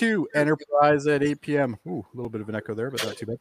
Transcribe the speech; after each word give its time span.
to 0.00 0.26
Enterprise 0.34 1.06
at 1.06 1.22
8 1.22 1.42
p.m. 1.42 1.76
Ooh, 1.86 2.06
a 2.10 2.16
little 2.16 2.30
bit 2.30 2.40
of 2.40 2.48
an 2.48 2.54
echo 2.54 2.74
there, 2.74 2.90
but 2.90 3.04
not 3.04 3.18
too 3.18 3.26
bad. 3.26 3.38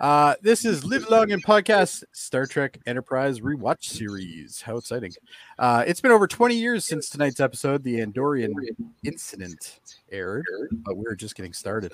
Uh, 0.00 0.34
this 0.42 0.64
is 0.64 0.84
Live 0.84 1.08
Long 1.08 1.30
and 1.30 1.44
Podcast 1.44 2.02
Star 2.10 2.44
Trek 2.44 2.76
Enterprise 2.86 3.38
Rewatch 3.38 3.84
Series. 3.84 4.60
How 4.60 4.78
exciting! 4.78 5.12
Uh, 5.60 5.84
it's 5.86 6.00
been 6.00 6.10
over 6.10 6.26
20 6.26 6.56
years 6.56 6.84
since 6.84 7.08
tonight's 7.08 7.38
episode, 7.38 7.84
The 7.84 8.00
Andorian 8.00 8.50
Incident, 9.04 9.78
aired, 10.10 10.44
but 10.72 10.96
we're 10.96 11.14
just 11.14 11.36
getting 11.36 11.52
started. 11.52 11.92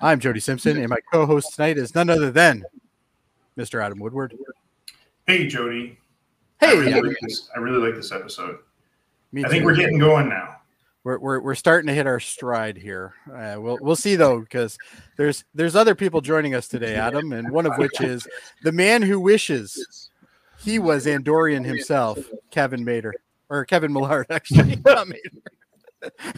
I'm 0.00 0.20
Jody 0.20 0.38
Simpson, 0.38 0.78
and 0.78 0.88
my 0.88 0.98
co 1.12 1.26
host 1.26 1.56
tonight 1.56 1.78
is 1.78 1.96
none 1.96 2.10
other 2.10 2.30
than 2.30 2.62
Mr. 3.58 3.82
Adam 3.82 3.98
Woodward. 3.98 4.38
Hey, 5.26 5.48
Jody. 5.48 5.98
Hey, 6.60 6.68
I 6.68 6.72
really, 6.74 6.92
Adam. 6.92 7.06
like 7.08 7.16
this, 7.22 7.50
I 7.56 7.58
really 7.58 7.84
like 7.84 7.96
this 7.96 8.12
episode. 8.12 8.58
Me 9.32 9.44
I 9.44 9.48
think 9.48 9.62
too. 9.62 9.66
we're 9.66 9.74
getting 9.74 9.98
going 9.98 10.28
now. 10.28 10.57
We're, 11.08 11.18
we're, 11.18 11.40
we're 11.40 11.54
starting 11.54 11.86
to 11.86 11.94
hit 11.94 12.06
our 12.06 12.20
stride 12.20 12.76
here. 12.76 13.14
Uh, 13.32 13.56
we'll 13.58 13.78
we'll 13.80 13.96
see 13.96 14.14
though, 14.14 14.40
because 14.40 14.76
there's 15.16 15.42
there's 15.54 15.74
other 15.74 15.94
people 15.94 16.20
joining 16.20 16.54
us 16.54 16.68
today, 16.68 16.96
Adam, 16.96 17.32
and 17.32 17.50
one 17.50 17.64
of 17.64 17.72
which 17.78 18.00
is 18.02 18.28
the 18.62 18.72
man 18.72 19.00
who 19.00 19.18
wishes 19.18 20.10
he 20.58 20.78
was 20.78 21.06
Andorian 21.06 21.64
himself, 21.64 22.18
Kevin 22.50 22.84
Mater 22.84 23.14
or 23.48 23.64
Kevin 23.64 23.90
Millard, 23.90 24.26
actually. 24.30 24.76
not 24.84 25.08
Mater. 25.08 25.40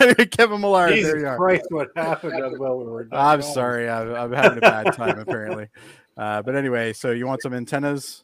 anyway, 0.00 0.26
Kevin 0.26 0.60
Millard, 0.60 0.90
there 0.90 0.96
Jesus 0.96 1.22
you 1.22 1.26
are. 1.26 1.36
Christ, 1.38 1.64
what 1.70 1.88
happened 1.96 2.44
as 2.44 2.58
well? 2.58 2.76
We 2.78 2.84
were 2.84 3.08
I'm 3.10 3.40
sorry, 3.40 3.88
I'm, 3.88 4.14
I'm 4.14 4.32
having 4.32 4.58
a 4.58 4.60
bad 4.60 4.92
time 4.92 5.18
apparently. 5.18 5.68
Uh, 6.14 6.42
but 6.42 6.54
anyway, 6.56 6.92
so 6.92 7.10
you 7.12 7.26
want 7.26 7.40
some 7.40 7.54
antennas? 7.54 8.22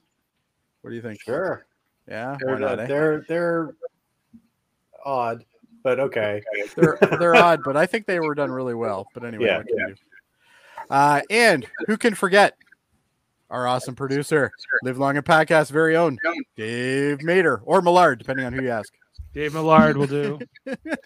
What 0.83 0.91
do 0.91 0.97
you 0.97 1.03
think? 1.03 1.23
Sure. 1.23 1.65
Yeah, 2.09 2.37
They're, 2.39 2.59
not? 2.59 2.81
eh? 2.81 2.87
they're 2.87 3.25
they're 3.29 3.75
odd, 5.05 5.45
but 5.83 5.99
okay. 6.01 6.43
they're 6.77 6.99
they're 7.19 7.35
odd, 7.35 7.61
but 7.65 7.77
I 7.77 7.87
think 7.87 8.07
they 8.07 8.21
were 8.21 8.35
done 8.35 8.51
really 8.51 8.75
well. 8.75 9.07
But 9.15 9.25
anyway, 9.25 9.47
Yeah, 9.47 9.59
what 9.59 9.67
can 9.69 9.79
you 9.79 9.87
do? 9.89 9.95
Uh, 10.91 11.21
and 11.31 11.67
who 11.87 11.97
can 11.97 12.15
forget 12.15 12.57
our 13.51 13.67
awesome 13.67 13.95
producer, 13.95 14.51
Live 14.83 14.99
Long 14.99 15.17
and 15.17 15.25
Podcast 15.27 15.71
very 15.71 15.97
own 15.97 16.19
Dave 16.57 17.23
Mater 17.23 17.61
or 17.65 17.83
Millard, 17.83 18.19
depending 18.19 18.47
on 18.47 18.53
who 18.53 18.63
you 18.63 18.71
ask. 18.71 18.93
Dave 19.35 19.55
Millard 19.55 19.97
will 19.97 20.07
do. 20.07 20.39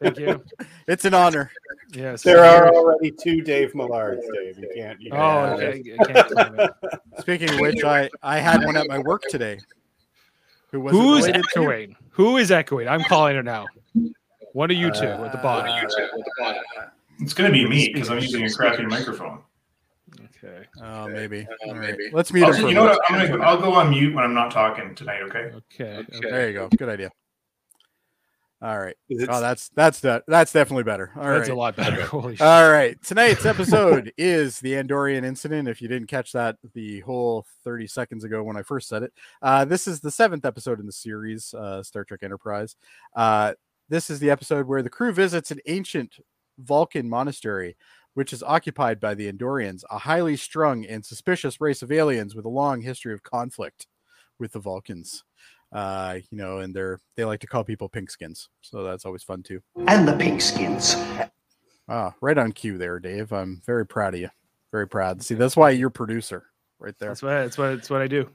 Thank 0.01 0.19
you. 0.19 0.43
It's 0.89 1.05
an 1.05 1.15
honor. 1.15 1.51
Yes. 1.93 2.23
There 2.23 2.45
are 2.45 2.73
already 2.73 3.11
two 3.11 3.41
Dave 3.41 3.73
Millards, 3.73 4.23
Dave. 4.33 4.57
You 4.59 4.71
can't. 4.75 5.01
You 5.01 5.11
Oh, 5.13 5.57
can't 5.59 5.63
okay. 5.63 5.97
I 5.99 6.05
can't. 6.05 6.73
Speaking 7.21 7.51
of 7.51 7.59
which, 7.61 7.83
I 7.83 8.09
I 8.23 8.39
had 8.39 8.65
one 8.65 8.77
at 8.77 8.87
my 8.87 8.99
work 9.01 9.23
today. 9.29 9.59
Who 10.71 10.81
was 10.81 10.93
Who's 10.93 11.27
related 11.27 11.45
echoing? 11.51 11.97
Who 12.11 12.37
is 12.37 12.51
echoing? 12.53 12.87
I'm 12.89 13.03
calling 13.03 13.37
it 13.37 13.45
now. 13.45 13.67
One 14.57 14.71
of 14.71 14.79
you 14.79 14.91
two 14.91 15.05
at 15.05 15.33
the 15.33 15.39
bottom. 15.39 15.77
you 15.77 15.83
two 15.83 16.03
at 16.03 16.11
the 16.13 16.33
bottom 16.39 16.63
It's 17.21 17.35
going 17.35 17.53
to 17.53 17.53
be 17.53 17.69
me 17.69 17.91
because 17.93 18.09
I'm 18.09 18.21
using 18.21 18.43
a 18.43 18.51
crappy 18.51 18.87
microphone. 18.87 19.43
Okay. 20.19 20.65
Oh, 20.83 21.07
maybe. 21.09 21.47
All 21.67 21.75
right. 21.75 21.95
Let's 22.11 22.33
mute 22.33 22.45
I'll, 22.47 22.55
him 22.55 22.61
for 22.63 22.67
a 22.67 22.69
you 22.71 22.75
know 22.75 22.85
what? 22.85 22.99
I'm 23.07 23.29
gonna, 23.29 23.45
I'll 23.45 23.61
go 23.61 23.75
on 23.75 23.91
mute 23.91 24.15
when 24.15 24.25
I'm 24.25 24.33
not 24.33 24.51
talking 24.51 24.95
tonight. 24.95 25.21
Okay. 25.25 25.53
Okay. 25.79 26.07
There 26.23 26.49
you 26.49 26.55
go. 26.55 26.71
Good 26.75 26.89
idea. 26.89 27.11
All 28.63 28.79
right. 28.79 28.97
Is 29.11 29.25
it- 29.25 29.29
Oh, 29.31 29.43
that's 29.43 29.69
that's 29.75 30.01
that 30.01 30.25
that's 30.27 30.53
definitely 30.53 30.85
better. 30.85 31.13
All 31.17 31.29
right. 31.29 31.37
That's 31.37 31.51
a 31.51 31.55
lot 31.55 31.77
better. 31.77 32.01
Holy 32.07 32.37
shit. 32.37 32.47
All 32.47 32.71
right. 32.71 32.97
Tonight's 33.03 33.45
episode 33.45 34.11
is 34.17 34.59
the 34.61 34.73
Andorian 34.73 35.25
incident. 35.25 35.69
If 35.69 35.83
you 35.83 35.89
didn't 35.89 36.09
catch 36.09 36.33
that 36.33 36.57
the 36.73 37.01
whole 37.01 37.45
30 37.65 37.89
seconds 37.89 38.25
ago 38.25 38.43
when 38.43 38.57
I 38.57 38.63
first 38.63 38.89
said 38.89 39.03
it, 39.03 39.13
uh, 39.43 39.67
this 39.67 39.87
is 39.87 40.01
the 40.01 40.11
seventh 40.11 40.47
episode 40.47 40.81
in 40.81 40.87
the 40.87 40.93
series, 40.93 41.53
uh, 41.53 41.83
Star 41.83 42.05
Trek 42.05 42.21
Enterprise. 42.23 42.77
Uh, 43.15 43.53
this 43.89 44.11
is 44.11 44.19
the 44.19 44.31
episode 44.31 44.67
where 44.67 44.83
the 44.83 44.91
crew 44.91 45.13
visits 45.13 45.51
an 45.51 45.61
ancient 45.67 46.19
Vulcan 46.59 47.09
monastery, 47.09 47.77
which 48.15 48.33
is 48.33 48.43
occupied 48.43 48.99
by 48.99 49.15
the 49.15 49.31
Andorians, 49.31 49.85
a 49.91 49.99
highly 49.99 50.37
strung 50.37 50.85
and 50.85 51.05
suspicious 51.05 51.61
race 51.61 51.83
of 51.83 51.93
aliens 51.93 52.35
with 52.35 52.45
a 52.45 52.51
long 52.51 52.81
history 52.81 53.13
of 53.13 53.23
conflict 53.23 53.87
with 54.39 54.53
the 54.53 54.59
Vulcans. 54.59 55.25
Uh, 55.73 56.19
you 56.31 56.39
know, 56.39 56.59
and 56.59 56.75
they're 56.75 57.01
they 57.17 57.25
like 57.25 57.41
to 57.41 57.47
call 57.47 57.65
people 57.65 57.89
pinkskins, 57.89 58.49
so 58.61 58.85
that's 58.85 59.05
always 59.05 59.23
fun 59.23 59.43
too. 59.43 59.61
And 59.87 60.07
the 60.07 60.13
Pinkskins. 60.13 61.31
Ah, 61.89 62.15
right 62.21 62.39
on 62.39 62.53
cue 62.53 62.79
there, 62.79 62.99
Dave. 62.99 63.33
I'm 63.33 63.63
very 63.67 63.87
proud 63.87 64.15
of 64.15 64.21
you. 64.21 64.31
Very 64.73 64.89
proud. 64.89 65.23
See, 65.23 65.35
that's 65.35 65.57
why 65.57 65.71
you're 65.71 65.91
producer 65.91 66.47
right 66.79 66.95
there. 66.99 67.11
That's 67.11 67.23
what 67.23 67.31
that's 67.31 67.59
what 67.59 67.69
that's 67.69 67.91
what 67.91 68.03
I 68.03 68.07
do. 68.07 68.29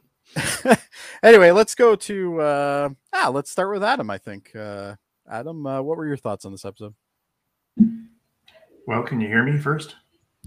anyway, 1.24 1.52
let's 1.52 1.76
go 1.76 1.96
to 1.96 2.42
uh 2.42 2.90
ah, 3.14 3.30
let's 3.30 3.50
start 3.50 3.72
with 3.72 3.84
Adam, 3.84 4.10
I 4.10 4.18
think. 4.18 4.56
Uh 4.56 4.96
Adam, 5.32 5.66
uh, 5.66 5.82
what 5.82 5.98
were 5.98 6.06
your 6.06 6.18
thoughts 6.18 6.44
on 6.44 6.52
this 6.52 6.66
episode? 6.66 6.94
Well, 8.86 9.04
can 9.04 9.22
you 9.22 9.28
hear 9.28 9.44
me 9.44 9.58
first? 9.58 9.96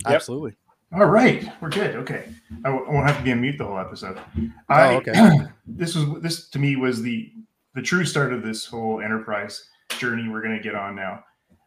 Yep. 0.04 0.14
Absolutely. 0.14 0.54
All 0.92 1.06
right, 1.06 1.50
we're 1.60 1.70
good. 1.70 1.96
Okay, 1.96 2.28
I 2.64 2.68
w- 2.68 2.86
I 2.86 2.92
won't 2.92 3.06
have 3.08 3.16
to 3.16 3.24
be 3.24 3.32
on 3.32 3.40
mute 3.40 3.56
the 3.58 3.64
whole 3.64 3.78
episode. 3.78 4.20
Oh, 4.68 4.96
okay. 4.96 5.40
this 5.66 5.96
was 5.96 6.20
this 6.22 6.48
to 6.50 6.58
me 6.58 6.76
was 6.76 7.02
the 7.02 7.32
the 7.74 7.82
true 7.82 8.04
start 8.04 8.32
of 8.32 8.42
this 8.42 8.66
whole 8.66 9.00
enterprise 9.00 9.68
journey 9.98 10.28
we're 10.28 10.42
going 10.42 10.56
to 10.56 10.62
get 10.62 10.74
on 10.74 10.94
now. 10.94 11.24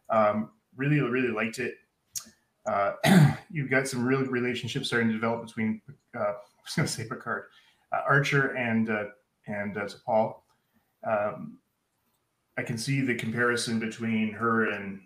Um, 0.08 0.50
really, 0.76 1.00
really 1.00 1.28
liked 1.28 1.58
it. 1.58 1.74
Uh, 2.64 2.92
you've 3.50 3.70
got 3.70 3.88
some 3.88 4.06
real 4.06 4.24
relationships 4.24 4.86
starting 4.86 5.08
to 5.08 5.14
develop 5.14 5.44
between 5.44 5.82
uh, 6.16 6.20
I 6.20 6.32
was 6.64 6.74
going 6.76 6.86
to 6.86 6.92
say 6.92 7.06
Picard, 7.08 7.44
uh, 7.92 8.02
Archer, 8.08 8.54
and 8.56 8.88
uh, 8.88 9.04
and 9.46 9.76
uh, 9.76 9.86
T'Pol. 9.86 10.36
Um, 11.06 11.58
I 12.58 12.62
can 12.62 12.76
see 12.76 13.00
the 13.00 13.14
comparison 13.14 13.78
between 13.78 14.32
her 14.32 14.70
and 14.70 15.00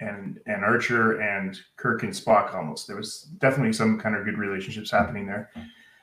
and 0.00 0.40
and 0.46 0.64
Archer 0.64 1.20
and 1.20 1.58
Kirk 1.76 2.04
and 2.04 2.12
Spock 2.12 2.54
almost. 2.54 2.86
There 2.86 2.96
was 2.96 3.22
definitely 3.38 3.72
some 3.72 3.98
kind 3.98 4.14
of 4.14 4.24
good 4.24 4.38
relationships 4.38 4.90
happening 4.90 5.26
there. 5.26 5.50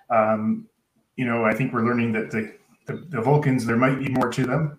Um, 0.09 0.67
you 1.16 1.25
know, 1.25 1.45
I 1.45 1.53
think 1.53 1.73
we're 1.73 1.85
learning 1.85 2.11
that 2.13 2.31
the, 2.31 2.53
the, 2.85 3.06
the 3.09 3.22
Vulcans 3.22 3.66
there 3.66 3.78
might 3.78 3.97
be 4.00 4.09
more 4.09 4.29
to 4.29 4.45
them, 4.45 4.78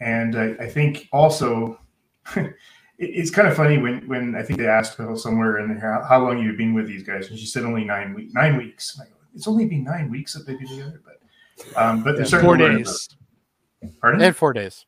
and 0.00 0.36
I, 0.36 0.64
I 0.64 0.68
think 0.68 1.08
also 1.10 1.80
it, 2.36 2.54
it's 2.98 3.30
kind 3.30 3.48
of 3.48 3.56
funny 3.56 3.78
when 3.78 4.06
when 4.08 4.34
I 4.34 4.42
think 4.42 4.58
they 4.58 4.68
asked 4.68 4.98
Bill 4.98 5.16
somewhere 5.16 5.58
in 5.58 5.68
there 5.68 5.80
how, 5.80 6.06
how 6.06 6.22
long 6.22 6.38
you've 6.38 6.58
been 6.58 6.74
with 6.74 6.86
these 6.86 7.02
guys, 7.02 7.30
and 7.30 7.38
she 7.38 7.46
said 7.46 7.64
only 7.64 7.84
nine 7.84 8.12
weeks. 8.12 8.34
Nine 8.34 8.58
weeks. 8.58 8.98
And 8.98 9.08
go, 9.08 9.16
it's 9.34 9.48
only 9.48 9.64
been 9.64 9.84
nine 9.84 10.10
weeks 10.10 10.34
that 10.34 10.46
they've 10.46 10.58
been 10.58 10.68
together, 10.68 11.00
but 11.02 11.82
um, 11.82 12.04
but 12.04 12.16
they're 12.16 12.26
starting 12.26 12.46
Four 12.46 12.58
days. 12.58 13.08
Pardon? 14.00 14.20
And 14.20 14.36
four 14.36 14.52
days. 14.52 14.84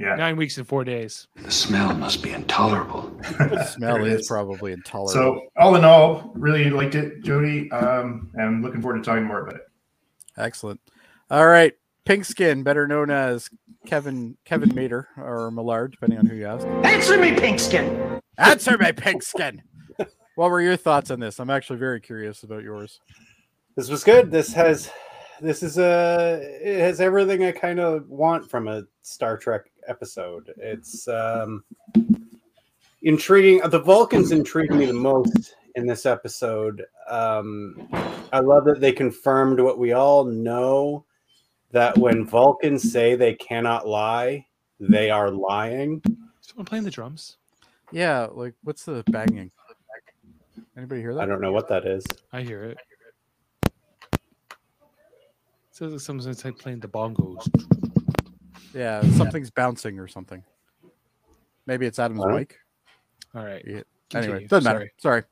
Yeah. 0.00 0.14
Nine 0.16 0.36
weeks 0.36 0.56
and 0.58 0.66
four 0.66 0.82
days. 0.84 1.28
The 1.36 1.50
smell 1.50 1.94
must 1.94 2.22
be 2.22 2.30
intolerable. 2.30 3.10
The 3.38 3.64
smell 3.64 3.94
There 3.96 4.06
it 4.06 4.12
is 4.12 4.20
is. 4.22 4.28
probably 4.28 4.72
intolerable. 4.72 5.12
So 5.12 5.40
all 5.56 5.76
in 5.76 5.84
all, 5.84 6.32
really 6.34 6.70
liked 6.70 6.94
it, 6.94 7.22
Jody. 7.22 7.70
Um, 7.70 8.30
and 8.34 8.42
I'm 8.42 8.62
looking 8.62 8.80
forward 8.80 8.98
to 8.98 9.04
talking 9.04 9.24
more 9.24 9.40
about 9.42 9.56
it. 9.56 9.62
Excellent. 10.36 10.80
All 11.30 11.46
right. 11.46 11.74
Pink 12.06 12.24
skin, 12.24 12.62
better 12.62 12.88
known 12.88 13.10
as 13.10 13.48
Kevin 13.86 14.36
Kevin 14.44 14.74
Mater 14.74 15.08
or 15.16 15.50
Millard, 15.50 15.92
depending 15.92 16.18
on 16.18 16.26
who 16.26 16.34
you 16.34 16.46
ask. 16.46 16.66
Answer 16.66 17.18
me, 17.18 17.32
Pinkskin. 17.32 18.20
Answer 18.38 18.78
me, 18.78 18.90
pink 18.92 19.22
skin. 19.22 19.62
What 20.34 20.50
were 20.50 20.62
your 20.62 20.76
thoughts 20.76 21.10
on 21.10 21.20
this? 21.20 21.38
I'm 21.38 21.50
actually 21.50 21.78
very 21.78 22.00
curious 22.00 22.42
about 22.42 22.62
yours. 22.62 23.00
This 23.76 23.90
was 23.90 24.02
good. 24.02 24.30
This 24.30 24.52
has 24.54 24.90
this 25.42 25.62
is 25.62 25.76
a 25.78 26.40
it 26.62 26.80
has 26.80 27.00
everything 27.00 27.44
I 27.44 27.52
kind 27.52 27.78
of 27.78 28.08
want 28.08 28.50
from 28.50 28.66
a 28.66 28.84
Star 29.02 29.36
Trek 29.36 29.69
episode. 29.86 30.52
It's 30.56 31.08
um 31.08 31.64
intriguing. 33.02 33.60
The 33.68 33.80
Vulcans 33.80 34.32
intrigue 34.32 34.72
me 34.72 34.86
the 34.86 34.92
most 34.92 35.54
in 35.74 35.86
this 35.86 36.06
episode. 36.06 36.84
Um 37.08 37.88
I 38.32 38.40
love 38.40 38.64
that 38.66 38.80
they 38.80 38.92
confirmed 38.92 39.60
what 39.60 39.78
we 39.78 39.92
all 39.92 40.24
know 40.24 41.04
that 41.72 41.96
when 41.98 42.26
Vulcans 42.26 42.90
say 42.90 43.14
they 43.14 43.34
cannot 43.34 43.86
lie, 43.86 44.46
they 44.78 45.10
are 45.10 45.30
lying. 45.30 46.02
Someone 46.40 46.66
playing 46.66 46.84
the 46.84 46.90
drums? 46.90 47.36
Yeah, 47.92 48.28
like 48.30 48.54
what's 48.62 48.84
the 48.84 49.04
banging? 49.08 49.50
Anybody 50.76 51.00
hear 51.00 51.14
that? 51.14 51.22
I 51.22 51.26
don't 51.26 51.40
know 51.40 51.52
what 51.52 51.68
that 51.68 51.86
is. 51.86 52.06
I 52.32 52.42
hear 52.42 52.64
it. 52.64 52.78
Sounds 55.72 55.92
like 55.92 56.00
someone's 56.00 56.44
like 56.44 56.58
playing 56.58 56.80
the 56.80 56.88
bongos. 56.88 57.48
Yeah, 58.74 59.02
something's 59.16 59.50
bouncing 59.50 59.98
or 59.98 60.08
something. 60.08 60.42
Maybe 61.66 61.86
it's 61.86 61.98
Adam's 61.98 62.22
Huh? 62.22 62.36
mic. 62.36 62.56
All 63.34 63.44
right. 63.44 63.62
Yeah. 63.66 63.82
Continue. 64.10 64.34
Anyway, 64.34 64.48
doesn't 64.48 64.64
matter. 64.64 64.90
Sorry. 64.98 65.22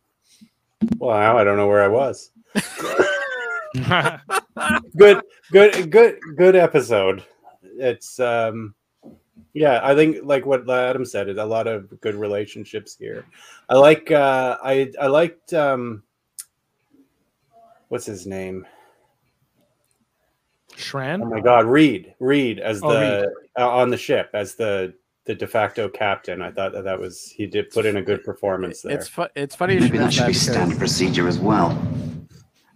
Well, 0.99 1.17
I 1.17 1.44
don't 1.44 1.56
know 1.56 1.67
where 1.67 1.82
I 1.82 1.88
was. 1.88 2.31
good 4.96 5.20
good 5.52 5.90
good 5.90 6.19
good 6.37 6.56
episode 6.56 7.23
it's 7.62 8.19
um 8.19 8.75
yeah 9.52 9.81
i 9.82 9.94
think 9.94 10.17
like 10.25 10.46
what 10.46 10.69
adam 10.69 11.05
said 11.05 11.29
is 11.29 11.37
a 11.37 11.44
lot 11.44 11.67
of 11.67 12.00
good 12.00 12.14
relationships 12.14 12.96
here 12.99 13.25
i 13.69 13.75
like 13.75 14.11
uh 14.11 14.56
i 14.64 14.91
i 15.00 15.06
liked 15.06 15.52
um 15.52 16.02
what's 17.88 18.06
his 18.06 18.26
name 18.26 18.67
Shran. 20.78 21.22
oh 21.22 21.26
my 21.26 21.40
god 21.40 21.66
reed 21.66 22.14
reed 22.20 22.58
as 22.60 22.80
Oh, 22.82 22.92
the 22.92 23.30
uh, 23.58 23.69
on 23.69 23.90
the 23.90 23.96
ship 23.96 24.30
as 24.32 24.54
the 24.54 24.94
the 25.26 25.34
de 25.34 25.46
facto 25.46 25.88
captain 25.88 26.40
i 26.40 26.50
thought 26.50 26.72
that 26.72 26.84
that 26.84 26.98
was 26.98 27.25
he 27.25 27.46
did 27.46 27.69
put 27.70 27.84
in 27.84 27.96
a 27.98 28.02
good 28.02 28.25
performance 28.25 28.80
there 28.82 28.96
It's 28.96 29.08
fu- 29.08 29.26
it's 29.34 29.54
funny 29.54 29.75
you 29.75 29.80
should 29.82 29.92
Maybe 29.92 30.04
that 30.04 30.12
should 30.12 30.26
be 30.28 30.32
standard 30.32 30.78
procedure 30.78 31.28
as 31.28 31.38
well. 31.38 31.76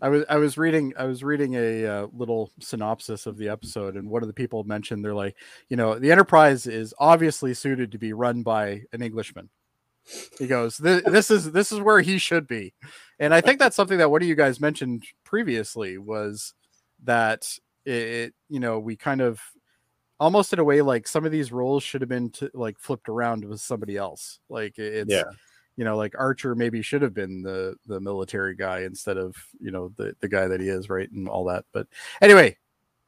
I 0.03 0.09
was 0.09 0.25
I 0.29 0.37
was 0.37 0.59
reading 0.59 0.93
I 0.99 1.05
was 1.05 1.23
reading 1.23 1.55
a 1.55 1.87
uh, 1.87 2.07
little 2.13 2.51
synopsis 2.61 3.27
of 3.27 3.39
the 3.39 3.49
episode, 3.49 3.95
and 3.97 4.11
one 4.11 4.23
of 4.23 4.27
the 4.27 4.35
people 4.35 4.65
mentioned 4.65 5.05
they're 5.05 5.15
like, 5.15 5.37
you 5.69 5.77
know, 5.77 5.97
the 5.97 6.11
Enterprise 6.11 6.67
is 6.67 6.93
obviously 6.99 7.55
suited 7.55 7.93
to 7.93 7.99
be 7.99 8.13
run 8.13 8.43
by 8.43 8.83
an 8.93 9.01
Englishman. 9.01 9.49
He 10.41 10.49
goes, 10.49 10.79
"Th- 10.79 11.05
this 11.05 11.31
is 11.31 11.53
this 11.53 11.71
is 11.71 11.79
where 11.79 12.01
he 12.01 12.19
should 12.19 12.49
be, 12.49 12.75
and 13.21 13.33
I 13.33 13.41
think 13.41 13.61
that's 13.61 13.77
something 13.77 13.99
that 13.99 14.11
one 14.11 14.21
of 14.23 14.27
you 14.27 14.35
guys 14.35 14.59
mentioned 14.61 15.05
previously 15.25 15.99
was 15.99 16.53
that 17.05 17.47
it, 17.85 17.93
it 17.93 18.35
you 18.49 18.61
know 18.61 18.79
we 18.79 18.97
kind 18.97 19.21
of 19.21 19.41
almost 20.21 20.53
in 20.53 20.59
a 20.59 20.65
way 20.65 20.83
like 20.83 21.09
some 21.09 21.25
of 21.25 21.33
these 21.33 21.51
roles 21.51 21.83
should 21.83 22.01
have 22.01 22.09
been 22.09 22.31
to, 22.31 22.51
like 22.55 22.79
flipped 22.79 23.09
around 23.09 23.45
with 23.45 23.61
somebody 23.61 23.97
else 23.97 24.39
like 24.49 24.79
it's 24.79 25.11
Yeah. 25.11 25.25
you 25.77 25.85
know 25.85 25.97
like 25.97 26.15
archer 26.19 26.55
maybe 26.55 26.81
should 26.83 27.03
have 27.03 27.15
been 27.15 27.43
the 27.43 27.75
the 27.87 28.01
military 28.01 28.55
guy 28.55 28.81
instead 28.83 29.17
of 29.19 29.35
you 29.61 29.71
know 29.73 29.93
the 29.97 30.15
the 30.21 30.29
guy 30.29 30.47
that 30.47 30.61
he 30.61 30.69
is 30.69 30.89
right 30.89 31.11
and 31.11 31.29
all 31.29 31.45
that 31.47 31.65
but 31.73 31.89
anyway 32.21 32.57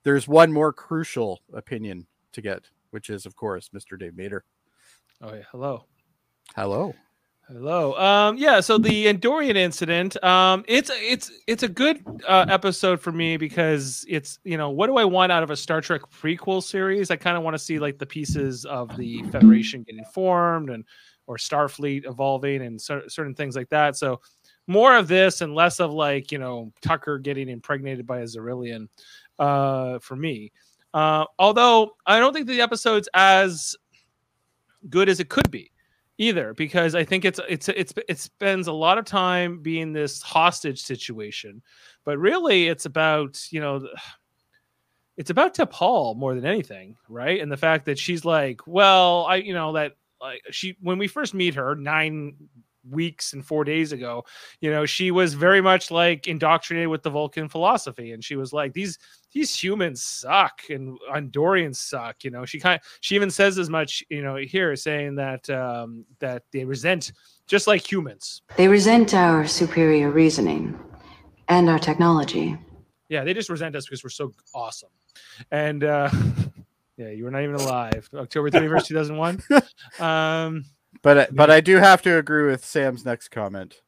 there's 0.03 0.27
one 0.27 0.53
more 0.53 0.73
crucial 0.73 1.41
opinion 1.53 2.07
to 2.33 2.41
get 2.43 2.65
which 2.91 3.11
is 3.11 3.27
of 3.27 3.37
course 3.37 3.71
mr 3.75 3.99
dave 3.99 4.17
mater 4.17 4.45
Oh 5.23 5.33
yeah. 5.33 5.45
Hello. 5.53 5.85
hello 6.57 6.95
Hello. 7.49 7.93
Um, 7.99 8.39
yeah. 8.39 8.61
So 8.61 8.79
the 8.79 9.05
Andorian 9.05 9.57
incident. 9.57 10.23
Um, 10.25 10.65
it's 10.67 10.91
it's 10.95 11.31
it's 11.47 11.63
a 11.63 11.69
good 11.69 12.03
uh, 12.27 12.47
episode 12.49 13.03
for 13.03 13.13
me 13.13 13.37
because 13.37 14.07
it's 14.09 14.39
you 14.45 14.57
know 14.57 14.71
what 14.71 14.87
do 14.87 14.97
I 14.97 15.05
want 15.05 15.31
out 15.31 15.43
of 15.43 15.51
a 15.51 15.57
Star 15.57 15.83
Trek 15.83 16.01
prequel 16.11 16.63
series? 16.63 17.11
I 17.11 17.17
kind 17.17 17.37
of 17.37 17.43
want 17.43 17.53
to 17.53 17.59
see 17.59 17.79
like 17.79 17.99
the 17.99 18.07
pieces 18.07 18.65
of 18.65 18.97
the 18.97 19.23
Federation 19.25 19.83
getting 19.83 20.07
formed 20.07 20.71
and 20.71 20.85
or 21.27 21.37
Starfleet 21.37 22.09
evolving 22.09 22.63
and 22.63 22.81
cer- 22.81 23.09
certain 23.11 23.35
things 23.35 23.57
like 23.57 23.69
that. 23.69 23.97
So 23.97 24.23
more 24.67 24.97
of 24.97 25.07
this 25.07 25.43
and 25.43 25.55
less 25.55 25.81
of 25.81 25.93
like 25.93 26.33
you 26.33 26.39
know 26.39 26.73
Tucker 26.81 27.19
getting 27.19 27.51
impregnated 27.51 28.07
by 28.07 28.21
a 28.21 28.25
Xyrillian 28.25 28.89
uh, 29.39 29.99
for 29.99 30.17
me. 30.17 30.51
Uh, 30.95 31.27
although 31.39 31.91
I 32.07 32.21
don't 32.21 32.33
think 32.33 32.47
the 32.47 32.63
episode's 32.63 33.09
as 33.13 33.77
good 34.89 35.11
as 35.11 35.21
it 35.21 35.29
could 35.29 35.51
be 35.51 35.73
either 36.19 36.55
because 36.55 36.95
I 36.95 37.05
think 37.05 37.25
it's 37.25 37.41
it's 37.49 37.69
it's 37.69 37.93
it 38.09 38.19
spends 38.19 38.67
a 38.67 38.73
lot 38.73 38.99
of 38.99 39.05
time 39.05 39.61
being 39.61 39.93
this 39.93 40.23
hostage 40.23 40.81
situation, 40.81 41.63
but 42.05 42.19
really 42.19 42.69
it's 42.69 42.87
about 42.87 43.41
you 43.51 43.61
know 43.61 43.87
it's 45.17 45.31
about 45.31 45.55
T'Pol 45.55 46.17
more 46.17 46.35
than 46.35 46.45
anything, 46.45 46.97
right? 47.09 47.41
And 47.41 47.51
the 47.51 47.57
fact 47.57 47.87
that 47.87 47.99
she's 47.99 48.25
like, 48.25 48.67
well, 48.67 49.27
I 49.27 49.37
you 49.37 49.55
know 49.55 49.73
that 49.75 49.93
like 50.21 50.43
she 50.51 50.77
when 50.81 50.99
we 50.99 51.09
first 51.09 51.35
meet 51.35 51.55
her 51.55 51.75
nine 51.75 52.35
weeks 52.91 53.33
and 53.33 53.45
four 53.45 53.65
days 53.65 53.93
ago 53.93 54.25
you 54.61 54.71
know 54.71 54.85
she 54.85 55.11
was 55.11 55.35
very 55.35 55.61
much 55.61 55.91
like 55.91 56.27
indoctrinated 56.27 56.89
with 56.89 57.03
the 57.03 57.11
vulcan 57.11 57.49
philosophy 57.49 58.13
and 58.13 58.23
she 58.25 58.37
was 58.37 58.53
like 58.53 58.73
these 58.73 58.99
these 59.35 59.55
humans 59.55 60.01
suck 60.01 60.63
and 60.71 60.97
Andorians 61.13 61.77
suck. 61.77 62.25
You 62.25 62.31
know, 62.31 62.45
she 62.47 62.61
kind 62.61 62.81
she 63.01 63.17
even 63.17 63.31
says 63.31 63.59
as 63.59 63.69
much, 63.69 64.03
you 64.09 64.23
know, 64.23 64.37
here 64.37 64.75
saying 64.77 65.17
that 65.17 65.51
um 65.51 66.07
that 66.21 66.45
they 66.53 66.65
resent 66.65 67.13
just 67.47 67.67
like 67.67 67.91
humans. 67.91 68.43
They 68.57 68.69
resent 68.69 69.13
our 69.13 69.47
superior 69.47 70.11
reasoning 70.11 70.79
and 71.49 71.69
our 71.69 71.81
technology. 71.81 72.57
Yeah, 73.09 73.25
they 73.25 73.35
just 73.35 73.51
resent 73.51 73.77
us 73.77 73.85
because 73.85 74.03
we're 74.03 74.11
so 74.11 74.33
awesome. 74.55 74.91
And 75.51 75.83
uh 75.83 76.11
yeah, 76.97 77.11
you 77.11 77.25
were 77.25 77.31
not 77.33 77.43
even 77.43 77.57
alive. 77.57 78.09
October 78.15 78.51
31st, 78.51 78.87
2001. 78.87 79.43
Um 79.99 80.65
but 81.03 81.19
I- 81.19 81.29
but 81.33 81.51
i 81.51 81.61
do 81.61 81.77
have 81.77 82.03
to 82.03 82.17
agree 82.17 82.45
with 82.51 82.65
sam's 82.65 83.05
next 83.05 83.29
comment 83.29 83.81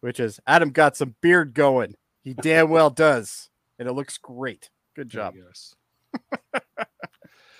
which 0.00 0.18
is 0.20 0.40
adam 0.46 0.70
got 0.70 0.96
some 0.96 1.14
beard 1.20 1.54
going 1.54 1.94
he 2.22 2.34
damn 2.34 2.68
well 2.70 2.90
does 3.06 3.50
and 3.78 3.88
it 3.88 3.92
looks 3.92 4.18
great 4.18 4.70
good 4.96 5.08
job 5.08 5.34
Yes. 5.36 5.74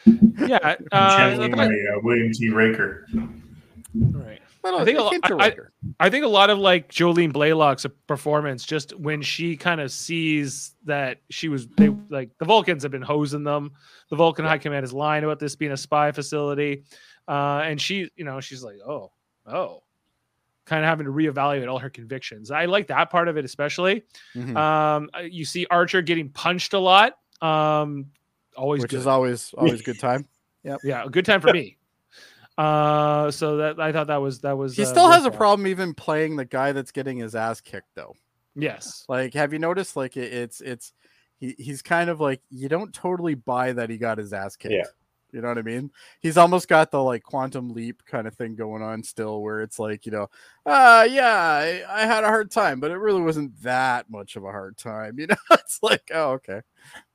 yeah, 0.07 0.59
I'm 0.63 0.87
uh, 0.93 1.17
channeling 1.17 1.53
my 1.57 1.67
uh, 1.67 2.01
William 2.03 2.33
T. 2.33 2.49
Riker. 2.49 3.07
right. 3.95 4.41
I 4.65 4.85
think 4.85 4.99
a 4.99 5.03
lo- 5.03 5.11
I- 5.39 5.47
I- 5.47 5.57
I 6.01 6.11
think 6.11 6.25
a 6.25 6.29
lot 6.29 6.51
of 6.51 6.59
like 6.59 6.89
Jolene 6.91 7.33
Blalock's 7.33 7.87
performance, 8.07 8.65
just 8.65 8.99
when 8.99 9.23
she 9.23 9.57
kind 9.57 9.81
of 9.81 9.91
sees 9.93 10.75
that 10.85 11.19
she 11.31 11.49
was 11.49 11.67
they 11.77 11.89
like 12.09 12.31
the 12.39 12.45
Vulcans 12.45 12.83
have 12.83 12.93
been 12.93 13.01
hosing 13.03 13.45
them. 13.45 13.73
The 14.11 14.17
Vulcan 14.17 14.45
High 14.45 14.59
Command 14.59 14.85
is 14.85 14.93
lying 14.93 15.25
about 15.25 15.39
this 15.39 15.55
being 15.57 15.73
a 15.73 15.77
spy 15.77 16.13
facility, 16.13 16.85
uh, 17.31 17.63
and 17.65 17.81
she, 17.81 18.11
you 18.17 18.25
know, 18.25 18.41
she's 18.41 18.63
like, 18.65 18.77
oh, 18.87 19.13
oh, 19.47 19.83
kind 20.67 20.85
of 20.85 20.89
having 20.89 21.07
to 21.07 21.13
reevaluate 21.13 21.69
all 21.71 21.79
her 21.79 21.91
convictions. 21.91 22.51
I 22.51 22.65
like 22.67 22.89
that 22.89 23.11
part 23.11 23.29
of 23.29 23.37
it 23.37 23.45
especially. 23.45 24.03
Mhm. 24.35 24.57
Um, 24.57 25.11
uh, 25.17 25.21
you 25.21 25.45
see 25.45 25.67
Archer 25.71 26.03
getting 26.03 26.29
punched 26.31 26.75
a 26.75 26.79
lot. 26.79 27.17
Um, 27.41 28.07
always 28.57 28.83
which 28.83 28.91
good. 28.91 28.99
is 29.01 29.07
always 29.07 29.55
always 29.57 29.81
good 29.83 29.99
time 30.09 30.27
yeah, 30.63 30.77
yeah, 30.85 31.05
a 31.05 31.09
good 31.09 31.25
time 31.25 31.41
for 31.41 31.53
me. 31.61 31.79
Uh, 32.59 33.31
so 33.31 33.57
that 33.59 33.81
I 33.81 33.93
thought 33.93 34.09
that 34.09 34.21
was 34.21 34.41
that 34.41 34.59
was. 34.59 34.77
he 34.77 34.83
uh, 34.83 34.87
still 34.87 35.09
has 35.09 35.23
a 35.23 35.29
worthwhile. 35.29 35.39
problem 35.39 35.67
even 35.69 35.95
playing 35.95 36.37
the 36.37 36.45
guy 36.45 36.73
that's 36.73 36.91
getting 36.93 37.17
his 37.19 37.35
ass 37.35 37.61
kicked 37.61 37.95
though 37.95 38.15
Yes. 38.55 39.05
like 39.09 39.33
have 39.35 39.53
you 39.53 39.59
noticed 39.59 39.97
like 39.97 40.17
it, 40.17 40.33
it's 40.33 40.61
it's 40.61 40.93
he, 41.39 41.55
he's 41.57 41.81
kind 41.81 42.11
of 42.11 42.21
like 42.21 42.43
you 42.51 42.69
don't 42.69 42.93
totally 42.93 43.35
buy 43.35 43.73
that 43.73 43.89
he 43.89 43.97
got 43.97 44.19
his 44.19 44.33
ass 44.35 44.57
kicked 44.57 44.75
Yeah. 44.75 44.85
You 45.33 45.41
know 45.41 45.49
what 45.49 45.59
i 45.59 45.63
mean? 45.63 45.91
He's 46.21 46.37
almost 46.37 46.69
got 46.69 46.91
the 46.91 47.03
like 47.03 47.23
quantum 47.23 47.71
leap 47.71 48.05
kind 48.07 48.27
of 48.27 48.35
thing 48.35 48.55
going 48.55 48.83
on 48.83 49.03
still 49.03 49.43
where 49.43 49.63
it's 49.63 49.79
like 49.79 50.07
you 50.07 50.13
know 50.13 50.29
uh 50.67 51.07
yeah 51.11 51.35
I, 51.35 51.83
I 51.89 52.07
had 52.07 52.25
a 52.25 52.29
hard 52.29 52.51
time 52.51 52.81
but 52.81 52.91
it 52.91 52.97
really 52.97 53.23
wasn't 53.23 53.61
that 53.63 54.11
much 54.11 54.37
of 54.37 54.45
a 54.45 54.51
hard 54.51 54.77
time 54.77 55.19
you 55.19 55.27
know? 55.29 55.37
It's 55.53 55.81
like 55.83 56.11
oh 56.13 56.33
okay. 56.33 56.61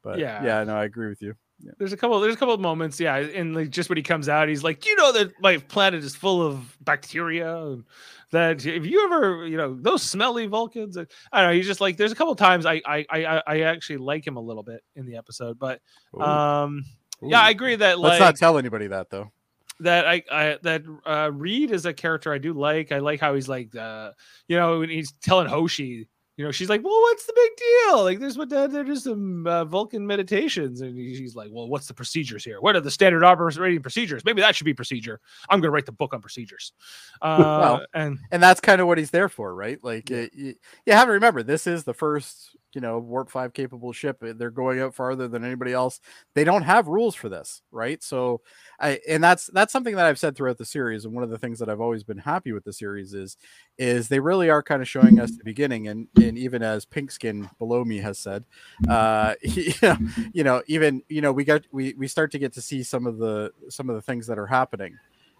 But 0.03 0.19
yeah. 0.19 0.43
Yeah. 0.43 0.63
no 0.63 0.75
i 0.75 0.85
agree 0.85 1.09
with 1.09 1.21
you. 1.21 1.35
Yeah. 1.63 1.71
there's 1.77 1.93
a 1.93 1.97
couple 1.97 2.19
there's 2.19 2.35
a 2.35 2.37
couple 2.37 2.53
of 2.53 2.59
moments 2.59 2.99
yeah 2.99 3.15
and 3.15 3.55
like 3.55 3.69
just 3.69 3.87
when 3.87 3.95
he 3.95 4.03
comes 4.03 4.27
out 4.27 4.49
he's 4.49 4.61
like 4.61 4.85
you 4.85 4.93
know 4.97 5.13
that 5.13 5.31
my 5.41 5.57
planet 5.57 6.03
is 6.03 6.13
full 6.13 6.41
of 6.45 6.77
bacteria 6.81 7.57
and 7.67 7.85
that 8.31 8.65
if 8.65 8.85
you 8.85 9.05
ever 9.05 9.47
you 9.47 9.55
know 9.55 9.73
those 9.73 10.03
smelly 10.03 10.47
vulcans 10.47 10.97
i 10.97 11.05
don't 11.31 11.49
know 11.49 11.53
he's 11.53 11.65
just 11.65 11.79
like 11.79 11.95
there's 11.95 12.11
a 12.11 12.15
couple 12.15 12.33
of 12.33 12.37
times 12.37 12.65
i 12.65 12.81
i 12.85 13.05
i, 13.09 13.41
I 13.47 13.59
actually 13.61 13.97
like 13.97 14.27
him 14.27 14.35
a 14.35 14.41
little 14.41 14.63
bit 14.63 14.83
in 14.97 15.05
the 15.05 15.15
episode 15.15 15.57
but 15.57 15.79
Ooh, 16.17 16.21
um 16.21 16.83
yeah 17.29 17.41
i 17.41 17.49
agree 17.49 17.75
that 17.75 17.99
let's 17.99 18.19
not 18.19 18.35
tell 18.35 18.57
anybody 18.57 18.87
that 18.87 19.09
though 19.09 19.31
that 19.79 20.07
I, 20.07 20.23
I 20.31 20.57
that 20.61 20.83
uh 21.05 21.31
Reed 21.33 21.71
is 21.71 21.85
a 21.85 21.93
character 21.93 22.31
I 22.31 22.37
do 22.37 22.53
like. 22.53 22.93
I 22.93 22.99
like 22.99 23.19
how 23.19 23.35
he's 23.35 23.49
like 23.49 23.75
uh 23.75 24.11
you 24.47 24.55
know 24.57 24.79
when 24.79 24.89
he's 24.89 25.13
telling 25.21 25.47
Hoshi, 25.47 26.07
you 26.37 26.43
know, 26.43 26.51
she's 26.51 26.67
like, 26.67 26.83
"Well, 26.83 26.99
what's 27.01 27.25
the 27.25 27.33
big 27.33 27.51
deal? 27.55 28.03
Like 28.03 28.19
there's 28.19 28.37
what 28.37 28.51
uh, 28.51 28.67
there's 28.67 29.03
some 29.03 29.47
uh, 29.47 29.63
Vulcan 29.63 30.05
meditations." 30.05 30.81
And 30.81 30.97
he's 30.97 31.33
like, 31.33 31.49
"Well, 31.49 31.69
what's 31.69 31.87
the 31.87 31.93
procedures 31.93 32.43
here? 32.43 32.59
What 32.59 32.75
are 32.75 32.81
the 32.81 32.91
standard 32.91 33.23
operating 33.23 33.81
procedures? 33.81 34.25
Maybe 34.25 34.41
that 34.41 34.53
should 34.53 34.65
be 34.65 34.73
procedure. 34.73 35.21
I'm 35.49 35.61
going 35.61 35.69
to 35.69 35.71
write 35.71 35.85
the 35.85 35.93
book 35.93 36.13
on 36.13 36.19
procedures." 36.21 36.73
Uh 37.21 37.37
Well, 37.61 37.85
and 37.93 38.19
and 38.31 38.43
that's 38.43 38.59
kind 38.59 38.81
of 38.81 38.87
what 38.87 38.97
he's 38.97 39.11
there 39.11 39.29
for, 39.29 39.55
right? 39.55 39.81
Like, 39.81 40.09
yeah. 40.09 40.25
you, 40.33 40.55
you 40.85 40.93
have 40.93 41.07
to 41.07 41.13
remember, 41.13 41.41
this 41.41 41.67
is 41.67 41.85
the 41.85 41.93
first, 41.93 42.57
you 42.75 42.81
know, 42.81 42.99
warp 42.99 43.29
five 43.29 43.53
capable 43.53 43.93
ship. 43.93 44.21
Uh, 44.21 44.33
They're 44.35 44.51
going 44.51 44.79
out 44.79 44.93
farther 44.93 45.27
than 45.27 45.43
anybody 45.43 45.73
else. 45.73 45.99
They 46.33 46.43
don't 46.43 46.63
have 46.63 46.87
rules 46.87 47.15
for 47.15 47.29
this, 47.29 47.61
right? 47.71 48.03
So, 48.03 48.41
I 48.79 48.99
and 49.07 49.23
that's 49.23 49.47
that's 49.47 49.73
something 49.73 49.95
that 49.95 50.05
I've 50.05 50.19
said 50.19 50.35
throughout 50.35 50.57
the 50.57 50.65
series, 50.65 51.05
and 51.05 51.13
one 51.13 51.23
of 51.23 51.29
the 51.29 51.37
things 51.37 51.59
that 51.59 51.69
I've 51.69 51.81
always 51.81 52.03
been 52.03 52.17
happy 52.17 52.51
with 52.51 52.65
the 52.65 52.73
series 52.73 53.13
is, 53.13 53.37
is 53.77 54.09
they 54.09 54.19
really 54.19 54.49
are 54.49 54.61
kind 54.61 54.81
of 54.81 54.87
showing 54.87 55.19
us 55.19 55.31
the 55.31 55.43
beginning, 55.43 55.87
and 55.87 56.07
and 56.17 56.37
even 56.37 56.61
as 56.61 56.85
Pinkskin 56.85 57.49
below 57.57 57.83
me 57.85 57.97
has 57.99 58.19
said, 58.19 58.43
uh, 58.89 59.35
you 59.41 59.73
know, 59.81 59.97
you 60.33 60.43
know, 60.43 60.61
even 60.67 61.01
you 61.09 61.21
know, 61.21 61.31
we 61.31 61.45
got 61.45 61.63
we 61.71 61.93
we 61.93 62.07
start 62.07 62.31
to 62.31 62.39
get 62.39 62.53
to 62.53 62.61
see 62.61 62.83
some 62.83 63.07
of 63.07 63.17
the 63.17 63.51
some 63.69 63.89
of 63.89 63.95
the 63.95 64.01
things 64.01 64.27
that 64.27 64.37
are 64.37 64.47
happening 64.47 64.97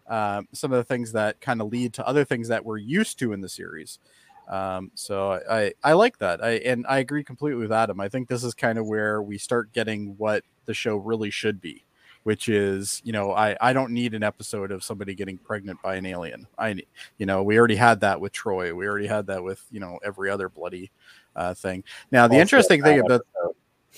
um, 0.08 0.48
some 0.54 0.72
of 0.72 0.78
the 0.78 0.84
things 0.84 1.12
that 1.14 1.42
kind 1.42 1.62
of 1.62 1.68
lead 1.68 1.94
to 1.96 2.08
other 2.08 2.24
things 2.26 2.48
that 2.50 2.64
we're 2.64 2.78
used 2.78 3.18
to 3.20 3.34
in 3.34 3.42
the 3.42 3.50
series. 3.50 4.00
Um, 4.48 4.92
so 4.96 5.42
I, 5.50 5.74
I 5.84 5.94
like 5.94 6.18
that. 6.20 6.44
I 6.44 6.52
and 6.58 6.86
I 6.88 7.00
agree 7.00 7.24
completely 7.24 7.62
with 7.62 7.72
Adam. 7.72 8.00
I 8.00 8.10
think 8.10 8.28
this 8.28 8.44
is 8.44 8.54
kind 8.54 8.78
of 8.78 8.86
where 8.86 9.22
we 9.22 9.38
start 9.38 9.74
getting 9.74 10.16
what 10.18 10.44
the 10.66 10.74
show 10.74 10.98
really 10.98 11.30
should 11.32 11.60
be. 11.62 11.84
which 12.24 12.50
is 12.50 13.02
you 13.06 13.14
know 13.14 13.34
I 13.34 13.56
I 13.62 13.72
don't 13.72 13.92
need 13.92 14.16
an 14.16 14.24
episode 14.24 14.72
of 14.72 14.84
somebody 14.84 15.14
getting 15.14 15.38
pregnant 15.38 15.80
by 15.84 15.96
an 15.96 16.06
alien. 16.08 16.48
I 16.58 16.84
you 17.20 17.26
know 17.28 17.44
we 17.44 17.58
already 17.58 17.76
had 17.76 18.00
that 18.02 18.20
with 18.20 18.34
Troi. 18.34 18.76
We 18.76 18.88
already 18.88 19.08
had 19.08 19.28
that 19.28 19.44
with 19.44 19.64
you 19.72 19.80
know 19.80 20.00
every 20.04 20.30
other 20.32 20.50
bloody 20.50 20.90
uh, 21.36 21.54
thing. 21.54 21.84
Now 22.12 22.28
the 22.28 22.36
Also, 22.36 22.42
interesting 22.42 22.82
thing 22.84 23.00
about 23.00 23.22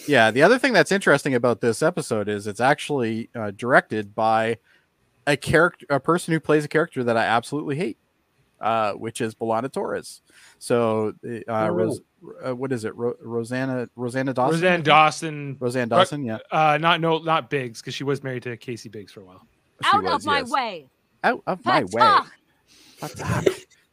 yeah, 0.08 0.30
the 0.32 0.44
other 0.44 0.60
thing 0.60 0.74
that's 0.74 0.92
interesting 0.92 1.36
about 1.36 1.62
this 1.62 1.82
episode 1.82 2.28
is 2.30 2.48
it's 2.48 2.60
actually 2.60 3.30
uh, 3.34 3.52
directed 3.52 4.14
by 4.14 4.58
a 5.26 5.36
character, 5.38 5.86
a 5.90 6.00
person 6.00 6.34
who 6.34 6.40
plays 6.40 6.66
a 6.66 6.68
character 6.68 7.04
that 7.04 7.18
I 7.18 7.26
absolutely 7.26 7.78
hate, 7.78 7.98
uh, 8.62 8.94
which 8.94 9.22
is 9.22 9.36
B'Elanna 9.36 9.72
Torres. 9.72 10.22
So, 10.60 11.14
uh, 11.26 11.40
Oh. 11.48 11.68
Ros- 11.68 12.00
uh, 12.46 12.56
what 12.56 12.72
is 12.72 12.84
it? 12.86 12.96
Ro- 12.96 13.16
Rosanna 13.22 13.88
Rosanna 13.96 14.34
Dawson. 14.34 14.62
Roseanne 14.62 14.82
Dawson, 14.84 15.58
Roseanne 15.60 15.88
Dawson. 15.90 16.24
Yeah, 16.24 16.40
uh, 16.52 16.78
not 16.80 17.00
no, 17.02 17.20
not 17.20 17.50
Biggs, 17.50 17.80
because 17.82 17.94
she 17.94 18.04
was 18.04 18.24
married 18.24 18.44
to 18.44 18.58
Casey 18.58 18.90
Biggs 18.90 19.12
for 19.12 19.22
a 19.22 19.26
while. 19.26 19.46
she 19.84 19.90
Out 19.94 20.04
was, 20.04 20.14
of 20.14 20.26
my 20.26 20.40
yes. 20.40 20.50
way. 20.50 20.90
Out 21.24 21.44
of 21.46 21.64
my 21.66 21.84
way. 21.84 21.88
Ta-ta. 22.02 22.32
Ta-ta. 23.00 23.44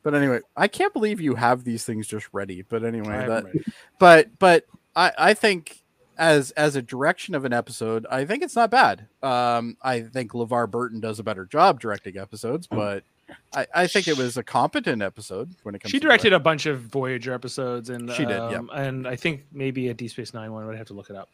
But 0.03 0.15
anyway, 0.15 0.41
I 0.57 0.69
can't 0.69 0.93
believe 0.93 1.21
you 1.21 1.35
have 1.35 1.65
these 1.65 1.85
things 1.85 2.07
just 2.07 2.29
ready. 2.33 2.63
But 2.63 2.85
anyway, 2.85 3.15
I 3.15 3.19
that, 3.27 3.31
haven't 3.31 3.45
read 3.47 3.55
it. 3.67 3.73
but 3.99 4.39
but 4.39 4.65
I 4.95 5.13
I 5.19 5.35
think 5.35 5.83
as 6.19 6.51
as 6.53 6.77
a 6.77 6.83
direction 6.83 7.35
of 7.35 7.45
an 7.45 7.53
episode, 7.53 8.07
I 8.11 8.25
think 8.25 8.43
it's 8.43 8.55
not 8.57 8.71
bad. 8.71 9.07
Um, 9.23 9.77
I 9.83 10.01
think 10.03 10.33
LeVar 10.33 10.71
Burton 10.71 11.01
does 11.01 11.19
a 11.19 11.23
better 11.23 11.45
job 11.47 11.81
directing 11.81 12.17
episodes, 12.19 12.67
but 12.67 13.03
I, 13.55 13.67
I 13.75 13.87
think 13.87 14.09
it 14.09 14.17
was 14.19 14.37
a 14.37 14.43
competent 14.43 15.03
episode 15.03 15.55
when 15.63 15.75
it 15.75 15.81
comes. 15.81 15.91
To. 15.93 15.97
She 15.97 16.01
directed 16.01 16.31
direct- 16.31 16.41
a 16.41 16.45
bunch 16.45 16.67
of 16.67 16.81
Voyager 16.83 17.33
episodes, 17.33 17.91
and 17.91 18.11
She 18.13 18.25
did, 18.25 18.37
yeah. 18.37 18.59
um, 18.59 18.71
and 18.75 19.07
I 19.09 19.17
think 19.17 19.45
maybe 19.53 19.89
a 19.89 19.95
Deep 19.95 20.11
Space 20.11 20.35
Nine 20.35 20.53
one. 20.53 20.69
I'd 20.69 20.77
have 20.77 20.87
to 20.89 20.95
look 20.95 21.11
it 21.11 21.17
up. 21.17 21.29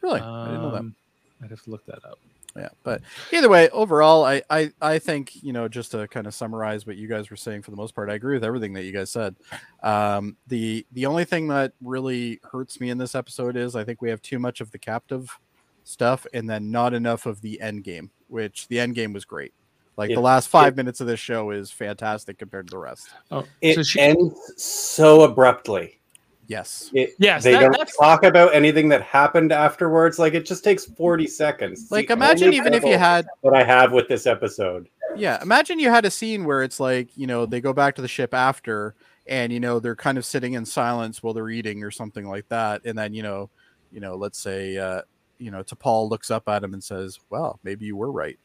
really. 0.00 0.20
I 0.20 0.46
didn't 0.46 0.62
know 0.62 0.70
that. 0.70 0.78
Um, 0.78 0.94
I'd 1.42 1.50
have 1.50 1.62
to 1.62 1.70
look 1.70 1.84
that 1.86 2.04
up. 2.04 2.18
yeah 2.56 2.68
but 2.84 3.00
either 3.32 3.48
way 3.48 3.68
overall 3.70 4.24
I, 4.24 4.40
I 4.48 4.70
i 4.80 4.98
think 5.00 5.42
you 5.42 5.52
know 5.52 5.66
just 5.66 5.90
to 5.90 6.06
kind 6.06 6.28
of 6.28 6.34
summarize 6.34 6.86
what 6.86 6.96
you 6.96 7.08
guys 7.08 7.28
were 7.28 7.36
saying 7.36 7.62
for 7.62 7.72
the 7.72 7.76
most 7.76 7.94
part 7.96 8.08
i 8.08 8.14
agree 8.14 8.34
with 8.36 8.44
everything 8.44 8.72
that 8.74 8.84
you 8.84 8.92
guys 8.92 9.10
said 9.10 9.34
um 9.82 10.36
the 10.46 10.86
the 10.92 11.04
only 11.06 11.24
thing 11.24 11.48
that 11.48 11.72
really 11.82 12.38
hurts 12.50 12.78
me 12.80 12.90
in 12.90 12.96
this 12.98 13.16
episode 13.16 13.56
is 13.56 13.74
i 13.74 13.82
think 13.82 14.00
we 14.00 14.08
have 14.08 14.22
too 14.22 14.38
much 14.38 14.60
of 14.60 14.70
the 14.70 14.78
captive 14.78 15.36
stuff 15.82 16.26
and 16.32 16.48
then 16.48 16.70
not 16.70 16.94
enough 16.94 17.26
of 17.26 17.40
the 17.42 17.60
end 17.60 17.82
game 17.82 18.08
which 18.28 18.68
the 18.68 18.78
end 18.78 18.94
game 18.94 19.12
was 19.12 19.24
great 19.24 19.52
like 19.96 20.10
It- 20.10 20.14
the 20.14 20.20
last 20.20 20.48
five 20.48 20.72
it- 20.74 20.76
minutes 20.76 21.00
of 21.00 21.06
this 21.06 21.20
show 21.20 21.50
is 21.50 21.70
fantastic 21.70 22.38
compared 22.38 22.66
to 22.68 22.72
the 22.72 22.78
rest 22.78 23.08
Oh, 23.30 23.44
It 23.60 23.74
so 23.76 23.82
she, 23.82 24.00
ends 24.00 24.34
so 24.56 25.22
abruptly. 25.22 26.00
yes 26.46 26.90
It, 26.94 27.10
Yes, 27.18 27.44
they 27.44 27.52
that- 27.52 27.60
don't 27.60 27.72
that's- 27.72 27.96
talk 27.96 28.24
about 28.24 28.54
anything 28.54 28.88
that 28.90 29.02
happened 29.02 29.52
afterwards. 29.52 30.18
Like 30.18 30.34
it 30.34 30.44
just 30.46 30.64
takes 30.64 30.84
forty 30.84 31.26
seconds. 31.26 31.90
Like 31.90 32.08
the 32.08 32.12
imagine 32.14 32.52
even 32.52 32.74
if 32.74 32.84
you 32.84 32.98
had 32.98 33.26
what 33.40 33.54
I 33.54 33.62
have 33.64 33.92
with 33.92 34.08
this 34.08 34.26
episode. 34.26 34.88
Yeah, 35.16 35.40
imagine 35.42 35.78
you 35.78 35.90
had 35.90 36.04
a 36.04 36.10
scene 36.10 36.44
where 36.44 36.62
it's 36.64 36.80
like, 36.80 37.08
you 37.16 37.26
know, 37.28 37.46
they 37.46 37.60
go 37.60 37.72
back 37.72 37.94
to 37.94 38.02
the 38.02 38.08
ship 38.08 38.34
after 38.34 38.94
and 39.26 39.52
you 39.52 39.60
know, 39.60 39.78
they're 39.78 39.94
kind 39.96 40.18
of 40.18 40.24
sitting 40.26 40.54
in 40.54 40.66
silence 40.66 41.22
while 41.22 41.32
they're 41.32 41.48
eating 41.50 41.82
or 41.84 41.90
something 41.92 42.28
like 42.28 42.48
that. 42.48 42.82
And 42.84 42.98
then, 42.98 43.14
you 43.14 43.22
know, 43.22 43.48
you 43.92 44.00
know, 44.00 44.16
let's 44.16 44.38
say 44.38 44.76
uh, 44.76 45.02
you 45.38 45.50
know, 45.50 45.62
T'Pol 45.62 46.10
looks 46.10 46.30
up 46.30 46.48
at 46.48 46.62
him 46.64 46.74
and 46.74 46.82
says, 46.84 47.18
Well, 47.30 47.58
maybe 47.62 47.86
you 47.86 47.96
were 47.96 48.10
right. 48.12 48.38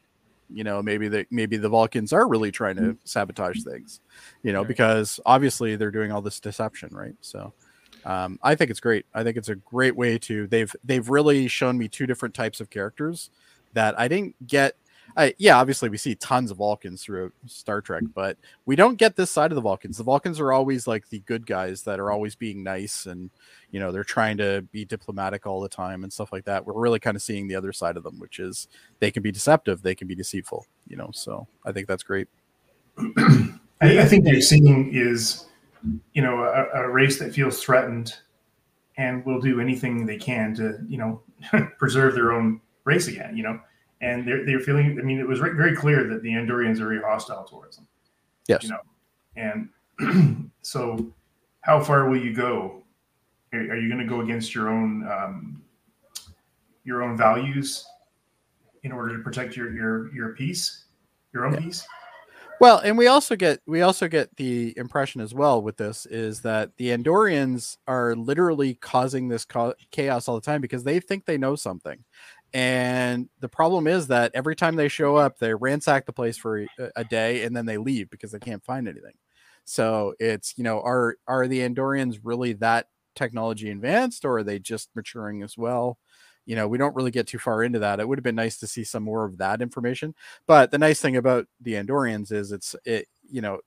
You 0.51 0.63
know, 0.63 0.81
maybe 0.81 1.07
the 1.07 1.25
maybe 1.29 1.57
the 1.57 1.69
Vulcans 1.69 2.13
are 2.13 2.27
really 2.27 2.51
trying 2.51 2.75
to 2.77 2.97
sabotage 3.03 3.63
things, 3.63 4.01
you 4.43 4.51
know, 4.51 4.63
because 4.63 5.19
obviously 5.25 5.75
they're 5.75 5.91
doing 5.91 6.11
all 6.11 6.21
this 6.21 6.39
deception, 6.39 6.89
right? 6.91 7.15
So 7.21 7.53
um, 8.05 8.39
I 8.41 8.55
think 8.55 8.71
it's 8.71 8.79
great. 8.79 9.05
I 9.13 9.23
think 9.23 9.37
it's 9.37 9.49
a 9.49 9.55
great 9.55 9.95
way 9.95 10.17
to 10.19 10.47
they've 10.47 10.73
they've 10.83 11.07
really 11.09 11.47
shown 11.47 11.77
me 11.77 11.87
two 11.87 12.07
different 12.07 12.33
types 12.33 12.59
of 12.59 12.69
characters 12.69 13.29
that 13.73 13.99
I 13.99 14.07
didn't 14.07 14.35
get. 14.47 14.75
I, 15.19 15.33
yeah, 15.37 15.59
obviously 15.59 15.89
we 15.89 15.97
see 15.97 16.15
tons 16.15 16.49
of 16.49 16.57
Vulcans 16.57 17.03
throughout 17.03 17.33
Star 17.45 17.81
Trek, 17.81 18.03
mm. 18.03 18.13
but 18.13 18.37
we 18.65 18.77
don't 18.77 18.95
get 18.95 19.17
this 19.17 19.29
side 19.29 19.51
of 19.51 19.55
the 19.55 19.61
Vulcans. 19.61 19.97
The 19.97 20.03
Vulcans 20.03 20.39
are 20.39 20.53
always 20.53 20.87
like 20.87 21.09
the 21.09 21.19
good 21.19 21.45
guys 21.45 21.83
that 21.83 21.99
are 21.99 22.09
always 22.09 22.35
being 22.35 22.63
nice 22.63 23.05
and 23.05 23.29
you 23.71 23.81
know 23.81 23.91
they're 23.91 24.05
trying 24.05 24.37
to 24.37 24.61
be 24.71 24.85
diplomatic 24.85 25.45
all 25.45 25.59
the 25.59 25.67
time 25.67 26.03
and 26.03 26.13
stuff 26.13 26.31
like 26.31 26.45
that. 26.45 26.65
We're 26.65 26.73
really 26.79 26.99
kind 26.99 27.17
of 27.17 27.21
seeing 27.21 27.49
the 27.49 27.55
other 27.55 27.73
side 27.73 27.97
of 27.97 28.03
them, 28.03 28.17
which 28.17 28.39
is 28.39 28.69
they 28.99 29.11
can 29.11 29.21
be 29.21 29.31
deceptive, 29.31 29.81
they 29.81 29.93
can 29.93 30.07
be 30.07 30.15
deceitful. 30.15 30.65
You 30.87 30.95
know, 30.95 31.09
so 31.13 31.47
I 31.65 31.73
think 31.73 31.89
that's 31.89 32.03
great. 32.03 32.29
I, 32.97 33.49
I 33.81 34.05
think 34.05 34.25
you're 34.25 34.39
seeing 34.39 34.93
is, 34.93 35.47
you 36.13 36.21
know, 36.21 36.43
a, 36.43 36.83
a 36.83 36.89
race 36.89 37.19
that 37.19 37.33
feels 37.33 37.61
threatened 37.61 38.13
and 38.97 39.25
will 39.25 39.41
do 39.41 39.59
anything 39.59 40.05
they 40.05 40.17
can 40.17 40.53
to, 40.55 40.79
you 40.87 40.97
know, 40.97 41.21
preserve 41.77 42.15
their 42.15 42.31
own 42.31 42.61
race 42.85 43.09
again, 43.09 43.35
you 43.35 43.43
know, 43.43 43.59
and 44.01 44.27
they're, 44.27 44.45
they're 44.45 44.59
feeling, 44.59 44.97
I 44.99 45.03
mean, 45.03 45.19
it 45.19 45.27
was 45.27 45.39
very, 45.39 45.75
clear 45.75 46.07
that 46.07 46.21
the 46.21 46.29
Andorians 46.29 46.79
are 46.79 46.87
very 46.87 47.01
hostile 47.01 47.43
towards 47.43 47.77
them, 47.77 47.87
Yes. 48.47 48.63
you 48.63 48.69
know, 48.69 48.79
and 49.35 50.49
so 50.61 51.13
how 51.61 51.81
far 51.83 52.09
will 52.09 52.21
you 52.21 52.33
go? 52.33 52.83
Are, 53.53 53.59
are 53.59 53.77
you 53.77 53.89
going 53.89 54.01
to 54.01 54.07
go 54.07 54.21
against 54.21 54.55
your 54.55 54.69
own, 54.69 55.07
um, 55.07 55.63
your 56.83 57.03
own 57.03 57.17
values 57.17 57.85
in 58.83 58.91
order 58.91 59.17
to 59.17 59.23
protect 59.23 59.57
your, 59.57 59.73
your, 59.73 60.13
your 60.13 60.29
peace, 60.29 60.85
your 61.33 61.45
own 61.45 61.53
Yeah. 61.53 61.59
peace? 61.59 61.85
Well, 62.59 62.79
and 62.79 62.97
we 62.97 63.07
also 63.07 63.37
get 63.37 63.61
we 63.67 63.81
also 63.83 64.09
get 64.09 64.35
the 64.35 64.77
impression 64.77 65.21
as 65.21 65.33
well 65.33 65.61
with 65.61 65.77
this 65.77 66.05
is 66.05 66.41
that 66.41 66.75
the 66.75 66.89
Andorians 66.89 67.77
are 67.87 68.15
literally 68.15 68.73
causing 68.75 69.29
this 69.29 69.45
chaos 69.91 70.27
all 70.27 70.35
the 70.35 70.41
time 70.41 70.59
because 70.59 70.83
they 70.83 70.99
think 70.99 71.25
they 71.25 71.37
know 71.37 71.55
something. 71.55 72.03
And 72.53 73.29
the 73.39 73.49
problem 73.49 73.87
is 73.87 74.07
that 74.07 74.31
every 74.33 74.55
time 74.55 74.75
they 74.75 74.87
show 74.87 75.15
up, 75.15 75.37
they 75.37 75.53
ransack 75.53 76.05
the 76.05 76.13
place 76.13 76.37
for 76.37 76.65
a, 76.95 77.03
day 77.03 77.43
and 77.43 77.55
then 77.55 77.65
they 77.65 77.77
leave 77.77 78.09
because 78.09 78.31
they 78.31 78.39
can't 78.39 78.63
find 78.63 78.87
anything. 78.87 79.13
So 79.65 80.15
it's 80.19 80.57
you 80.57 80.63
know 80.63 80.81
are 80.81 81.17
are 81.27 81.47
the 81.47 81.59
Andorians 81.59 82.19
really 82.23 82.53
that 82.53 82.87
technology 83.15 83.69
advanced 83.69 84.25
or 84.25 84.39
are 84.39 84.43
they 84.43 84.57
just 84.57 84.89
maturing 84.95 85.43
as 85.43 85.57
well? 85.57 85.99
You 86.45 86.55
know, 86.55 86.67
we 86.67 86.79
don't 86.79 86.95
really 86.95 87.11
get 87.11 87.27
too 87.27 87.37
far 87.37 87.63
into 87.63 87.79
that. 87.79 87.99
It 87.99 88.07
would 88.07 88.17
have 88.17 88.23
been 88.23 88.35
nice 88.35 88.57
to 88.59 88.67
see 88.67 88.83
some 88.83 89.03
more 89.03 89.25
of 89.25 89.37
that 89.37 89.61
information. 89.61 90.15
But 90.47 90.71
the 90.71 90.79
nice 90.79 90.99
thing 90.99 91.17
about 91.17 91.45
the 91.61 91.73
Andorians 91.73 92.31
is 92.31 92.51
it's 92.51 92.75
it 92.85 93.07
you 93.29 93.41
know 93.41 93.59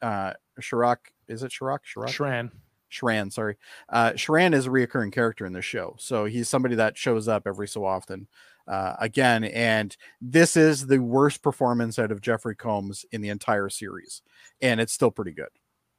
uh 0.00 0.34
Shirak 0.60 0.98
is 1.26 1.42
it 1.42 1.50
Shirak 1.50 1.80
Shirak 1.92 2.08
Shran. 2.08 2.50
Shran 2.90 3.32
sorry 3.32 3.56
uh 3.88 4.10
Shran 4.12 4.54
is 4.54 4.66
a 4.66 4.70
reoccurring 4.70 5.12
character 5.12 5.44
in 5.46 5.52
the 5.52 5.62
show 5.62 5.96
so 5.98 6.24
he's 6.24 6.48
somebody 6.48 6.74
that 6.76 6.96
shows 6.96 7.28
up 7.28 7.46
every 7.46 7.68
so 7.68 7.84
often 7.84 8.26
uh 8.66 8.94
again 9.00 9.44
and 9.44 9.96
this 10.20 10.56
is 10.56 10.86
the 10.86 10.98
worst 10.98 11.42
performance 11.42 11.98
out 11.98 12.10
of 12.12 12.20
Jeffrey 12.20 12.56
Combs 12.56 13.04
in 13.12 13.20
the 13.20 13.28
entire 13.28 13.68
series 13.68 14.22
and 14.62 14.80
it's 14.80 14.92
still 14.92 15.10
pretty 15.10 15.32
good 15.32 15.48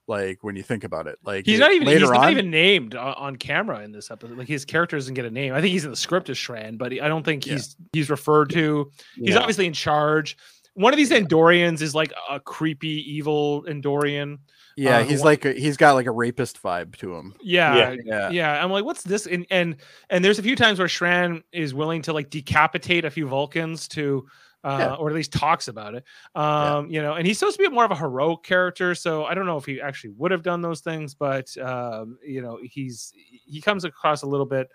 like 0.08 0.44
when 0.44 0.56
you 0.56 0.64
think 0.64 0.84
about 0.84 1.06
it 1.06 1.20
like 1.24 1.46
He's 1.46 1.60
not 1.60 1.72
even 1.72 1.86
later 1.88 2.00
he's 2.00 2.10
on 2.10 2.16
not 2.16 2.32
even 2.32 2.50
named 2.50 2.96
on, 2.96 3.14
on 3.14 3.36
camera 3.36 3.82
in 3.84 3.92
this 3.92 4.10
episode. 4.10 4.36
Like 4.40 4.48
his 4.48 4.66
character 4.66 4.98
doesn't 4.98 5.14
get 5.14 5.26
a 5.26 5.30
name. 5.30 5.54
I 5.54 5.62
think 5.62 5.72
he's 5.72 5.86
in 5.86 5.92
the 5.92 5.96
script 5.98 6.32
as 6.32 6.38
Shran, 6.38 6.80
but 6.80 6.92
I 6.94 7.08
don't 7.08 7.24
think 7.24 7.46
Yeah. 7.46 7.54
he's 7.54 7.76
he's 7.94 8.10
referred 8.10 8.50
to. 8.52 8.90
He's 9.18 9.36
Yeah. 9.36 9.38
obviously 9.40 9.68
in 9.68 9.74
charge. 9.74 10.36
One 10.74 10.94
of 10.94 10.98
these 10.98 11.12
Andorians 11.12 11.82
is 11.82 11.94
like 11.94 12.12
a 12.28 12.40
creepy, 12.40 12.88
evil 13.14 13.64
Andorian. 13.66 14.40
Yeah 14.80 14.98
uh, 14.98 15.04
he's 15.04 15.24
like 15.24 15.46
a, 15.46 15.54
he's 15.54 15.78
got 15.78 15.94
like 15.94 16.06
a 16.08 16.12
rapist 16.12 16.62
vibe 16.64 16.96
to 16.98 17.14
him 17.16 17.34
Yeah, 17.42 17.76
Yeah. 17.76 17.96
yeah. 18.06 18.30
yeah 18.30 18.64
I'm 18.64 18.72
like, 18.72 18.86
what's 18.86 19.04
this? 19.04 19.28
And 19.28 19.46
and 19.52 19.76
and 20.10 20.24
there's 20.24 20.40
a 20.40 20.44
few 20.44 20.56
times 20.56 20.80
where 20.80 20.88
Shran 20.88 21.44
is 21.52 21.74
willing 21.74 22.02
to 22.04 22.14
like 22.14 22.30
decapitate 22.30 23.06
a 23.06 23.10
few 23.12 23.28
Vulcans 23.28 23.88
to. 23.90 24.26
Uh, 24.62 24.76
Yeah. 24.78 24.96
or 24.96 25.08
at 25.10 25.16
least 25.16 25.32
talks 25.32 25.70
about 25.70 25.96
it. 25.96 26.04
Um, 26.36 26.90
you 26.92 27.02
know, 27.02 27.14
and 27.14 27.26
he's 27.26 27.40
supposed 27.40 27.56
to 27.58 27.64
be 27.64 27.70
more 27.74 27.86
of 27.86 27.92
a 27.92 27.96
heroic 27.96 28.44
character, 28.44 28.94
so 28.94 29.24
I 29.24 29.34
don't 29.34 29.46
know 29.46 29.56
if 29.56 29.64
he 29.66 29.80
actually 29.80 30.10
would 30.18 30.32
have 30.32 30.44
done 30.44 30.62
those 30.62 30.82
things, 30.82 31.14
but 31.16 31.48
um, 31.60 32.18
you 32.28 32.42
know, 32.42 32.60
he's 32.62 33.14
he 33.16 33.62
comes 33.62 33.86
across 33.86 34.24
a 34.24 34.28
little 34.28 34.46
bit 34.46 34.68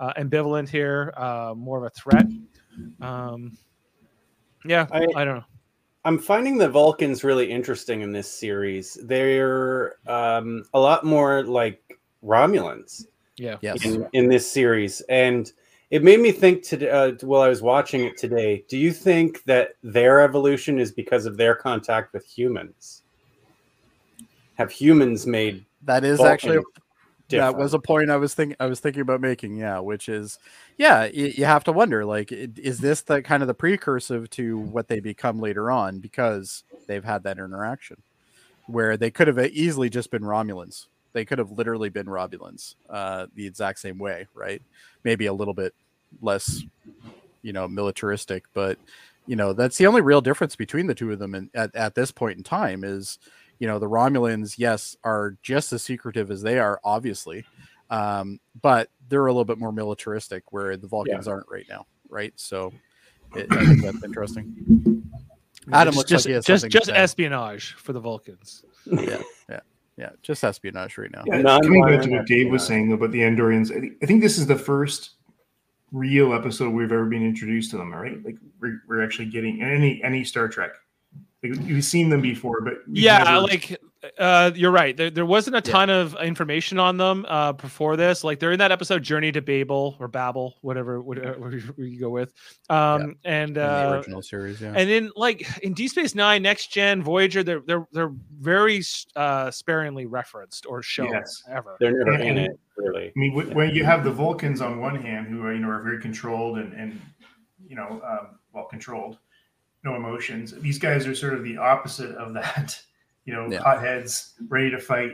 uh, 0.00 0.12
ambivalent 0.18 0.68
here, 0.68 1.14
uh, 1.16 1.54
more 1.56 1.78
of 1.78 1.84
a 1.84 1.90
threat. 1.90 2.26
Um, 3.00 3.56
yeah, 4.64 4.88
I, 4.90 5.06
I- 5.14 5.24
don't 5.24 5.36
know. 5.36 5.44
I'm 6.04 6.18
finding 6.18 6.58
the 6.58 6.68
Vulcans 6.68 7.24
really 7.24 7.50
interesting 7.50 8.02
in 8.02 8.12
this 8.12 8.30
series. 8.30 8.98
They're 9.02 9.96
um, 10.08 10.64
a 10.72 10.80
lot 10.80 11.04
more 11.04 11.42
like 11.42 11.98
Romulans 12.24 13.06
Yeah, 13.36 13.56
yes 13.60 13.84
in, 13.84 14.08
in 14.12 14.28
this 14.28 14.50
series, 14.50 15.00
and 15.02 15.52
it 15.90 16.02
made 16.04 16.20
me 16.20 16.32
think 16.32 16.62
today 16.62 16.90
uh, 16.90 17.12
while 17.22 17.42
I 17.42 17.48
was 17.48 17.62
watching 17.62 18.04
it 18.04 18.16
today. 18.16 18.64
Do 18.68 18.78
you 18.78 18.92
think 18.92 19.42
that 19.44 19.70
their 19.82 20.20
evolution 20.20 20.78
is 20.78 20.92
because 20.92 21.26
of 21.26 21.36
their 21.36 21.54
contact 21.54 22.12
with 22.12 22.24
humans? 22.26 23.02
Have 24.54 24.70
humans 24.70 25.26
made 25.26 25.64
that 25.82 26.04
is 26.04 26.18
Vulcan 26.18 26.32
actually 26.32 26.64
that 27.30 27.56
was 27.56 27.74
a 27.74 27.78
point 27.78 28.10
I 28.10 28.16
was 28.16 28.34
thinking 28.34 28.56
I 28.60 28.66
was 28.66 28.80
thinking 28.80 29.02
about 29.02 29.20
making. 29.20 29.56
Yeah, 29.56 29.78
which 29.80 30.08
is 30.08 30.38
yeah, 30.76 31.04
you, 31.06 31.26
you 31.26 31.44
have 31.44 31.64
to 31.64 31.72
wonder 31.72 32.04
like, 32.04 32.32
is 32.32 32.78
this 32.78 33.02
the 33.02 33.22
kind 33.22 33.42
of 33.42 33.46
the 33.46 33.54
precursor 33.54 34.26
to 34.26 34.58
what 34.58 34.88
they 34.88 35.00
become 35.00 35.38
later 35.38 35.70
on 35.70 35.98
because 35.98 36.64
they've 36.86 37.04
had 37.04 37.22
that 37.24 37.38
interaction 37.38 38.02
where 38.66 38.96
they 38.96 39.10
could 39.10 39.28
have 39.28 39.38
easily 39.38 39.88
just 39.88 40.10
been 40.10 40.22
Romulans. 40.22 40.86
They 41.14 41.24
could 41.24 41.38
have 41.38 41.50
literally 41.50 41.88
been 41.88 42.06
Romulans, 42.06 42.74
uh, 42.90 43.26
the 43.34 43.46
exact 43.46 43.78
same 43.78 43.98
way, 43.98 44.26
right? 44.34 44.60
Maybe 45.04 45.26
a 45.26 45.32
little 45.32 45.54
bit 45.54 45.74
less, 46.20 46.62
you 46.62 46.68
you 47.42 47.52
know 47.52 47.68
militaristic 47.68 48.44
but 48.52 48.78
you 49.26 49.36
know 49.36 49.52
that's 49.52 49.76
the 49.78 49.86
only 49.86 50.00
real 50.00 50.20
difference 50.20 50.56
between 50.56 50.86
the 50.86 50.94
two 50.94 51.12
of 51.12 51.18
them 51.18 51.34
and 51.34 51.50
at, 51.54 51.74
at 51.74 51.94
this 51.94 52.10
point 52.10 52.36
in 52.36 52.44
time 52.44 52.84
is 52.84 53.18
you 53.58 53.66
know 53.66 53.78
the 53.78 53.88
romulans 53.88 54.54
yes 54.58 54.96
are 55.04 55.36
just 55.42 55.72
as 55.72 55.82
secretive 55.82 56.30
as 56.30 56.42
they 56.42 56.58
are 56.58 56.80
obviously 56.84 57.44
um, 57.90 58.38
but 58.60 58.90
they're 59.08 59.26
a 59.26 59.32
little 59.32 59.44
bit 59.44 59.58
more 59.58 59.72
militaristic 59.72 60.52
where 60.52 60.76
the 60.76 60.86
vulcans 60.86 61.26
aren't 61.26 61.46
right 61.50 61.66
now 61.68 61.86
right 62.08 62.32
so 62.36 62.72
it, 63.34 63.46
i 63.50 63.64
think 63.66 63.82
that's 63.82 64.04
interesting 64.04 65.02
adam 65.72 65.92
just 65.94 65.96
looks 65.96 66.10
just 66.10 66.24
like 66.26 66.30
he 66.30 66.34
has 66.34 66.44
just, 66.44 66.68
just 66.68 66.90
espionage 66.90 67.74
for 67.74 67.92
the 67.92 68.00
Vulcans. 68.00 68.64
yeah 68.86 69.20
yeah 69.50 69.60
yeah 69.96 70.10
just 70.22 70.44
espionage 70.44 70.96
right 70.96 71.10
now 71.10 71.22
Yeah, 71.26 71.42
Non- 71.42 71.62
coming 71.62 71.82
back 71.82 71.90
to 71.90 71.96
non-violent 71.96 72.12
what 72.12 72.26
Dave 72.26 72.50
was 72.50 72.66
saying 72.66 72.92
about 72.92 73.10
the 73.10 73.20
Andorians, 73.20 73.74
I 73.76 73.80
think, 73.80 73.92
I 74.02 74.06
think 74.06 74.22
this 74.22 74.38
is 74.38 74.46
the 74.46 74.56
first 74.56 75.12
real 75.92 76.32
episode 76.34 76.70
we've 76.70 76.92
ever 76.92 77.06
been 77.06 77.24
introduced 77.24 77.70
to 77.72 77.78
them. 77.78 77.92
All 77.92 78.00
right, 78.00 78.22
like 78.24 78.36
we're, 78.60 78.82
we're 78.88 79.02
actually 79.02 79.26
getting 79.26 79.62
any 79.62 80.02
any 80.04 80.22
Star 80.24 80.48
Trek. 80.48 80.70
Like, 81.42 81.52
we've 81.66 81.84
seen 81.84 82.08
them 82.08 82.20
before, 82.20 82.60
but 82.62 82.74
Yeah, 82.88 83.18
never- 83.22 83.40
like 83.42 83.76
uh, 84.18 84.52
you're 84.54 84.70
right. 84.70 84.96
There, 84.96 85.10
there 85.10 85.26
wasn't 85.26 85.56
a 85.56 85.60
ton 85.60 85.90
of 85.90 86.14
information 86.22 86.78
on 86.78 86.96
them 86.98 87.24
uh, 87.28 87.52
before 87.52 87.96
this. 87.96 88.22
Like 88.24 88.38
they're 88.38 88.52
in 88.52 88.58
that 88.60 88.70
episode 88.72 89.02
Journey 89.02 89.32
to 89.32 89.42
Babel 89.42 89.96
or 90.00 90.06
Babel, 90.08 90.56
whatever, 90.62 91.00
whatever 91.02 91.50
you 91.76 91.98
go 92.00 92.10
with. 92.10 92.32
Um, 92.70 93.16
and 93.24 93.50
in 93.50 93.54
the 93.54 93.62
uh, 93.88 93.92
original 93.96 94.22
series 94.22 94.60
yeah 94.60 94.72
and 94.76 94.88
then 94.88 95.10
like 95.16 95.46
in 95.64 95.74
Deep 95.74 95.90
Space 95.90 96.14
Nine, 96.14 96.42
Next 96.42 96.72
Gen, 96.72 97.02
Voyager, 97.02 97.42
they're 97.42 97.62
they're 97.66 97.86
they're 97.92 98.12
very 98.38 98.82
uh, 99.16 99.50
sparingly 99.50 100.06
referenced 100.06 100.66
or 100.66 100.80
shown 100.82 101.10
Yes. 101.12 101.42
ever. 101.50 101.76
They're 101.80 101.92
never 102.04 102.12
And- 102.12 102.22
in 102.22 102.38
it, 102.38 102.58
really. 102.76 103.08
I 103.08 103.12
mean, 103.16 103.32
wh- 103.32 103.54
when 103.54 103.74
you 103.74 103.84
have 103.84 104.04
the 104.04 104.12
Vulcans 104.12 104.60
on 104.60 104.80
one 104.80 104.94
hand, 105.00 105.26
who 105.28 105.42
are 105.44 105.52
you 105.52 105.60
know 105.60 105.68
are 105.70 105.82
very 105.82 106.00
controlled 106.00 106.58
and 106.58 106.72
and 106.72 107.00
you 107.66 107.74
know 107.74 108.00
um, 108.06 108.38
well 108.52 108.66
controlled, 108.66 109.18
no 109.88 109.96
emotions. 109.96 110.54
These 110.60 110.78
guys 110.78 111.06
are 111.06 111.14
sort 111.14 111.34
of 111.34 111.42
the 111.44 111.56
opposite 111.56 112.14
of 112.16 112.34
that. 112.34 112.80
You 113.24 113.34
know, 113.34 113.50
Yeah. 113.50 113.60
hotheads, 113.60 114.32
ready 114.48 114.70
to 114.70 114.78
fight. 114.78 115.12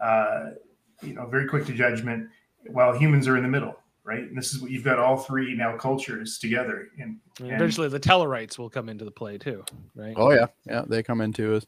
Uh, 0.00 0.52
you 1.02 1.12
know, 1.12 1.26
very 1.26 1.46
quick 1.46 1.66
to 1.66 1.74
judgment. 1.74 2.30
While 2.68 2.96
humans 2.96 3.28
are 3.28 3.36
in 3.36 3.42
the 3.42 3.48
middle, 3.48 3.76
right? 4.04 4.20
And 4.22 4.34
this 4.38 4.54
is 4.54 4.62
what 4.62 4.70
you've 4.70 4.84
got 4.84 4.98
all 4.98 5.18
three 5.18 5.54
now 5.54 5.76
cultures 5.76 6.38
together. 6.38 6.88
And, 6.98 7.18
And 7.40 7.48
and 7.48 7.56
eventually, 7.56 7.88
the 7.88 8.00
Tellarites 8.00 8.56
will 8.58 8.70
come 8.70 8.88
into 8.88 9.04
the 9.04 9.10
play 9.10 9.36
too, 9.36 9.66
right? 9.94 10.14
Oh 10.16 10.32
yeah, 10.32 10.46
yeah, 10.64 10.84
they 10.88 11.02
come 11.02 11.20
into 11.20 11.54
us. 11.56 11.66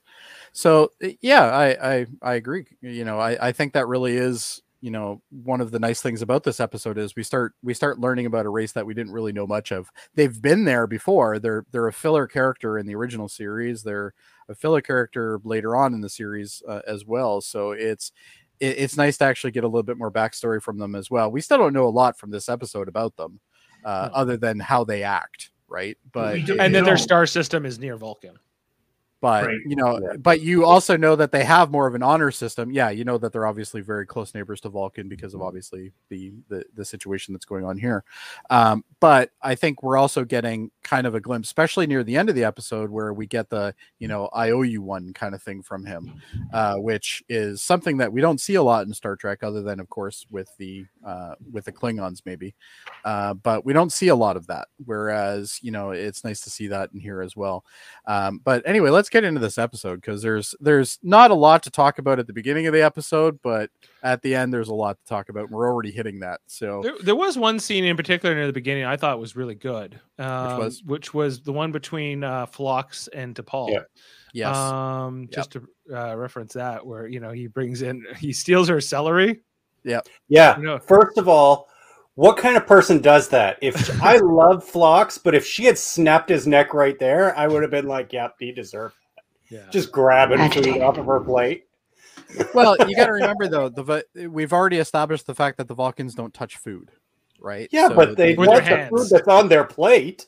So 0.52 0.90
yeah, 1.20 1.44
I 1.50 1.66
I 1.96 2.06
I 2.22 2.34
agree. 2.36 2.64
You 2.80 3.04
know, 3.04 3.20
I 3.20 3.48
I 3.48 3.52
think 3.52 3.74
that 3.74 3.86
really 3.86 4.16
is 4.16 4.62
you 4.84 4.90
know 4.90 5.22
one 5.30 5.62
of 5.62 5.70
the 5.70 5.78
nice 5.78 6.02
things 6.02 6.20
about 6.20 6.42
this 6.42 6.60
episode 6.60 6.98
is 6.98 7.16
we 7.16 7.22
start 7.22 7.54
we 7.62 7.72
start 7.72 7.98
learning 7.98 8.26
about 8.26 8.44
a 8.44 8.50
race 8.50 8.72
that 8.72 8.84
we 8.84 8.92
didn't 8.92 9.14
really 9.14 9.32
know 9.32 9.46
much 9.46 9.72
of. 9.72 9.90
They've 10.14 10.42
been 10.42 10.66
there 10.66 10.86
before. 10.86 11.38
They're 11.38 11.64
they're 11.70 11.86
a 11.86 11.92
filler 11.92 12.26
character 12.26 12.76
in 12.78 12.86
the 12.86 12.94
original 12.94 13.30
series. 13.30 13.82
They're 13.82 14.12
a 14.50 14.54
filler 14.54 14.82
character 14.82 15.40
later 15.42 15.74
on 15.74 15.94
in 15.94 16.02
the 16.02 16.10
series 16.10 16.62
uh, 16.68 16.82
as 16.86 17.06
well. 17.06 17.40
So 17.40 17.70
it's 17.70 18.12
it, 18.60 18.76
it's 18.78 18.98
nice 18.98 19.16
to 19.18 19.24
actually 19.24 19.52
get 19.52 19.64
a 19.64 19.68
little 19.68 19.84
bit 19.84 19.96
more 19.96 20.12
backstory 20.12 20.60
from 20.60 20.76
them 20.76 20.94
as 20.94 21.10
well. 21.10 21.30
We 21.32 21.40
still 21.40 21.56
don't 21.56 21.72
know 21.72 21.86
a 21.86 21.88
lot 21.88 22.18
from 22.18 22.30
this 22.30 22.50
episode 22.50 22.86
about 22.86 23.16
them, 23.16 23.40
uh, 23.86 24.10
No. 24.12 24.14
other 24.14 24.36
than 24.36 24.60
how 24.60 24.84
they 24.84 25.02
act, 25.02 25.50
right? 25.66 25.96
But 26.12 26.34
And 26.60 26.74
then 26.74 26.84
their 26.84 26.98
star 26.98 27.24
system 27.24 27.64
is 27.64 27.78
near 27.78 27.96
Vulcan. 27.96 28.38
But 29.24 29.46
Right. 29.46 29.58
you 29.64 29.74
know 29.74 29.98
Yeah. 30.02 30.16
but 30.18 30.42
you 30.42 30.66
also 30.66 30.98
know 30.98 31.16
that 31.16 31.32
they 31.32 31.44
have 31.44 31.70
more 31.70 31.86
of 31.86 31.94
an 31.94 32.02
honor 32.02 32.30
system 32.30 32.70
yeah 32.70 32.90
you 32.90 33.04
know 33.04 33.16
that 33.16 33.32
they're 33.32 33.46
obviously 33.46 33.80
very 33.80 34.04
close 34.04 34.34
neighbors 34.34 34.60
to 34.60 34.68
vulcan 34.68 35.08
because 35.08 35.32
of 35.32 35.40
obviously 35.40 35.92
the 36.10 36.34
the, 36.50 36.62
the 36.74 36.84
situation 36.84 37.32
that's 37.32 37.46
going 37.46 37.64
on 37.64 37.78
here 37.78 38.04
um, 38.50 38.84
but 39.00 39.30
i 39.40 39.54
think 39.54 39.82
we're 39.82 39.96
also 39.96 40.24
getting 40.26 40.70
kind 40.82 41.06
of 41.06 41.14
a 41.14 41.20
glimpse 41.22 41.48
especially 41.48 41.86
near 41.86 42.04
the 42.04 42.14
end 42.14 42.28
of 42.28 42.34
the 42.34 42.44
episode 42.44 42.90
where 42.90 43.14
we 43.14 43.26
get 43.26 43.48
the 43.48 43.74
you 43.98 44.08
know 44.08 44.26
i 44.34 44.50
owe 44.50 44.60
you 44.60 44.82
one 44.82 45.10
kind 45.14 45.34
of 45.34 45.42
thing 45.42 45.62
from 45.62 45.86
him 45.86 46.12
uh, 46.52 46.74
which 46.76 47.22
is 47.30 47.62
something 47.62 47.96
that 47.96 48.12
we 48.12 48.20
don't 48.20 48.42
see 48.42 48.56
a 48.56 48.62
lot 48.62 48.86
in 48.86 48.92
star 48.92 49.16
trek 49.16 49.42
other 49.42 49.62
than 49.62 49.80
of 49.80 49.88
course 49.88 50.26
with 50.30 50.54
the 50.58 50.84
uh, 51.06 51.34
with 51.50 51.64
the 51.64 51.72
klingons 51.72 52.20
maybe 52.26 52.54
uh, 53.06 53.32
but 53.32 53.64
we 53.64 53.72
don't 53.72 53.90
see 53.92 54.08
a 54.08 54.14
lot 54.14 54.36
of 54.36 54.46
that 54.48 54.68
whereas 54.84 55.58
you 55.62 55.70
know 55.70 55.92
it's 55.92 56.24
nice 56.24 56.40
to 56.40 56.50
see 56.50 56.66
that 56.66 56.90
in 56.92 57.00
here 57.00 57.22
as 57.22 57.34
well 57.34 57.64
um, 58.06 58.40
but 58.44 58.62
anyway, 58.66 58.90
let's 58.90 59.08
get 59.14 59.24
into 59.24 59.40
this 59.40 59.56
episode 59.58 59.96
because 60.00 60.20
there's 60.20 60.54
there's 60.60 60.98
not 61.02 61.30
a 61.30 61.34
lot 61.34 61.62
to 61.62 61.70
talk 61.70 61.98
about 61.98 62.18
at 62.18 62.26
the 62.26 62.32
beginning 62.32 62.66
of 62.66 62.72
the 62.74 62.82
episode, 62.82 63.38
but 63.42 63.70
at 64.02 64.20
the 64.22 64.34
end 64.34 64.52
there's 64.52 64.68
a 64.68 64.74
lot 64.74 64.98
to 64.98 65.04
talk 65.04 65.28
about. 65.28 65.44
And 65.44 65.50
we're 65.50 65.70
already 65.70 65.92
hitting 65.92 66.20
that. 66.20 66.40
So 66.46 66.82
There, 66.82 66.94
there 67.00 67.16
was 67.16 67.38
one 67.38 67.58
scene 67.60 67.84
in 67.84 67.96
particular 67.96 68.34
near 68.34 68.46
the 68.46 68.52
beginning 68.52 68.84
I 68.84 68.96
thought 68.96 69.18
was 69.20 69.36
really 69.36 69.54
good. 69.54 69.98
Um, 70.18 70.58
was? 70.58 70.82
which 70.82 71.14
was 71.14 71.40
the 71.40 71.52
one 71.52 71.72
between 71.72 72.24
uh, 72.24 72.46
Phlox 72.46 73.08
and 73.08 73.34
T'Pol. 73.34 73.70
Yeah. 73.70 73.80
yes, 74.32 74.56
Um, 74.56 75.22
Yep. 75.22 75.30
just 75.30 75.50
to 75.52 75.68
uh, 75.94 76.16
reference 76.16 76.52
that, 76.54 76.84
where 76.84 77.06
you 77.06 77.20
know 77.20 77.30
he 77.30 77.46
brings 77.46 77.82
in, 77.82 78.04
he 78.18 78.32
steals 78.32 78.68
her 78.68 78.80
celery. 78.80 79.40
Yeah. 79.84 80.00
You 80.58 80.64
know, 80.64 80.78
First 80.78 81.18
of 81.18 81.28
all, 81.28 81.68
what 82.16 82.36
kind 82.36 82.56
of 82.56 82.66
person 82.66 83.00
does 83.00 83.28
that? 83.28 83.58
If 83.60 84.02
I 84.02 84.16
love 84.22 84.64
Phlox, 84.64 85.18
but 85.18 85.34
if 85.34 85.46
she 85.46 85.64
had 85.64 85.78
snapped 85.78 86.28
his 86.28 86.46
neck 86.46 86.74
right 86.74 86.98
there, 86.98 87.36
I 87.36 87.46
would 87.46 87.62
have 87.62 87.70
been 87.70 87.86
like, 87.86 88.12
"Yep, 88.12 88.36
he 88.40 88.50
deserved." 88.52 88.96
Yeah. 89.54 89.70
Just 89.70 89.92
grabbing 89.92 90.50
food 90.50 90.80
off 90.82 90.98
of 90.98 91.06
her 91.06 91.20
plate. 91.20 91.66
well, 92.54 92.76
you 92.88 92.96
got 92.96 93.06
to 93.06 93.12
remember 93.20 93.46
though, 93.48 93.68
the 93.68 94.04
we've 94.28 94.52
already 94.52 94.78
established 94.78 95.26
the 95.26 95.34
fact 95.34 95.58
that 95.58 95.68
the 95.68 95.74
Vulcans 95.74 96.14
don't 96.14 96.34
touch 96.34 96.56
food, 96.56 96.90
right? 97.40 97.68
Yeah, 97.70 97.88
So 97.88 97.94
but 97.94 98.16
they 98.16 98.34
With 98.34 98.48
their 98.50 98.60
want 98.78 98.90
the 98.90 98.96
food 98.98 99.08
that's 99.10 99.28
on 99.28 99.48
their 99.48 99.64
plate. 99.64 100.26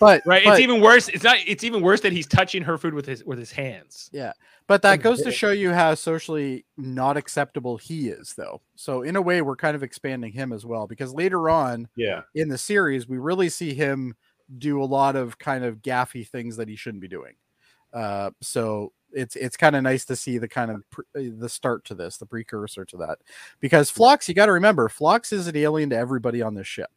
but 0.00 0.22
right. 0.26 0.42
but- 0.44 0.52
it's 0.54 0.60
even 0.60 0.80
worse. 0.80 1.08
It's 1.08 1.24
not. 1.24 1.36
It's 1.46 1.64
even 1.64 1.82
worse 1.82 2.00
that 2.00 2.12
he's 2.12 2.26
touching 2.26 2.62
her 2.62 2.76
food 2.78 2.94
with 2.94 3.06
his 3.06 3.24
with 3.24 3.38
his 3.38 3.52
hands. 3.52 4.10
Yeah, 4.12 4.32
but 4.66 4.82
that 4.82 5.00
goes 5.00 5.22
to 5.22 5.30
show 5.32 5.50
you 5.52 5.72
how 5.72 5.94
socially 5.94 6.64
not 6.76 7.16
acceptable 7.16 7.76
he 7.76 8.08
is, 8.08 8.34
though. 8.36 8.60
So 8.74 9.02
in 9.02 9.14
a 9.16 9.22
way, 9.22 9.42
we're 9.42 9.56
kind 9.56 9.76
of 9.76 9.82
expanding 9.82 10.32
him 10.32 10.52
as 10.52 10.66
well 10.66 10.86
because 10.86 11.14
later 11.14 11.48
on 11.48 11.88
Yeah, 11.96 12.22
in 12.34 12.48
the 12.48 12.58
series, 12.58 13.08
we 13.08 13.18
really 13.18 13.48
see 13.48 13.74
him 13.74 14.16
do 14.58 14.80
a 14.82 14.84
lot 14.84 15.16
of 15.16 15.38
kind 15.38 15.64
of 15.64 15.82
gaffy 15.82 16.26
things 16.26 16.56
that 16.56 16.68
he 16.68 16.76
shouldn't 16.76 17.00
be 17.02 17.08
doing. 17.08 17.34
Uh, 17.92 18.30
so 18.40 18.92
it's 19.12 19.36
it's 19.36 19.56
kind 19.56 19.76
of 19.76 19.82
nice 19.82 20.04
to 20.04 20.16
see 20.16 20.38
the 20.38 20.48
kind 20.48 20.70
of 20.70 20.90
pre- 20.90 21.04
uh, 21.16 21.30
the 21.38 21.48
start 21.48 21.84
to 21.86 21.94
this, 21.94 22.16
the 22.18 22.26
precursor 22.26 22.84
to 22.84 22.96
that, 22.98 23.18
because 23.60 23.90
Phlox, 23.90 24.28
you 24.28 24.34
got 24.34 24.46
to 24.46 24.52
remember, 24.52 24.88
Phlox 24.88 25.32
is 25.32 25.46
an 25.46 25.56
alien 25.56 25.90
to 25.90 25.96
everybody 25.96 26.42
on 26.42 26.54
this 26.54 26.66
ship. 26.66 26.90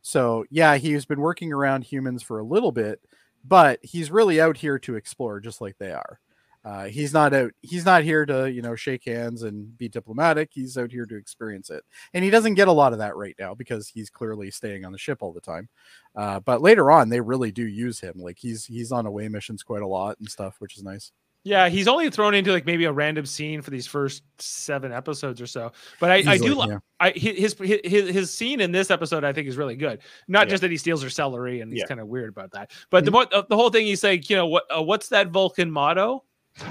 So 0.00 0.44
yeah, 0.50 0.76
he's 0.76 1.04
been 1.04 1.20
working 1.20 1.52
around 1.52 1.84
humans 1.84 2.22
for 2.22 2.38
a 2.38 2.44
little 2.44 2.72
bit, 2.72 3.00
but 3.44 3.78
he's 3.82 4.10
really 4.10 4.40
out 4.40 4.56
here 4.56 4.78
to 4.80 4.96
explore, 4.96 5.38
just 5.40 5.60
like 5.60 5.78
they 5.78 5.92
are. 5.92 6.18
Uh, 6.64 6.84
he's 6.84 7.12
not 7.12 7.34
out. 7.34 7.50
He's 7.62 7.84
not 7.84 8.04
here 8.04 8.24
to 8.26 8.50
you 8.50 8.62
know 8.62 8.76
shake 8.76 9.04
hands 9.04 9.42
and 9.42 9.76
be 9.78 9.88
diplomatic. 9.88 10.50
He's 10.52 10.78
out 10.78 10.92
here 10.92 11.06
to 11.06 11.16
experience 11.16 11.70
it, 11.70 11.84
and 12.14 12.22
he 12.24 12.30
doesn't 12.30 12.54
get 12.54 12.68
a 12.68 12.72
lot 12.72 12.92
of 12.92 13.00
that 13.00 13.16
right 13.16 13.34
now 13.38 13.54
because 13.54 13.88
he's 13.88 14.10
clearly 14.10 14.50
staying 14.50 14.84
on 14.84 14.92
the 14.92 14.98
ship 14.98 15.18
all 15.22 15.32
the 15.32 15.40
time. 15.40 15.68
Uh, 16.14 16.38
but 16.40 16.62
later 16.62 16.90
on, 16.90 17.08
they 17.08 17.20
really 17.20 17.50
do 17.50 17.66
use 17.66 17.98
him. 17.98 18.14
Like 18.16 18.38
he's 18.38 18.64
he's 18.64 18.92
on 18.92 19.06
away 19.06 19.28
missions 19.28 19.62
quite 19.64 19.82
a 19.82 19.86
lot 19.86 20.18
and 20.20 20.30
stuff, 20.30 20.56
which 20.60 20.76
is 20.76 20.84
nice. 20.84 21.10
Yeah, 21.44 21.68
he's 21.68 21.88
only 21.88 22.08
thrown 22.08 22.34
into 22.34 22.52
like 22.52 22.66
maybe 22.66 22.84
a 22.84 22.92
random 22.92 23.26
scene 23.26 23.62
for 23.62 23.72
these 23.72 23.88
first 23.88 24.22
seven 24.38 24.92
episodes 24.92 25.40
or 25.40 25.48
so. 25.48 25.72
But 25.98 26.12
I, 26.12 26.34
I 26.34 26.38
do 26.38 26.54
like 26.54 26.70
yeah. 26.70 26.78
I 27.00 27.10
his, 27.16 27.56
his 27.58 28.08
his 28.14 28.32
scene 28.32 28.60
in 28.60 28.70
this 28.70 28.92
episode 28.92 29.24
I 29.24 29.32
think 29.32 29.48
is 29.48 29.56
really 29.56 29.74
good. 29.74 29.98
Not 30.28 30.46
Yeah. 30.46 30.50
just 30.52 30.60
that 30.60 30.70
he 30.70 30.76
steals 30.76 31.02
her 31.02 31.10
celery 31.10 31.60
and 31.60 31.72
he's 31.72 31.80
Yeah. 31.80 31.86
kind 31.86 31.98
of 31.98 32.06
weird 32.06 32.28
about 32.28 32.52
that, 32.52 32.70
but 32.90 33.04
the 33.04 33.10
mo- 33.10 33.26
uh, 33.32 33.42
the 33.48 33.56
whole 33.56 33.70
thing 33.70 33.86
he's 33.86 34.04
like, 34.04 34.30
you 34.30 34.36
know, 34.36 34.46
what 34.46 34.62
uh, 34.72 34.80
what's 34.80 35.08
that 35.08 35.30
Vulcan 35.30 35.68
motto? 35.68 36.22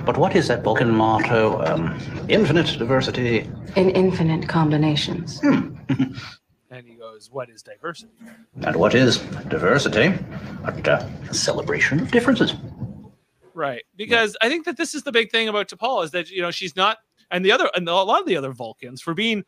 But 0.05 0.17
what 0.17 0.35
is 0.35 0.47
that 0.47 0.63
Vulcan 0.63 0.91
motto? 0.91 1.63
Um, 1.65 1.97
infinite 2.29 2.77
diversity. 2.77 3.49
In 3.75 3.89
infinite 3.91 4.47
combinations. 4.47 5.41
And 6.73 6.87
he 6.87 6.95
goes, 6.95 7.29
"What 7.29 7.49
is 7.49 7.61
diversity?" 7.61 8.13
And 8.61 8.77
what 8.77 8.95
is 8.95 9.17
diversity? 9.49 10.17
But, 10.63 10.87
uh, 10.87 11.05
a 11.29 11.33
celebration 11.33 11.99
of 11.99 12.11
differences. 12.11 12.53
Right, 13.53 13.83
because 13.97 14.37
I 14.41 14.47
think 14.47 14.63
that 14.63 14.77
this 14.77 14.95
is 14.95 15.03
the 15.03 15.11
big 15.11 15.31
thing 15.31 15.49
about 15.49 15.67
T'Pol 15.67 16.05
is 16.05 16.11
that 16.11 16.29
you 16.29 16.41
know 16.41 16.49
she's 16.49 16.77
not, 16.77 16.99
and 17.29 17.43
the 17.43 17.51
other, 17.51 17.69
and 17.75 17.87
a 17.89 17.93
lot 17.93 18.21
of 18.21 18.25
the 18.25 18.37
other 18.37 18.53
Vulcans 18.53 19.01
for 19.01 19.13
being 19.13 19.43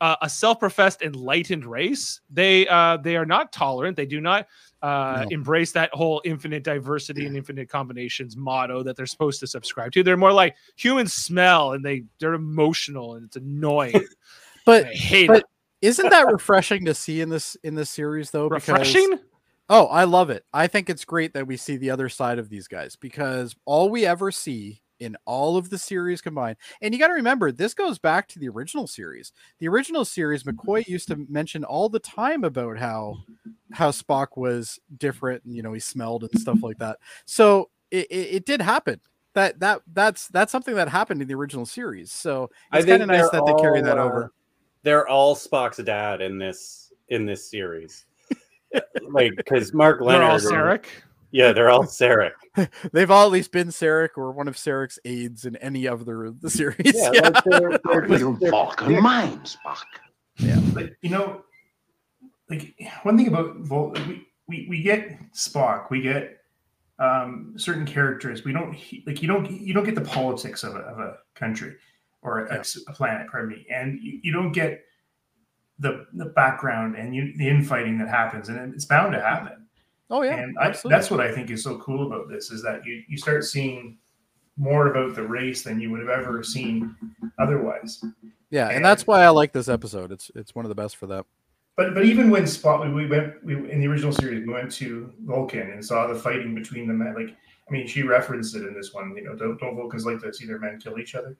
uh, 0.00 0.16
a 0.20 0.28
self-professed 0.28 1.00
enlightened 1.00 1.64
race, 1.64 2.20
they 2.28 2.66
uh, 2.66 2.96
they 2.96 3.16
are 3.16 3.24
not 3.24 3.52
tolerant. 3.52 3.96
They 3.96 4.06
do 4.06 4.20
not 4.20 4.48
uh, 4.84 5.22
No. 5.22 5.28
embrace 5.30 5.72
that 5.72 5.88
whole 5.94 6.20
infinite 6.24 6.62
diversity 6.62 7.26
and 7.26 7.36
infinite 7.36 7.68
combinations 7.68 8.36
motto 8.36 8.82
that 8.82 8.96
they're 8.96 9.06
supposed 9.06 9.40
to 9.40 9.46
subscribe 9.46 9.92
to. 9.92 10.02
They're 10.02 10.16
more 10.16 10.32
like 10.32 10.54
humans 10.76 11.12
smell 11.14 11.72
and 11.72 11.84
they 11.84 12.04
they're 12.18 12.34
emotional 12.34 13.14
and 13.14 13.24
it's 13.26 13.36
annoying. 13.36 13.94
But 14.66 14.86
I 14.86 14.92
hate 14.94 15.26
but 15.28 15.36
it. 15.38 15.44
isn't 15.82 16.08
that 16.08 16.26
refreshing 16.32 16.86
to 16.86 16.94
see 16.94 17.20
in 17.20 17.28
this 17.28 17.54
in 17.64 17.74
this 17.74 17.90
series 17.90 18.30
though? 18.30 18.48
Because- 18.48 18.68
Refreshing. 18.68 19.18
Oh, 19.70 19.86
I 19.86 20.04
love 20.04 20.28
it. 20.30 20.44
I 20.52 20.66
think 20.66 20.88
it's 20.90 21.04
great 21.06 21.32
that 21.34 21.46
we 21.46 21.56
see 21.56 21.76
the 21.78 21.90
other 21.90 22.08
side 22.10 22.38
of 22.38 22.48
these 22.50 22.68
guys 22.68 22.96
because 22.96 23.56
all 23.64 23.88
we 23.90 24.04
ever 24.06 24.30
see 24.30 24.80
in 25.00 25.16
all 25.24 25.56
of 25.56 25.70
the 25.70 25.78
series 25.78 26.20
combined. 26.20 26.56
And 26.80 26.94
you 26.94 27.00
got 27.00 27.08
to 27.08 27.14
remember, 27.14 27.52
this 27.52 27.74
goes 27.74 27.98
back 27.98 28.28
to 28.28 28.38
the 28.38 28.48
original 28.48 28.86
series. 28.86 29.32
The 29.58 29.68
original 29.68 30.04
series, 30.04 30.44
McCoy 30.44 30.86
used 30.86 31.08
to 31.08 31.26
mention 31.28 31.64
all 31.64 31.88
the 31.88 31.98
time 31.98 32.44
about 32.44 32.78
how 32.78 33.16
how 33.72 33.90
Spock 33.90 34.36
was 34.36 34.78
different, 34.96 35.44
and 35.44 35.54
you 35.56 35.62
know 35.62 35.72
he 35.72 35.80
smelled 35.80 36.24
and 36.24 36.40
stuff 36.40 36.62
like 36.62 36.78
that. 36.78 36.98
So 37.24 37.70
it, 37.90 38.06
it, 38.10 38.34
it 38.34 38.46
did 38.46 38.60
happen. 38.60 39.00
That 39.34 39.58
that 39.60 39.82
that's 39.92 40.28
that's 40.28 40.52
something 40.52 40.76
that 40.76 40.88
happened 40.88 41.20
in 41.20 41.28
the 41.28 41.34
original 41.34 41.66
series. 41.66 42.12
So 42.12 42.50
it's 42.72 42.86
kind 42.86 43.02
of 43.02 43.08
nice 43.08 43.28
they're 43.30 43.40
that 43.40 43.46
they 43.46 43.62
carry 43.62 43.80
all, 43.80 43.84
that 43.84 43.98
uh, 43.98 44.04
over. 44.04 44.32
They're 44.82 45.08
all 45.08 45.34
Spock's 45.34 45.78
dad 45.78 46.20
in 46.20 46.38
this 46.38 46.92
in 47.08 47.26
this 47.26 47.50
series. 47.50 48.06
like 49.10 49.32
because 49.36 49.74
Mark 49.74 50.00
Lenard. 50.00 50.20
They're 50.20 50.30
all 50.30 50.38
Leonard. 50.38 50.82
Sarek. 50.82 50.86
Yeah, 51.34 51.52
they're 51.52 51.68
all 51.68 51.82
Sarek. 51.82 52.30
They've 52.92 53.10
all 53.10 53.26
at 53.26 53.32
least 53.32 53.50
been 53.50 53.66
Sarek 53.68 54.10
or 54.16 54.30
one 54.30 54.46
of 54.46 54.54
Sarek's 54.54 55.00
aides 55.04 55.44
in 55.44 55.56
any 55.56 55.88
other 55.88 56.26
of 56.26 56.40
the 56.40 56.48
series. 56.58 56.76
Yeah, 56.94 57.10
Yeah. 57.12 57.20
like 57.30 57.44
they're, 57.44 57.80
they're 57.84 58.06
With 58.06 58.20
your 58.20 58.30
just- 58.34 58.40
they're- 58.42 58.50
Vulcan 58.52 59.02
mind, 59.02 59.42
Spock. 59.42 59.82
Yeah, 60.38 60.60
but 60.72 60.90
you 61.02 61.10
know, 61.10 61.42
like 62.48 62.76
one 63.02 63.16
thing 63.16 63.26
about 63.28 63.56
Vol, 63.58 63.90
we, 64.06 64.26
we 64.46 64.66
we 64.70 64.82
get 64.82 65.18
Spock, 65.32 65.90
we 65.90 66.02
get 66.02 66.38
um, 67.00 67.54
certain 67.56 67.84
characters. 67.84 68.44
We 68.44 68.52
don't 68.52 68.72
he- 68.72 69.02
like 69.06 69.20
you 69.20 69.26
don't 69.26 69.50
you 69.50 69.74
don't 69.74 69.84
get 69.84 69.96
the 69.96 70.02
politics 70.02 70.62
of 70.62 70.76
a, 70.76 70.80
of 70.80 70.98
a 71.00 71.16
country 71.34 71.74
or 72.22 72.46
a, 72.46 72.60
a 72.88 72.92
planet. 72.92 73.26
Pardon 73.28 73.48
me, 73.50 73.66
and 73.72 73.98
you, 74.00 74.20
you 74.22 74.32
don't 74.32 74.52
get 74.52 74.84
the 75.80 76.06
the 76.14 76.26
background 76.26 76.94
and 76.94 77.12
you, 77.12 77.36
the 77.36 77.48
infighting 77.48 77.98
that 77.98 78.08
happens, 78.08 78.48
and 78.48 78.72
it's 78.72 78.84
bound 78.84 79.12
to 79.14 79.20
happen. 79.20 79.63
Oh 80.10 80.22
yeah, 80.22 80.36
and 80.36 80.56
I, 80.58 80.74
that's 80.84 81.10
what 81.10 81.20
I 81.20 81.32
think 81.32 81.50
is 81.50 81.62
so 81.64 81.78
cool 81.78 82.06
about 82.06 82.28
this 82.28 82.50
is 82.50 82.62
that 82.62 82.84
you 82.84 83.02
you 83.08 83.16
start 83.16 83.44
seeing 83.44 83.98
more 84.56 84.88
about 84.88 85.14
the 85.16 85.22
race 85.26 85.62
than 85.62 85.80
you 85.80 85.90
would 85.90 86.00
have 86.00 86.08
ever 86.10 86.42
seen 86.42 86.94
otherwise. 87.38 88.04
yeah, 88.50 88.66
and 88.68 88.76
and- 88.76 88.84
that's 88.84 89.06
why 89.06 89.22
I 89.24 89.28
like 89.30 89.52
this 89.52 89.68
episode. 89.68 90.12
It's 90.12 90.30
it's 90.34 90.54
one 90.54 90.64
of 90.64 90.68
the 90.68 90.74
best 90.74 90.96
for 90.96 91.06
that. 91.08 91.24
But 91.76 91.94
but 91.94 92.04
even 92.04 92.30
when 92.30 92.46
Spot 92.46 92.92
we 92.94 93.06
went 93.06 93.42
we, 93.44 93.54
in 93.70 93.80
the 93.80 93.86
original 93.88 94.12
series 94.12 94.46
we 94.46 94.52
went 94.52 94.70
to 94.72 95.12
Vulcan 95.24 95.70
and 95.72 95.84
saw 95.84 96.06
the 96.06 96.14
fighting 96.14 96.54
between 96.54 96.86
the 96.86 96.94
men. 96.94 97.14
Like 97.14 97.34
I 97.68 97.72
mean, 97.72 97.86
she 97.88 98.02
referenced 98.02 98.54
it 98.54 98.64
in 98.66 98.74
this 98.74 98.92
one. 98.94 99.16
You 99.16 99.24
know, 99.24 99.34
don't 99.34 99.58
don't 99.58 99.74
Vulcans 99.74 100.04
like 100.06 100.20
to 100.20 100.32
see 100.32 100.46
their 100.46 100.58
men 100.60 100.78
kill 100.78 100.98
each 101.00 101.14
other? 101.16 101.36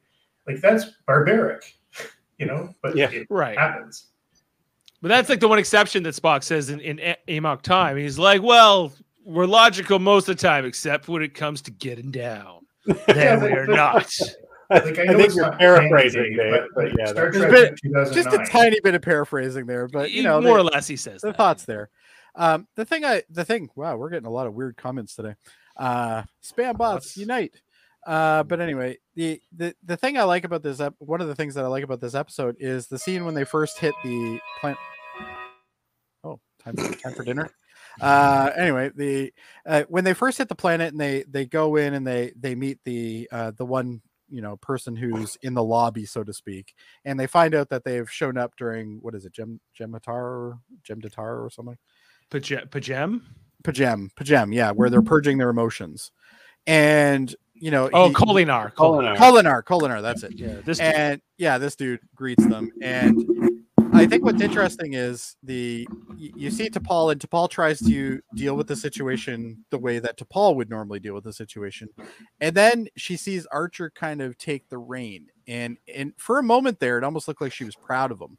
Like 0.48 0.60
that's 0.60 0.86
barbaric, 1.06 1.76
you 2.38 2.46
know. 2.46 2.74
But 2.82 2.96
Yeah. 2.96 3.10
it 3.10 3.26
Right. 3.30 3.56
happens. 3.56 4.06
But 5.04 5.08
that's 5.10 5.28
like 5.28 5.40
the 5.40 5.48
one 5.48 5.58
exception 5.58 6.02
that 6.04 6.14
Spock 6.14 6.42
says 6.42 6.70
in, 6.70 6.80
in 6.80 6.98
A- 6.98 7.36
Amok 7.36 7.60
Time. 7.60 7.98
He's 7.98 8.18
like, 8.18 8.42
well, 8.42 8.90
we're 9.22 9.44
logical 9.44 9.98
most 9.98 10.30
of 10.30 10.38
the 10.38 10.40
time, 10.42 10.64
except 10.64 11.08
when 11.08 11.20
it 11.22 11.34
comes 11.34 11.60
to 11.60 11.70
getting 11.70 12.10
down. 12.10 12.60
Then 13.06 13.42
we're 13.42 13.66
but- 13.66 13.76
not. 13.76 14.10
Like 14.70 14.82
I, 14.98 15.02
I 15.02 15.06
think 15.08 15.20
it's 15.20 15.36
you're 15.36 15.52
paraphrasing, 15.58 16.34
canon, 16.38 16.52
Dave, 16.52 16.62
but 16.74 16.98
yeah, 16.98 17.04
Star 17.08 17.30
Trek 17.30 17.50
been- 17.50 17.66
in 17.84 17.92
2009. 17.92 18.14
Just 18.14 18.34
a 18.34 18.50
tiny 18.50 18.80
bit 18.82 18.94
of 18.94 19.02
paraphrasing 19.02 19.66
there, 19.66 19.88
but 19.88 20.10
you 20.10 20.22
know, 20.22 20.40
more 20.40 20.54
they- 20.54 20.60
or 20.60 20.64
less, 20.72 20.86
he 20.86 20.96
says 20.96 21.20
the 21.20 21.28
that. 21.28 21.36
thoughts 21.36 21.66
there. 21.66 21.90
Um, 22.34 22.66
the 22.74 22.86
thing 22.86 23.04
I 23.04 23.24
the 23.28 23.44
thing, 23.44 23.68
wow, 23.76 23.96
we're 23.98 24.08
getting 24.08 24.24
a 24.26 24.30
lot 24.30 24.46
of 24.46 24.54
weird 24.54 24.78
comments 24.78 25.14
today. 25.16 25.34
Uh 25.76 26.22
spam 26.42 26.78
bots 26.78 27.14
unite. 27.18 27.52
Uh, 28.06 28.42
but 28.42 28.60
anyway, 28.60 28.96
the, 29.16 29.38
the 29.54 29.74
the 29.84 29.96
thing 29.98 30.16
I 30.16 30.22
like 30.24 30.44
about 30.44 30.62
this 30.62 30.80
ep- 30.80 30.94
one 30.98 31.20
of 31.20 31.28
the 31.28 31.34
things 31.34 31.54
that 31.56 31.64
I 31.64 31.68
like 31.68 31.84
about 31.84 32.00
this 32.00 32.14
episode 32.14 32.56
is 32.58 32.86
the 32.86 32.98
scene 32.98 33.26
when 33.26 33.34
they 33.34 33.44
first 33.44 33.78
hit 33.78 33.94
the 34.02 34.38
plant. 34.60 34.78
Oh, 36.24 36.40
time 36.62 36.76
for, 36.76 36.92
time 36.94 37.12
for 37.14 37.24
dinner. 37.24 37.48
Uh, 38.00 38.50
anyway, 38.56 38.90
the 38.94 39.32
uh, 39.66 39.84
when 39.88 40.04
they 40.04 40.14
first 40.14 40.38
hit 40.38 40.48
the 40.48 40.54
planet 40.54 40.92
and 40.92 41.00
they 41.00 41.24
they 41.28 41.44
go 41.46 41.76
in 41.76 41.94
and 41.94 42.06
they 42.06 42.32
they 42.38 42.54
meet 42.54 42.78
the 42.84 43.28
uh, 43.30 43.52
the 43.56 43.64
one 43.64 44.00
you 44.28 44.40
know 44.42 44.56
person 44.56 44.96
who's 44.96 45.36
in 45.42 45.54
the 45.54 45.62
lobby, 45.62 46.04
so 46.06 46.24
to 46.24 46.32
speak, 46.32 46.74
and 47.04 47.20
they 47.20 47.26
find 47.26 47.54
out 47.54 47.68
that 47.68 47.84
they've 47.84 48.10
shown 48.10 48.36
up 48.36 48.52
during 48.56 48.98
what 49.02 49.14
is 49.14 49.24
it, 49.26 49.32
Gem 49.32 49.60
Gematar, 49.78 50.58
Gemdatar 50.88 51.44
or 51.44 51.50
something. 51.52 51.76
P'Jem? 52.30 52.68
P'Jem? 52.70 53.20
P'Jem, 53.62 54.08
P'Jem, 54.18 54.52
yeah, 54.54 54.70
where 54.72 54.90
they're 54.90 55.02
purging 55.02 55.38
their 55.38 55.50
emotions, 55.50 56.10
and 56.66 57.34
you 57.54 57.70
know, 57.70 57.88
Oh, 57.92 58.08
he- 58.08 58.14
Kolinar. 58.14 58.74
Kolinar. 58.74 59.16
Kolinar, 59.16 59.62
Kolinar, 59.62 60.02
that's 60.02 60.24
it. 60.24 60.32
Yeah, 60.36 60.56
this 60.64 60.78
dude. 60.78 60.86
and 60.86 61.22
yeah, 61.38 61.58
this 61.58 61.76
dude 61.76 62.00
greets 62.16 62.44
them, 62.44 62.72
and 62.82 63.53
I 64.04 64.06
think 64.06 64.22
what's 64.22 64.42
interesting 64.42 64.92
is 64.92 65.34
the 65.42 65.88
you 66.14 66.50
see 66.50 66.68
T'Pol, 66.68 67.10
and 67.10 67.18
T'Pol 67.18 67.48
tries 67.48 67.78
to 67.86 68.20
deal 68.34 68.54
with 68.54 68.66
the 68.66 68.76
situation 68.76 69.64
the 69.70 69.78
way 69.78 69.98
that 69.98 70.18
T'Pol 70.18 70.56
would 70.56 70.68
normally 70.68 71.00
deal 71.00 71.14
with 71.14 71.24
the 71.24 71.32
situation, 71.32 71.88
and 72.38 72.54
then 72.54 72.86
she 72.96 73.16
sees 73.16 73.46
Archer 73.46 73.88
kind 73.88 74.20
of 74.20 74.36
take 74.36 74.68
the 74.68 74.76
reign, 74.76 75.28
and 75.48 75.78
and 75.92 76.12
for 76.18 76.38
a 76.38 76.42
moment 76.42 76.80
there, 76.80 76.98
it 76.98 77.04
almost 77.04 77.28
looked 77.28 77.40
like 77.40 77.50
she 77.50 77.64
was 77.64 77.76
proud 77.76 78.12
of 78.12 78.20
him, 78.20 78.36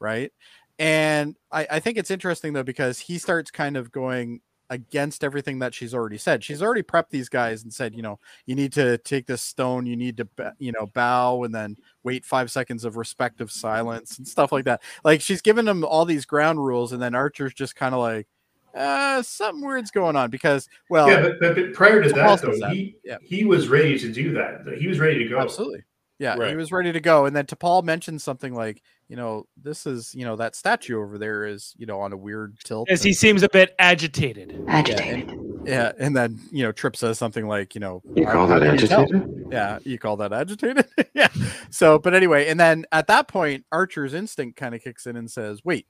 right? 0.00 0.32
And 0.80 1.36
I, 1.52 1.68
I 1.70 1.78
think 1.78 1.96
it's 1.96 2.10
interesting 2.10 2.52
though 2.52 2.64
because 2.64 2.98
he 2.98 3.18
starts 3.18 3.52
kind 3.52 3.76
of 3.76 3.92
going 3.92 4.40
against 4.70 5.24
everything 5.24 5.58
that 5.60 5.74
she's 5.74 5.94
already 5.94 6.18
said. 6.18 6.44
She's 6.44 6.62
already 6.62 6.82
prepped 6.82 7.10
these 7.10 7.28
guys 7.28 7.62
and 7.62 7.72
said, 7.72 7.94
you 7.94 8.02
know, 8.02 8.18
you 8.46 8.54
need 8.54 8.72
to 8.74 8.98
take 8.98 9.26
this 9.26 9.42
stone, 9.42 9.86
you 9.86 9.96
need 9.96 10.16
to, 10.18 10.28
you 10.58 10.72
know, 10.72 10.86
bow 10.86 11.42
and 11.44 11.54
then 11.54 11.76
wait 12.02 12.24
five 12.24 12.50
seconds 12.50 12.84
of 12.84 12.96
respective 12.96 13.50
silence 13.50 14.18
and 14.18 14.28
stuff 14.28 14.52
like 14.52 14.64
that. 14.66 14.82
Like 15.04 15.20
she's 15.20 15.40
given 15.40 15.64
them 15.64 15.84
all 15.84 16.04
these 16.04 16.26
ground 16.26 16.64
rules, 16.64 16.92
and 16.92 17.00
then 17.00 17.14
Archer's 17.14 17.54
just 17.54 17.76
kind 17.76 17.94
of 17.94 18.00
like, 18.00 18.26
uh, 18.74 19.22
something 19.22 19.66
weird's 19.66 19.90
going 19.90 20.14
on 20.14 20.30
because, 20.30 20.68
well, 20.90 21.08
yeah, 21.08 21.22
but, 21.22 21.40
but, 21.40 21.56
but 21.56 21.72
prior 21.72 22.02
to 22.02 22.10
that, 22.10 22.40
though, 22.42 22.52
that, 22.58 22.70
he 22.70 22.96
yeah. 23.02 23.16
he 23.22 23.44
was 23.44 23.68
ready 23.68 23.98
to 23.98 24.12
do 24.12 24.32
that. 24.32 24.60
He 24.78 24.86
was 24.86 25.00
ready 25.00 25.18
to 25.18 25.28
go. 25.28 25.40
Absolutely. 25.40 25.82
Yeah, 26.18 26.48
he 26.48 26.56
was 26.56 26.72
ready 26.72 26.92
to 26.92 27.00
go. 27.00 27.26
And 27.26 27.34
then 27.34 27.46
T'Pol 27.46 27.84
mentioned 27.84 28.20
something 28.20 28.54
like, 28.54 28.82
you 29.08 29.16
know, 29.16 29.46
this 29.56 29.86
is, 29.86 30.14
you 30.14 30.24
know, 30.24 30.36
that 30.36 30.56
statue 30.56 31.00
over 31.00 31.16
there 31.16 31.44
is, 31.44 31.74
you 31.78 31.86
know, 31.86 32.00
on 32.00 32.12
a 32.12 32.16
weird 32.16 32.58
tilt. 32.64 32.90
As 32.90 33.02
he 33.02 33.12
seems 33.12 33.42
a 33.42 33.48
bit 33.48 33.74
agitated. 33.78 34.64
Agitated. 34.66 35.32
yeah, 35.64 35.92
and 35.98 36.16
then 36.16 36.40
you 36.50 36.64
know, 36.64 36.72
Trip 36.72 36.96
says 36.96 37.18
something 37.18 37.46
like, 37.46 37.74
you 37.74 37.80
know, 37.80 38.02
You 38.14 38.26
call 38.26 38.46
that 38.48 38.60
can 38.60 38.78
you 38.78 38.84
agitated? 38.84 39.46
Yeah, 39.50 39.78
you 39.84 39.98
call 39.98 40.16
that 40.16 40.32
agitated? 40.32 40.86
yeah. 41.14 41.28
So, 41.70 41.98
but 41.98 42.14
anyway, 42.14 42.48
and 42.48 42.58
then 42.58 42.84
at 42.92 43.06
that 43.06 43.28
point, 43.28 43.64
Archer's 43.70 44.12
instinct 44.12 44.58
kind 44.58 44.74
of 44.74 44.82
kicks 44.82 45.06
in 45.06 45.16
and 45.16 45.30
says, 45.30 45.64
wait, 45.64 45.86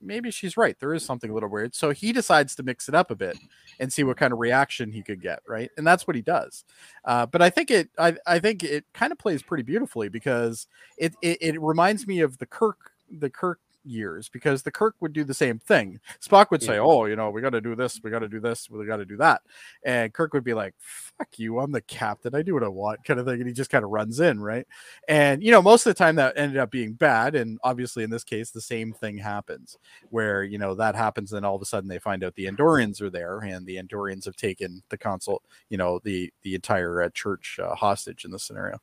maybe 0.00 0.30
she's 0.30 0.56
right. 0.56 0.78
There 0.78 0.94
is 0.94 1.04
something 1.04 1.30
a 1.30 1.34
little 1.34 1.48
weird. 1.48 1.74
So 1.74 1.90
he 1.90 2.12
decides 2.12 2.54
to 2.56 2.62
mix 2.62 2.88
it 2.88 2.94
up 2.94 3.10
a 3.10 3.16
bit 3.16 3.38
and 3.80 3.92
see 3.92 4.04
what 4.04 4.16
kind 4.16 4.32
of 4.32 4.38
reaction 4.38 4.92
he 4.92 5.02
could 5.02 5.20
get, 5.20 5.40
right? 5.48 5.70
And 5.76 5.86
that's 5.86 6.06
what 6.06 6.16
he 6.16 6.22
does. 6.22 6.64
Uh, 7.04 7.26
but 7.26 7.42
I 7.42 7.50
think 7.50 7.70
it, 7.70 7.88
I, 7.98 8.16
I 8.26 8.38
think 8.38 8.62
it 8.62 8.84
kind 8.94 9.12
of 9.12 9.18
plays 9.18 9.42
pretty 9.42 9.62
beautifully 9.62 10.08
because 10.08 10.66
it, 10.98 11.14
it, 11.22 11.38
it 11.40 11.60
reminds 11.60 12.06
me 12.06 12.20
of 12.20 12.38
the 12.38 12.46
Kirk, 12.46 12.92
the 13.10 13.30
Kirk 13.30 13.60
years 13.86 14.28
because 14.28 14.62
the 14.62 14.70
Kirk 14.70 14.94
would 15.00 15.12
do 15.12 15.24
the 15.24 15.34
same 15.34 15.58
thing. 15.58 16.00
Spock 16.20 16.50
would 16.50 16.62
say, 16.62 16.78
"Oh, 16.78 17.04
you 17.06 17.16
know, 17.16 17.30
we 17.30 17.40
got 17.40 17.50
to 17.50 17.60
do 17.60 17.74
this, 17.74 18.00
we 18.02 18.10
got 18.10 18.18
to 18.20 18.28
do 18.28 18.40
this, 18.40 18.68
we 18.70 18.84
got 18.86 18.96
to 18.96 19.04
do 19.04 19.16
that," 19.18 19.42
and 19.84 20.12
Kirk 20.12 20.34
would 20.34 20.44
be 20.44 20.54
like, 20.54 20.74
"Fuck 20.78 21.38
you, 21.38 21.58
I'm 21.60 21.72
the 21.72 21.80
captain. 21.80 22.34
I 22.34 22.42
do 22.42 22.54
what 22.54 22.62
I 22.64 22.68
want," 22.68 23.04
kind 23.04 23.20
of 23.20 23.26
thing, 23.26 23.38
and 23.40 23.46
he 23.46 23.52
just 23.54 23.70
kind 23.70 23.84
of 23.84 23.90
runs 23.90 24.20
in, 24.20 24.40
right? 24.40 24.66
And 25.08 25.42
you 25.42 25.50
know, 25.50 25.62
most 25.62 25.86
of 25.86 25.90
the 25.94 25.98
time 25.98 26.16
that 26.16 26.36
ended 26.36 26.58
up 26.58 26.70
being 26.70 26.92
bad, 26.94 27.34
and 27.34 27.58
obviously 27.64 28.02
in 28.04 28.10
this 28.10 28.24
case, 28.24 28.50
the 28.50 28.60
same 28.60 28.92
thing 28.92 29.18
happens 29.18 29.78
where 30.10 30.42
you 30.42 30.58
know 30.58 30.74
that 30.74 30.94
happens, 30.94 31.32
and 31.32 31.46
all 31.46 31.56
of 31.56 31.62
a 31.62 31.66
sudden 31.66 31.88
they 31.88 31.98
find 31.98 32.24
out 32.24 32.34
the 32.34 32.46
Andorians 32.46 33.00
are 33.00 33.10
there, 33.10 33.38
and 33.40 33.66
the 33.66 33.76
Andorians 33.76 34.24
have 34.24 34.36
taken 34.36 34.82
the 34.88 34.98
console, 34.98 35.42
you 35.70 35.78
know, 35.78 36.00
the 36.04 36.32
the 36.42 36.54
entire 36.54 37.02
uh, 37.02 37.08
church 37.14 37.58
uh, 37.62 37.74
hostage 37.74 38.24
in 38.24 38.30
this 38.30 38.42
scenario. 38.42 38.78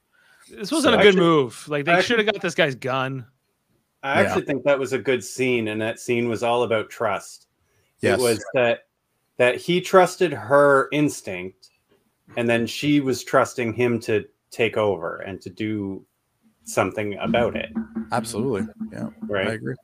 This 0.50 0.72
wasn't 0.72 0.94
So 0.96 1.00
a 1.00 1.02
good 1.02 1.08
actually- 1.10 1.22
move. 1.22 1.68
Like 1.70 1.86
they 1.86 2.02
should 2.02 2.20
have 2.20 2.26
got 2.32 2.42
this 2.42 2.56
guy's 2.56 2.76
gun. 2.76 3.26
I 4.04 4.22
Yeah. 4.22 4.28
actually 4.28 4.46
think 4.46 4.64
that 4.66 4.78
was 4.78 4.94
a 4.94 5.00
good 5.00 5.24
scene, 5.24 5.70
and 5.70 5.82
that 5.82 6.00
scene 6.00 6.28
was 6.28 6.44
all 6.44 6.64
about 6.64 6.90
trust. 6.90 7.48
Yes. 8.02 8.20
It 8.20 8.22
was 8.22 8.46
that 8.54 8.88
that 9.38 9.56
he 9.56 9.82
trusted 9.82 10.32
her 10.32 10.90
instinct, 10.92 11.70
and 12.38 12.48
then 12.48 12.68
she 12.68 13.00
was 13.00 13.24
trusting 13.24 13.74
him 13.74 14.00
to 14.02 14.26
take 14.52 14.78
over 14.78 15.18
and 15.18 15.42
to 15.42 15.50
do 15.50 16.06
something 16.66 17.16
about 17.18 17.56
it. 17.56 17.72
Absolutely, 18.12 18.68
yeah, 18.92 19.10
Right. 19.22 19.42
I 19.42 19.50
Right? 19.50 19.54
agree. 19.56 19.76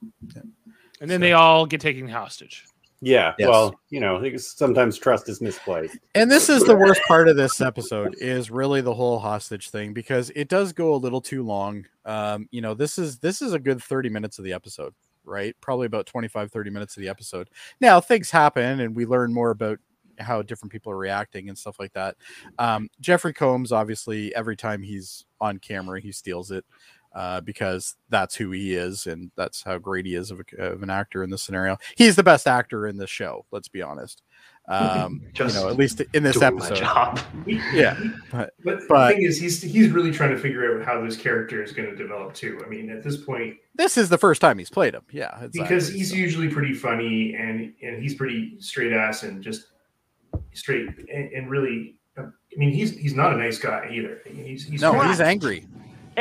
And 1.02 1.10
then 1.10 1.20
they 1.22 1.34
all 1.34 1.66
get 1.66 1.82
taken 1.82 2.08
hostage. 2.08 2.66
Yeah. 3.02 3.34
Yes. 3.40 3.48
Well, 3.48 3.80
you 3.90 4.00
know, 4.00 4.22
sometimes 4.38 4.98
trust 4.98 5.30
is 5.30 5.42
misplaced. 5.42 5.98
And 6.16 6.30
this 6.30 6.50
is 6.50 6.64
the 6.64 6.76
worst 6.76 7.02
part 7.08 7.28
of 7.28 7.38
this 7.38 7.62
episode 7.62 8.16
is 8.20 8.52
really 8.52 8.82
the 8.82 8.94
whole 8.94 9.20
hostage 9.20 9.70
thing 9.70 9.94
because 9.94 10.32
it 10.36 10.50
does 10.50 10.74
go 10.74 10.94
a 10.94 10.98
little 10.98 11.22
too 11.22 11.44
long. 11.44 11.86
Um, 12.06 12.48
you 12.52 12.62
know, 12.62 12.74
this 12.74 12.98
is 12.98 13.20
this 13.20 13.42
is 13.42 13.54
a 13.54 13.60
good 13.60 13.82
30 13.82 14.10
minutes 14.10 14.38
of 14.38 14.46
the 14.46 14.54
episode, 14.54 14.94
right? 15.24 15.56
Probably 15.62 15.86
about 15.86 16.08
25 16.08 16.52
30 16.52 16.70
minutes 16.70 16.98
of 16.98 17.02
the 17.02 17.10
episode. 17.10 17.50
Now, 17.80 18.02
things 18.02 18.32
happen 18.32 18.82
and 18.82 18.96
we 18.96 19.06
learn 19.06 19.34
more 19.34 19.52
about 19.52 19.80
how 20.18 20.42
different 20.42 20.72
people 20.72 20.92
are 20.92 20.98
reacting 20.98 21.48
and 21.48 21.58
stuff 21.58 21.80
like 21.80 21.94
that. 21.94 22.16
Um, 22.58 22.90
Jeffrey 23.00 23.34
Combs 23.34 23.72
obviously 23.72 24.36
every 24.36 24.58
time 24.58 24.82
he's 24.82 25.26
on 25.40 25.58
camera, 25.60 26.02
he 26.02 26.12
steals 26.12 26.52
it. 26.52 26.66
Uh, 27.14 27.42
because 27.42 27.96
that's 28.10 28.36
who 28.36 28.52
he 28.52 28.76
is 28.76 29.08
and 29.08 29.32
that's 29.36 29.64
how 29.64 29.78
great 29.78 30.06
he 30.06 30.16
is 30.16 30.32
of, 30.32 30.42
a, 30.58 30.64
of 30.64 30.84
an 30.84 30.90
actor 30.90 31.24
in 31.24 31.30
this 31.30 31.42
scenario. 31.42 31.78
He's 31.96 32.16
the 32.16 32.24
best 32.24 32.48
actor 32.48 32.88
in 32.88 32.98
this 32.98 33.10
show. 33.10 33.46
Let's 33.52 33.68
be 33.68 33.82
honest. 33.82 34.22
Um, 34.68 35.22
you 35.26 35.32
Just 35.34 35.56
know, 35.56 35.70
at 35.70 35.78
least 35.78 36.02
in 36.14 36.24
this 36.24 36.42
episode. 36.42 36.80
Yeah, 37.74 38.00
but, 38.32 38.54
But, 38.64 38.82
but 38.88 39.08
the 39.08 39.14
thing 39.16 39.24
is, 39.24 39.40
he's 39.40 39.62
he's 39.62 39.90
really 39.90 40.12
trying 40.12 40.30
to 40.30 40.38
figure 40.38 40.80
out 40.80 40.86
how 40.86 41.04
this 41.04 41.18
character 41.18 41.64
is 41.64 41.72
going 41.72 41.90
to 41.90 41.96
develop 41.96 42.34
too. 42.36 42.62
I 42.64 42.70
mean, 42.70 42.92
at 42.92 43.04
this 43.04 43.18
point, 43.18 43.58
this 43.74 43.98
is 43.98 44.10
the 44.10 44.18
first 44.18 44.40
time 44.40 44.60
he's 44.60 44.70
played 44.70 44.94
him. 44.94 45.04
Yeah, 45.12 45.48
because 45.52 45.90
he's 45.90 46.12
so. 46.12 46.16
usually 46.16 46.50
pretty 46.50 46.74
funny 46.74 47.34
and 47.36 47.74
and 47.82 48.02
he's 48.02 48.14
pretty 48.14 48.60
straight 48.60 48.94
ass 48.94 49.24
and 49.24 49.42
just 49.42 49.68
straight 50.54 50.88
and, 51.12 51.32
and 51.32 51.50
really. 51.50 51.96
I 52.18 52.58
mean, 52.58 52.72
he's 52.72 52.98
he's 52.98 53.14
not 53.14 53.34
a 53.34 53.38
nice 53.38 53.58
guy 53.58 53.90
either. 53.94 54.22
He's 54.26 54.66
he's 54.66 54.82
no, 54.82 55.00
he's 55.02 55.22
angry. 55.22 55.66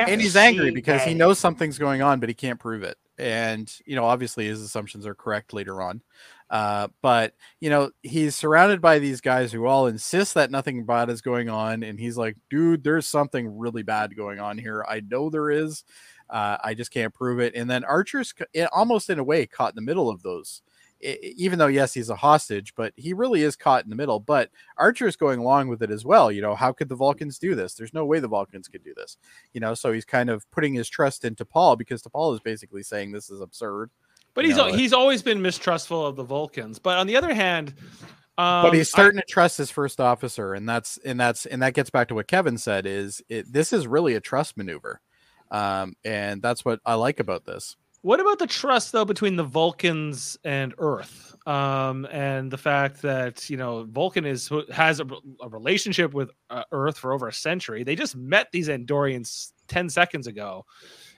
And 0.06 0.20
he's 0.20 0.36
angry 0.36 0.70
because 0.70 1.02
he 1.02 1.14
knows 1.14 1.38
something's 1.38 1.78
going 1.78 2.02
on, 2.02 2.20
but 2.20 2.28
he 2.28 2.34
can't 2.34 2.60
prove 2.60 2.82
it. 2.82 2.96
And 3.18 3.72
you 3.84 3.96
know, 3.96 4.04
obviously, 4.04 4.46
his 4.46 4.62
assumptions 4.62 5.06
are 5.06 5.14
correct 5.14 5.52
later 5.52 5.82
on. 5.82 6.02
Uh, 6.50 6.88
but 7.02 7.34
you 7.60 7.68
know, 7.68 7.90
he's 8.02 8.34
surrounded 8.36 8.80
by 8.80 8.98
these 8.98 9.20
guys 9.20 9.52
who 9.52 9.66
all 9.66 9.86
insist 9.86 10.34
that 10.34 10.50
nothing 10.50 10.84
bad 10.84 11.10
is 11.10 11.20
going 11.20 11.48
on, 11.48 11.82
and 11.82 11.98
he's 11.98 12.16
like, 12.16 12.36
"Dude, 12.48 12.84
there's 12.84 13.06
something 13.06 13.58
really 13.58 13.82
bad 13.82 14.16
going 14.16 14.40
on 14.40 14.56
here. 14.56 14.84
I 14.88 15.00
know 15.00 15.30
there 15.30 15.50
is. 15.50 15.84
Uh, 16.30 16.56
I 16.62 16.74
just 16.74 16.90
can't 16.90 17.12
prove 17.12 17.40
it." 17.40 17.54
And 17.54 17.68
then 17.70 17.84
Archer's 17.84 18.32
almost 18.72 19.10
in 19.10 19.18
a 19.18 19.24
way 19.24 19.46
caught 19.46 19.72
in 19.72 19.76
the 19.76 19.82
middle 19.82 20.08
of 20.08 20.22
those. 20.22 20.62
Even 21.00 21.58
though 21.58 21.66
yes, 21.68 21.94
he's 21.94 22.10
a 22.10 22.16
hostage, 22.16 22.74
but 22.74 22.92
he 22.96 23.12
really 23.12 23.42
is 23.42 23.56
caught 23.56 23.84
in 23.84 23.90
the 23.90 23.96
middle. 23.96 24.20
But 24.20 24.50
Archer's 24.76 25.16
going 25.16 25.38
along 25.38 25.68
with 25.68 25.82
it 25.82 25.90
as 25.90 26.04
well. 26.04 26.32
You 26.32 26.42
know, 26.42 26.54
how 26.54 26.72
could 26.72 26.88
the 26.88 26.96
Vulcans 26.96 27.38
do 27.38 27.54
this? 27.54 27.74
There's 27.74 27.94
no 27.94 28.04
way 28.04 28.20
the 28.20 28.28
Vulcans 28.28 28.68
could 28.68 28.82
do 28.84 28.94
this 28.94 29.16
you 29.54 29.60
know 29.60 29.74
so 29.74 29.92
he's 29.92 30.04
kind 30.04 30.30
of 30.30 30.48
putting 30.50 30.74
his 30.74 30.88
trust 30.88 31.24
into 31.24 31.44
T'Pol 31.44 31.78
because 31.78 32.02
T'Pol 32.02 32.34
is 32.34 32.40
basically 32.40 32.82
saying 32.82 33.12
this 33.12 33.30
is 33.30 33.40
absurd 33.40 33.90
But 34.34 34.44
you 34.44 34.50
he's 34.50 34.56
know, 34.58 34.68
al- 34.68 34.74
he's 34.74 34.92
always 34.92 35.22
been 35.22 35.40
mistrustful 35.40 36.04
of 36.06 36.16
the 36.16 36.22
Vulcans. 36.22 36.78
But 36.78 36.98
on 36.98 37.06
the 37.06 37.16
other 37.16 37.32
hand, 37.34 37.74
um, 38.36 38.62
but 38.62 38.74
he's 38.74 38.88
I- 38.94 38.96
starting 38.96 39.20
to 39.20 39.26
trust 39.26 39.58
his 39.58 39.70
first 39.70 40.00
officer 40.00 40.54
and 40.54 40.68
that's 40.68 40.98
and 40.98 41.18
that's 41.18 41.46
and 41.46 41.62
that 41.62 41.74
gets 41.74 41.90
back 41.90 42.08
to 42.08 42.14
what 42.14 42.28
kevin 42.28 42.58
said 42.58 42.86
is 42.86 43.22
it, 43.28 43.52
this 43.52 43.72
is 43.72 43.86
really 43.86 44.14
a 44.14 44.20
trust 44.20 44.56
maneuver 44.56 45.00
um 45.50 45.94
and 46.04 46.42
that's 46.42 46.64
what 46.64 46.80
i 46.84 46.94
like 46.94 47.20
about 47.20 47.44
this 47.44 47.76
What 48.08 48.20
about 48.20 48.38
the 48.38 48.46
trust 48.46 48.92
though 48.92 49.04
between 49.04 49.36
the 49.36 49.44
Vulcans 49.44 50.38
and 50.42 50.72
Earth, 50.78 51.36
um, 51.46 52.06
and 52.10 52.50
the 52.50 52.56
fact 52.56 53.02
that 53.02 53.50
you 53.50 53.58
know 53.58 53.84
Vulcan 53.84 54.24
is 54.24 54.50
has 54.72 54.98
a, 55.00 55.06
a 55.42 55.48
relationship 55.50 56.14
with 56.14 56.30
uh, 56.48 56.62
Earth 56.72 56.96
for 56.96 57.12
over 57.12 57.28
a 57.28 57.32
century? 57.34 57.84
They 57.84 57.94
just 57.94 58.16
met 58.16 58.50
these 58.50 58.68
Andorians 58.68 59.52
ten 59.66 59.90
seconds 59.90 60.26
ago, 60.26 60.64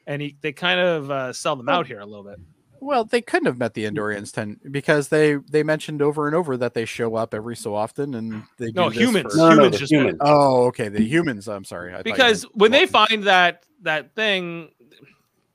and 0.08 0.20
he, 0.20 0.36
they 0.40 0.52
kind 0.52 0.80
of 0.80 1.12
uh, 1.12 1.32
sell 1.32 1.54
them 1.54 1.68
out 1.68 1.86
here 1.86 2.00
a 2.00 2.04
little 2.06 2.24
bit. 2.24 2.40
well 2.80 3.04
they 3.04 3.20
couldn't 3.22 3.46
have 3.46 3.58
met 3.58 3.74
the 3.74 3.84
Andorians 3.84 4.32
10 4.32 4.58
because 4.72 5.10
they 5.10 5.36
they 5.48 5.62
mentioned 5.62 6.02
over 6.02 6.26
and 6.26 6.34
over 6.34 6.56
that 6.56 6.74
they 6.74 6.86
show 6.86 7.14
up 7.14 7.34
every 7.34 7.54
so 7.54 7.72
often 7.72 8.14
and 8.16 8.42
they 8.58 8.72
No, 8.72 8.88
do 8.90 8.98
this 8.98 9.08
humans. 9.08 9.32
for- 9.32 9.38
No, 9.38 9.48
no, 9.50 9.54
humans 9.54 9.72
the 9.74 9.78
just 9.78 9.92
humans. 9.92 10.18
oh 10.22 10.64
okay 10.68 10.88
the 10.88 11.04
humans 11.04 11.46
i'm 11.46 11.62
sorry 11.64 11.94
I 11.94 12.02
because 12.02 12.44
meant 12.46 12.56
when 12.56 12.70
they 12.72 12.86
find 12.86 13.24
that 13.24 13.64
that 13.82 14.14
thing 14.16 14.70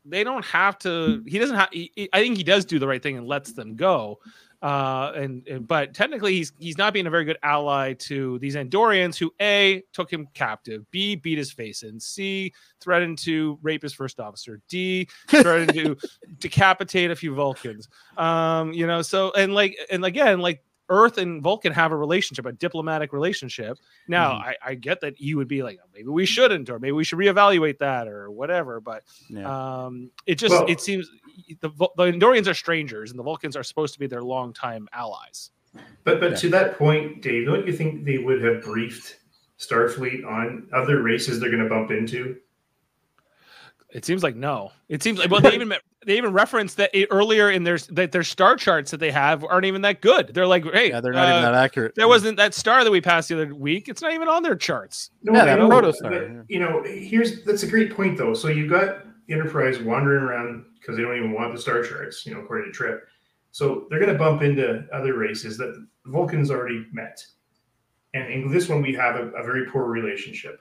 they 0.06 0.24
don't 0.24 0.46
have 0.46 0.78
to 0.80 1.24
he 1.26 1.40
doesn't 1.40 1.56
have 1.56 1.70
he, 1.72 2.10
i 2.14 2.22
think 2.22 2.38
he 2.38 2.44
does 2.44 2.66
do 2.66 2.80
the 2.80 2.88
right 2.88 3.02
thing 3.02 3.18
and 3.18 3.28
lets 3.28 3.54
them 3.54 3.76
go. 3.76 4.20
Uh 4.62 5.12
and, 5.16 5.46
and 5.48 5.68
but 5.68 5.94
technically 5.94 6.34
he's 6.34 6.54
he's 6.58 6.78
not 6.78 6.94
being 6.94 7.06
a 7.06 7.10
very 7.10 7.26
good 7.26 7.38
ally 7.44 7.94
to 7.94 8.40
these 8.40 8.56
andorians 8.56 9.18
who 9.18 9.32
a 9.42 9.84
took 9.92 10.12
him 10.12 10.28
captive. 10.34 10.90
B 10.92 11.16
beat 11.16 11.38
his 11.38 11.52
face 11.52 11.84
in. 11.84 12.00
C 12.00 12.54
threatened 12.80 13.18
to 13.20 13.60
rape 13.62 13.84
his 13.84 13.94
first 13.94 14.20
officer. 14.20 14.62
D 14.70 15.08
threatened 15.28 15.74
to 15.74 15.98
decapitate 16.40 17.12
a 17.12 17.16
few 17.16 17.36
vulcans. 17.36 17.90
Um 18.18 18.74
you 18.74 18.88
know 18.88 19.02
so 19.02 19.32
and 19.34 19.54
like 19.54 19.78
and 19.92 20.06
again 20.06 20.40
like 20.40 20.64
earth 20.90 21.18
and 21.18 21.42
vulcan 21.42 21.74
have 21.74 21.92
a 21.92 21.96
relationship 21.98 22.46
a 22.46 22.52
diplomatic 22.52 23.12
relationship 23.14 23.78
now, 24.08 24.34
Mhm. 24.34 24.42
I, 24.46 24.56
I 24.66 24.76
get 24.76 25.02
that 25.02 25.20
you 25.20 25.38
would 25.38 25.48
be 25.48 25.64
like, 25.64 25.80
"Oh, 25.84 25.88
maybe 25.94 26.10
we 26.10 26.26
shouldn't, 26.26 26.70
or 26.70 26.78
maybe 26.80 26.92
we 26.92 27.04
should 27.04 27.18
reevaluate 27.20 27.80
that, 27.80 28.08
or 28.08 28.30
whatever. 28.32 28.80
But 28.80 29.04
yeah 29.30 29.86
um, 29.86 30.12
it 30.28 30.36
just 30.36 30.52
Well- 30.54 30.66
it 30.68 30.80
seems 30.82 31.10
the 31.60 31.70
Vul- 31.70 31.94
the 31.98 32.04
Andorians 32.06 32.48
are 32.48 32.54
strangers, 32.54 33.10
and 33.12 33.20
the 33.20 33.24
Vulcans 33.24 33.56
are 33.56 33.64
supposed 33.64 33.94
to 33.94 34.00
be 34.00 34.08
their 34.08 34.24
longtime 34.24 34.88
allies. 34.94 35.52
But 36.04 36.20
but 36.20 36.32
Yeah. 36.32 36.38
to 36.38 36.50
that 36.52 36.78
point, 36.78 37.22
Dave, 37.22 37.46
don't 37.48 37.66
you 37.68 37.74
think 37.74 38.06
they 38.06 38.18
would 38.20 38.42
have 38.44 38.62
briefed 38.64 39.18
Starfleet 39.60 40.26
on 40.26 40.68
other 40.74 41.02
races 41.02 41.40
they're 41.40 41.50
going 41.52 41.64
to 41.64 41.70
bump 41.70 41.92
into? 41.92 42.38
It 43.96 44.04
seems 44.04 44.24
like 44.24 44.36
no. 44.36 44.74
It 44.90 45.02
seems 45.02 45.20
like 45.20 45.32
well, 45.32 45.40
they 45.40 45.54
even 45.54 45.72
they 46.06 46.18
even 46.18 46.34
referenced 46.34 46.76
that 46.76 46.92
earlier 47.10 47.50
in 47.50 47.64
their 47.64 47.78
that 47.92 48.12
their 48.12 48.26
star 48.26 48.58
charts 48.58 48.92
that 48.92 49.00
they 49.00 49.10
have 49.10 49.46
aren't 49.46 49.66
even 49.66 49.84
that 49.84 50.02
good. 50.02 50.34
They're 50.34 50.46
like, 50.46 50.66
hey, 50.66 50.90
yeah 50.90 51.00
they're 51.00 51.14
not 51.14 51.30
even 51.30 51.46
uh, 51.46 51.52
that 51.54 51.56
accurate 51.56 51.96
There 51.96 52.10
wasn't 52.10 52.36
that 52.36 52.54
star 52.54 52.84
that 52.84 52.92
we 52.92 53.00
passed 53.00 53.30
the 53.30 53.36
other 53.36 53.56
week. 53.56 53.88
It's 53.88 54.02
not 54.02 54.12
even 54.12 54.28
on 54.28 54.44
their 54.44 54.58
charts. 54.58 55.12
No, 55.24 55.32
Yeah, 55.32 55.44
I 55.44 55.46
that 55.46 55.60
know, 55.60 55.70
protostar. 55.70 56.44
You 56.50 56.60
know, 56.60 56.84
here's 56.84 57.46
that's 57.46 57.64
a 57.64 57.68
great 57.68 57.96
point 57.96 58.18
though. 58.18 58.34
So 58.34 58.50
you've 58.50 58.70
got 58.70 59.06
Enterprise 59.30 59.80
wandering 59.80 60.24
around 60.24 60.66
because 60.78 60.98
they 60.98 61.04
don't 61.04 61.16
even 61.16 61.32
want 61.32 61.56
the 61.56 61.62
star 61.62 61.82
charts, 61.82 62.26
you 62.26 62.34
know, 62.34 62.42
according 62.42 62.70
to 62.70 62.78
Trip. 62.78 63.08
So 63.52 63.88
they're 63.90 64.00
going 64.00 64.12
to 64.12 64.20
bump 64.20 64.42
into 64.42 64.86
other 64.92 65.18
races 65.18 65.58
that 65.60 65.88
Vulcans 66.08 66.52
already 66.52 66.86
met, 66.92 67.26
and 68.14 68.30
in 68.30 68.52
this 68.52 68.68
one 68.68 68.82
we 68.82 68.94
have 68.96 69.16
a, 69.16 69.30
a 69.30 69.44
very 69.46 69.68
poor 69.72 69.86
relationship. 69.86 70.60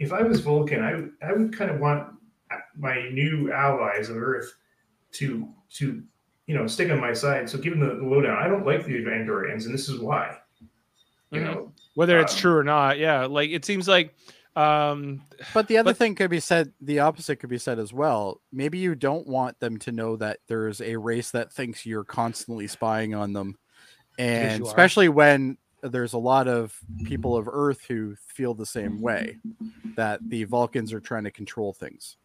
If 0.00 0.12
I 0.12 0.22
was 0.22 0.40
Vulcan, 0.40 0.82
I 0.82 1.24
I 1.24 1.32
would 1.32 1.56
kind 1.56 1.70
of 1.70 1.78
want 1.78 2.08
my 2.76 3.08
new 3.10 3.52
allies 3.52 4.08
of 4.08 4.16
Earth 4.16 4.52
to 5.12 5.48
to 5.74 6.02
you 6.46 6.54
know 6.54 6.66
stick 6.66 6.90
on 6.90 7.00
my 7.00 7.12
side. 7.12 7.48
So 7.48 7.58
give 7.58 7.78
them 7.78 7.86
the, 7.88 7.94
the 7.96 8.02
lowdown. 8.04 8.36
I 8.42 8.48
don't 8.48 8.66
like 8.66 8.84
the 8.84 8.92
Andorians, 9.04 9.66
and 9.66 9.74
this 9.74 9.88
is 9.88 10.00
why. 10.00 10.38
You 11.30 11.40
Mhm. 11.40 11.44
know, 11.44 11.72
Whether 11.94 12.18
it's 12.20 12.32
Um, 12.34 12.38
true 12.40 12.56
or 12.56 12.64
not, 12.64 12.98
yeah. 12.98 13.24
Like 13.26 13.50
it 13.50 13.64
seems 13.64 13.86
like 13.88 14.14
um 14.56 15.22
But 15.54 15.66
the 15.68 15.78
other 15.78 15.90
But- 15.92 15.96
thing 15.98 16.14
could 16.14 16.30
be 16.30 16.40
said, 16.40 16.72
the 16.80 16.98
opposite 17.00 17.36
could 17.36 17.48
be 17.50 17.58
said 17.58 17.78
as 17.78 17.92
well. 17.92 18.40
Maybe 18.52 18.78
you 18.78 18.94
don't 18.94 19.26
want 19.26 19.58
them 19.60 19.78
to 19.78 19.92
know 19.92 20.16
that 20.16 20.40
there's 20.46 20.80
a 20.82 20.96
race 20.96 21.30
that 21.30 21.52
thinks 21.52 21.86
you're 21.86 22.04
constantly 22.04 22.66
spying 22.66 23.14
on 23.14 23.32
them. 23.32 23.56
And 24.18 24.58
you 24.60 24.66
are. 24.66 24.68
especially 24.68 25.08
when 25.08 25.56
there's 25.82 26.12
a 26.12 26.18
lot 26.18 26.48
of 26.48 26.78
people 27.04 27.34
of 27.36 27.48
Earth 27.50 27.84
who 27.88 28.14
feel 28.16 28.52
the 28.54 28.66
same 28.66 29.00
way 29.00 29.38
that 29.96 30.20
the 30.28 30.44
Vulcans 30.44 30.92
are 30.92 31.00
trying 31.00 31.24
to 31.24 31.30
control 31.30 31.72
things. 31.72 32.18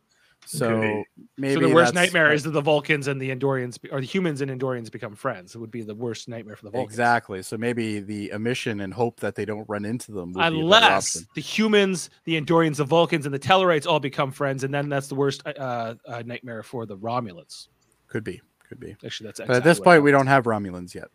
So 0.46 1.04
maybe 1.38 1.56
so 1.56 1.68
the 1.68 1.76
worst 1.76 1.94
nightmare 1.94 2.32
is 2.32 2.44
that 2.44 2.52
the 2.52 2.62
Vulcans 2.62 3.08
and 3.08 3.22
the 3.22 3.36
Andorians 3.36 3.78
or 3.92 4.00
the 4.00 4.06
humans 4.08 4.40
and 4.40 4.50
Andorians 4.50 4.90
become 4.90 5.14
friends. 5.14 5.54
It 5.56 5.58
would 5.58 5.72
be 5.72 5.82
the 5.82 5.94
worst 5.96 6.30
nightmare 6.30 6.56
for 6.56 6.64
the 6.66 6.72
Vulcans. 6.72 6.94
Exactly. 6.94 7.44
So 7.44 7.58
maybe 7.58 8.00
the 8.00 8.32
omission 8.32 8.80
and 8.80 8.94
hope 8.94 9.20
that 9.20 9.36
they 9.36 9.44
don't 9.44 9.68
run 9.68 9.84
into 9.84 10.14
them. 10.14 10.32
Would 10.32 10.36
be 10.36 10.40
a 10.40 10.44
better 10.44 10.56
Unless 10.56 11.26
the 11.36 11.42
humans, 11.42 12.10
the 12.24 12.40
Andorians, 12.40 12.78
the 12.78 12.86
Vulcans, 12.86 13.26
and 13.26 13.36
the 13.36 13.40
Tellarites 13.40 13.86
all 13.86 14.00
become 14.00 14.32
friends, 14.32 14.64
and 14.64 14.74
then 14.74 14.88
that's 14.88 15.08
the 15.08 15.16
worst 15.16 15.46
uh, 15.46 15.96
uh, 16.08 16.24
nightmare 16.26 16.64
for 16.64 16.86
the 16.86 16.96
Romulans. 16.98 17.68
could 18.08 18.24
be, 18.24 18.42
could 18.70 18.80
be. 18.80 18.96
Actually, 19.04 19.28
that's 19.28 19.42
But 19.42 19.58
at 19.58 19.64
this 19.66 19.82
point, 19.82 20.02
we 20.02 20.12
don't 20.12 20.28
have 20.28 20.46
Romulans 20.46 20.94
yet. 20.96 21.10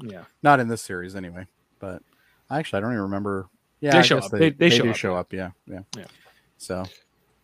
Yeah, 0.00 0.24
Not 0.42 0.60
in 0.60 0.68
this 0.68 0.80
series, 0.80 1.14
anyway. 1.14 1.46
But 1.78 2.02
actually, 2.50 2.78
I 2.78 2.80
don't 2.80 2.92
even 2.92 3.02
remember. 3.02 3.48
Yeah, 3.80 4.00
They 4.00 4.02
show 4.02 4.18
up. 4.18 4.30
They, 4.30 4.38
They- 4.38 4.50
they 4.50 4.68
they 4.70 4.76
show 4.76 4.84
do 4.84 4.90
up, 4.90 4.96
show 4.96 5.14
up. 5.14 5.32
Yeah, 5.32 5.50
yeah, 5.66 5.80
Yeah. 5.96 6.04
So, 6.56 6.84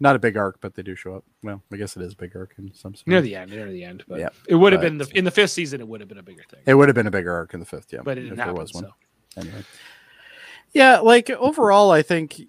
not 0.00 0.16
a 0.16 0.18
big 0.18 0.37
arc, 0.37 0.61
but 0.61 0.74
they 0.74 0.83
do 0.83 0.94
show 0.94 1.14
up. 1.14 1.24
Well, 1.42 1.62
I 1.72 1.76
guess 1.76 1.96
it 1.96 2.02
is 2.02 2.12
a 2.12 2.16
big 2.16 2.35
arc 2.37 2.54
in 2.59 2.72
some. 2.74 2.94
Sense. 2.94 3.07
Near 3.07 3.20
the 3.20 3.37
end, 3.37 3.50
near 3.50 3.70
the 3.70 3.85
end. 3.85 4.04
But 4.09 4.20
Yeah, 4.20 4.28
it 4.48 4.57
would 4.57 4.72
have 4.72 4.83
been 4.83 4.98
the 4.98 5.09
in 5.14 5.24
the 5.24 5.30
fifth 5.30 5.50
season. 5.50 5.80
It 5.80 5.88
would 5.88 6.00
have 6.00 6.09
been 6.09 6.18
a 6.18 6.22
bigger 6.22 6.42
thing, 6.50 6.61
It 6.66 6.74
would 6.74 6.88
have 6.88 6.94
been 6.94 7.07
a 7.07 7.12
bigger 7.12 7.33
arc 7.33 7.54
in 7.54 7.61
the 7.61 7.66
fifth, 7.66 7.92
yeah. 7.92 8.00
but 8.04 8.18
it 8.18 8.24
if 8.24 8.30
didn't 8.30 8.38
happen. 8.40 8.54
was 8.54 8.72
one. 8.74 8.85
So. 8.85 9.40
Anyway. 9.40 9.64
Yeah, 10.72 10.98
like 10.98 11.30
overall, 11.30 11.90
I 11.90 12.02
think 12.02 12.40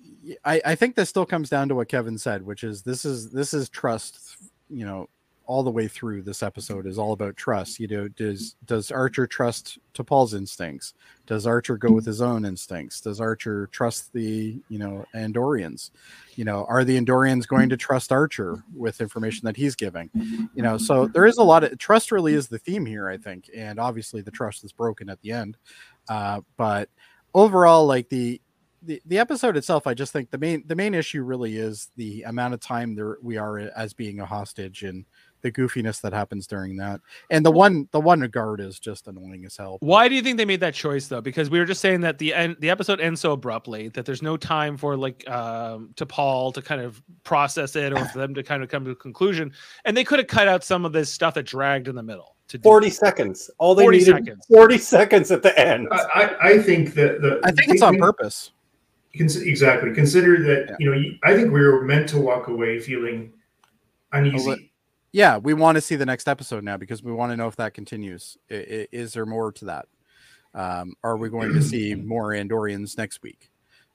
I, 0.44 0.62
I 0.66 0.76
think 0.76 0.96
this 0.96 1.10
still 1.10 1.26
comes 1.26 1.50
down 1.50 1.70
to 1.70 1.76
what 1.76 1.88
Kevin 1.88 2.18
said, 2.18 2.46
which 2.46 2.64
is 2.64 2.82
this 2.82 3.06
is 3.06 3.32
this 3.32 3.54
is 3.54 3.70
trust. 3.70 4.38
You 4.70 4.86
know, 4.86 5.10
all 5.48 5.64
the 5.64 5.72
way 5.72 5.88
through 5.88 6.22
this 6.22 6.44
episode 6.44 6.86
is 6.86 6.98
all 6.98 7.14
about 7.14 7.38
trust. 7.38 7.80
You 7.80 7.88
know, 7.88 8.08
does 8.08 8.52
mm-hmm. 8.54 8.66
does 8.66 8.92
Archer 8.92 9.28
trust 9.28 9.80
T'Pol's 9.94 10.34
instincts? 10.34 10.94
Does 11.26 11.48
Archer 11.48 11.78
go 11.78 11.92
with 11.92 12.04
mm-hmm. 12.04 12.10
his 12.10 12.22
own 12.22 12.46
instincts? 12.46 13.02
Does 13.02 13.20
Archer 13.20 13.68
trust 13.72 14.14
the 14.14 14.58
you 14.70 14.80
know 14.80 15.06
Andorians? 15.16 15.92
You 16.36 16.46
know, 16.46 16.66
are 16.68 16.84
the 16.84 17.00
Andorians 17.00 17.48
going 17.48 17.70
to 17.70 17.76
mm-hmm. 17.76 17.80
trust 17.82 18.12
Archer 18.12 18.64
with 18.76 19.02
information 19.02 19.46
that 19.46 19.58
he's 19.58 19.76
giving? 19.76 20.10
You 20.14 20.64
know, 20.64 20.78
so 20.78 21.08
there 21.08 21.26
is 21.26 21.38
a 21.38 21.44
lot 21.44 21.64
of 21.64 21.78
trust. 21.78 22.12
Really, 22.12 22.34
is 22.34 22.48
the 22.48 22.60
theme 22.60 22.86
here, 22.86 23.10
I 23.10 23.18
think, 23.18 23.50
and 23.56 23.80
obviously 23.80 24.22
the 24.22 24.32
trust 24.32 24.64
is 24.64 24.72
broken 24.72 25.10
at 25.10 25.22
the 25.22 25.32
end. 25.32 25.58
Uh, 26.08 26.42
but 26.58 26.90
overall, 27.34 27.86
like 27.86 28.10
the 28.10 28.42
the, 28.86 29.02
the 29.06 29.18
episode 29.18 29.58
itself, 29.58 29.88
I 29.88 29.94
just 29.94 30.14
think 30.14 30.30
the 30.30 30.38
main 30.38 30.64
the 30.68 30.76
main 30.76 30.94
issue 30.94 31.24
really 31.24 31.58
is 31.58 31.92
the 31.96 32.24
amount 32.24 32.54
of 32.54 32.60
time 32.60 32.96
there 32.96 33.18
we 33.22 33.38
are 33.38 33.58
as 33.58 33.94
being 33.94 34.20
a 34.20 34.26
hostage 34.26 34.84
and 34.84 35.06
the 35.46 35.52
goofiness 35.52 36.02
that 36.02 36.12
happens 36.12 36.48
during 36.48 36.76
that. 36.78 37.00
And 37.30 37.46
the 37.46 37.52
one 37.52 37.88
the 37.92 38.00
one 38.00 38.20
guard 38.22 38.60
is 38.60 38.80
just 38.80 39.08
annoying 39.08 39.46
as 39.46 39.56
hell. 39.56 39.78
Why 39.80 40.08
do 40.08 40.16
you 40.16 40.24
think 40.24 40.38
they 40.38 40.46
made 40.46 40.60
that 40.62 40.74
choice 40.74 41.08
though? 41.08 41.22
Because 41.22 41.52
we 41.52 41.60
were 41.60 41.66
just 41.66 41.82
saying 41.82 42.02
that 42.02 42.18
the 42.18 42.34
end, 42.34 42.58
the 42.60 42.72
episode 42.72 43.00
ends 43.00 43.22
so 43.22 43.34
abruptly 43.34 43.90
that 43.90 44.06
there's 44.06 44.24
no 44.24 44.38
time 44.38 44.76
for 44.76 44.98
like 44.98 45.30
um, 45.30 45.92
T'Pol 45.96 46.52
to 46.56 46.64
kind 46.64 46.82
of 46.82 47.02
process 47.24 47.76
it 47.76 47.94
or 47.94 48.04
for 48.06 48.18
them 48.18 48.34
to 48.34 48.42
kind 48.42 48.64
of 48.64 48.70
come 48.70 48.84
to 48.86 48.92
a 48.92 48.96
conclusion. 48.96 49.54
And 49.86 49.96
they 49.96 50.04
could 50.04 50.18
have 50.18 50.28
cut 50.28 50.48
out 50.48 50.64
some 50.64 50.84
of 50.84 50.94
this 50.94 51.14
stuff 51.14 51.36
that 51.36 51.44
dragged 51.44 51.88
in 51.88 51.96
the 51.96 52.04
middle. 52.04 52.36
To 52.48 52.58
do 52.58 52.64
40 52.64 52.90
seconds. 52.90 53.52
All 53.60 53.76
they 53.76 53.84
40 53.84 53.98
needed 54.00 54.12
seconds. 54.14 54.46
40 54.48 54.78
seconds 54.80 55.32
at 55.32 55.44
the 55.44 55.58
end. 55.60 55.88
I, 55.92 55.98
I, 56.16 56.50
I 56.50 56.58
think 56.60 56.96
that 56.96 57.22
the 57.22 57.40
I 57.44 57.52
think 57.52 57.70
it's 57.70 57.82
on 57.84 57.98
purpose. 57.98 58.52
Cons- 59.16 59.38
exactly. 59.38 59.94
Consider 59.94 60.42
that 60.44 60.70
Yeah. 60.70 60.76
you 60.80 60.96
know. 60.96 61.02
I 61.24 61.36
think 61.36 61.54
we 61.54 61.62
were 61.62 61.84
meant 61.84 62.10
to 62.10 62.20
walk 62.20 62.48
away 62.48 62.80
feeling 62.80 63.32
uneasy. 64.12 64.72
Yeah, 65.16 65.38
we 65.38 65.54
want 65.54 65.76
to 65.78 65.82
see 65.82 65.96
the 65.96 66.06
next 66.06 66.28
episode 66.28 66.66
now 66.66 66.76
because 66.76 67.02
we 67.02 67.14
want 67.14 67.32
to 67.32 67.38
know 67.38 67.48
if 67.48 67.56
that 67.56 67.74
continues. 67.74 68.38
I- 68.52 68.56
I- 68.56 68.88
Is 68.92 69.14
there 69.14 69.26
more 69.26 69.50
to 69.54 69.64
that? 69.66 69.88
Um, 70.54 70.94
are 71.06 71.16
we 71.16 71.30
going 71.30 71.54
to 71.54 71.62
see 71.62 71.96
more 72.14 72.32
Andorians 72.32 72.98
next 72.98 73.24
week? 73.24 73.50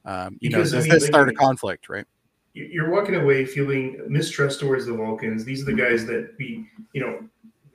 Um, 0.06 0.38
you 0.40 0.48
Because, 0.48 0.72
know, 0.72 0.78
does 0.78 0.86
mean, 0.86 0.94
this 0.94 1.06
start 1.06 1.28
a 1.28 1.34
conflict, 1.34 1.90
right? 1.90 2.06
You- 2.54 2.70
You're 2.72 2.88
walking 2.88 3.16
away 3.16 3.44
feeling 3.44 4.00
mistrust 4.08 4.60
towards 4.60 4.86
the 4.86 4.94
Vulcans. 4.94 5.44
These 5.44 5.60
are 5.60 5.66
the 5.66 5.74
guys 5.74 6.06
that 6.06 6.38
be, 6.38 6.66
you 6.94 7.02
know, 7.02 7.22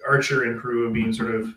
Archer 0.08 0.46
and 0.46 0.60
crew 0.60 0.86
have 0.86 0.94
been 0.94 1.14
sort 1.14 1.36
of 1.36 1.54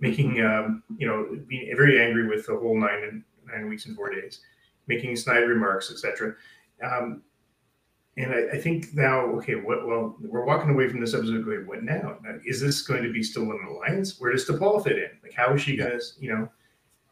making, 0.00 0.42
um, 0.44 0.82
you 0.98 1.06
know, 1.06 1.38
being 1.48 1.74
very 1.74 2.02
angry 2.02 2.28
with 2.28 2.44
the 2.44 2.54
whole 2.54 2.78
nine 2.78 3.02
and 3.02 3.22
nine 3.50 3.66
weeks 3.70 3.86
and 3.86 3.96
four 3.96 4.10
days, 4.14 4.40
making 4.88 5.16
snide 5.16 5.48
remarks, 5.48 5.90
etc. 5.90 6.34
Um, 6.82 7.22
and 8.16 8.32
I, 8.32 8.56
I 8.56 8.58
think 8.60 8.94
now, 8.94 9.20
okay, 9.38 9.54
what? 9.56 9.86
Well, 9.86 10.16
we're 10.20 10.44
walking 10.44 10.70
away 10.70 10.88
from 10.88 11.00
this 11.00 11.14
episode 11.14 11.44
going, 11.44 11.66
what 11.66 11.82
now? 11.82 12.18
Now, 12.22 12.38
Is 12.46 12.60
this 12.60 12.82
going 12.82 13.02
to 13.02 13.12
be 13.12 13.22
still 13.22 13.50
an 13.50 13.60
alliance? 13.68 14.20
Where 14.20 14.30
does 14.32 14.46
T'Pol 14.46 14.82
fit 14.84 14.98
in? 14.98 15.10
Like, 15.22 15.32
how 15.34 15.52
is 15.54 15.62
she 15.62 15.76
going 15.76 15.90
to, 15.98 16.00
you 16.20 16.32
know, 16.32 16.48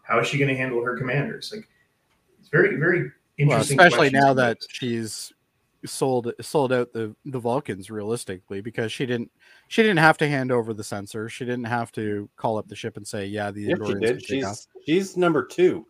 how 0.03 0.21
is 0.21 0.29
she 0.29 0.39
going 0.39 0.49
to 0.49 0.57
handle 0.57 0.83
her 0.83 0.97
commanders? 0.97 1.53
Like, 1.55 1.69
it's 2.39 2.49
very, 2.49 2.77
very 2.77 3.01
Well, 3.01 3.11
interesting. 3.39 3.81
especially 3.81 4.11
now 4.11 4.33
that 4.35 4.59
raise. 4.61 4.67
she's 4.71 5.33
sold 5.85 6.33
sold 6.41 6.73
out 6.73 6.93
the 6.93 7.13
the 7.25 7.41
Vulcans 7.41 7.91
realistically 7.91 8.61
because 8.61 8.93
she 8.93 9.05
didn't 9.05 9.33
she 9.67 9.83
didn't 9.83 9.99
have 9.99 10.17
to 10.19 10.29
hand 10.29 10.53
over 10.53 10.73
the 10.73 10.85
sensor. 10.85 11.29
She 11.29 11.45
didn't 11.45 11.65
have 11.65 11.91
to 11.93 12.29
call 12.37 12.57
up 12.59 12.69
the 12.69 12.77
ship 12.77 12.97
and 12.97 13.05
say, 13.07 13.27
"Yeah, 13.27 13.51
the 13.51 13.63
Yes, 13.63 13.79
she 13.85 13.95
did. 13.95 14.01
can 14.01 14.21
take 14.21 14.45
off." 14.47 14.59
She's 14.87 15.09
she's 15.09 15.17
number 15.17 15.45
two. 15.45 15.85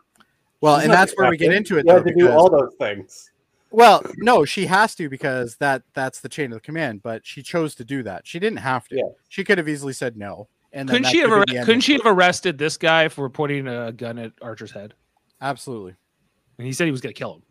Well, 0.62 0.76
She's 0.76 0.84
and 0.84 0.92
that's 0.94 1.12
the 1.12 1.20
where 1.20 1.30
we 1.30 1.36
get 1.36 1.52
into 1.52 1.76
it 1.76 1.82
She 1.86 1.90
had 1.92 2.04
though. 2.04 2.08
to 2.08 2.14
do 2.14 2.30
all 2.30 2.48
those 2.48 2.74
things. 2.78 3.31
Well, 3.72 4.02
no, 4.18 4.44
she 4.44 4.66
has 4.66 4.94
to 4.96 5.08
because 5.08 5.56
that 5.56 5.82
that's 5.94 6.20
the 6.20 6.28
chain 6.28 6.52
of 6.52 6.62
command. 6.62 7.02
But 7.02 7.26
she 7.26 7.42
chose 7.42 7.74
to 7.76 7.84
do 7.84 8.02
that. 8.02 8.26
She 8.26 8.38
didn't 8.38 8.58
have 8.58 8.86
to. 8.88 8.96
Yeah. 8.96 9.08
She 9.28 9.44
could 9.44 9.58
have 9.58 9.68
easily 9.68 9.92
said 9.92 10.16
no. 10.16 10.48
And 10.72 10.88
couldn't 10.88 11.06
she 11.10 11.18
have 11.18 11.30
could 11.30 11.38
ar- 11.38 11.44
been 11.44 11.54
the 11.54 11.58
end 11.58 11.66
couldn't 11.66 11.80
she 11.82 11.92
have 11.94 12.06
arrested 12.06 12.56
this 12.58 12.76
guy 12.76 13.08
for 13.08 13.28
pointing 13.28 13.66
a 13.68 13.92
gun 13.92 14.18
at 14.18 14.32
Archer's 14.40 14.72
head? 14.72 14.94
Absolutely. 15.40 15.94
And 16.58 16.66
he 16.66 16.72
said 16.72 16.84
he 16.84 16.90
was 16.90 17.00
going 17.00 17.14
to 17.14 17.18
kill 17.18 17.34
him. 17.34 17.42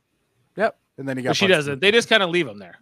Yep. 0.58 0.78
And 0.98 1.08
then 1.08 1.18
he 1.18 1.24
got. 1.24 1.32
But 1.32 1.38
she 1.38 1.48
doesn't. 1.48 1.80
the 1.80 1.80
They 1.80 1.92
just 1.92 2.10
kind 2.10 2.24
of 2.24 2.30
leave 2.30 2.48
him 2.48 2.60
there. 2.60 2.78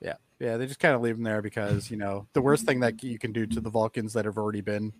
Yeah, 0.00 0.14
yeah, 0.38 0.56
they 0.56 0.66
just 0.66 0.80
kind 0.80 0.94
of 0.94 1.00
leave 1.00 1.16
them 1.16 1.24
there 1.24 1.42
because 1.42 1.90
you 1.90 1.96
know 1.96 2.26
the 2.32 2.42
worst 2.42 2.64
thing 2.64 2.80
that 2.80 3.02
you 3.02 3.18
can 3.18 3.32
do 3.32 3.46
to 3.46 3.60
the 3.60 3.70
Vulcans 3.70 4.12
that 4.12 4.24
have 4.24 4.36
already 4.38 4.60
been 4.60 4.92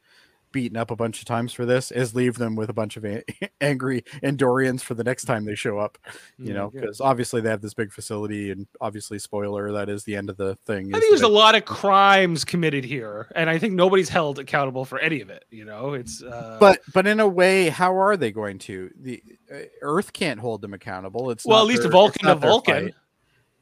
beaten 0.53 0.77
up 0.77 0.91
a 0.91 0.97
bunch 0.97 1.19
of 1.21 1.25
times 1.27 1.53
for 1.53 1.67
this 1.67 1.91
is 1.91 2.15
leave 2.15 2.37
them 2.39 2.57
with 2.57 2.71
a 2.71 2.73
bunch 2.73 2.97
of 2.97 3.05
a- 3.05 3.23
angry 3.61 4.03
Andorians 4.23 4.81
for 4.81 4.95
the 4.95 5.05
next 5.05 5.25
time 5.25 5.45
they 5.45 5.55
show 5.55 5.79
up. 5.79 5.99
You 6.39 6.53
Mm, 6.53 6.55
know, 6.55 6.71
yeah. 6.75 6.81
because 6.83 7.01
obviously 7.01 7.41
they 7.41 7.51
have 7.51 7.61
this 7.61 7.75
big 7.75 7.93
facility, 7.93 8.51
and 8.51 8.67
obviously, 8.81 9.19
spoiler, 9.19 9.73
that 9.73 9.89
is 9.89 10.05
the 10.05 10.17
end 10.17 10.31
of 10.31 10.37
the 10.37 10.55
thing. 10.67 10.95
I 10.95 10.99
think 11.01 11.11
there's 11.11 11.21
that 11.21 11.27
a 11.27 11.29
lot 11.29 11.55
of 11.55 11.65
crimes 11.65 12.45
committed 12.45 12.85
here, 12.85 13.31
and 13.35 13.51
I 13.51 13.59
think 13.59 13.75
nobody's 13.75 14.09
held 14.09 14.39
accountable 14.39 14.85
for 14.85 14.99
any 14.99 15.21
of 15.21 15.31
it. 15.31 15.45
You 15.51 15.65
know, 15.65 15.95
it's 15.95 16.23
uh, 16.23 16.57
but 16.61 16.81
but 16.95 17.07
in 17.07 17.21
a 17.21 17.29
way, 17.29 17.69
how 17.69 17.99
are 17.99 18.17
they 18.17 18.31
going 18.33 18.59
to? 18.61 18.91
The 19.01 19.23
uh, 19.53 19.57
Earth 19.83 20.13
can't 20.13 20.41
hold 20.41 20.63
them 20.63 20.75
accountable. 20.75 21.31
It's 21.31 21.45
well, 21.45 21.61
at 21.61 21.67
least 21.67 21.83
their- 21.83 21.91
Vulcan 21.91 22.27
to 22.29 22.35
Vulcan. 22.37 22.85
fight. 22.87 22.95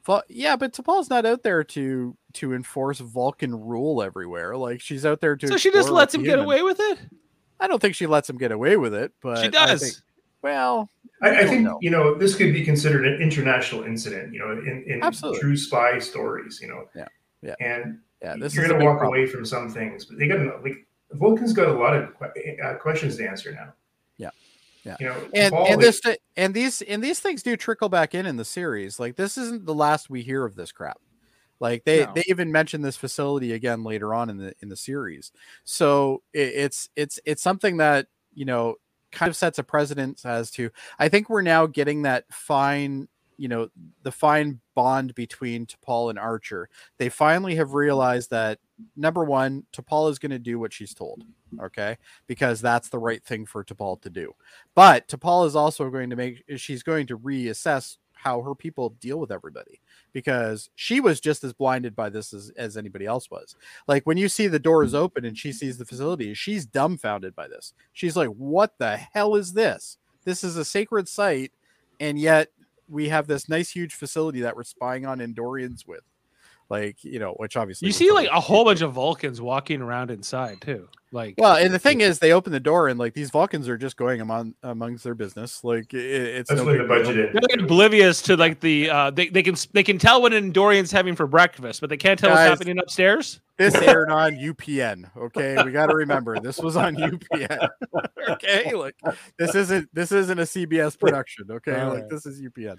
Vul- 0.05 0.23
yeah, 0.29 0.55
but 0.55 0.73
T'Pol's 0.73 1.09
not 1.09 1.25
out 1.25 1.43
there 1.43 1.63
to 1.63 2.15
to 2.33 2.53
enforce 2.53 2.99
Vulcan 2.99 3.59
rule 3.59 4.01
everywhere. 4.03 4.55
Like 4.55 4.81
she's 4.81 5.05
out 5.05 5.21
there 5.21 5.35
to. 5.35 5.47
So 5.47 5.57
she 5.57 5.71
just 5.71 5.89
lets 5.89 6.13
him 6.13 6.21
the 6.21 6.27
get 6.27 6.39
away 6.39 6.61
with 6.61 6.77
it. 6.79 6.99
I 7.59 7.67
don't 7.67 7.81
think 7.81 7.95
she 7.95 8.05
lets 8.05 8.29
him 8.29 8.37
get 8.37 8.51
away 8.51 8.77
with 8.77 8.93
it, 8.93 9.13
but 9.21 9.37
She 9.39 9.45
I 9.45 9.49
does. 9.49 9.81
think- 9.81 9.95
well, 10.41 10.89
I, 11.23 11.39
I 11.41 11.47
think 11.47 11.63
know. 11.63 11.79
you 11.81 11.89
know 11.89 12.13
this 12.13 12.35
could 12.35 12.53
be 12.53 12.63
considered 12.63 13.07
an 13.07 13.19
international 13.19 13.83
incident. 13.83 14.31
You 14.31 14.39
know, 14.39 14.51
in, 14.51 14.83
in 14.87 14.99
Absolutely. 15.03 15.39
true 15.39 15.57
spy 15.57 15.97
stories. 15.97 16.59
You 16.61 16.67
know, 16.67 16.85
Yeah, 16.93 17.07
yeah. 17.41 17.55
and 17.59 17.99
yeah, 18.21 18.35
this 18.37 18.53
you're 18.53 18.65
is 18.65 18.69
going 18.69 18.79
to 18.81 18.85
walk 18.85 18.99
problem. 18.99 19.17
away 19.19 19.25
from 19.25 19.43
some 19.45 19.69
things, 19.71 20.05
but 20.05 20.19
they 20.19 20.27
got 20.27 20.35
to 20.37 20.57
like 20.63 20.85
Vulcan's 21.13 21.51
got 21.53 21.69
a 21.69 21.73
lot 21.73 21.95
of 21.95 22.09
uh, 22.63 22.75
questions 22.75 23.15
to 23.17 23.27
answer 23.27 23.51
now. 23.53 23.73
Yeah. 24.85 24.97
You 24.99 25.07
know, 25.07 25.29
and 25.33 25.53
and 25.55 25.81
this 25.81 25.99
and 26.37 26.53
these 26.53 26.81
and 26.83 27.03
these 27.03 27.19
things 27.19 27.41
do 27.43 27.57
trickle 27.57 27.89
back 27.89 28.13
in 28.13 28.25
in 28.25 28.37
the 28.37 28.45
series. 28.45 28.99
Like 28.99 29.15
this 29.15 29.37
isn't 29.37 29.65
the 29.65 29.73
last 29.73 30.09
we 30.09 30.21
hear 30.21 30.45
of 30.45 30.55
this 30.55 30.71
crap. 30.71 30.99
Like 31.59 31.85
they 31.85 32.05
No. 32.05 32.13
they 32.13 32.23
even 32.27 32.51
mention 32.51 32.81
this 32.81 32.97
facility 32.97 33.53
again 33.53 33.83
later 33.83 34.13
on 34.13 34.29
in 34.29 34.37
the 34.37 34.53
in 34.61 34.69
the 34.69 34.75
series. 34.77 35.31
So 35.63 36.21
it, 36.33 36.53
it's 36.55 36.89
it's 36.95 37.19
it's 37.25 37.41
something 37.41 37.77
that 37.77 38.07
you 38.33 38.45
know 38.45 38.75
kind 39.11 39.29
of 39.29 39.35
sets 39.35 39.57
a 39.57 39.63
precedent 39.63 40.21
as 40.25 40.51
to. 40.51 40.69
I 40.99 41.09
think 41.09 41.29
we're 41.29 41.41
now 41.41 41.65
getting 41.65 42.03
that 42.03 42.25
fine 42.31 43.07
you 43.37 43.47
know 43.47 43.69
the 44.03 44.11
fine 44.11 44.59
bond 44.73 45.15
between 45.15 45.65
T'Pol 45.65 46.09
and 46.09 46.19
Archer. 46.19 46.69
They 46.97 47.09
finally 47.09 47.55
have 47.55 47.73
realized 47.73 48.29
that 48.31 48.59
number 48.95 49.23
one, 49.23 49.63
T'Pol 49.73 50.09
is 50.11 50.19
going 50.19 50.31
to 50.31 50.39
do 50.39 50.59
what 50.59 50.73
she's 50.73 50.93
told. 50.93 51.23
Okay, 51.61 51.97
because 52.27 52.61
that's 52.61 52.89
the 52.89 52.99
right 52.99 53.23
thing 53.23 53.45
for 53.45 53.63
T'Pol 53.63 54.01
to 54.01 54.09
do. 54.09 54.33
But 54.73 55.07
T'Pol 55.07 55.47
is 55.47 55.55
also 55.55 55.89
going 55.89 56.09
to 56.09 56.15
make 56.15 56.43
she's 56.57 56.83
going 56.83 57.07
to 57.07 57.17
reassess 57.17 57.97
how 58.25 58.41
her 58.41 58.55
people 58.55 58.89
deal 58.99 59.19
with 59.19 59.31
everybody 59.31 59.79
because 60.11 60.69
she 60.73 60.99
was 60.99 61.19
just 61.19 61.43
as 61.43 61.53
blinded 61.53 61.95
by 61.95 62.09
this 62.09 62.33
as, 62.33 62.51
as 62.57 62.75
anybody 62.75 63.05
else 63.05 63.29
was. 63.29 63.55
Like 63.87 64.03
when 64.05 64.17
you 64.17 64.29
see 64.29 64.47
the 64.47 64.57
doors 64.57 64.95
open 64.95 65.25
and 65.25 65.37
she 65.37 65.51
sees 65.51 65.77
the 65.77 65.85
facility, 65.85 66.33
she's 66.33 66.65
dumbfounded 66.65 67.35
by 67.35 67.47
this. 67.47 67.73
She's 67.93 68.15
like, 68.15 68.29
"What 68.29 68.79
the 68.79 68.97
hell 68.97 69.35
is 69.35 69.53
this? 69.53 69.97
This 70.23 70.43
is 70.43 70.57
a 70.57 70.65
sacred 70.65 71.07
site, 71.07 71.51
and 71.99 72.17
yet 72.17 72.49
we 72.87 73.09
have 73.09 73.27
this 73.27 73.49
nice 73.49 73.71
huge 73.71 73.93
facility 73.95 74.41
that 74.41 74.55
we're 74.55 74.63
spying 74.63 75.05
on 75.05 75.19
Andorians 75.19 75.87
with." 75.87 76.03
Like 76.69 77.03
you 77.03 77.19
know, 77.19 77.33
which 77.33 77.57
obviously 77.57 77.87
You 77.87 77.93
see 77.93 78.11
like 78.11 78.29
a 78.31 78.39
whole 78.39 78.65
bunch 78.65 78.81
of 78.81 78.93
Vulcans 78.93 79.39
walking 79.39 79.81
around 79.81 80.09
inside 80.09 80.61
too. 80.61 80.89
Like 81.11 81.35
well, 81.37 81.55
and 81.55 81.73
the 81.73 81.79
thing 81.79 82.01
is, 82.01 82.19
they 82.19 82.33
open 82.33 82.51
the 82.51 82.59
door 82.59 82.89
and 82.89 82.99
like 82.99 83.13
these 83.13 83.29
Vulcans 83.29 83.69
are 83.69 83.77
just 83.77 83.95
going 83.95 84.19
among 84.19 84.55
amongst 84.63 85.03
their 85.03 85.13
business. 85.15 85.63
Like 85.63 85.93
it, 85.93 86.03
it's 86.03 86.49
that's 86.49 86.61
no 86.61 86.65
the 86.65 86.79
big 86.79 86.87
budget 86.87 87.17
in. 87.17 87.33
they're 87.33 87.41
like 87.49 87.61
oblivious 87.61 88.21
to 88.23 88.35
like 88.35 88.59
the 88.59 88.89
uh 88.89 89.11
they, 89.11 89.29
they 89.29 89.43
can 89.43 89.55
they 89.73 89.83
can 89.83 89.97
tell 89.97 90.21
what 90.21 90.33
an 90.33 90.51
Andorian's 90.51 90.91
having 90.91 91.15
for 91.15 91.27
breakfast, 91.27 91.79
but 91.79 91.89
they 91.89 91.97
can't 91.97 92.19
tell 92.19 92.31
Guys. 92.31 92.49
what's 92.49 92.59
happening 92.59 92.79
upstairs. 92.79 93.39
This 93.57 93.75
aired 93.75 94.11
on 94.11 94.33
UPN. 94.33 95.09
Okay, 95.15 95.55
we 95.63 95.71
got 95.71 95.85
to 95.87 95.95
remember 95.95 96.37
this 96.39 96.57
was 96.57 96.75
on 96.75 96.95
UPN. 96.97 97.69
okay, 98.29 98.73
like 98.73 98.95
this 99.37 99.55
isn't 99.55 99.87
this 99.93 100.11
isn't 100.11 100.39
a 100.39 100.43
CBS 100.43 100.99
production. 100.99 101.45
Okay, 101.49 101.79
All 101.79 101.93
like 101.93 102.01
right. 102.01 102.09
this 102.09 102.25
is 102.25 102.41
UPN. 102.41 102.77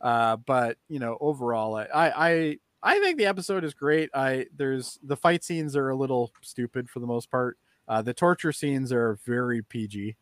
Uh, 0.00 0.36
but 0.36 0.76
you 0.88 0.98
know, 0.98 1.16
overall, 1.20 1.76
I 1.76 1.86
I 1.94 2.58
I, 2.82 2.96
I 2.96 3.00
think 3.00 3.18
the 3.18 3.26
episode 3.26 3.64
is 3.64 3.74
great. 3.74 4.10
I 4.14 4.46
there's 4.56 4.98
the 5.02 5.16
fight 5.16 5.44
scenes 5.44 5.76
are 5.76 5.88
a 5.90 5.96
little 5.96 6.32
stupid 6.42 6.88
for 6.88 7.00
the 7.00 7.06
most 7.06 7.30
part. 7.30 7.58
Uh, 7.86 8.02
the 8.02 8.14
torture 8.14 8.52
scenes 8.52 8.92
are 8.92 9.18
very 9.26 9.62
PG. 9.62 10.16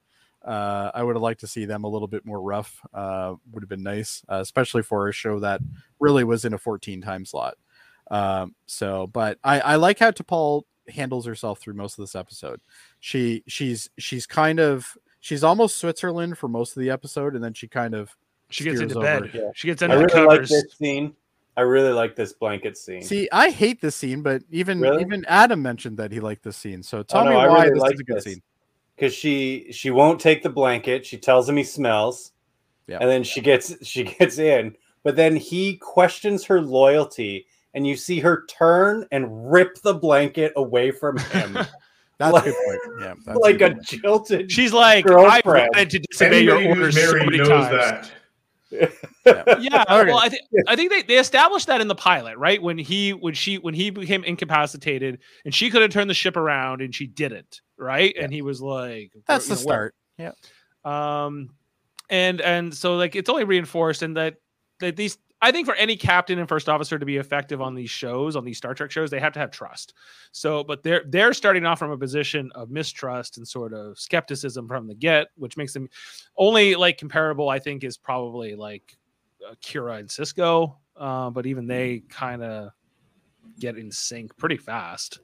Uh, 0.45 0.92
I 0.95 1.03
would 1.03 1.16
have 1.16 1.23
liked 1.23 1.40
to 1.40 1.49
see 1.49 1.64
them 1.64 1.83
a 1.83 1.88
little 1.88 2.07
bit 2.07 2.25
more 2.25 2.40
rough. 2.40 2.81
Uh, 2.95 3.35
would 3.51 3.62
have 3.64 3.69
been 3.69 3.83
nice, 3.83 4.23
uh, 4.31 4.37
especially 4.37 4.83
for 4.83 5.09
a 5.09 5.12
show 5.12 5.40
that 5.40 5.61
really 5.99 6.23
was 6.23 6.45
in 6.45 6.55
a 6.55 6.59
14 6.59 7.01
time 7.01 7.25
slot. 7.25 7.57
Um, 8.11 8.55
so, 8.66 9.09
but 9.09 9.38
I, 9.42 9.59
I 9.61 9.77
like 9.77 9.99
how 9.99 10.12
T'Pol 10.12 10.62
handles 10.88 11.27
herself 11.27 11.59
through 11.59 11.75
most 11.75 11.99
of 11.99 12.03
this 12.05 12.14
episode. 12.14 12.61
She 13.01 13.42
she's 13.49 13.90
she's 13.99 14.25
kind 14.27 14.61
of 14.61 14.97
she's 15.19 15.42
almost 15.42 15.79
Switzerland 15.79 16.38
for 16.38 16.47
most 16.47 16.77
of 16.77 16.81
the 16.81 16.90
episode, 16.90 17.35
and 17.35 17.42
then 17.42 17.53
she 17.55 17.66
kind 17.66 17.95
of 17.95 18.16
She 18.51 18.62
gets 18.62 18.81
into 18.81 18.99
over. 18.99 19.23
bed. 19.23 19.31
Yeah. 19.35 19.51
She 19.55 19.66
gets 19.66 19.83
I 19.83 19.87
under 19.87 19.99
the 19.99 20.05
really 20.14 20.27
like 20.29 20.35
covers. 20.37 20.51
this 20.51 20.64
scene. 20.79 21.14
I 21.57 21.62
really 21.62 21.92
like 21.92 22.14
this 22.16 22.33
blanket 22.35 22.77
scene. 22.77 23.03
See, 23.03 23.29
I 23.33 23.51
hate 23.51 23.81
this 23.81 23.97
scene, 23.97 24.23
but 24.23 24.42
even 24.51 24.79
Really? 24.81 25.00
even 25.02 25.25
Adam 25.27 25.63
mentioned 25.63 25.96
that 25.98 26.13
he 26.13 26.21
liked 26.21 26.42
this 26.42 26.57
scene. 26.57 26.83
So 26.83 27.02
tell 27.02 27.23
oh, 27.23 27.25
no, 27.25 27.31
me 27.31 27.37
I 27.37 27.48
why 27.48 27.63
really 27.65 27.71
this 27.75 27.81
like 27.83 27.94
is 27.94 28.00
a 28.00 28.04
good 28.04 28.17
this. 28.17 28.25
scene. 28.25 28.42
because 28.94 29.15
she 29.15 29.69
she 29.73 29.90
won't 29.90 30.21
take 30.21 30.42
the 30.42 30.50
blanket. 30.50 31.07
She 31.07 31.17
tells 31.19 31.48
him 31.48 31.57
he 31.57 31.65
smells, 31.65 32.33
Yeah. 32.87 32.98
and 33.00 33.09
then 33.09 33.23
she 33.25 33.40
gets 33.40 33.75
she 33.87 34.04
gets 34.04 34.38
in. 34.38 34.77
But 35.02 35.17
then 35.17 35.37
he 35.37 35.77
questions 35.77 36.44
her 36.44 36.61
loyalty, 36.61 37.46
and 37.75 37.87
you 37.87 37.96
see 37.96 38.21
her 38.21 38.44
turn 38.46 39.07
and 39.13 39.50
rip 39.50 39.81
the 39.83 39.94
blanket 39.94 40.52
away 40.57 40.90
from 40.90 41.17
him, 41.19 41.54
That's 42.19 42.33
Like- 42.33 42.46
a 42.46 42.50
good 42.50 42.54
point. 42.67 42.81
Yeah, 43.00 43.15
that's 43.27 43.38
like 43.40 43.59
good 43.59 43.73
a 43.73 43.75
point. 43.77 43.87
jilted. 43.87 44.50
She's 44.52 44.73
like, 44.73 45.04
I've 45.09 45.17
Girlfriend. 45.44 45.69
wanted 45.75 45.90
to 45.90 45.98
disobey 46.00 46.42
your 46.42 46.57
orders 46.67 46.96
who's 46.96 47.11
so 47.11 47.17
many 47.19 47.37
knows 47.38 47.48
times. 47.48 48.11
that. 48.73 48.92
Yeah 49.27 49.85
Okay. 49.90 50.10
well 50.10 50.18
i 50.18 50.29
think 50.29 50.42
i 50.68 50.77
think 50.77 50.90
they, 50.90 51.02
they 51.02 51.18
established 51.18 51.66
that 51.66 51.81
in 51.81 51.88
the 51.88 51.94
pilot 51.94 52.37
right 52.38 52.62
when 52.62 52.79
he 52.79 53.12
when 53.12 53.35
she 53.35 53.58
when 53.58 53.74
he 53.74 53.90
became 53.90 54.24
incapacitated 54.24 55.18
and 55.44 55.54
she 55.54 55.70
could 55.70 55.83
have 55.83 55.90
turned 55.90 56.08
the 56.08 56.14
ship 56.14 56.37
around 56.37 56.81
and 56.81 56.94
she 56.94 57.06
didn't 57.06 57.60
right 57.79 58.14
and 58.18 58.33
he 58.33 58.42
was 58.42 58.60
like 58.62 59.12
That's 59.27 59.46
the 59.48 59.54
know, 59.54 59.58
well, 59.58 59.62
start. 59.62 59.94
Yeah. 60.18 60.33
um 61.24 61.50
and 62.08 62.40
and 62.40 62.74
so 62.74 62.96
like 62.96 63.16
it's 63.16 63.29
only 63.29 63.44
reinforced 63.44 64.02
in 64.02 64.14
that 64.14 64.37
that 64.81 64.96
these 64.96 65.18
i 65.42 65.50
think 65.50 65.66
for 65.66 65.74
any 65.74 65.96
captain 65.96 66.38
and 66.38 66.48
first 66.48 66.68
officer 66.68 66.98
to 66.98 67.04
be 67.04 67.16
effective 67.16 67.60
on 67.60 67.74
these 67.74 67.90
shows 67.90 68.37
on 68.37 68.44
these 68.44 68.56
star 68.56 68.74
trek 68.74 68.90
shows 68.90 69.10
they 69.10 69.20
have 69.20 69.33
to 69.33 69.38
have 69.40 69.50
trust 69.50 69.92
so 70.33 70.62
but 70.64 70.83
they're 70.83 71.02
they're 71.08 71.35
starting 71.35 71.66
off 71.66 71.79
from 71.79 71.90
a 71.90 71.98
position 71.98 72.50
of 72.54 72.70
mistrust 72.70 73.37
and 73.37 73.46
sort 73.46 73.74
of 73.74 73.98
skepticism 73.98 74.68
from 74.68 74.87
the 74.87 74.94
get 74.94 75.29
which 75.37 75.56
makes 75.56 75.72
them 75.72 75.88
only 76.38 76.74
like 76.74 76.96
comparable 76.96 77.48
i 77.48 77.58
think 77.58 77.83
is 77.85 77.96
probably 77.98 78.54
like 78.54 78.96
kira 79.63 79.99
and 79.99 80.09
Sisko 80.09 80.77
uh, 80.97 81.31
but 81.31 81.47
even 81.47 81.67
they 81.67 82.03
kind 82.09 82.42
of 82.42 82.71
get 83.59 83.77
in 83.77 83.90
sync 83.90 84.37
pretty 84.37 84.57
fast 84.57 85.21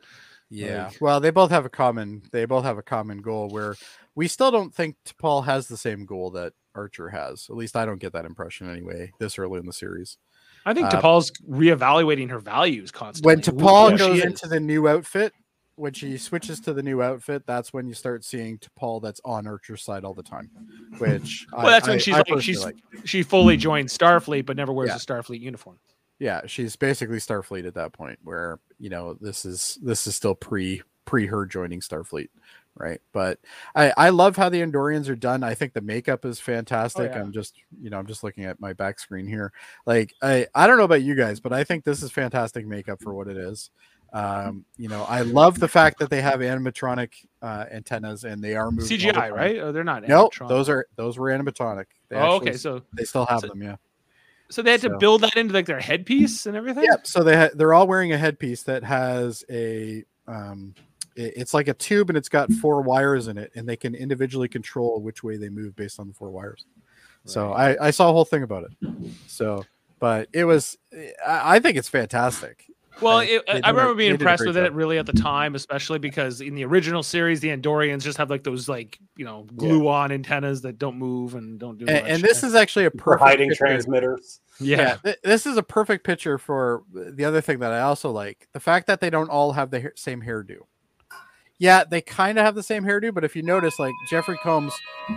Yeah. 0.51 0.87
Like- 0.89 1.01
well, 1.01 1.21
they 1.21 1.31
both 1.31 1.51
have 1.51 1.65
a 1.65 1.71
common 1.71 2.23
they 2.31 2.45
both 2.45 2.65
have 2.65 2.79
a 2.79 2.83
common 2.83 3.19
goal 3.23 3.49
where 3.49 3.75
we 4.15 4.29
still 4.29 4.51
don't 4.51 4.75
think 4.75 4.97
T'Pol 5.07 5.45
has 5.47 5.69
the 5.69 5.77
same 5.79 6.05
goal 6.05 6.31
that 6.33 6.53
Archer 6.75 7.09
has. 7.09 7.47
At 7.49 7.57
least 7.57 7.77
I 7.77 7.87
don't 7.87 8.01
get 8.01 8.13
that 8.13 8.27
impression 8.27 8.69
anyway, 8.71 9.13
this 9.19 9.39
early 9.39 9.59
in 9.59 9.67
the 9.67 9.73
series. 9.73 10.19
i 10.67 10.75
think 10.75 10.87
Uh, 10.89 11.01
T'Pol's 11.01 11.31
reevaluating 11.49 12.29
her 12.31 12.39
values 12.39 12.91
constantly 12.91 13.35
When 13.35 13.41
T'Pol 13.43 13.93
who 13.93 13.99
goes 13.99 14.21
into 14.25 14.47
the 14.49 14.61
new 14.61 14.89
outfit, 14.89 15.33
when 15.77 15.93
she 15.93 16.19
switches 16.19 16.61
to 16.61 16.73
the 16.73 16.83
new 16.83 17.03
outfit, 17.03 17.45
that's 17.47 17.73
when 17.73 17.87
you 17.87 17.95
start 17.95 18.25
seeing 18.25 18.59
T'Pol 18.59 19.03
that's 19.03 19.21
on 19.25 19.47
Archer's 19.47 19.83
side 19.83 20.05
all 20.05 20.15
the 20.15 20.23
time. 20.23 20.51
Which 20.99 21.47
well 21.53 21.67
that's 21.67 21.89
when 21.89 21.99
she's 21.99 22.15
like 22.15 22.41
she's 22.41 22.65
like. 22.65 22.77
she 23.05 23.23
fully 23.23 23.57
mm. 23.57 23.61
joins 23.61 23.97
starfleet 23.97 24.47
but 24.47 24.57
never 24.57 24.73
wears 24.73 24.89
Yeah. 24.89 24.97
a 24.97 24.99
starfleet 24.99 25.41
uniform 25.41 25.79
yeah 26.23 26.41
she's 26.47 26.77
basically 26.77 27.17
starfleet 27.17 27.67
at 27.67 27.75
that 27.75 27.93
point 27.93 28.17
where 28.23 28.61
you 28.79 28.89
know 28.89 29.15
this 29.21 29.45
is 29.45 29.77
this 29.83 30.07
is 30.07 30.15
still 30.15 30.37
pre 30.37 30.81
pre 31.05 31.27
her 31.27 31.45
joining 31.45 31.81
starfleet 31.81 32.29
right 32.77 33.01
but 33.13 33.41
i 33.75 33.93
i 33.97 34.09
love 34.09 34.37
how 34.37 34.49
the 34.49 34.61
Andorians 34.63 35.09
are 35.09 35.17
done 35.17 35.43
i 35.43 35.53
think 35.53 35.73
the 35.73 35.81
makeup 35.81 36.25
is 36.25 36.39
oh, 36.39 36.43
fantastic 36.45 37.11
yeah. 37.13 37.21
i'm 37.21 37.33
just 37.33 37.57
you 37.81 37.91
know 37.91 37.99
i'm 37.99 38.07
just 38.07 38.23
looking 38.23 38.45
at 38.45 38.61
my 38.61 38.73
back 38.73 39.01
screen 39.01 39.27
here 39.27 39.53
like 39.85 40.15
i 40.23 40.47
i 40.55 40.67
don't 40.67 40.79
know 40.79 40.85
about 40.85 41.03
you 41.03 41.17
guys 41.17 41.41
but 41.41 41.53
i 41.53 41.65
think 41.65 41.83
this 41.83 42.05
is 42.05 42.13
fantastic 42.13 42.69
makeup 42.69 43.03
for 43.03 43.13
what 43.13 43.27
it 43.27 43.37
is 43.37 43.71
um 44.13 44.65
you 44.77 44.89
know 44.89 45.05
i 45.09 45.23
love 45.23 45.59
the 45.59 45.69
fact 45.69 45.99
that 45.99 46.11
they 46.11 46.21
have 46.21 46.41
animatronic 46.41 47.11
uh 47.41 47.65
antennas 47.73 48.25
and 48.25 48.43
they 48.45 48.55
are 48.55 48.71
moving 48.71 48.85
all 49.07 49.13
the 49.15 49.19
CGI, 49.21 49.33
right? 49.33 49.59
Oh, 49.59 49.73
they're 49.73 49.85
not. 49.85 50.07
no 50.07 50.29
animatronic. 50.29 50.49
those 50.49 50.69
are 50.69 50.87
those 50.97 51.17
were 51.19 51.31
animatronic 51.31 51.87
They 52.11 52.17
Oh, 52.17 52.37
actually- 52.37 52.51
okay. 52.51 52.57
So, 52.59 52.83
they 52.93 53.05
still 53.05 53.25
have 53.27 53.41
so- 53.41 53.47
them 53.49 53.63
yeah 53.63 53.77
so 54.51 54.61
they 54.61 54.73
had 54.73 54.83
to 54.83 54.99
build 54.99 55.23
that 55.23 55.35
into 55.37 55.55
like 55.55 55.65
their 55.65 55.81
headpiece 55.81 56.45
and 56.45 56.55
everything. 56.55 56.85
Yep. 56.85 57.07
So 57.07 57.25
they 57.25 57.35
ha- 57.35 57.49
they're 57.55 57.73
all 57.73 57.87
wearing 57.87 58.13
a 58.13 58.19
headpiece 58.19 58.65
that 58.65 58.85
has 58.85 59.43
a 59.49 60.05
um, 60.29 60.75
it- 61.17 61.33
it's 61.37 61.55
like 61.55 61.69
a 61.69 61.73
tube 61.73 62.11
and 62.11 62.19
it's 62.19 62.29
got 62.29 62.53
four 62.53 62.83
wires 62.83 63.29
in 63.29 63.39
it, 63.39 63.51
and 63.55 63.67
they 63.67 63.77
can 63.79 63.95
individually 63.95 64.49
control 64.49 65.01
which 65.01 65.23
way 65.25 65.39
they 65.39 65.49
move 65.49 65.75
based 65.75 65.99
on 65.99 66.07
the 66.07 66.13
four 66.13 66.29
wires. 66.31 66.67
So 67.25 67.51
I, 67.55 67.87
I 67.87 67.91
saw 67.93 68.11
a 68.11 68.13
whole 68.13 68.27
thing 68.27 68.43
about 68.43 68.65
it. 68.65 68.91
So, 69.27 69.65
but 69.99 70.29
it 70.35 70.45
was 70.45 70.77
I 71.27 71.59
think 71.59 71.79
it's 71.79 71.89
fantastic. 71.89 72.67
Well, 73.01 73.19
They- 73.19 73.27
it, 73.37 73.47
they 73.47 73.63
I 73.63 73.71
remember 73.71 73.95
being 73.95 74.13
they 74.13 74.17
did 74.19 74.21
a 74.21 74.25
impressed 74.25 74.47
with 74.47 74.55
job. 74.57 74.65
it 74.67 74.73
really 74.75 74.99
at 74.99 75.07
the 75.07 75.13
time, 75.13 75.55
especially 75.55 75.99
because 75.99 76.41
in 76.41 76.55
the 76.55 76.65
original 76.65 77.03
series, 77.03 77.41
the 77.41 77.49
Andorians 77.49 78.03
just 78.03 78.19
have 78.19 78.31
like 78.31 78.45
those 78.45 78.69
like 78.69 78.99
you 79.17 79.25
know 79.25 79.47
glue 79.57 79.89
on 79.89 80.13
antennas 80.13 80.63
that 80.63 80.79
don't 80.79 80.97
move 80.99 81.35
and 81.35 81.59
don't 81.59 81.79
do 81.79 81.87
And, 81.87 82.03
much. 82.03 82.11
and 82.13 82.23
this 82.23 82.43
is 82.45 82.55
actually 82.55 82.85
a 82.87 82.91
For 82.91 82.97
perfect 82.99 83.23
hiding 83.23 83.49
picture- 83.51 83.65
transmitters. 83.67 84.41
yeah. 84.61 84.97
th- 84.97 85.17
this 85.25 85.47
is 85.47 85.57
a 85.57 85.63
perfect 85.63 86.05
picture 86.05 86.39
for 86.39 86.83
the 86.93 87.25
other 87.25 87.41
thing 87.41 87.59
that 87.61 87.73
I 87.73 87.81
also 87.81 88.11
like 88.11 88.49
the 88.53 88.61
fact 88.61 88.87
that 88.89 89.01
they 89.01 89.11
don't 89.11 89.31
all 89.31 89.53
have 89.53 89.71
the 89.71 89.81
hair, 89.81 89.93
same 89.97 90.23
hairdo. 90.23 90.59
Yeah, 91.59 91.85
they 91.85 92.01
kind 92.01 92.39
of 92.39 92.45
have 92.45 92.55
the 92.57 92.63
same 92.63 92.83
hairdo, 92.85 93.15
but 93.15 93.23
if 93.25 93.37
you 93.37 93.43
notice, 93.43 93.79
like 93.79 93.95
Jeffrey 94.11 94.37
Combs 94.43 94.75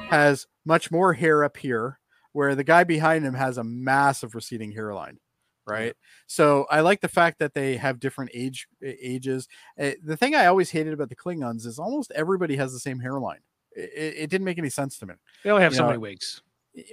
has 0.09 0.45
much 0.63 0.91
more 0.91 1.13
hair 1.13 1.43
up 1.43 1.57
here, 1.57 1.99
where 2.33 2.53
the 2.53 2.63
guy 2.63 2.83
behind 2.83 3.25
him 3.25 3.33
has 3.33 3.57
a 3.57 3.63
massive 3.63 4.35
receding 4.35 4.71
hairline, 4.71 5.17
right? 5.65 5.95
So 6.27 6.65
I 6.69 6.81
like 6.81 7.01
the 7.01 7.07
fact 7.07 7.39
that 7.39 7.53
they 7.53 7.77
have 7.77 7.99
different 7.99 8.31
age 8.33 8.67
ages. 8.83 9.47
Uh, 9.79 9.91
the 10.03 10.17
thing 10.17 10.35
I 10.35 10.45
always 10.45 10.71
hated 10.71 10.93
about 10.93 11.09
the 11.09 11.15
Klingons 11.15 11.65
is 11.65 11.79
almost 11.79 12.11
everybody 12.15 12.55
has 12.57 12.73
the 12.73 12.79
same 12.79 12.99
hairline. 12.99 13.41
It, 13.71 13.91
it, 13.95 14.15
it 14.17 14.29
didn't 14.29 14.45
make 14.45 14.57
any 14.57 14.69
sense 14.69 14.97
to 14.99 15.05
me. 15.05 15.15
They 15.43 15.49
only 15.49 15.63
have 15.63 15.73
you 15.73 15.77
so 15.77 15.83
know, 15.83 15.89
many 15.89 15.99
wigs. 15.99 16.41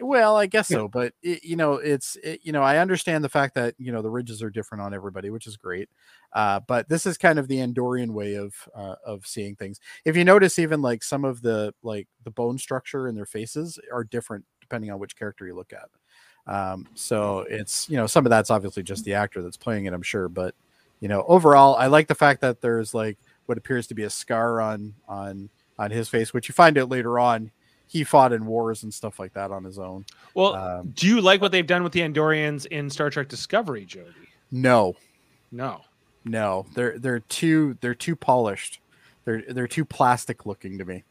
Well, 0.00 0.36
I 0.36 0.46
guess 0.46 0.68
so, 0.68 0.86
but 0.86 1.12
it, 1.22 1.42
you 1.42 1.56
know, 1.56 1.74
it's 1.74 2.16
it, 2.22 2.40
you 2.44 2.52
know, 2.52 2.62
I 2.62 2.78
understand 2.78 3.24
the 3.24 3.28
fact 3.28 3.54
that 3.56 3.74
you 3.78 3.90
know 3.90 4.00
the 4.00 4.10
ridges 4.10 4.40
are 4.40 4.50
different 4.50 4.82
on 4.82 4.94
everybody, 4.94 5.28
which 5.30 5.46
is 5.46 5.56
great. 5.56 5.88
Uh, 6.32 6.60
but 6.60 6.88
this 6.88 7.04
is 7.04 7.18
kind 7.18 7.38
of 7.38 7.48
the 7.48 7.56
Andorian 7.56 8.10
way 8.10 8.34
of 8.34 8.54
uh, 8.76 8.94
of 9.04 9.26
seeing 9.26 9.56
things. 9.56 9.80
If 10.04 10.16
you 10.16 10.24
notice, 10.24 10.58
even 10.58 10.82
like 10.82 11.02
some 11.02 11.24
of 11.24 11.42
the 11.42 11.74
like 11.82 12.06
the 12.22 12.30
bone 12.30 12.58
structure 12.58 13.08
in 13.08 13.16
their 13.16 13.26
faces 13.26 13.78
are 13.92 14.04
different 14.04 14.44
depending 14.60 14.90
on 14.92 15.00
which 15.00 15.16
character 15.16 15.46
you 15.46 15.54
look 15.54 15.72
at. 15.72 15.88
Um, 16.46 16.86
so 16.94 17.40
it's 17.48 17.88
you 17.88 17.96
know 17.96 18.06
some 18.06 18.26
of 18.26 18.30
that's 18.30 18.50
obviously 18.50 18.82
just 18.82 19.04
the 19.04 19.14
actor 19.14 19.42
that's 19.42 19.56
playing 19.56 19.84
it, 19.86 19.92
I'm 19.92 20.02
sure, 20.02 20.28
but 20.28 20.54
you 21.00 21.08
know 21.08 21.24
overall, 21.28 21.76
I 21.76 21.86
like 21.86 22.08
the 22.08 22.14
fact 22.14 22.40
that 22.40 22.60
there's 22.60 22.94
like 22.94 23.18
what 23.46 23.58
appears 23.58 23.86
to 23.88 23.94
be 23.94 24.02
a 24.04 24.10
scar 24.10 24.60
on 24.60 24.94
on 25.08 25.48
on 25.78 25.90
his 25.90 26.08
face, 26.08 26.32
which 26.34 26.48
you 26.48 26.52
find 26.54 26.76
out 26.78 26.88
later 26.88 27.18
on 27.18 27.50
he 27.86 28.04
fought 28.04 28.32
in 28.32 28.46
wars 28.46 28.84
and 28.84 28.92
stuff 28.94 29.18
like 29.20 29.34
that 29.34 29.50
on 29.50 29.64
his 29.64 29.78
own. 29.78 30.04
Well, 30.34 30.54
Um, 30.54 30.92
do 30.96 31.06
you 31.06 31.20
like 31.20 31.42
what 31.42 31.52
they've 31.52 31.66
done 31.66 31.82
with 31.82 31.92
the 31.92 32.00
Andorians 32.00 32.64
in 32.66 32.88
Star 32.88 33.10
Trek 33.10 33.28
Discovery, 33.28 33.84
Jody? 33.84 34.08
no, 34.50 34.96
No. 35.50 35.82
no, 36.24 36.64
they're 36.74 36.98
they're 36.98 37.20
too 37.20 37.76
they're 37.80 37.94
too 37.94 38.16
polished. 38.16 38.80
They're 39.24 39.42
they're 39.48 39.68
too 39.68 39.84
plastic 39.84 40.46
looking 40.46 40.78
to 40.78 40.84
me. 40.84 41.04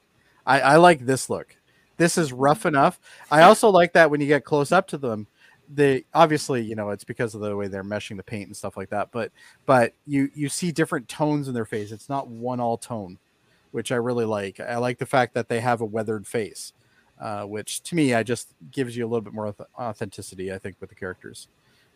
I, 0.45 0.59
I 0.61 0.75
like 0.77 1.05
this 1.05 1.29
look. 1.29 1.55
This 2.01 2.17
is 2.17 2.33
rough 2.33 2.65
enough. 2.65 2.99
I 3.29 3.43
also 3.43 3.69
like 3.69 3.93
that 3.93 4.09
when 4.09 4.21
you 4.21 4.25
get 4.25 4.43
close 4.43 4.71
up 4.71 4.87
to 4.87 4.97
them, 4.97 5.27
they 5.71 6.03
obviously 6.15 6.63
you 6.63 6.73
know 6.73 6.89
it's 6.89 7.03
because 7.03 7.35
of 7.35 7.41
the 7.41 7.55
way 7.55 7.67
they're 7.67 7.83
meshing 7.83 8.17
the 8.17 8.23
paint 8.23 8.47
and 8.47 8.57
stuff 8.57 8.75
like 8.75 8.89
that. 8.89 9.11
But 9.11 9.31
but 9.67 9.93
you 10.07 10.31
you 10.33 10.49
see 10.49 10.71
different 10.71 11.07
tones 11.07 11.47
in 11.47 11.53
their 11.53 11.63
face. 11.63 11.91
It's 11.91 12.09
not 12.09 12.27
one 12.27 12.59
all 12.59 12.75
tone, 12.75 13.19
which 13.69 13.91
I 13.91 13.97
really 13.97 14.25
like. 14.25 14.59
I 14.59 14.77
like 14.77 14.97
the 14.97 15.05
fact 15.05 15.35
that 15.35 15.47
they 15.47 15.59
have 15.59 15.79
a 15.79 15.85
weathered 15.85 16.25
face, 16.25 16.73
uh, 17.19 17.43
which 17.43 17.83
to 17.83 17.95
me 17.95 18.15
I 18.15 18.23
just 18.23 18.47
gives 18.71 18.97
you 18.97 19.05
a 19.05 19.07
little 19.07 19.21
bit 19.21 19.33
more 19.33 19.53
authenticity. 19.79 20.51
I 20.51 20.57
think 20.57 20.77
with 20.79 20.89
the 20.89 20.95
characters, 20.95 21.49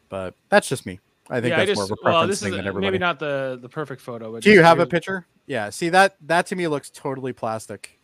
but 0.07 0.35
that's 0.49 0.69
just 0.69 0.85
me. 0.85 0.99
I 1.31 1.41
think 1.41 1.49
yeah, 1.49 1.55
I 1.55 1.65
that's 1.65 1.69
just 1.69 1.79
more 1.79 1.85
of 1.85 1.91
a 1.91 1.95
preference 1.95 2.13
well, 2.13 2.27
this 2.27 2.39
thing 2.41 2.53
is 2.53 2.57
than 2.57 2.67
everybody. 2.67 2.91
maybe 2.91 2.99
not 2.99 3.17
the 3.17 3.57
the 3.59 3.69
perfect 3.69 4.01
photo. 4.01 4.33
But 4.33 4.43
Do 4.43 4.51
you 4.51 4.61
have 4.61 4.77
a 4.77 4.85
picture? 4.85 5.25
Yeah. 5.47 5.71
See 5.71 5.89
that 5.89 6.15
that 6.27 6.45
to 6.45 6.55
me 6.55 6.67
looks 6.67 6.91
totally 6.91 7.33
plastic. 7.33 7.94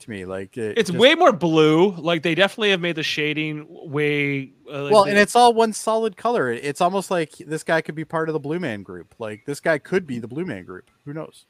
To 0.00 0.10
me, 0.10 0.24
like 0.24 0.56
it 0.56 0.78
It's 0.78 0.88
just- 0.90 0.98
way 0.98 1.14
more 1.14 1.30
blue. 1.32 1.90
Like 1.92 2.22
they 2.22 2.34
definitely 2.34 2.70
have 2.70 2.80
made 2.80 2.96
the 2.96 3.02
shading 3.02 3.66
way. 3.68 4.50
Uh, 4.70 4.84
like 4.84 4.92
well, 4.92 5.04
they- 5.04 5.10
and 5.10 5.18
it's 5.18 5.36
all 5.36 5.52
one 5.52 5.72
solid 5.72 6.16
color. 6.16 6.50
It's 6.50 6.80
almost 6.80 7.10
like 7.10 7.32
this 7.38 7.62
guy 7.62 7.80
could 7.82 7.94
be 7.94 8.04
part 8.04 8.28
of 8.28 8.32
the 8.32 8.38
Blue 8.40 8.58
Man 8.58 8.82
Group. 8.82 9.14
Like 9.18 9.44
this 9.44 9.60
guy 9.60 9.78
could 9.78 10.06
be 10.06 10.18
the 10.18 10.28
Blue 10.28 10.44
Man 10.46 10.64
Group. 10.64 10.90
Who 11.04 11.12
knows? 11.12 11.44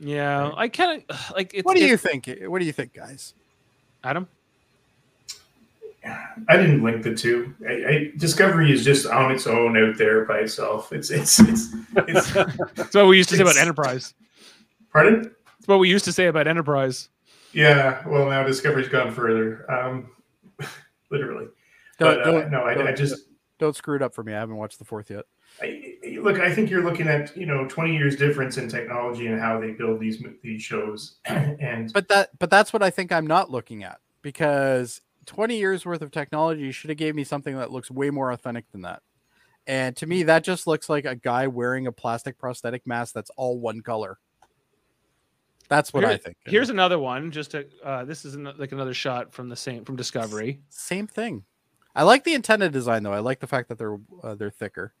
yeah. 0.00 0.50
I 0.56 0.68
kind 0.68 1.02
of 1.08 1.30
like. 1.34 1.52
It's, 1.52 1.64
what 1.64 1.76
do 1.76 1.84
you 1.84 1.96
think? 1.98 2.30
What 2.46 2.58
do 2.60 2.64
you 2.64 2.72
think, 2.72 2.94
guys? 2.94 3.34
Adam? 4.02 4.28
I 6.48 6.56
didn't 6.58 6.82
link 6.82 7.02
the 7.02 7.14
two. 7.14 7.54
I, 7.66 7.72
I, 7.72 8.12
Discovery 8.18 8.70
is 8.70 8.84
just 8.84 9.06
on 9.06 9.30
its 9.32 9.46
own 9.46 9.76
out 9.78 9.96
there 9.96 10.26
by 10.26 10.40
itself. 10.40 10.92
It's 10.92 11.10
it's 11.10 11.40
it's. 11.40 11.74
it's 11.96 12.32
That's 12.74 12.94
what 12.94 13.06
we 13.06 13.16
used 13.16 13.30
to 13.30 13.36
say 13.36 13.42
about 13.42 13.56
Enterprise. 13.56 14.12
pardon? 14.92 15.22
That's 15.22 15.68
what 15.68 15.78
we 15.78 15.88
used 15.88 16.04
to 16.04 16.12
say 16.12 16.26
about 16.26 16.46
Enterprise. 16.46 17.08
Yeah. 17.54 18.06
Well, 18.06 18.28
now 18.28 18.42
Discovery's 18.42 18.88
gone 18.88 19.12
further. 19.12 19.70
Um, 19.70 20.10
literally. 21.10 21.46
Don't, 21.98 22.16
But, 22.16 22.20
uh, 22.20 22.24
don't, 22.24 22.50
no, 22.50 22.60
I, 22.62 22.88
I 22.88 22.92
just 22.92 23.28
don't 23.58 23.76
screw 23.76 23.96
it 23.96 24.02
up 24.02 24.14
for 24.14 24.24
me. 24.24 24.34
I 24.34 24.40
haven't 24.40 24.56
watched 24.56 24.78
the 24.78 24.84
fourth 24.84 25.10
yet. 25.10 25.24
I, 25.62 25.96
look. 26.20 26.40
I 26.40 26.52
think 26.52 26.68
you're 26.68 26.82
looking 26.82 27.06
at 27.06 27.36
you 27.36 27.46
know 27.46 27.66
20 27.68 27.96
years 27.96 28.16
difference 28.16 28.58
in 28.58 28.68
technology 28.68 29.28
and 29.28 29.40
how 29.40 29.60
they 29.60 29.70
build 29.70 30.00
these 30.00 30.22
these 30.42 30.62
shows, 30.62 31.16
and 31.26 31.92
But 31.92 32.08
that 32.08 32.30
but 32.38 32.50
that's 32.50 32.72
what 32.72 32.82
I 32.82 32.90
think 32.90 33.12
I'm 33.12 33.26
not 33.26 33.50
looking 33.50 33.84
at 33.84 34.00
because 34.22 35.00
20 35.26 35.56
years 35.56 35.86
worth 35.86 36.02
of 36.02 36.10
technology 36.10 36.72
should 36.72 36.90
have 36.90 36.98
gave 36.98 37.14
me 37.14 37.24
something 37.24 37.56
that 37.56 37.70
looks 37.70 37.90
way 37.90 38.10
more 38.10 38.32
authentic 38.32 38.70
than 38.72 38.82
that. 38.82 39.02
And 39.66 39.96
to 39.96 40.06
me, 40.06 40.24
that 40.24 40.44
just 40.44 40.66
looks 40.66 40.88
like 40.88 41.04
a 41.04 41.14
guy 41.14 41.46
wearing 41.46 41.86
a 41.86 41.92
plastic 41.92 42.36
prosthetic 42.38 42.86
mask 42.86 43.14
that's 43.14 43.30
all 43.36 43.58
one 43.58 43.80
color. 43.80 44.18
That's 45.68 45.92
what 45.92 46.04
I 46.04 46.16
think. 46.16 46.36
Here's 46.44 46.70
another 46.70 46.98
one. 46.98 47.30
Just 47.30 47.52
to, 47.52 47.66
uh, 47.82 48.04
this 48.04 48.24
is 48.24 48.34
an, 48.34 48.52
like 48.58 48.72
another 48.72 48.94
shot 48.94 49.32
from 49.32 49.48
the 49.48 49.56
same 49.56 49.84
from 49.84 49.96
Discovery. 49.96 50.60
same 50.68 51.06
thing. 51.06 51.44
I 51.96 52.02
like 52.02 52.24
the 52.24 52.34
antenna 52.34 52.68
design 52.68 53.02
though. 53.02 53.12
I 53.12 53.20
like 53.20 53.40
the 53.40 53.46
fact 53.46 53.68
that 53.68 53.78
they're 53.78 53.98
uh, 54.22 54.34
they're 54.34 54.50
thicker. 54.50 54.92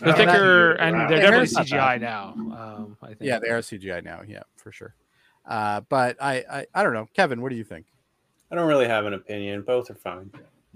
They're 0.00 0.12
Oh, 0.12 0.16
thicker 0.16 0.72
and 0.72 0.96
Wow. 0.96 1.08
they're 1.08 1.18
definitely 1.20 1.36
hair's 1.38 1.52
not 1.52 1.66
CGI 1.66 1.78
bad. 1.94 2.00
now. 2.00 2.32
Um, 2.36 2.96
I 3.02 3.06
think. 3.08 3.18
Yeah, 3.22 3.38
they 3.38 3.48
are 3.50 3.60
CGI 3.60 4.02
now. 4.04 4.22
Yeah, 4.26 4.42
for 4.56 4.72
sure. 4.72 4.94
Uh, 5.46 5.80
but 5.88 6.16
I, 6.20 6.44
I 6.50 6.66
I 6.74 6.82
don't 6.82 6.92
know, 6.92 7.08
Kevin. 7.14 7.40
What 7.40 7.50
do 7.50 7.56
you 7.56 7.64
think? 7.64 7.86
I 8.50 8.56
don't 8.56 8.66
really 8.68 8.88
have 8.88 9.06
an 9.06 9.14
opinion. 9.14 9.62
Both 9.62 9.90
are 9.90 9.94
fine. 9.94 10.30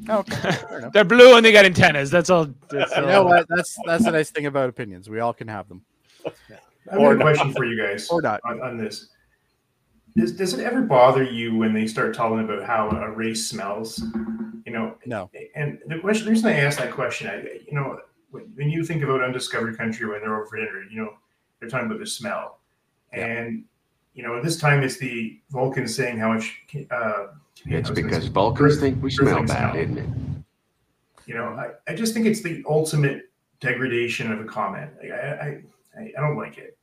Okay. 0.08 0.50
They're 0.92 1.04
blue 1.04 1.36
and 1.36 1.44
they 1.44 1.52
got 1.52 1.64
antennas. 1.64 2.10
That's 2.10 2.30
all. 2.30 2.48
That's 2.70 2.94
You 2.96 3.02
know 3.06 3.24
what? 3.24 3.46
That's 3.48 3.76
that's 3.86 4.04
the 4.04 4.10
nice 4.12 4.30
thing 4.30 4.46
about 4.46 4.68
opinions. 4.68 5.08
We 5.10 5.20
all 5.20 5.32
can 5.32 5.48
have 5.48 5.68
them. 5.68 5.84
I 6.26 7.00
have 7.00 7.12
a 7.12 7.16
question 7.16 7.52
for 7.52 7.64
you 7.64 7.80
guys 7.80 8.08
Or 8.10 8.20
not. 8.22 8.40
on, 8.44 8.60
on 8.60 8.76
this. 8.78 9.08
Does, 10.16 10.32
does 10.32 10.54
it 10.54 10.60
ever 10.64 10.82
bother 10.82 11.24
you 11.24 11.56
when 11.56 11.72
they 11.74 11.86
start 11.86 12.14
talking 12.14 12.40
about 12.40 12.62
how 12.64 12.88
a 12.90 13.10
race 13.10 13.46
smells? 13.48 14.02
You 14.64 14.72
know, 14.72 14.96
No. 15.06 15.30
and 15.56 15.78
the 15.86 15.98
question, 15.98 16.26
the 16.26 16.30
reason 16.30 16.48
I 16.50 16.60
asked 16.60 16.78
that 16.78 16.92
question, 16.92 17.28
I, 17.28 17.42
you 17.66 17.72
know, 17.72 17.98
when, 18.30 18.44
when 18.54 18.70
you 18.70 18.84
think 18.84 19.02
about 19.02 19.22
undiscovered 19.22 19.76
country 19.76 20.06
when 20.08 20.20
they're 20.20 20.36
over 20.36 20.46
for 20.46 20.56
dinner, 20.56 20.84
you 20.90 21.02
know, 21.02 21.10
they're 21.60 21.68
talking 21.68 21.86
about 21.86 21.98
the 21.98 22.06
smell, 22.06 22.58
Yeah. 23.12 23.26
and 23.26 23.64
you 24.14 24.22
know, 24.22 24.40
this 24.40 24.56
time 24.58 24.84
it's 24.84 24.96
the 24.96 25.40
Vulcans 25.50 25.92
saying 25.96 26.18
how 26.18 26.32
much. 26.32 26.56
Uh, 26.90 27.26
It's 27.66 27.88
I 27.88 27.90
was 27.90 27.98
gonna 27.98 28.02
because 28.06 28.24
say, 28.24 28.30
Vulcans 28.30 28.74
Earth- 28.74 28.80
think 28.80 29.02
we 29.02 29.10
smell 29.10 29.40
bad, 29.44 29.72
smell. 29.72 29.76
isn't 29.76 29.98
it? 29.98 30.08
You 31.26 31.34
know, 31.34 31.46
I, 31.46 31.70
I 31.90 31.96
just 31.96 32.14
think 32.14 32.26
it's 32.26 32.40
the 32.42 32.62
ultimate 32.68 33.30
degradation 33.60 34.30
of 34.30 34.40
a 34.40 34.44
comment. 34.44 34.92
Like, 35.02 35.10
I, 35.10 35.16
I, 35.16 35.62
I 36.00 36.12
I 36.16 36.20
don't 36.20 36.36
like 36.36 36.58
it. 36.58 36.78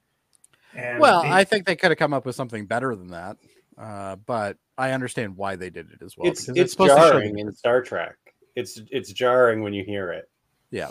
And 0.75 0.99
Well, 0.99 1.23
they- 1.23 1.29
I 1.31 1.43
think 1.43 1.65
they 1.65 1.75
could 1.75 1.91
have 1.91 1.97
come 1.97 2.13
up 2.13 2.25
with 2.25 2.35
something 2.35 2.65
better 2.65 2.95
than 2.95 3.07
that. 3.09 3.37
Uh, 3.77 4.15
but 4.17 4.57
I 4.77 4.91
understand 4.91 5.37
why 5.37 5.55
they 5.55 5.69
did 5.69 5.91
it 5.91 6.01
as 6.03 6.15
well. 6.17 6.27
it's 6.29 6.45
because 6.45 6.57
it's 6.57 6.71
supposed 6.73 6.91
to 6.95 6.97
show 7.01 7.11
jarring 7.13 7.39
in 7.39 7.51
Star 7.53 7.81
Trek. 7.81 8.15
It's 8.55 8.79
it's 8.91 9.11
jarring 9.13 9.63
when 9.63 9.73
you 9.73 9.83
hear 9.83 10.11
it. 10.11 10.29
Yeah, 10.71 10.89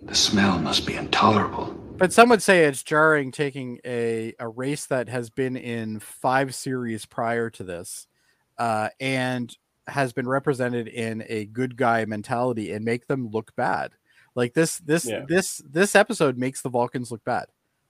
the 0.00 0.14
smell 0.14 0.58
must 0.58 0.86
be 0.86 0.94
intolerable. 0.96 1.66
But 1.98 2.12
some 2.12 2.28
would 2.30 2.42
say 2.42 2.64
it's 2.64 2.82
jarring 2.82 3.32
taking 3.32 3.80
a, 3.84 4.34
a 4.38 4.48
race 4.48 4.86
that 4.86 5.08
has 5.08 5.30
been 5.30 5.56
in 5.56 5.98
five 6.00 6.54
series 6.54 7.06
prior 7.06 7.48
to 7.50 7.62
this 7.64 8.06
uh, 8.58 8.88
and 9.00 9.54
has 9.86 10.12
been 10.12 10.26
represented 10.28 10.88
in 10.88 11.22
a 11.28 11.46
good 11.46 11.76
guy 11.76 12.04
mentality 12.06 12.72
and 12.72 12.84
make 12.84 13.06
them 13.06 13.28
look 13.30 13.54
bad. 13.56 13.92
Like 14.34 14.52
this 14.54 14.78
this 14.78 15.06
Yeah. 15.06 15.24
this 15.28 15.62
this 15.70 15.94
episode 15.94 16.36
makes 16.38 16.60
the 16.62 16.68
Vulcans 16.70 17.10
look 17.12 17.24
bad. 17.24 17.46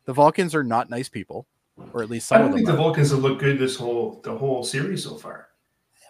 The 0.07 0.13
Vulcans 0.13 0.55
are 0.55 0.65
not 0.65 0.89
nice 0.89 1.09
people, 1.09 1.47
or 1.93 2.03
at 2.03 2.11
least 2.11 2.33
I 2.33 2.37
some 2.37 2.43
don't 2.43 2.51
of 2.51 2.55
think 2.57 2.67
them. 2.67 2.77
the. 2.77 2.83
Vulcans 2.83 3.11
have 3.11 3.21
looked 3.21 3.41
good 3.41 3.59
this 3.59 3.77
whole 3.77 4.21
the 4.25 4.37
whole 4.37 4.65
series 4.65 5.05
so 5.05 5.17
far. 5.17 5.49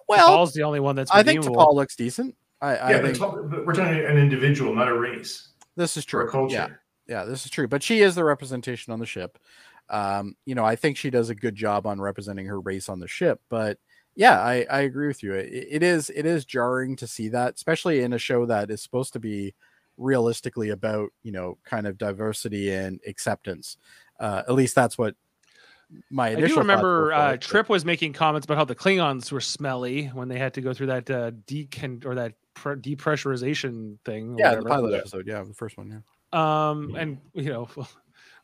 Well, 0.09 0.39
T'Pol's 0.39 0.53
the 0.53 0.63
only 0.63 0.81
one 0.81 0.97
that's. 0.97 1.11
I 1.11 1.23
think 1.23 1.39
redeemable. 1.41 1.67
T'Pol 1.67 1.75
looks 1.75 1.97
decent. 1.97 2.37
I, 2.63 2.77
I 2.77 2.91
yeah, 2.91 3.01
but, 3.01 3.17
think 3.17 3.51
but 3.51 3.67
we're 3.67 3.75
talking 3.75 3.99
an 3.99 4.17
individual, 4.17 4.75
not 4.75 4.89
a 4.89 4.95
race 4.95 5.49
this 5.77 5.97
is 5.97 6.05
or 6.13 6.23
a 6.23 6.25
true. 6.25 6.31
culture. 6.31 6.81
Yeah, 7.07 7.21
yeah, 7.21 7.25
this 7.25 7.45
is 7.45 7.51
true. 7.51 7.69
But 7.69 7.83
she 7.83 8.01
is 8.01 8.15
the 8.15 8.25
representation 8.25 8.93
on 8.93 8.99
the 8.99 9.07
ship. 9.07 9.39
Um, 9.89 10.35
you 10.47 10.55
know, 10.55 10.65
I 10.65 10.75
think 10.75 10.97
she 10.97 11.11
does 11.11 11.31
a 11.31 11.35
good 11.35 11.55
job 11.55 11.87
on 11.87 12.01
representing 12.01 12.47
her 12.47 12.61
race 12.61 12.89
on 12.89 12.99
the 12.99 13.07
ship. 13.07 13.41
But 13.49 13.79
yeah, 14.17 14.41
I, 14.41 14.67
I 14.71 14.81
agree 14.81 15.07
with 15.07 15.23
you. 15.23 15.35
It, 15.35 15.69
it 15.71 15.83
is 15.83 16.11
it 16.11 16.27
is 16.27 16.45
jarring 16.45 16.97
to 16.97 17.07
see 17.07 17.29
that, 17.29 17.55
especially 17.55 18.01
in 18.01 18.13
a 18.13 18.19
show 18.19 18.47
that 18.47 18.71
is 18.71 18.83
supposed 18.83 19.13
to 19.13 19.21
be 19.21 19.55
realistically 19.97 20.71
about 20.71 21.11
you 21.23 21.33
know 21.33 21.59
kind 21.65 21.87
of 21.87 21.97
diversity 21.99 22.73
and 22.73 23.01
acceptance. 23.07 23.77
Uh, 24.21 24.43
at 24.49 24.55
least 24.55 24.75
that's 24.75 24.97
what 24.99 25.15
my 26.11 26.29
I 26.29 26.31
initial. 26.31 26.57
do 26.57 26.61
remember 26.63 27.01
were 27.03 27.07
for 27.11 27.15
uh, 27.15 27.29
it, 27.29 27.33
but- 27.35 27.41
Trip 27.43 27.69
was 27.69 27.85
making 27.85 28.13
comments 28.13 28.45
about 28.45 28.57
how 28.57 28.65
the 28.65 28.75
Klingons 28.75 29.31
were 29.31 29.41
smelly 29.41 30.07
when 30.09 30.29
they 30.29 30.39
had 30.39 30.55
to 30.55 30.61
go 30.61 30.73
through 30.75 30.87
that 30.89 31.09
uh, 31.11 31.31
decon 31.47 32.05
or 32.05 32.15
that 32.17 32.33
pre- 32.55 32.77
depressurization 32.77 33.99
thing. 34.05 34.35
or 34.35 34.39
Yeah, 34.39 34.51
the 34.55 34.63
whatever. 34.63 34.69
pilot 34.69 34.95
episode. 34.99 35.27
Yeah, 35.27 35.43
the 35.45 35.55
first 35.55 35.77
one. 35.79 36.03
Yeah. 36.33 36.69
Um, 36.69 36.97
and 36.97 37.19
you 37.35 37.51
know, 37.51 37.69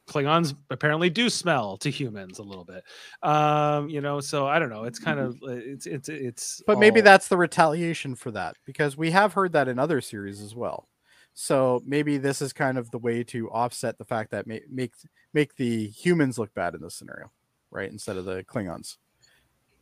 Klingons 0.09 0.55
apparently 0.71 1.11
do 1.11 1.29
smell 1.31 1.77
to 1.79 1.91
humans 1.91 2.39
a 2.39 2.43
little 2.43 2.65
bit. 2.65 2.85
Um, 3.23 3.89
you 3.89 4.01
know, 4.01 4.21
so 4.21 4.47
I 4.47 4.59
don't 4.59 4.71
know. 4.71 4.85
It's 4.85 4.99
kind 4.99 5.19
of 5.21 5.37
it's 5.43 5.87
it's 5.87 6.09
it's. 6.09 6.63
But 6.67 6.79
maybe 6.79 7.01
that's 7.01 7.29
the 7.29 7.37
retaliation 7.37 8.15
for 8.15 8.31
that 8.33 8.57
because 8.67 8.97
we 8.97 9.11
have 9.11 9.33
heard 9.33 9.53
that 9.53 9.69
in 9.69 9.79
other 9.79 10.01
series 10.01 10.41
as 10.41 10.55
well. 10.55 10.89
So 11.35 11.83
maybe 11.87 12.19
this 12.19 12.43
is 12.43 12.53
kind 12.53 12.79
of 12.79 12.91
the 12.91 12.99
way 12.99 13.25
to 13.25 13.51
offset 13.51 13.99
the 13.99 14.05
fact 14.05 14.31
that 14.33 14.47
ma- 14.47 14.57
make 14.71 14.93
make 15.33 15.57
the 15.57 15.89
humans 15.89 16.39
look 16.39 16.53
bad 16.55 16.75
in 16.75 16.83
this 16.83 16.95
scenario, 16.95 17.31
right? 17.71 17.91
Instead 17.91 18.17
of 18.17 18.25
the 18.25 18.45
Klingons, 18.45 18.97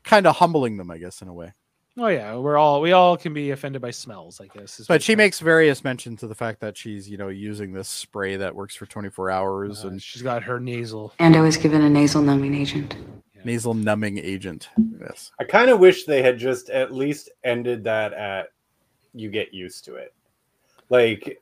kind 0.05 0.27
of 0.27 0.37
humbling 0.37 0.77
them, 0.77 0.91
I 0.91 0.99
guess, 0.99 1.23
in 1.23 1.29
a 1.29 1.35
way. 1.35 1.53
Oh 1.99 2.07
yeah, 2.07 2.37
we're 2.37 2.57
all 2.57 2.81
we 2.81 2.93
all 2.93 3.17
can 3.17 3.35
be 3.35 3.51
offended 3.51 3.83
by 3.83 3.91
smells. 3.91 4.41
I 4.41 4.47
guess. 4.47 4.79
is 4.79 4.87
But 4.87 5.03
she 5.03 5.15
it 5.15 5.17
makes 5.17 5.41
various 5.41 5.83
mention 5.83 6.17
to 6.19 6.29
the 6.29 6.35
fact 6.37 6.61
that 6.61 6.77
she's, 6.77 7.11
you 7.11 7.17
know, 7.17 7.29
using 7.29 7.73
this 7.73 7.89
spray 7.89 8.37
that 8.37 8.55
works 8.55 8.77
for 8.77 8.87
24 8.87 9.31
hours. 9.31 9.85
Uh, 9.85 9.89
and 9.89 10.03
she's 10.03 10.23
got 10.23 10.45
her 10.45 10.61
nasal. 10.61 11.13
And 11.19 11.35
I 11.37 11.41
was 11.41 11.57
given 11.57 11.83
a 11.83 11.91
nasal 11.91 12.23
numbing 12.23 12.55
agent. 12.55 12.95
nasal 13.45 13.75
numbing 13.75 14.19
agent. 14.19 14.69
Yes. 15.01 15.33
I 15.41 15.45
kind 15.45 15.69
of 15.69 15.81
wish 15.81 16.05
they 16.05 16.23
had 16.23 16.39
just 16.39 16.71
at 16.71 16.95
least 16.95 17.29
ended 17.43 17.83
that 17.85 18.13
at 18.13 18.51
you 19.13 19.29
get 19.29 19.53
used 19.53 19.85
to 19.87 19.97
it. 19.97 20.15
Like 20.91 21.41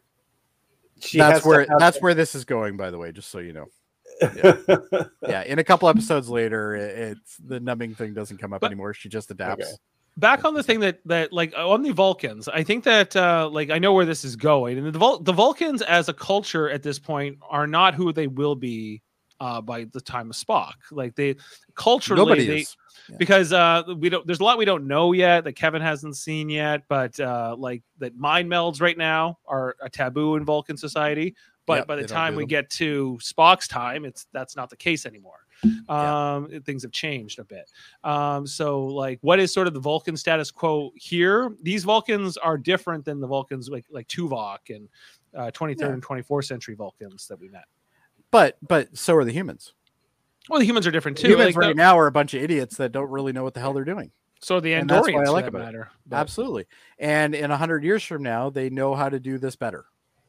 she 1.00 1.18
that's 1.18 1.38
has 1.38 1.44
where 1.44 1.60
have- 1.60 1.78
that's 1.78 2.00
where 2.00 2.14
this 2.14 2.34
is 2.34 2.44
going, 2.44 2.76
by 2.76 2.90
the 2.90 2.98
way, 2.98 3.10
just 3.12 3.30
so 3.30 3.38
you 3.38 3.52
know. 3.52 3.66
Yeah, 5.26 5.42
in 5.46 5.58
a 5.58 5.64
couple 5.64 5.88
episodes 5.88 6.28
later, 6.28 6.74
it, 6.74 6.98
it's 6.98 7.36
the 7.38 7.60
numbing 7.60 7.94
thing 7.94 8.14
doesn't 8.14 8.38
come 8.38 8.52
up 8.52 8.60
But- 8.60 8.68
anymore. 8.68 8.94
She 8.94 9.08
just 9.08 9.30
adapts. 9.30 9.64
Okay. 9.66 9.72
back 10.16 10.44
on 10.44 10.54
the 10.54 10.62
thing 10.62 10.80
that 10.80 10.98
that 11.06 11.32
like 11.32 11.54
on 11.56 11.82
the 11.82 11.92
Vulcans, 11.92 12.48
I 12.48 12.62
think 12.64 12.84
that 12.84 13.14
uh 13.16 13.48
like 13.50 13.70
I 13.70 13.78
know 13.78 13.92
where 13.92 14.04
this 14.06 14.24
is 14.24 14.36
going, 14.36 14.78
and 14.78 14.86
the 14.92 14.98
Vul- 14.98 15.20
the 15.20 15.32
Vulcans 15.32 15.82
as 15.82 16.08
a 16.08 16.14
culture 16.14 16.68
at 16.68 16.82
this 16.82 16.98
point 16.98 17.38
are 17.48 17.66
not 17.66 17.94
who 17.94 18.12
they 18.12 18.26
will 18.26 18.56
be 18.56 19.00
uh 19.40 19.60
by 19.60 19.84
the 19.84 20.00
time 20.00 20.30
of 20.30 20.36
Spock. 20.36 20.72
Like 20.90 21.14
they 21.14 21.36
culturally 21.76 22.20
Nobody 22.20 22.46
they, 22.46 22.58
is. 22.62 22.76
Yeah. 23.08 23.16
because 23.18 23.52
uh 23.52 23.82
we 23.98 24.08
don't 24.08 24.26
there's 24.26 24.40
a 24.40 24.44
lot 24.44 24.58
we 24.58 24.64
don't 24.64 24.86
know 24.86 25.12
yet 25.12 25.44
that 25.44 25.54
Kevin 25.54 25.82
hasn't 25.82 26.16
seen 26.16 26.48
yet, 26.48 26.82
but 26.88 27.18
uh 27.20 27.54
like 27.58 27.82
that 27.98 28.16
mind 28.16 28.50
melds 28.50 28.80
right 28.80 28.96
now 28.98 29.38
are 29.46 29.76
a 29.82 29.88
taboo 29.90 30.36
in 30.36 30.44
Vulcan 30.44 30.76
society. 30.76 31.34
But 31.66 31.80
Yep, 31.80 31.86
by 31.86 31.96
the 31.96 32.06
time 32.06 32.34
we 32.34 32.44
them. 32.44 32.48
get 32.48 32.70
to 32.70 33.18
Spock's 33.22 33.68
time, 33.68 34.06
it's 34.06 34.26
that's 34.32 34.56
not 34.56 34.70
the 34.70 34.76
case 34.76 35.04
anymore. 35.04 35.40
Yeah. 35.62 36.34
Um, 36.36 36.48
things 36.64 36.82
have 36.82 36.92
changed 36.92 37.40
a 37.40 37.44
bit. 37.44 37.70
Um, 38.04 38.46
so 38.46 38.84
like, 38.86 39.18
what 39.22 39.38
is 39.40 39.52
sort 39.52 39.66
of 39.66 39.74
the 39.74 39.80
Vulcan 39.80 40.16
status 40.16 40.50
quo 40.50 40.92
here? 40.94 41.52
These 41.62 41.84
Vulcans 41.84 42.36
are 42.38 42.56
different 42.56 43.04
than 43.04 43.20
the 43.20 43.26
Vulcans 43.26 43.68
like 43.68 43.84
like 43.90 44.08
Tuvok 44.08 44.58
and 44.74 44.88
uh, 45.36 45.50
23rd 45.50 45.80
Yeah. 45.80 45.86
and 45.88 46.02
24th 46.02 46.44
century 46.46 46.74
Vulcans 46.74 47.26
that 47.28 47.38
we 47.38 47.48
met. 47.50 47.64
But 48.30 48.56
but 48.66 48.96
so 48.96 49.14
are 49.16 49.24
the 49.24 49.32
humans. 49.32 49.74
Well, 50.48 50.60
the 50.60 50.66
humans 50.66 50.86
are 50.86 50.90
different 50.90 51.18
too. 51.18 51.28
humans 51.28 51.54
like 51.54 51.56
right 51.56 51.68
the- 51.68 51.74
now 51.74 51.98
are 51.98 52.06
a 52.06 52.12
bunch 52.12 52.34
of 52.34 52.42
idiots 52.42 52.76
that 52.76 52.92
don't 52.92 53.10
really 53.10 53.32
know 53.32 53.42
what 53.44 53.54
the 53.54 53.60
hell 53.60 53.72
they're 53.72 53.84
doing. 53.84 54.10
so 54.40 54.60
the 54.60 54.72
and 54.74 54.88
that's 54.88 55.06
what 55.06 55.26
I 55.26 55.30
like 55.30 55.44
that 55.46 55.52
matter. 55.52 55.90
But- 56.06 56.16
Absolutely. 56.16 56.66
And 56.98 57.34
in 57.34 57.50
a 57.50 57.56
hundred 57.56 57.84
years 57.84 58.02
from 58.04 58.22
now, 58.22 58.50
they 58.50 58.70
know 58.70 58.94
how 58.94 59.08
to 59.08 59.18
do 59.20 59.38
this 59.38 59.56
better. 59.56 59.86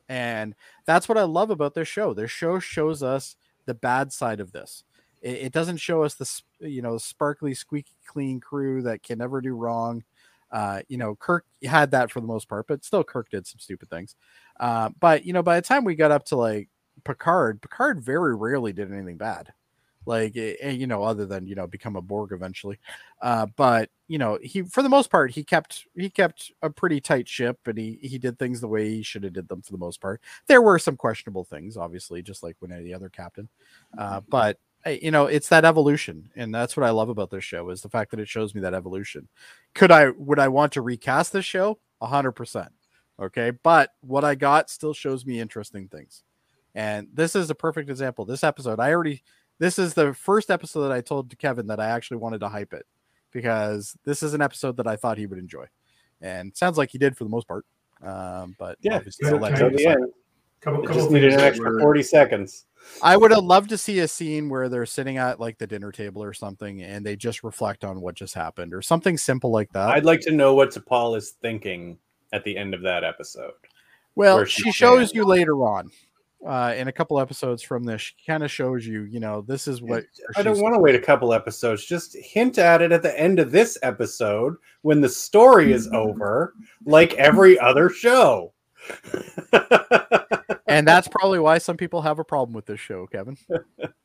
And 0.08 0.56
that's 0.86 1.08
what 1.08 1.18
I 1.20 1.24
love 1.24 1.52
about 1.52 1.76
this 1.76 1.88
show. 1.88 2.14
This 2.14 2.32
show 2.32 2.58
shows 2.60 3.04
us 3.04 3.36
the 3.66 3.76
bad 3.76 4.12
side 4.12 4.40
of 4.40 4.52
this. 4.52 4.84
It, 5.22 5.38
it 5.38 5.52
doesn't 5.54 5.78
show 5.78 6.04
us 6.04 6.16
the 6.16 6.68
you 6.68 6.82
know 6.82 6.98
sparkly, 6.98 7.54
squeaky 7.54 7.94
clean 8.08 8.40
crew 8.40 8.82
that 8.84 9.04
can 9.04 9.20
never 9.20 9.40
do 9.42 9.54
wrong. 9.54 10.04
Uh, 10.52 10.82
you 10.88 10.98
know, 10.98 11.16
Kirk 11.16 11.46
had 11.64 11.92
that 11.92 12.10
for 12.10 12.22
the 12.22 12.28
most 12.28 12.50
part, 12.50 12.66
but 12.68 12.84
still 12.84 13.04
Kirk 13.04 13.30
did 13.30 13.46
some 13.46 13.60
stupid 13.60 13.88
things. 13.92 14.16
Uh, 14.60 14.90
but 15.00 15.24
you 15.26 15.32
know, 15.34 15.44
by 15.44 15.58
the 15.58 15.62
time 15.62 15.84
we 15.84 15.94
got 15.94 16.10
up 16.10 16.26
to 16.26 16.36
like 16.36 16.70
Picard, 17.04 17.62
Picard 17.62 18.02
very 18.02 18.36
rarely 18.36 18.74
did 18.74 18.92
anything 18.92 19.18
bad. 19.18 19.54
Like 20.10 20.36
eh, 20.36 20.56
eh, 20.60 20.72
you 20.72 20.88
know, 20.88 21.04
other 21.04 21.28
than 21.28 21.46
you 21.46 21.54
know 21.54 21.68
become 21.68 21.96
a 21.96 22.02
Borg 22.02 22.32
eventually. 22.32 22.80
Uh, 23.22 23.46
but 23.56 23.92
you 24.08 24.18
know, 24.18 24.40
he 24.42 24.64
for 24.64 24.82
the 24.82 24.90
most 24.90 25.12
part 25.12 25.30
he 25.30 25.44
kept 25.44 25.86
he 25.96 26.10
kept 26.10 26.52
a 26.64 26.70
pretty 26.72 27.00
tight 27.00 27.28
ship, 27.28 27.60
and 27.68 27.78
he 27.78 28.00
he 28.02 28.18
did 28.18 28.40
things 28.40 28.60
the 28.60 28.68
way 28.68 28.90
he 28.90 29.04
should 29.04 29.24
have 29.24 29.34
did 29.34 29.48
them 29.48 29.62
for 29.62 29.72
the 29.72 29.78
most 29.78 30.02
part. 30.02 30.20
There 30.48 30.64
were 30.64 30.80
some 30.80 30.98
questionable 30.98 31.44
things, 31.44 31.78
obviously, 31.78 32.24
just 32.24 32.42
like 32.42 32.56
when 32.58 32.72
any 32.72 32.92
other 32.92 33.10
captain. 33.10 33.50
Uh, 34.00 34.22
but 34.28 34.58
eh, 34.86 34.98
you 35.00 35.12
know, 35.12 35.28
it's 35.28 35.50
that 35.50 35.64
evolution, 35.64 36.32
and 36.36 36.54
that's 36.56 36.76
what 36.76 36.88
I 36.88 36.90
love 36.90 37.10
about 37.10 37.30
this 37.30 37.44
show 37.44 37.70
is 37.70 37.84
the 37.84 37.90
fact 37.90 38.10
that 38.10 38.20
it 38.20 38.28
shows 38.28 38.56
me 38.56 38.62
that 38.62 38.74
evolution. 38.74 39.28
Could 39.76 39.92
I 39.92 40.10
would 40.10 40.40
I 40.40 40.48
want 40.48 40.74
to 40.74 40.82
recast 40.82 41.34
this 41.34 41.46
show? 41.46 41.78
A 42.02 42.08
hundred 42.08 42.32
percent. 42.32 42.72
Okay, 43.22 43.52
but 43.52 43.92
what 44.02 44.24
I 44.24 44.34
got 44.34 44.72
still 44.72 44.96
shows 44.96 45.24
me 45.24 45.40
interesting 45.40 45.88
things, 45.88 46.24
and 46.74 47.10
this 47.14 47.36
is 47.36 47.52
a 47.52 47.56
perfect 47.56 47.92
example. 47.92 48.26
This 48.26 48.44
episode, 48.44 48.80
I 48.80 48.92
already 48.92 49.22
this 49.60 49.78
is 49.80 49.94
the 49.94 50.14
first 50.14 50.50
episode 50.50 50.82
that 50.84 50.92
I 50.92 51.02
told 51.02 51.30
to 51.30 51.36
Kevin 51.36 51.68
that 51.68 51.80
I 51.80 51.90
actually 51.90 52.18
wanted 52.18 52.40
to 52.40 52.50
hype 52.50 52.74
it 52.74 52.86
because 53.32 53.96
this 54.06 54.24
is 54.24 54.34
an 54.34 54.42
episode 54.42 54.78
that 54.78 54.88
I 54.88 54.96
thought 54.96 55.18
he 55.18 55.26
would 55.28 55.40
enjoy, 55.40 55.66
and 56.22 56.56
sounds 56.56 56.78
like 56.78 56.90
he 56.90 56.98
did 56.98 57.16
for 57.18 57.24
the 57.26 57.30
most 57.30 57.48
part. 57.48 57.66
Um, 58.02 58.56
but 58.58 58.78
Yeah, 58.82 58.96
obviously 58.96 59.28
yeah, 59.28 59.36
I'll 59.36 59.40
let 59.42 59.54
I 59.62 59.70
the 59.70 59.78
decide. 59.78 59.92
end. 59.98 60.14
Couple, 60.62 60.82
couple 60.84 60.96
just 60.96 61.12
needed 61.12 61.34
an 61.34 61.40
extra 61.40 61.72
were- 61.72 61.80
40 61.80 62.04
seconds. 62.04 62.66
I 63.04 63.16
would 63.18 63.32
have 63.32 63.44
loved 63.44 63.70
to 63.70 63.78
see 63.78 64.00
a 64.00 64.08
scene 64.08 64.48
where 64.50 64.68
they're 64.70 64.86
sitting 64.86 65.18
at 65.18 65.40
like 65.40 65.58
the 65.58 65.68
dinner 65.68 65.92
table 65.92 66.24
or 66.24 66.34
something, 66.34 66.82
and 66.82 67.06
they 67.06 67.16
just 67.18 67.44
reflect 67.44 67.84
on 67.84 68.00
what 68.02 68.16
just 68.16 68.34
happened, 68.34 68.74
or 68.74 68.82
something 68.82 69.18
simple 69.18 69.52
like 69.52 69.72
that. 69.74 69.90
I'd 69.90 70.06
like 70.06 70.22
to 70.22 70.32
know 70.32 70.54
what 70.56 70.70
T'Pol 70.72 71.18
is 71.18 71.32
thinking 71.42 71.98
at 72.34 72.44
the 72.46 72.58
end 72.58 72.74
of 72.74 72.82
that 72.84 73.04
episode. 73.04 73.52
well, 74.16 74.44
she 74.46 74.64
she 74.64 74.72
shows 74.72 75.10
stands. 75.10 75.14
you 75.14 75.26
later 75.26 75.56
on. 75.64 75.92
Uh, 76.46 76.74
in 76.78 76.88
a 76.88 76.92
couple 76.92 77.20
episodes 77.20 77.62
from 77.62 77.84
this, 77.84 78.02
she 78.02 78.16
kind 78.26 78.44
of 78.44 78.52
shows 78.52 78.86
you, 78.86 79.04
you 79.04 79.20
know, 79.20 79.42
this 79.42 79.68
is 79.68 79.82
what 79.82 80.06
I 80.38 80.42
don't 80.42 80.62
want 80.62 80.74
to 80.74 80.80
wait 80.80 80.96
a 80.96 81.00
couple 81.00 81.34
episodes. 81.34 81.86
Just 81.86 82.16
hint 82.16 82.58
at 82.58 82.82
it 82.82 82.92
at 82.92 83.02
the 83.02 83.20
end 83.20 83.40
of 83.40 83.52
this 83.52 83.78
episode 83.84 84.56
when 84.82 85.02
the 85.02 85.10
story 85.10 85.74
is 85.74 85.90
over, 85.94 86.54
like 86.86 87.14
every 87.16 87.60
other 87.60 87.90
show. 87.90 88.54
and 90.68 90.88
that's 90.88 91.08
probably 91.10 91.40
why 91.40 91.58
some 91.58 91.78
people 91.78 92.02
have 92.02 92.20
a 92.20 92.24
problem 92.24 92.54
with 92.54 92.66
this 92.66 92.80
show, 92.80 93.06
Kevin. 93.08 93.38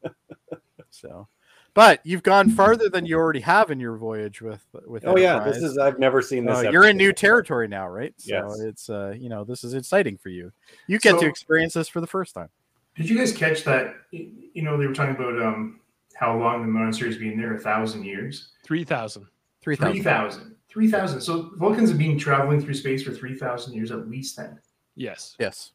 so, 0.91 1.29
but 1.75 2.01
you've 2.05 2.23
gone 2.23 2.49
farther 2.49 2.89
than 2.89 3.05
you 3.05 3.17
already 3.17 3.41
have 3.41 3.71
in 3.71 3.79
your 3.81 3.97
voyage 3.97 4.41
with 4.41 4.65
with. 4.87 5.05
Oh 5.07 5.17
yeah, 5.17 5.41
this 5.45 5.59
is 5.59 5.77
I've 5.79 5.99
never 5.99 6.23
seen 6.23 6.45
this. 6.47 6.59
Uh, 6.59 6.71
you're 6.71 6.87
in 6.87 6.97
new 6.97 7.13
territory 7.13 7.69
now, 7.69 7.89
right? 7.89 8.15
So 8.19 8.35
Yes. 8.35 8.61
it's 8.61 8.91
uh, 8.91 9.15
you 9.17 9.29
know, 9.29 9.45
this 9.45 9.65
is 9.65 9.75
exciting 9.75 10.17
for 10.17 10.29
you. 10.31 10.53
You 10.87 10.99
get 10.99 11.19
to 11.19 11.27
experience 11.27 11.75
this 11.75 11.89
for 11.89 12.01
the 12.01 12.07
first 12.07 12.35
time. 12.35 12.49
Did 12.97 13.09
you 13.11 13.19
guys 13.19 13.33
catch 13.33 13.65
that? 13.65 13.95
You 14.13 14.63
know, 14.63 14.79
they 14.79 14.87
were 14.87 14.95
talking 14.95 15.17
about 15.17 15.41
um, 15.43 15.81
how 16.15 16.39
long 16.39 16.63
the 16.63 16.69
monastery's 16.69 17.19
been 17.19 17.37
there, 17.37 17.55
a 17.57 17.59
thousand 17.61 18.05
years. 18.05 18.53
Three 18.63 18.85
thousand. 18.85 19.27
Three 19.61 19.77
Three 19.77 20.01
thousand. 20.01 20.05
thousand. 20.05 20.57
Three 20.69 20.91
thousand. 20.91 21.21
So 21.21 21.51
Vulcans 21.57 21.89
have 21.91 21.99
been 21.99 22.19
traveling 22.19 22.61
through 22.61 22.75
space 22.75 23.03
for 23.03 23.13
three 23.13 23.35
thousand 23.37 23.75
years 23.75 23.91
at 23.91 24.09
least. 24.09 24.37
Then, 24.37 24.59
Yes. 24.95 25.35
Yes. 25.41 25.73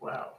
wow. 0.00 0.32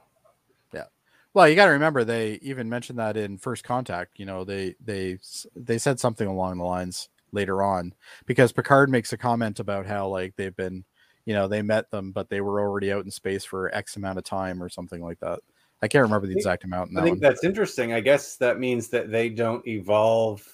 Well, 1.34 1.48
you 1.48 1.54
got 1.56 1.66
to 1.66 1.72
remember 1.72 2.04
they 2.04 2.34
even 2.42 2.68
mentioned 2.68 2.98
that 2.98 3.16
in 3.16 3.38
First 3.38 3.64
Contact. 3.64 4.18
You 4.18 4.26
know, 4.26 4.44
they 4.44 4.74
they 4.84 5.18
they 5.56 5.78
said 5.78 5.98
something 5.98 6.28
along 6.28 6.58
the 6.58 6.64
lines 6.64 7.08
later 7.32 7.62
on 7.62 7.94
because 8.26 8.52
Picard 8.52 8.90
makes 8.90 9.12
a 9.12 9.16
comment 9.16 9.58
about 9.58 9.86
how 9.86 10.08
like 10.08 10.36
they've 10.36 10.54
been, 10.54 10.84
you 11.24 11.32
know, 11.32 11.48
they 11.48 11.62
met 11.62 11.90
them, 11.90 12.12
but 12.12 12.28
they 12.28 12.42
were 12.42 12.60
already 12.60 12.92
out 12.92 13.04
in 13.04 13.10
space 13.10 13.44
for 13.44 13.74
X 13.74 13.96
amount 13.96 14.18
of 14.18 14.24
time 14.24 14.62
or 14.62 14.68
something 14.68 15.02
like 15.02 15.18
that. 15.20 15.40
I 15.80 15.88
can't 15.88 16.02
remember 16.02 16.26
the 16.26 16.34
exact 16.36 16.64
amount. 16.64 16.90
In 16.90 16.96
I 16.96 17.00
that 17.00 17.04
think 17.06 17.14
one. 17.14 17.30
that's 17.30 17.44
interesting. 17.44 17.92
I 17.92 18.00
guess 18.00 18.36
that 18.36 18.60
means 18.60 18.88
that 18.88 19.10
they 19.10 19.28
don't 19.30 19.66
evolve 19.66 20.46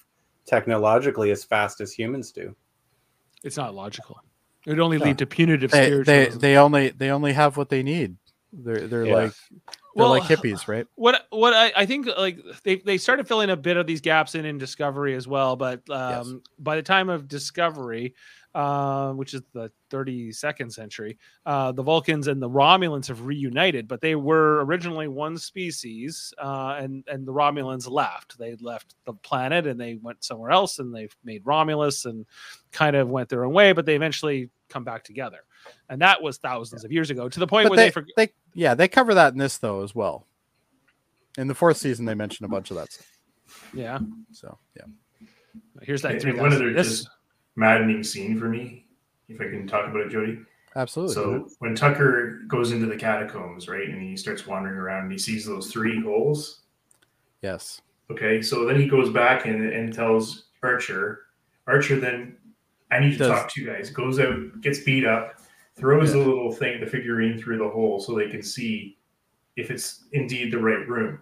technologically 0.46 1.30
as 1.32 1.44
fast 1.44 1.80
as 1.80 1.92
humans 1.92 2.32
do. 2.32 2.54
It's 3.42 3.56
not 3.56 3.74
logical. 3.74 4.20
It 4.64 4.70
would 4.70 4.80
only 4.80 4.98
No. 4.98 5.06
lead 5.06 5.18
to 5.18 5.26
punitive 5.26 5.70
they, 5.70 6.02
they 6.02 6.28
they 6.28 6.56
only 6.56 6.90
they 6.90 7.10
only 7.10 7.32
have 7.32 7.56
what 7.56 7.68
they 7.68 7.82
need. 7.82 8.16
They're 8.52 8.86
they're 8.86 9.06
Yeah. 9.06 9.14
like 9.14 9.32
they're 9.50 9.60
Well, 9.98 10.10
like 10.10 10.22
hippies, 10.22 10.68
right? 10.68 10.86
what 10.94 11.26
what 11.30 11.54
I, 11.54 11.72
I 11.76 11.86
think 11.86 12.06
like 12.06 12.38
they, 12.64 12.76
they 12.76 12.98
started 12.98 13.28
filling 13.28 13.50
a 13.50 13.56
bit 13.56 13.76
of 13.76 13.86
these 13.86 14.00
gaps 14.00 14.34
in 14.34 14.44
in 14.44 14.58
discovery 14.58 15.14
as 15.14 15.28
well 15.28 15.56
but 15.56 15.88
um 15.90 16.42
by 16.58 16.76
the 16.76 16.82
time 16.82 17.08
of 17.08 17.28
discovery 17.28 18.14
uh 18.54 19.12
which 19.12 19.34
is 19.34 19.42
the 19.52 19.70
32nd 19.90 20.72
century 20.72 21.18
uh 21.46 21.70
the 21.72 21.82
vulcans 21.82 22.28
and 22.28 22.40
the 22.40 22.48
romulans 22.48 23.06
have 23.06 23.22
reunited 23.22 23.86
but 23.86 24.00
they 24.00 24.14
were 24.14 24.64
originally 24.64 25.06
one 25.06 25.36
species 25.36 26.32
uh 26.38 26.76
and 26.78 27.04
and 27.08 27.26
the 27.26 27.32
romulans 27.32 27.88
left 27.90 28.38
they 28.38 28.56
left 28.56 28.94
the 29.04 29.12
planet 29.12 29.66
and 29.66 29.78
they 29.78 29.94
went 30.02 30.24
somewhere 30.24 30.50
else 30.50 30.78
and 30.78 30.94
they've 30.94 31.14
made 31.24 31.42
romulus 31.44 32.06
and 32.06 32.24
kind 32.72 32.96
of 32.96 33.08
went 33.10 33.28
their 33.28 33.44
own 33.44 33.52
way 33.52 33.72
but 33.72 33.84
they 33.84 33.94
eventually 33.94 34.48
come 34.70 34.84
back 34.84 35.04
together 35.04 35.44
and 35.88 36.00
that 36.00 36.22
was 36.22 36.38
thousands 36.38 36.84
of 36.84 36.92
years 36.92 37.10
ago 37.10 37.28
to 37.28 37.40
the 37.40 37.46
point 37.46 37.64
But 37.64 37.70
where 37.70 37.76
they, 37.76 37.86
they, 37.86 37.90
forget 37.90 38.14
they 38.16 38.32
yeah 38.54 38.74
they 38.74 38.88
cover 38.88 39.14
that 39.14 39.32
in 39.32 39.38
this 39.38 39.58
though 39.58 39.82
as 39.82 39.94
well. 39.94 40.26
In 41.36 41.46
the 41.46 41.54
fourth 41.54 41.76
season, 41.76 42.04
they 42.04 42.14
mention 42.14 42.44
a 42.44 42.48
bunch 42.48 42.70
of 42.70 42.76
that. 42.78 42.90
Stuff. 42.90 43.06
yeah 43.72 43.98
So 44.32 44.58
yeah, 44.76 45.28
here's 45.82 46.02
that 46.02 46.12
And 46.12 46.20
three 46.20 46.32
one 46.32 46.52
other 46.52 46.72
this, 46.72 46.88
just 47.04 47.10
maddening 47.58 48.02
scene 48.04 48.38
for 48.38 48.48
me, 48.48 48.86
if 49.28 49.40
I 49.40 49.44
can 49.44 49.66
talk 49.66 49.86
about 49.88 50.02
it, 50.02 50.10
Jody. 50.10 50.38
absolutely. 50.76 51.14
So 51.14 51.48
when 51.58 51.74
Tucker 51.74 52.40
goes 52.46 52.70
into 52.72 52.86
the 52.86 52.96
catacombs, 52.96 53.68
right, 53.68 53.88
and 53.88 54.00
he 54.00 54.16
starts 54.16 54.46
wandering 54.46 54.76
around 54.76 55.04
and 55.04 55.12
he 55.12 55.18
sees 55.18 55.44
those 55.44 55.70
three 55.72 56.00
holes. 56.00 56.60
yes, 57.42 57.80
Okay, 58.10 58.40
so 58.40 58.64
then 58.64 58.80
he 58.80 58.88
goes 58.88 59.10
back 59.10 59.44
and, 59.44 59.70
and 59.70 59.92
tells 59.92 60.44
Archer. 60.62 61.26
Archer 61.66 62.00
then, 62.00 62.36
I 62.90 63.00
need 63.00 63.12
to 63.12 63.18
Does- 63.18 63.28
talk 63.28 63.52
to 63.52 63.60
you 63.60 63.66
guys. 63.66 63.90
Goes 63.90 64.18
out, 64.18 64.62
gets 64.62 64.78
beat 64.80 65.04
up, 65.04 65.34
throws 65.76 66.12
the 66.12 66.18
little 66.18 66.50
thing, 66.50 66.80
the 66.80 66.86
figurine 66.86 67.38
through 67.38 67.58
the 67.58 67.68
hole 67.68 68.00
so 68.00 68.14
they 68.14 68.30
can 68.30 68.42
see 68.42 68.96
if 69.56 69.70
it's 69.70 70.04
indeed 70.12 70.50
the 70.52 70.58
right 70.58 70.88
room. 70.88 71.20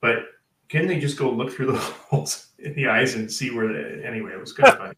But 0.00 0.26
can 0.68 0.86
they 0.86 1.00
just 1.00 1.18
go 1.18 1.28
look 1.28 1.50
through 1.52 1.72
the 1.72 1.78
holes 2.10 2.48
in 2.60 2.74
the 2.74 2.86
eyes 2.86 3.14
and 3.16 3.30
see 3.30 3.50
where? 3.50 3.66
The, 3.66 4.06
anyway, 4.06 4.32
it 4.34 4.40
was 4.40 4.52
kind 4.52 4.68
of 4.72 4.78
funny. 4.78 4.94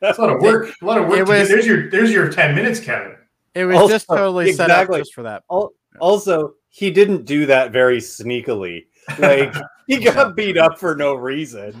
That's 0.00 0.18
a 0.18 0.22
lot 0.22 0.36
of 0.36 0.42
work. 0.42 0.72
A 0.82 0.84
lot 0.84 0.98
of 0.98 1.08
work. 1.08 1.18
It 1.18 1.28
was- 1.28 1.48
There's 1.48 1.66
your 1.66 1.90
there's 1.90 2.12
your 2.12 2.30
ten 2.30 2.54
minutes, 2.54 2.80
Kevin. 2.80 3.16
it 3.54 3.64
was 3.64 3.76
Also, 3.76 3.94
just 3.94 4.06
totally 4.08 4.52
set 4.52 4.70
up 4.70 4.88
just 4.92 5.14
for 5.14 5.22
that. 5.22 5.42
Also, 6.00 6.54
he 6.68 6.90
didn't 6.90 7.24
do 7.24 7.46
that 7.46 7.72
very 7.72 7.98
sneakily. 7.98 8.86
Like 9.18 9.54
he 9.86 9.98
got 9.98 10.36
beat 10.36 10.58
up 10.58 10.78
for 10.78 10.94
no 10.94 11.14
reason. 11.14 11.74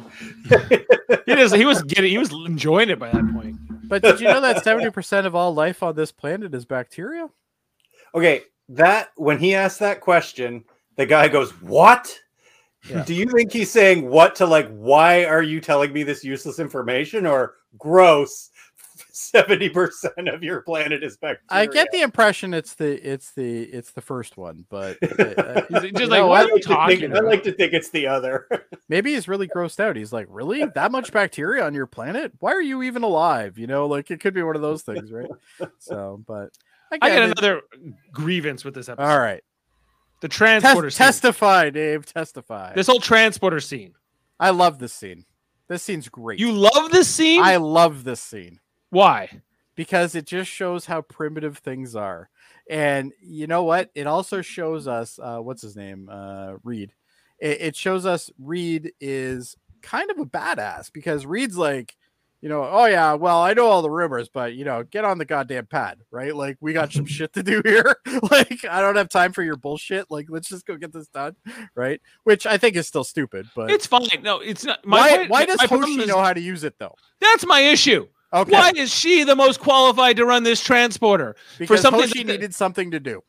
he, 1.26 1.34
just, 1.34 1.54
he 1.54 1.64
was 1.64 1.82
getting 1.86 2.10
he 2.10 2.18
was 2.18 2.32
enjoying 2.32 2.88
it 2.88 2.98
by 2.98 3.10
that 3.10 3.32
point 3.34 3.56
But 3.88 4.02
did 4.02 4.20
you 4.20 4.28
know 4.28 4.40
that 4.40 4.64
seventy 4.64 4.90
percent 4.90 5.26
of 5.26 5.34
all 5.34 5.52
life 5.54 5.82
on 5.82 5.94
this 5.96 6.12
planet 6.12 6.54
is 6.54 6.64
bacteria? 6.64 7.28
Okay, 8.14 8.42
that 8.70 9.08
when 9.16 9.38
he 9.38 9.54
asked 9.54 9.80
that 9.80 10.00
question, 10.00 10.64
the 10.96 11.04
guy 11.04 11.28
goes, 11.28 11.50
"What?" 11.60 12.18
Yeah. 12.88 13.02
Do 13.04 13.14
you 13.14 13.26
think 13.26 13.52
he's 13.52 13.70
saying 13.70 14.08
what 14.08 14.36
to 14.36 14.46
like? 14.46 14.68
Why 14.70 15.24
are 15.24 15.42
you 15.42 15.60
telling 15.60 15.92
me 15.92 16.04
this 16.04 16.22
useless 16.24 16.58
information? 16.60 17.26
Or 17.26 17.54
gross, 17.78 18.50
seventy 19.10 19.68
percent 19.68 20.28
of 20.28 20.42
your 20.42 20.62
planet 20.62 21.02
is 21.02 21.16
bacteria. 21.16 21.40
I 21.50 21.66
get 21.66 21.88
the 21.92 22.02
impression 22.02 22.54
it's 22.54 22.74
the 22.74 22.94
it's 23.08 23.32
the 23.32 23.62
it's 23.64 23.92
the 23.92 24.00
first 24.00 24.36
one, 24.36 24.64
but 24.68 24.96
uh, 25.02 25.62
just 25.80 25.94
know 25.94 26.06
like, 26.06 26.22
what? 26.22 26.28
what 26.28 26.38
I 26.38 26.42
are 26.42 26.46
you 26.46 26.52
like, 26.54 26.62
to 26.62 26.68
talking 26.68 27.00
think, 27.00 27.14
I 27.14 27.20
like 27.20 27.42
to 27.44 27.52
think 27.52 27.72
it's 27.72 27.90
the 27.90 28.06
other. 28.06 28.46
maybe 28.88 29.14
he's 29.14 29.28
really 29.28 29.48
grossed 29.48 29.80
out. 29.80 29.96
He's 29.96 30.12
like, 30.12 30.26
really 30.30 30.64
that 30.64 30.92
much 30.92 31.12
bacteria 31.12 31.64
on 31.64 31.74
your 31.74 31.86
planet? 31.86 32.32
Why 32.40 32.52
are 32.52 32.62
you 32.62 32.82
even 32.82 33.02
alive? 33.02 33.58
You 33.58 33.66
know, 33.66 33.86
like 33.86 34.10
it 34.10 34.20
could 34.20 34.34
be 34.34 34.42
one 34.42 34.56
of 34.56 34.62
those 34.62 34.82
things, 34.82 35.10
right? 35.12 35.30
So, 35.78 36.22
but 36.26 36.50
I 36.92 36.96
again, 36.96 37.28
got 37.30 37.38
another 37.38 37.62
grievance 38.12 38.64
with 38.64 38.74
this 38.74 38.88
episode. 38.88 39.10
All 39.10 39.18
right, 39.18 39.42
The 40.20 40.28
Tes- 40.28 40.36
transporter 40.36 40.90
scene. 40.90 40.98
testify, 41.06 41.70
Dave. 41.70 42.06
Testify. 42.06 42.74
This 42.74 42.86
whole 42.86 43.00
transporter 43.00 43.60
scene. 43.60 43.94
I 44.38 44.50
love 44.50 44.78
this 44.78 44.92
scene. 44.92 45.24
This 45.68 45.82
scene's 45.82 46.08
great. 46.08 46.38
You 46.38 46.52
love 46.52 46.90
this 46.90 47.08
scene? 47.08 47.42
I 47.42 47.56
love 47.56 48.04
this 48.04 48.20
scene. 48.20 48.60
Why? 48.90 49.42
because 49.76 50.14
it 50.14 50.26
just 50.26 50.50
shows 50.50 50.86
how 50.86 51.02
primitive 51.02 51.58
things 51.58 51.94
are. 51.94 52.28
And 52.68 53.12
you 53.20 53.46
know 53.46 53.62
what? 53.62 53.90
It 53.94 54.08
also 54.08 54.42
shows 54.42 54.88
us 54.88 55.20
uh, 55.22 55.38
what's 55.38 55.62
his 55.62 55.76
name, 55.76 56.08
uh, 56.10 56.54
Reed. 56.64 56.92
It, 57.38 57.60
it 57.60 57.76
shows 57.76 58.06
us 58.06 58.30
Reed 58.38 58.92
is 59.00 59.56
kind 59.82 60.10
of 60.10 60.18
a 60.18 60.26
badass 60.26 60.90
because 60.92 61.26
Reed's 61.26 61.56
like, 61.58 61.94
you 62.42 62.48
know, 62.48 62.62
oh 62.70 62.84
yeah, 62.86 63.14
well 63.14 63.40
I 63.42 63.54
know 63.54 63.66
all 63.66 63.82
the 63.82 63.90
rumors, 63.90 64.28
but 64.28 64.54
you 64.54 64.64
know, 64.64 64.82
get 64.84 65.04
on 65.04 65.18
the 65.18 65.24
goddamn 65.24 65.66
pad, 65.66 65.98
right? 66.10 66.34
Like 66.34 66.58
we 66.60 66.72
got 66.72 66.92
some 66.92 67.06
shit 67.16 67.32
to 67.34 67.42
do 67.42 67.62
here. 67.64 67.96
like 68.30 68.64
I 68.68 68.80
don't 68.80 68.96
have 68.96 69.08
time 69.08 69.32
for 69.32 69.42
your 69.42 69.56
bullshit. 69.56 70.10
Like 70.10 70.26
let's 70.28 70.48
just 70.48 70.66
go 70.66 70.76
get 70.76 70.92
this 70.92 71.08
done, 71.08 71.36
right? 71.74 72.00
Which 72.24 72.46
I 72.46 72.58
think 72.58 72.76
is 72.76 72.86
still 72.86 73.04
stupid, 73.04 73.46
but 73.54 73.70
It's 73.70 73.86
fine. 73.86 74.06
No, 74.22 74.40
it's 74.40 74.64
not. 74.64 74.84
My 74.86 75.00
why 75.00 75.16
point- 75.18 75.30
why 75.30 75.44
does 75.46 75.60
Hoshi 75.62 76.00
is- 76.02 76.08
know 76.08 76.20
how 76.22 76.32
to 76.32 76.40
use 76.40 76.62
it 76.64 76.74
though? 76.78 76.94
That's 77.20 77.46
my 77.46 77.60
issue. 77.60 78.06
Okay, 78.32 78.50
Why 78.52 78.72
is 78.74 78.92
she 78.92 79.22
the 79.22 79.36
most 79.36 79.60
qualified 79.60 80.16
to 80.16 80.26
run 80.26 80.42
this 80.42 80.60
transporter? 80.62 81.36
because 81.58 81.80
something 81.80 82.02
Hoshi 82.02 82.22
that- 82.24 82.32
needed 82.32 82.54
something 82.54 82.90
to 82.90 83.00
do. 83.00 83.22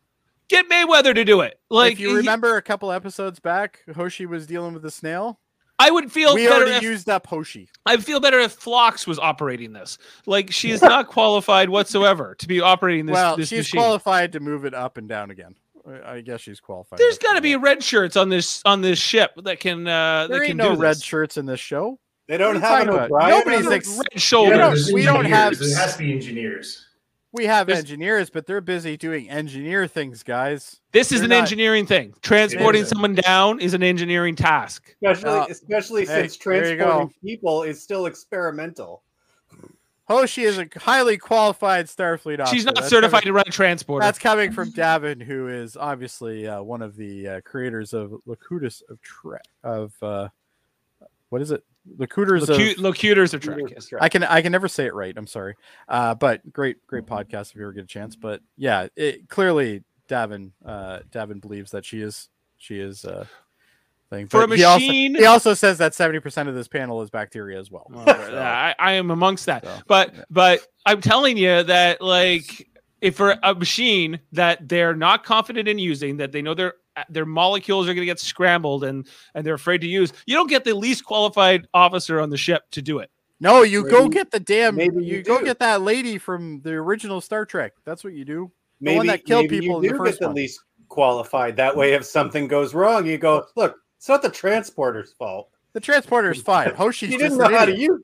Get 0.50 0.68
Mayweather 0.70 1.14
to 1.14 1.24
do 1.24 1.42
it. 1.42 1.60
Like 1.70 1.94
if 1.94 2.00
you 2.00 2.10
he- 2.10 2.16
remember 2.18 2.58
a 2.58 2.62
couple 2.62 2.92
episodes 2.92 3.40
back, 3.40 3.80
Hoshi 3.96 4.26
was 4.26 4.48
dealing 4.48 4.74
with 4.74 4.82
the 4.84 4.92
snail. 4.92 5.40
I 5.80 5.92
would 5.92 6.12
feel 6.12 6.34
we 6.34 6.48
better 6.48 6.64
already 6.64 6.78
if 6.78 6.82
used 6.84 7.08
up 7.10 7.28
Hoshi. 7.28 7.70
I 7.86 7.98
feel 7.98 8.20
better 8.20 8.40
if 8.40 8.54
Phlox 8.54 9.06
was 9.06 9.20
operating 9.20 9.74
this. 9.74 9.98
Like 10.26 10.52
she 10.52 10.72
is 10.72 10.82
not 10.94 11.08
qualified 11.08 11.70
whatsoever 11.70 12.36
to 12.40 12.48
be 12.48 12.62
operating 12.62 13.06
this. 13.06 13.14
well, 13.14 13.38
this 13.38 13.50
she's 13.50 13.60
machine. 13.60 13.80
qualified 13.82 14.32
to 14.34 14.40
move 14.40 14.66
it 14.66 14.74
up 14.74 14.98
and 14.98 15.08
down 15.08 15.30
again. 15.32 15.56
I- 15.88 16.16
I 16.16 16.22
guess 16.22 16.42
she's 16.42 16.60
qualified. 16.60 17.00
There's 17.00 17.16
up 17.18 17.22
got 17.24 17.34
to 17.36 17.42
be 17.42 17.56
red 17.56 17.84
shirts 17.84 18.18
on 18.18 18.30
this 18.30 18.62
on 18.66 18.82
this 18.82 19.00
ship 19.00 19.32
that 19.44 19.60
can 19.60 19.88
uh 19.88 20.28
There 20.28 20.40
that 20.40 20.44
ain't 20.46 20.50
can 20.52 20.58
no 20.58 20.76
do 20.76 20.82
red 20.82 20.96
this. 20.98 21.04
shirts 21.04 21.38
in 21.38 21.46
this 21.46 21.60
show. 21.60 22.00
They 22.28 22.38
don't 22.38 22.56
What 22.56 22.64
are 22.64 22.68
you 22.68 22.74
have 22.74 22.80
an 22.82 22.88
talking 22.88 22.94
about? 22.94 23.12
O'Brien. 23.12 23.30
Nobody's 23.40 23.68
on 23.68 23.74
ex- 23.74 23.98
red 23.98 24.20
shoulders. 24.22 24.58
don't- 24.58 24.74
there's 24.74 24.92
we 24.92 25.04
don't 25.04 25.26
have- 25.26 25.54
engineers. 25.54 25.72
It 25.74 25.78
has 25.80 25.92
to 25.94 26.00
be 26.00 26.12
engineers. 26.14 26.87
We 27.38 27.46
have 27.46 27.68
There's- 27.68 27.80
engineers, 27.82 28.32
but 28.32 28.48
they're 28.48 28.62
busy 28.62 28.98
doing 28.98 29.30
engineer 29.30 29.86
things, 29.86 30.24
guys. 30.24 30.82
This 30.92 31.12
is 31.12 31.20
They're 31.20 31.26
an 31.26 31.30
not- 31.30 31.38
engineering 31.42 31.86
thing. 31.86 32.16
Transporting 32.24 32.84
someone 32.84 33.14
down 33.14 33.60
is 33.60 33.76
an 33.76 33.84
engineering 33.84 34.36
task. 34.36 34.96
especially 35.04 35.30
Uh, 35.30 35.46
especially 35.48 36.02
hey, 36.08 36.22
since 36.24 36.36
transporting 36.38 37.14
people 37.24 37.62
is 37.62 37.80
still 37.82 38.08
experimental. 38.08 39.04
Hoshi 40.06 40.44
is 40.46 40.58
a 40.58 40.68
highly 40.78 41.18
qualified 41.18 41.86
Starfleet 41.86 42.40
officer. 42.40 42.56
She's 42.56 42.66
not 42.66 42.76
That's 42.76 42.88
certified 42.90 43.22
coming- 43.24 43.26
to 43.26 43.34
run 43.34 43.44
a 43.48 43.52
transporter. 43.52 44.04
That's 44.04 44.18
coming 44.18 44.52
from 44.52 44.72
Davin, 44.72 45.22
who 45.22 45.48
is 45.50 45.78
obviously 45.78 46.48
uh, 46.48 46.64
one 46.64 46.82
of 46.82 46.96
the 46.96 47.28
uh, 47.28 47.42
creators 47.42 47.94
of 47.94 48.14
Locutus 48.26 48.82
of 48.90 49.00
Trek. 49.02 49.44
Of 49.64 49.94
uh, 50.02 50.30
what 51.30 51.42
is 51.44 51.52
it? 51.52 51.64
Locutors 51.98 52.50
of 52.50 52.58
Locu- 52.58 52.80
locutors 52.80 53.34
of 53.34 53.42
track. 53.42 53.60
Yes. 53.70 53.90
I 54.00 54.10
can 54.10 54.24
I 54.24 54.42
can 54.42 54.52
never 54.52 54.68
say 54.68 54.86
it 54.86 54.94
right. 54.94 55.14
I'm 55.16 55.28
sorry. 55.28 55.56
Uh, 55.88 56.16
but 56.16 56.52
great 56.52 56.86
great 56.88 57.06
podcast 57.06 57.50
if 57.52 57.56
you 57.56 57.62
ever 57.64 57.74
get 57.74 57.84
a 57.86 57.88
chance. 57.88 58.16
But 58.16 58.42
yeah, 58.58 58.88
it 58.96 59.30
clearly 59.30 59.84
Davin 60.10 60.52
uh 60.66 61.00
Davin 61.12 61.42
believes 61.42 61.72
that 61.72 61.86
she 61.86 62.02
is 62.02 62.30
she 62.58 62.80
is 62.80 63.06
uh 63.06 63.26
thing. 64.10 64.28
For 64.28 64.44
a 64.44 64.48
But 64.48 64.58
he 64.58 64.64
also- 64.64 64.86
machine- 64.86 65.16
he 65.16 65.26
also 65.26 65.54
says 65.54 65.78
that 65.80 65.92
70% 65.94 66.48
of 66.48 66.56
this 66.56 66.68
panel 66.68 67.02
is 67.02 67.10
bacteria 67.10 67.60
as 67.60 67.70
well. 67.70 67.88
Well, 67.90 68.06
So, 68.06 68.38
I, 68.38 68.74
I 68.80 68.94
am 68.94 69.12
amongst 69.12 69.46
that. 69.48 69.64
So, 69.66 69.80
but 69.88 70.14
yeah. 70.16 70.24
but 70.30 70.60
I'm 70.86 71.02
telling 71.02 71.38
you 71.38 71.64
that 71.64 72.02
like 72.02 72.68
if 73.02 73.16
for 73.16 73.38
a 73.44 73.54
machine 73.54 74.20
that 74.32 74.68
they're 74.68 74.96
not 74.96 75.24
confident 75.24 75.68
in 75.68 75.78
using, 75.78 76.18
that 76.18 76.32
they 76.32 76.42
know 76.42 76.54
their 76.54 76.74
their 77.10 77.26
molecules 77.26 77.86
are 77.88 77.94
going 77.94 78.02
to 78.02 78.06
get 78.06 78.20
scrambled 78.20 78.84
and 78.84 79.08
and 79.36 79.46
they're 79.46 79.54
afraid 79.54 79.82
to 79.82 79.88
use, 79.88 80.14
you 80.26 80.36
don't 80.36 80.50
get 80.50 80.64
the 80.64 80.74
least 80.74 81.06
qualified 81.06 81.68
officer 81.74 82.20
on 82.20 82.30
the 82.30 82.38
ship 82.38 82.64
to 82.72 82.82
do 82.82 83.00
it. 83.00 83.10
No, 83.40 83.62
you 83.62 83.88
go 83.88 84.10
get 84.10 84.32
the 84.32 84.40
damn 84.40 84.76
maybe 84.76 85.04
you, 85.04 85.18
you 85.18 85.24
go 85.24 85.44
get 85.44 85.60
that 85.60 85.82
lady 85.82 86.18
from 86.18 86.62
the 86.62 86.72
original 86.72 87.22
Star 87.22 87.46
Trek. 87.46 87.74
That's 87.86 88.04
what 88.04 88.14
you 88.14 88.26
do. 88.26 88.52
The 88.80 88.86
maybe, 88.86 88.98
one 88.98 89.08
that 89.08 89.26
killed 89.26 89.44
maybe 89.44 89.60
people 89.60 89.78
in 89.78 89.84
you 89.84 89.92
the 89.92 89.98
first 89.98 90.14
get 90.14 90.20
the 90.22 90.28
one. 90.28 90.36
least 90.36 90.62
qualified. 90.90 91.56
That 91.56 91.76
way, 91.76 91.94
if 91.94 92.06
something 92.06 92.48
goes 92.48 92.74
wrong, 92.74 93.06
you 93.06 93.18
go, 93.18 93.46
look, 93.56 93.78
it's 93.98 94.10
not 94.10 94.22
the 94.22 94.30
transporter's 94.30 95.14
fault. 95.14 95.50
The 95.74 95.80
transporter's 95.80 96.42
fine. 96.42 96.74
Hoshi's 96.76 97.12
She 97.12 97.18
didn't 97.18 97.38
know 97.38 97.46
an 97.46 97.54
how 97.54 97.66
to 97.66 97.74
idiot. 97.74 97.92
use 97.92 98.04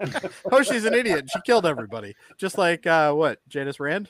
it. 0.00 0.32
Hoshi's 0.50 0.84
an 0.84 0.94
idiot. 0.94 1.26
She 1.32 1.40
killed 1.42 1.66
everybody. 1.66 2.16
Just 2.36 2.58
like 2.58 2.86
uh 2.86 3.12
what? 3.12 3.38
Janice 3.48 3.78
Rand? 3.78 4.08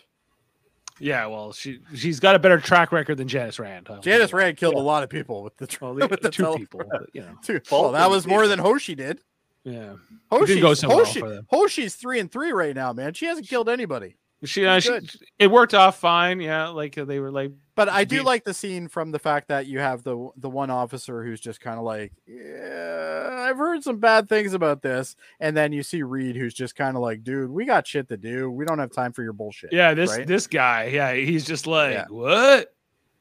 Yeah, 0.99 1.27
well, 1.27 1.53
she 1.53 1.81
she's 1.95 2.21
got 2.21 2.35
a 2.35 2.39
better 2.39 2.59
track 2.61 2.93
record 2.93 3.17
than 3.17 3.27
Janice 3.29 3.59
Rand. 3.59 3.89
huh? 3.89 3.99
Janice 4.01 4.33
Rand 4.33 4.57
killed 4.57 4.75
a 4.75 4.79
lot 4.79 5.03
of 5.03 5.11
people 5.11 5.43
with 5.43 5.57
the, 5.57 5.67
tr- 5.67 5.85
Well, 5.85 5.95
with 6.09 6.21
the 6.21 6.31
two 6.31 6.43
tele- 6.45 6.59
people, 6.59 6.83
but, 6.91 7.09
you 7.13 7.23
know. 7.23 7.37
Two. 7.43 7.61
Well, 7.71 7.93
that 7.93 8.09
was 8.11 8.27
more 8.27 8.41
people. 8.43 8.49
than 8.51 8.59
Hoshi 8.61 8.95
did. 8.95 9.21
Yeah, 9.65 9.93
It 9.93 9.99
Hoshi's, 10.31 10.49
didn't 10.49 10.63
go 10.63 10.75
so 10.75 10.89
Hoshi, 10.91 11.21
for 11.21 11.29
them. 11.31 11.47
Hoshi's 11.49 11.95
three 11.95 12.19
and 12.21 12.31
three 12.31 12.53
right 12.53 12.75
now, 12.75 12.93
man. 12.93 13.15
She 13.15 13.27
hasn't 13.27 13.49
killed 13.49 13.69
anybody. 13.69 14.17
she, 14.45 14.67
uh, 14.67 14.81
she 14.81 14.99
it 15.39 15.51
worked 15.51 15.73
off 15.75 15.99
fine. 15.99 16.41
Yeah, 16.41 16.69
like 16.69 16.99
uh, 16.99 17.05
they 17.05 17.21
were 17.21 17.31
like 17.31 17.53
But 17.75 17.89
I 17.89 18.05
do 18.05 18.23
like 18.23 18.45
the 18.45 18.53
scene 18.53 18.87
from 18.89 19.13
the 19.13 19.19
fact 19.19 19.49
that 19.49 19.67
you 19.67 19.79
have 19.79 20.03
the 20.03 20.29
the 20.37 20.51
one 20.51 20.69
officer 20.71 21.25
who's 21.25 21.41
just 21.41 21.61
kind 21.61 21.79
of 21.79 21.85
like, 21.85 22.13
yeah, 22.27 23.47
I've 23.49 23.57
heard 23.57 23.83
some 23.83 23.99
bad 23.99 24.29
things 24.29 24.53
about 24.53 24.83
this, 24.83 25.17
and 25.41 25.57
then 25.57 25.73
you 25.73 25.83
see 25.83 26.03
Reed 26.03 26.37
who's 26.37 26.53
just 26.53 26.77
kind 26.77 26.97
of 26.97 27.03
like, 27.03 27.25
dude, 27.25 27.51
we 27.51 27.65
got 27.65 27.87
shit 27.87 28.09
to 28.11 28.17
do. 28.19 28.51
We 28.51 28.67
don't 28.67 28.79
have 28.79 28.93
time 28.93 29.13
for 29.13 29.23
your 29.23 29.33
bullshit. 29.33 29.73
yeah 29.73 29.95
this 29.95 30.11
right? 30.11 30.27
this 30.27 30.47
guy 30.47 30.85
yeah 30.87 31.15
he's 31.15 31.45
just 31.47 31.67
like 31.67 31.95
Yeah. 31.95 32.05
what 32.09 32.75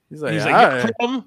He's 0.10 0.22
like, 0.22 0.34
he's 0.34 0.43
"Yeah, 0.43 0.84
like 0.84 0.93
"Yeah, 0.99 1.22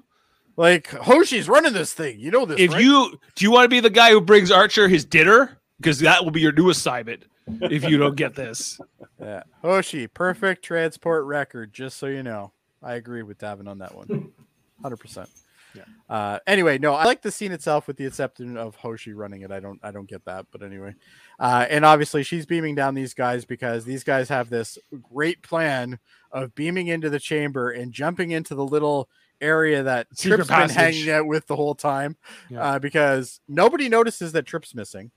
like 0.57 0.87
Hoshi's 0.89 1.49
running 1.49 1.73
this 1.73 1.93
thing. 1.93 2.19
You 2.19 2.29
know 2.29 2.45
this, 2.45 2.59
if 2.59 2.73
right?" 2.73 2.83
you 2.83 3.19
do 3.33 3.43
you 3.43 3.49
want 3.49 3.65
to 3.65 3.69
be 3.69 3.79
the 3.79 3.89
guy 3.89 4.11
who 4.11 4.21
brings 4.21 4.51
Archer 4.51 4.87
his 4.87 5.03
dinner 5.03 5.57
because 5.81 5.97
that 6.01 6.23
will 6.23 6.31
be 6.31 6.41
your 6.41 6.51
new 6.51 6.69
assignment 6.69 7.23
if 7.63 7.83
you 7.89 7.97
don't 7.97 8.15
get 8.15 8.35
this. 8.35 8.79
Yeah. 9.17 9.43
Hoshi, 9.61 10.07
perfect 10.07 10.63
transport 10.63 11.23
record, 11.23 11.73
just 11.73 11.97
so 11.97 12.05
you 12.07 12.21
know. 12.21 12.51
I 12.85 12.93
agree 12.93 13.23
with 13.23 13.39
Davin 13.39 13.67
on 13.67 13.79
that 13.79 13.95
one. 13.95 14.31
100%. 14.83 15.27
Yeah. 15.73 15.83
Uh, 16.09 16.39
anyway, 16.47 16.77
no, 16.77 16.93
I 16.93 17.03
like 17.03 17.21
the 17.21 17.31
scene 17.31 17.51
itself 17.51 17.87
with 17.87 17.97
the 17.97 18.05
exception 18.05 18.55
of 18.55 18.75
Hoshi 18.75 19.13
running 19.13 19.41
it. 19.41 19.51
I 19.51 19.59
don't 19.59 19.77
I 19.83 19.91
don't 19.91 20.07
get 20.07 20.23
that, 20.23 20.45
but 20.51 20.63
anyway. 20.63 20.95
Uh, 21.37 21.65
and 21.69 21.83
obviously 21.83 22.23
she's 22.23 22.45
beaming 22.45 22.75
down 22.75 22.93
these 22.93 23.13
guys 23.13 23.43
because 23.43 23.83
these 23.83 24.03
guys 24.03 24.29
have 24.29 24.49
this 24.49 24.77
great 25.11 25.41
plan 25.41 25.99
of 26.31 26.55
beaming 26.55 26.87
into 26.87 27.09
the 27.09 27.19
chamber 27.19 27.71
and 27.71 27.91
jumping 27.91 28.31
into 28.31 28.55
the 28.55 28.65
little 28.65 29.09
area 29.41 29.83
that 29.83 30.07
Secret 30.13 30.47
Trip's 30.47 30.49
been 30.49 30.69
hanging 30.69 31.09
out 31.09 31.27
with 31.27 31.47
the 31.47 31.57
whole 31.57 31.75
time. 31.75 32.15
Yeah. 32.49 32.61
Uh, 32.61 32.79
because 32.79 33.41
nobody 33.49 33.89
notices 33.89 34.31
that 34.31 34.45
Trip's 34.45 34.73
missing. 34.73 35.11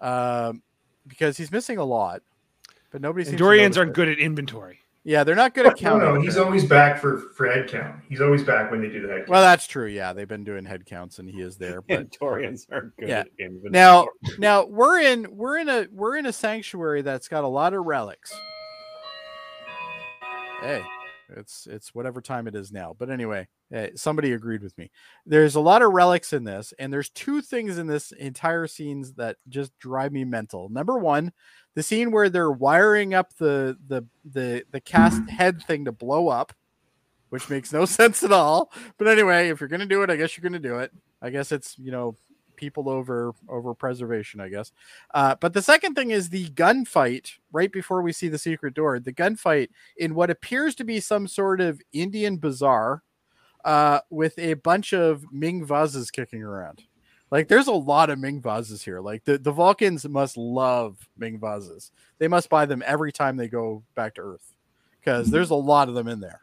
Um, 0.00 0.62
because 1.06 1.36
he's 1.38 1.50
missing 1.50 1.78
a 1.78 1.84
lot. 1.84 2.22
But 2.90 3.00
nobody 3.00 3.24
seems 3.24 3.40
Dorians 3.40 3.78
aren't 3.78 3.92
it. 3.92 3.94
good 3.94 4.08
at 4.08 4.18
inventory. 4.18 4.80
Yeah, 5.04 5.24
they're 5.24 5.34
not 5.34 5.52
good 5.54 5.66
at 5.66 5.72
No, 5.72 5.90
counting. 5.90 6.14
no, 6.14 6.20
he's 6.20 6.36
always 6.36 6.64
back 6.64 7.00
for 7.00 7.18
for 7.36 7.46
head 7.50 7.68
count. 7.68 7.96
He's 8.08 8.20
always 8.20 8.44
back 8.44 8.70
when 8.70 8.80
they 8.80 8.88
do 8.88 9.02
the 9.02 9.08
head 9.08 9.16
count. 9.18 9.28
well, 9.30 9.42
that's 9.42 9.66
true. 9.66 9.86
Yeah, 9.86 10.12
they've 10.12 10.28
been 10.28 10.44
doing 10.44 10.64
head 10.64 10.86
counts, 10.86 11.18
and 11.18 11.28
he 11.28 11.40
is 11.40 11.56
there. 11.56 11.82
But 11.88 12.10
Torians 12.12 12.70
are 12.70 12.92
good 12.98 13.08
Yeah. 13.08 13.20
at 13.20 13.28
inventory. 13.38 13.70
now, 13.72 14.06
now 14.38 14.64
we're 14.66 15.00
in 15.00 15.26
we're 15.36 15.58
in 15.58 15.68
a 15.68 15.86
we're 15.90 16.16
in 16.18 16.26
a 16.26 16.32
sanctuary 16.32 17.02
that's 17.02 17.26
got 17.26 17.42
a 17.42 17.48
lot 17.48 17.74
of 17.74 17.84
relics. 17.84 18.32
Hey, 20.60 20.82
it's 21.36 21.66
it's 21.68 21.92
whatever 21.94 22.20
time 22.20 22.46
it 22.46 22.54
is 22.54 22.70
now. 22.70 22.94
But 22.96 23.10
anyway, 23.10 23.48
eh, 23.72 23.88
somebody 23.96 24.32
agreed 24.32 24.62
with 24.62 24.78
me. 24.78 24.92
There's 25.26 25.56
a 25.56 25.60
lot 25.60 25.82
of 25.82 25.92
relics 25.92 26.32
in 26.32 26.44
this, 26.44 26.72
and 26.78 26.92
there's 26.92 27.10
two 27.10 27.40
things 27.42 27.78
in 27.78 27.88
this 27.88 28.12
entire 28.12 28.68
scenes 28.68 29.14
that 29.14 29.36
just 29.48 29.76
drive 29.80 30.12
me 30.12 30.24
mental. 30.24 30.68
Number 30.68 30.96
one, 30.98 31.32
the 31.74 31.82
scene 31.82 32.10
where 32.10 32.28
they're 32.28 32.50
wiring 32.50 33.14
up 33.14 33.34
the 33.36 33.76
the 33.88 34.04
the 34.24 34.64
the 34.70 34.80
cast 34.80 35.28
head 35.30 35.62
thing 35.62 35.84
to 35.84 35.92
blow 35.92 36.28
up, 36.28 36.52
which 37.30 37.48
makes 37.48 37.72
no 37.72 37.84
sense 37.86 38.22
at 38.22 38.32
all. 38.32 38.72
But 38.98 39.08
anyway, 39.08 39.48
if 39.48 39.60
you're 39.60 39.68
gonna 39.68 39.86
do 39.86 40.02
it, 40.02 40.10
I 40.10 40.16
guess 40.16 40.36
you're 40.36 40.42
gonna 40.42 40.58
do 40.58 40.78
it. 40.78 40.92
I 41.20 41.30
guess 41.30 41.52
it's 41.52 41.78
you 41.78 41.90
know 41.90 42.16
people 42.56 42.88
over 42.88 43.32
over 43.48 43.74
preservation, 43.74 44.40
I 44.40 44.48
guess. 44.48 44.72
Uh, 45.14 45.34
but 45.40 45.52
the 45.52 45.62
second 45.62 45.94
thing 45.94 46.10
is 46.10 46.28
the 46.28 46.48
gunfight 46.50 47.32
right 47.52 47.72
before 47.72 48.02
we 48.02 48.12
see 48.12 48.28
the 48.28 48.38
secret 48.38 48.74
door. 48.74 48.98
The 49.00 49.12
gunfight 49.12 49.68
in 49.96 50.14
what 50.14 50.30
appears 50.30 50.74
to 50.76 50.84
be 50.84 51.00
some 51.00 51.26
sort 51.26 51.60
of 51.60 51.80
Indian 51.92 52.38
bazaar, 52.38 53.02
uh, 53.64 54.00
with 54.10 54.38
a 54.38 54.54
bunch 54.54 54.92
of 54.92 55.24
Ming 55.32 55.64
vases 55.64 56.10
kicking 56.10 56.42
around. 56.42 56.82
Like 57.32 57.48
there's 57.48 57.66
a 57.66 57.72
lot 57.72 58.10
of 58.10 58.18
Ming 58.18 58.42
vases 58.42 58.84
here. 58.84 59.00
Like 59.00 59.24
the, 59.24 59.38
the 59.38 59.50
Vulcans 59.50 60.06
must 60.06 60.36
love 60.36 61.08
Ming 61.16 61.40
vases. 61.40 61.90
They 62.18 62.28
must 62.28 62.50
buy 62.50 62.66
them 62.66 62.82
every 62.86 63.10
time 63.10 63.38
they 63.38 63.48
go 63.48 63.82
back 63.94 64.14
to 64.16 64.20
Earth 64.20 64.52
because 65.00 65.30
there's 65.30 65.48
a 65.48 65.54
lot 65.54 65.88
of 65.88 65.94
them 65.94 66.08
in 66.08 66.20
there. 66.20 66.42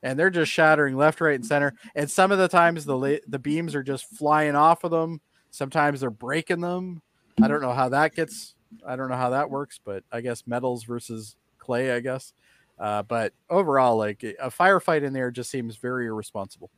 And 0.00 0.16
they're 0.16 0.30
just 0.30 0.52
shattering 0.52 0.96
left, 0.96 1.20
right, 1.20 1.34
and 1.34 1.44
center. 1.44 1.74
And 1.96 2.08
some 2.08 2.30
of 2.30 2.38
the 2.38 2.46
times 2.46 2.84
the 2.84 3.20
the 3.26 3.38
beams 3.40 3.74
are 3.74 3.82
just 3.82 4.06
flying 4.06 4.54
off 4.54 4.84
of 4.84 4.92
them. 4.92 5.20
Sometimes 5.50 6.00
they're 6.00 6.10
breaking 6.10 6.60
them. 6.60 7.02
I 7.42 7.48
don't 7.48 7.60
know 7.60 7.72
how 7.72 7.88
that 7.88 8.14
gets. 8.14 8.54
I 8.86 8.94
don't 8.94 9.08
know 9.08 9.16
how 9.16 9.30
that 9.30 9.50
works, 9.50 9.80
but 9.84 10.04
I 10.12 10.20
guess 10.20 10.46
metals 10.46 10.84
versus 10.84 11.34
clay. 11.58 11.90
I 11.90 11.98
guess. 11.98 12.32
Uh, 12.78 13.02
but 13.02 13.32
overall, 13.50 13.96
like 13.96 14.22
a 14.22 14.50
firefight 14.50 15.02
in 15.02 15.12
there 15.12 15.32
just 15.32 15.50
seems 15.50 15.76
very 15.76 16.06
irresponsible. 16.06 16.70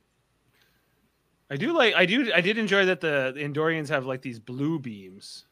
I 1.49 1.57
do 1.57 1.73
like 1.73 1.93
I 1.95 2.05
do 2.05 2.31
I 2.33 2.41
did 2.41 2.57
enjoy 2.57 2.85
that 2.85 3.01
the, 3.01 3.33
the 3.35 3.41
Andorians 3.41 3.89
have 3.89 4.05
like 4.05 4.21
these 4.21 4.39
blue 4.39 4.79
beams. 4.79 5.45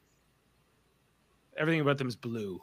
Everything 1.56 1.82
about 1.82 1.98
them 1.98 2.08
is 2.08 2.16
blue. 2.16 2.62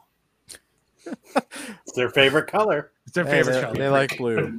It's 1.05 1.93
their 1.95 2.09
favorite 2.09 2.47
color. 2.47 2.91
It's 3.05 3.15
their 3.15 3.25
favorite 3.25 3.53
they, 3.53 3.61
color. 3.61 3.75
they 3.75 3.89
like 3.89 4.17
blue. 4.17 4.53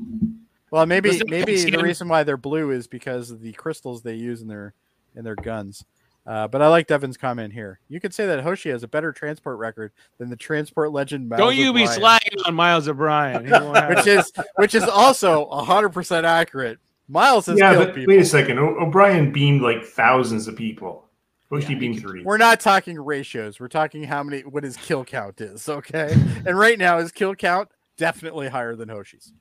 Well, 0.71 0.87
maybe 0.87 1.21
maybe 1.27 1.71
the 1.71 1.83
reason 1.83 2.09
why 2.09 2.25
they're 2.25 2.39
blue 2.39 2.71
is 2.71 2.87
because 2.87 3.31
of 3.31 3.43
the 3.43 3.53
crystals 3.53 4.03
they 4.03 4.15
use 4.15 4.41
in 4.41 4.49
their 4.49 4.75
in 5.15 5.23
their 5.23 5.37
guns. 5.37 5.85
Uh, 6.25 6.47
but 6.47 6.63
I 6.63 6.69
like 6.69 6.87
Devin's 6.87 7.17
comment 7.17 7.53
here. 7.53 7.81
You 7.89 8.01
could 8.01 8.15
say 8.15 8.27
that 8.27 8.41
Hoshi 8.41 8.71
has 8.71 8.85
a 8.85 8.89
better 8.89 9.13
transport 9.13 9.59
record 9.59 9.93
than 10.19 10.31
the 10.31 10.37
transport 10.37 10.93
legend. 10.93 11.29
Miles 11.29 11.41
Don't 11.41 11.57
you 11.57 11.73
be 11.73 11.83
O'Brien, 11.83 12.01
slagging 12.01 12.47
on 12.47 12.55
Miles 12.55 12.89
O'Brien. 12.89 13.45
He 13.45 13.51
won't 13.51 13.77
have 13.77 13.89
which 13.91 14.07
is 14.07 14.33
which 14.57 14.75
is 14.75 14.85
also 14.85 15.47
hundred 15.51 15.91
percent 15.91 16.25
accurate. 16.25 16.79
Miles 17.09 17.47
has 17.47 17.59
yeah, 17.59 17.73
killed 17.75 17.87
but 17.89 17.95
people. 17.95 18.15
wait 18.15 18.21
a 18.21 18.25
second. 18.25 18.59
O- 18.59 18.77
O'Brien 18.81 19.33
beamed 19.33 19.61
like 19.63 19.85
thousands 19.85 20.49
of 20.49 20.57
people. 20.57 21.09
Hoshi 21.51 21.75
Yeah, 21.75 21.79
beamed 21.81 22.01
three. 22.01 22.23
We're 22.23 22.39
not 22.39 22.61
talking 22.61 22.99
ratios. 22.99 23.61
We're 23.61 23.69
talking 23.69 24.05
how 24.05 24.23
many 24.23 24.41
what 24.43 24.65
his 24.65 24.77
kill 24.79 25.05
count 25.05 25.41
is. 25.41 25.69
Okay, 25.69 26.13
and 26.47 26.59
right 26.59 26.79
now 26.79 26.99
his 26.99 27.13
kill 27.13 27.35
count 27.35 27.69
definitely 27.99 28.49
higher 28.49 28.75
than 28.75 28.89
Hoshi's. 28.89 29.33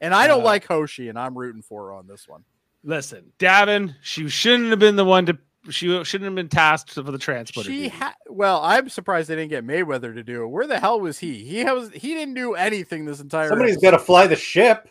And 0.00 0.14
I 0.14 0.28
don't 0.28 0.42
Uh, 0.42 0.44
like 0.44 0.66
Hoshi, 0.66 1.08
and 1.08 1.18
I'm 1.18 1.36
rooting 1.36 1.62
for 1.62 1.86
her 1.86 1.92
on 1.92 2.06
this 2.06 2.28
one. 2.28 2.44
Listen, 2.84 3.32
Davin, 3.40 3.96
she 4.00 4.28
shouldn't 4.28 4.70
have 4.70 4.78
been 4.78 4.94
the 4.94 5.04
one 5.04 5.26
to 5.26 5.36
she 5.70 5.88
shouldn't 6.04 6.26
have 6.26 6.34
been 6.36 6.48
tasked 6.48 6.92
for 6.92 7.02
the 7.02 7.18
transporter. 7.18 7.68
She 7.68 7.76
duty. 7.78 7.88
ha- 7.88 8.14
well, 8.30 8.60
I'm 8.62 8.88
surprised 8.88 9.28
they 9.28 9.34
didn't 9.34 9.50
get 9.50 9.66
Mayweather 9.66 10.14
to 10.14 10.22
do 10.22 10.44
it. 10.44 10.46
Where 10.46 10.66
the 10.68 10.78
hell 10.78 11.00
was 11.00 11.18
he? 11.18 11.44
He 11.44 11.64
was 11.64 11.90
he 11.92 12.14
didn't 12.14 12.34
do 12.34 12.54
anything 12.54 13.04
this 13.06 13.18
entire. 13.20 13.48
Somebody's 13.48 13.76
got 13.78 13.90
to 13.90 13.98
fly 13.98 14.28
the 14.28 14.36
ship. 14.36 14.88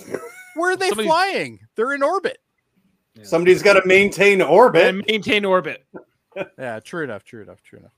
Where 0.58 0.72
are 0.72 0.76
they 0.76 0.88
somebody's- 0.88 1.10
flying? 1.10 1.60
They're 1.74 1.94
in 1.94 2.02
orbit. 2.02 2.38
Somebody's 3.24 3.62
got 3.62 3.72
to 3.74 3.82
maintain 3.86 4.40
orbit. 4.40 4.86
and 4.86 5.04
maintain 5.08 5.44
orbit. 5.44 5.84
Yeah, 6.56 6.78
true 6.78 7.02
enough, 7.02 7.24
true 7.24 7.42
enough, 7.42 7.62
true 7.64 7.80
enough. 7.80 7.94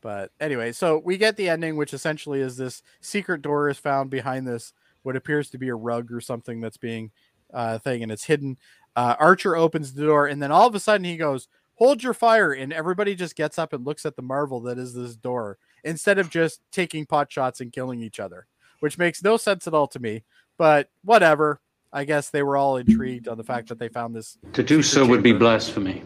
But 0.00 0.30
anyway, 0.40 0.72
so 0.72 0.96
we 1.04 1.18
get 1.18 1.36
the 1.36 1.50
ending, 1.50 1.76
which 1.76 1.92
essentially 1.92 2.40
is 2.40 2.56
this 2.56 2.82
secret 3.02 3.42
door 3.42 3.68
is 3.68 3.76
found 3.76 4.08
behind 4.08 4.48
this 4.48 4.72
what 5.02 5.14
appears 5.14 5.50
to 5.50 5.58
be 5.58 5.68
a 5.68 5.74
rug 5.74 6.10
or 6.10 6.20
something 6.22 6.60
that's 6.62 6.78
being 6.78 7.10
uh 7.52 7.76
thing, 7.78 8.02
and 8.02 8.10
it's 8.10 8.24
hidden. 8.24 8.56
Uh, 8.96 9.16
Archer 9.18 9.56
opens 9.56 9.92
the 9.92 10.06
door, 10.06 10.26
and 10.26 10.42
then 10.42 10.50
all 10.50 10.66
of 10.66 10.74
a 10.74 10.80
sudden 10.80 11.04
he 11.04 11.18
goes, 11.18 11.48
"Hold 11.74 12.02
your 12.02 12.14
fire!" 12.14 12.52
and 12.52 12.72
everybody 12.72 13.14
just 13.14 13.36
gets 13.36 13.58
up 13.58 13.74
and 13.74 13.84
looks 13.84 14.06
at 14.06 14.16
the 14.16 14.22
marvel 14.22 14.60
that 14.62 14.78
is 14.78 14.94
this 14.94 15.14
door 15.14 15.58
instead 15.84 16.18
of 16.18 16.30
just 16.30 16.62
taking 16.70 17.04
pot 17.04 17.30
shots 17.30 17.60
and 17.60 17.74
killing 17.74 18.00
each 18.00 18.18
other, 18.20 18.46
which 18.80 18.96
makes 18.96 19.22
no 19.22 19.36
sense 19.36 19.66
at 19.66 19.74
all 19.74 19.88
to 19.88 19.98
me. 20.00 20.24
But 20.56 20.88
whatever. 21.04 21.60
I 21.92 22.04
guess 22.04 22.30
they 22.30 22.42
were 22.42 22.56
all 22.56 22.76
intrigued 22.78 23.28
on 23.28 23.36
the 23.36 23.44
fact 23.44 23.68
that 23.68 23.78
they 23.78 23.88
found 23.88 24.14
this. 24.14 24.38
To 24.54 24.62
do 24.62 24.82
so 24.82 25.06
would 25.06 25.22
be 25.22 25.32
blasphemy. 25.32 26.02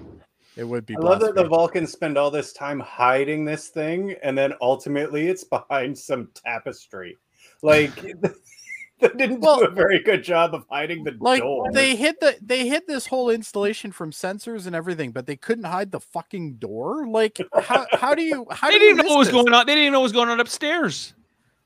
It 0.56 0.64
would 0.64 0.86
be. 0.86 0.96
I 0.96 1.00
love 1.00 1.20
that 1.20 1.34
the. 1.34 1.44
Vulcans 1.46 1.92
spend 1.92 2.16
all 2.18 2.30
this 2.30 2.52
time 2.52 2.80
hiding 2.80 3.44
this 3.44 3.68
thing, 3.68 4.14
and 4.22 4.36
then 4.36 4.52
ultimately 4.60 5.28
it's 5.28 5.44
behind 5.58 5.96
some 5.96 6.28
tapestry. 6.34 7.16
Like 7.62 7.94
they 9.00 9.08
didn't 9.16 9.40
Well- 9.40 9.58
do 9.60 9.66
a 9.66 9.70
very 9.70 10.02
good 10.02 10.24
job 10.24 10.54
of 10.54 10.64
hiding 10.70 11.04
the 11.04 11.14
Like 11.20 11.42
door. 11.42 11.70
they 11.72 11.94
hid 11.94 12.16
the 12.20 12.36
they 12.40 12.66
hid 12.66 12.82
this 12.86 13.06
whole 13.06 13.28
installation 13.30 13.92
from 13.92 14.10
sensors 14.10 14.66
and 14.66 14.74
everything, 14.74 15.12
but 15.12 15.26
they 15.26 15.36
couldn't 15.36 15.64
hide 15.64 15.92
the 15.92 16.00
fucking 16.00 16.54
door. 16.54 17.06
Like 17.06 17.38
how 17.62 17.86
how 17.92 18.14
do 18.14 18.22
you 18.22 18.46
how 18.50 18.70
They 18.70 18.78
do 18.78 18.84
you 18.84 18.94
didn't 18.96 19.06
know 19.06 19.12
what 19.12 19.18
was 19.20 19.28
this? 19.28 19.34
going 19.34 19.52
on. 19.54 19.66
They 19.66 19.74
didn't 19.74 19.92
know 19.92 20.00
what 20.00 20.04
was 20.04 20.12
going 20.12 20.30
on 20.30 20.40
upstairs. 20.40 21.12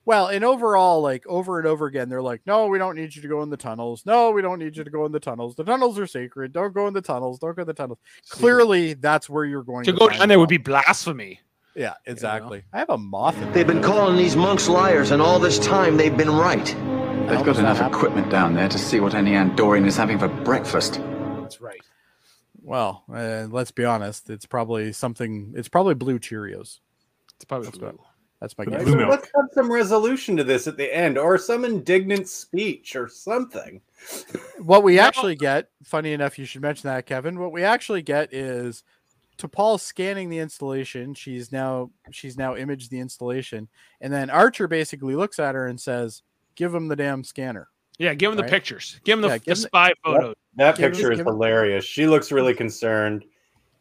Well, 0.07 0.29
and 0.29 0.45
overall, 0.45 1.03
like 1.03 1.27
over 1.27 1.59
and 1.59 1.67
over 1.69 1.87
again, 1.87 2.09
they're 2.09 2.23
like, 2.23 2.41
"No, 2.47 2.67
we 2.67 2.79
don't 2.79 2.97
need 2.97 3.15
you 3.15 3.23
to 3.23 3.29
go 3.29 3.43
in 3.43 3.51
the 3.51 3.57
tunnels. 3.57 4.05
No, 4.07 4.31
we 4.31 4.41
don't 4.43 4.59
need 4.59 4.77
you 4.77 4.83
to 4.83 4.91
go 4.91 5.05
in 5.07 5.13
the 5.13 5.21
tunnels. 5.21 5.55
The 5.57 5.65
tunnels 5.65 5.99
are 5.99 6.07
sacred. 6.07 6.53
Don't 6.53 6.73
go 6.75 6.87
in 6.89 6.95
the 6.95 7.03
tunnels. 7.03 7.39
Don't 7.39 7.55
go 7.55 7.63
in 7.63 7.69
the 7.69 7.75
tunnels." 7.75 7.99
Clearly, 8.31 8.95
that's 8.95 9.29
where 9.29 9.45
you're 9.45 9.63
going 9.63 9.85
To 9.85 9.93
to, 9.93 9.99
go 9.99 10.07
find 10.09 10.21
down 10.21 10.29
there 10.29 10.39
would 10.41 10.49
be 10.49 10.57
blasphemy. 10.57 11.41
Yeah, 11.77 11.95
exactly. 12.07 12.63
I 12.73 12.79
have 12.79 12.91
a 12.91 12.99
moth. 12.99 13.41
In 13.41 13.53
They've 13.53 13.67
been 13.67 13.83
calling 13.83 14.17
these 14.17 14.35
monks 14.37 14.69
liars, 14.69 15.11
and 15.13 15.21
all 15.23 15.39
this 15.39 15.59
time 15.59 15.97
they've 15.99 16.17
been 16.17 16.31
right. 16.31 16.65
They've 16.65 17.37
How 17.39 17.43
got 17.45 17.59
enough 17.59 17.77
happen? 17.79 17.95
equipment 17.97 18.31
down 18.31 18.55
there 18.55 18.69
to 18.69 18.79
see 18.79 18.99
what 19.01 19.15
any 19.15 19.33
Andorian 19.33 19.87
is 19.87 19.97
having 19.97 20.19
for 20.19 20.27
breakfast. 20.29 20.95
That's 21.41 21.61
right. 21.61 21.81
Well, 22.63 23.05
uh, 23.13 23.47
let's 23.51 23.71
be 23.71 23.85
honest. 23.85 24.31
It's 24.31 24.47
probably 24.47 24.93
something. 24.93 25.53
It's 25.57 25.69
probably 25.69 25.95
blue 25.95 26.19
Cheerios. 26.19 26.81
It's 27.37 27.45
probably 27.47 27.67
That's 27.67 27.79
what- 27.79 27.97
blue. 27.97 28.05
That's 28.41 28.57
my 28.57 28.65
guess. 28.65 28.85
Blue 28.85 28.93
so 28.93 29.09
let's 29.09 29.27
have 29.37 29.47
some 29.53 29.71
resolution 29.71 30.37
to 30.39 30.45
this 30.45 30.67
at 30.67 30.77
the 30.79 30.95
end, 30.97 31.19
or 31.19 31.37
some 31.37 31.65
indignant 31.65 32.27
speech, 32.29 32.97
or 32.97 33.07
something. 33.09 33.81
What 34.63 34.83
we 34.83 34.99
actually 34.99 35.37
get, 35.37 35.69
funny 35.85 36.15
enough, 36.15 36.39
you 36.39 36.47
should 36.47 36.63
mention 36.63 36.89
that, 36.89 37.05
Kevin. 37.05 37.39
What 37.39 37.53
we 37.53 37.65
actually 37.65 38.01
get 38.01 38.33
is 38.33 38.83
T'Pol 39.37 39.79
scanning 39.79 40.31
the 40.31 40.39
installation. 40.39 41.13
She's 41.13 41.53
now 41.53 41.91
she's 42.11 42.39
now 42.39 42.57
imaged 42.57 42.91
the 42.91 42.99
installation, 43.01 43.69
and 44.01 44.11
then 44.13 44.31
Archer 44.31 44.69
basically 44.69 45.15
looks 45.15 45.39
at 45.39 45.55
her 45.55 45.67
and 45.67 45.79
says, 45.79 46.23
"Give 46.55 46.75
him 46.75 46.89
the 46.89 46.97
damn 46.97 47.25
scanner." 47.25 47.69
Yeah, 47.99 48.15
give 48.15 48.31
him 48.33 48.39
the 48.39 48.45
pictures. 48.45 48.99
Give 49.05 49.19
him 49.19 49.23
the, 49.23 49.29
Yeah, 49.29 49.39
give 49.39 49.57
the- 49.59 49.63
spy 49.69 49.93
photos. 50.03 50.35
That 50.57 50.77
Give 50.79 50.87
him- 50.87 50.93
picture 50.93 51.13
is 51.13 51.19
give 51.19 51.27
him- 51.27 51.35
hilarious. 51.35 51.85
She 51.85 52.07
looks 52.07 52.33
really 52.33 52.55
concerned. 52.55 53.27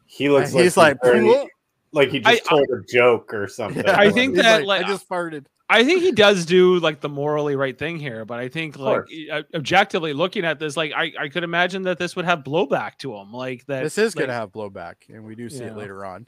He 0.06 0.28
looks 0.30 0.52
He's 0.52 0.76
like 0.76 0.96
like, 0.96 1.02
concerned, 1.02 1.28
"Whoa." 1.28 1.48
Like 1.92 2.10
he 2.10 2.22
I- 2.26 2.36
just 2.36 2.46
told 2.46 2.68
a 2.70 2.82
joke 2.92 3.34
or 3.34 3.48
something. 3.48 3.84
Yeah, 3.86 4.00
I 4.00 4.12
think 4.12 4.36
that, 4.36 4.66
like, 4.66 4.86
I 4.86 4.88
just 4.88 5.08
farted. 5.10 5.46
I 5.72 5.84
think 5.84 6.02
he 6.02 6.12
does 6.12 6.48
do 6.48 6.80
like 6.80 7.00
the 7.00 7.10
morally 7.10 7.56
right 7.56 7.78
thing 7.78 8.00
here, 8.00 8.26
but 8.26 8.40
I 8.40 8.50
think 8.50 8.78
like 8.80 9.04
uh, 9.32 9.44
objectively 9.54 10.14
looking 10.14 10.44
at 10.44 10.58
this, 10.58 10.76
like 10.76 10.92
I, 10.96 11.12
I 11.20 11.30
could 11.30 11.44
imagine 11.44 11.84
that 11.84 12.00
this 12.00 12.16
would 12.16 12.26
have 12.26 12.40
blowback 12.40 12.98
to 13.00 13.16
him. 13.16 13.32
Like 13.32 13.68
that 13.68 13.84
This 13.84 14.00
is 14.00 14.16
like, 14.16 14.22
going 14.22 14.30
to 14.30 14.34
have 14.34 14.52
blowback, 14.52 14.96
and 15.10 15.24
we 15.24 15.36
do 15.36 15.48
see 15.48 15.60
Yeah. 15.60 15.68
it 15.68 15.78
later 15.78 16.06
on. 16.06 16.26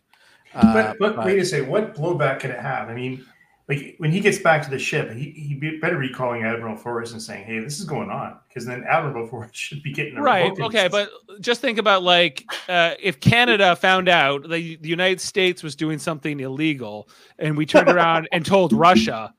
But, 0.53 0.64
Uh, 0.64 0.93
but 0.99 1.18
wait 1.26 1.39
a 1.39 1.45
second, 1.45 1.70
what 1.70 1.95
blowback 1.95 2.39
could 2.41 2.51
it 2.51 2.59
have? 2.59 2.89
I 2.89 2.93
mean, 2.93 3.26
like 3.72 3.95
when 3.99 4.11
he 4.11 4.19
gets 4.19 4.38
back 4.39 4.63
to 4.63 4.69
the 4.69 4.80
ship, 4.80 5.11
he 5.11 5.32
he 5.32 5.78
better 5.80 5.97
be 5.97 6.09
calling 6.09 6.43
Admiral 6.43 6.76
Forrest 6.76 7.13
and 7.13 7.22
saying, 7.22 7.45
"Hey, 7.45 7.59
this 7.59 7.80
is 7.80 7.86
going 7.86 8.09
on," 8.09 8.38
because 8.47 8.65
then 8.65 8.84
Admiral 8.84 9.28
Forrest 9.30 9.55
should 9.55 9.82
be 9.82 9.93
getting 9.93 10.17
a 10.17 10.22
right 10.22 10.51
okay 10.59 10.88
but 10.89 11.09
just 11.39 11.61
think 11.61 11.78
about 11.78 12.03
like 12.03 12.45
uh, 12.67 12.93
if 12.99 13.19
canada 13.19 13.76
found 13.76 14.09
out 14.09 14.43
the, 14.43 14.76
the 14.78 14.89
united 14.89 15.22
states 15.22 15.63
was 15.63 15.76
doing 15.76 15.97
something 15.97 16.39
illegal 16.41 17.09
and 17.39 17.57
we 17.57 17.65
turned 17.65 17.89
around 17.89 18.28
and 18.34 18.45
told 18.45 18.74
russia 18.74 19.34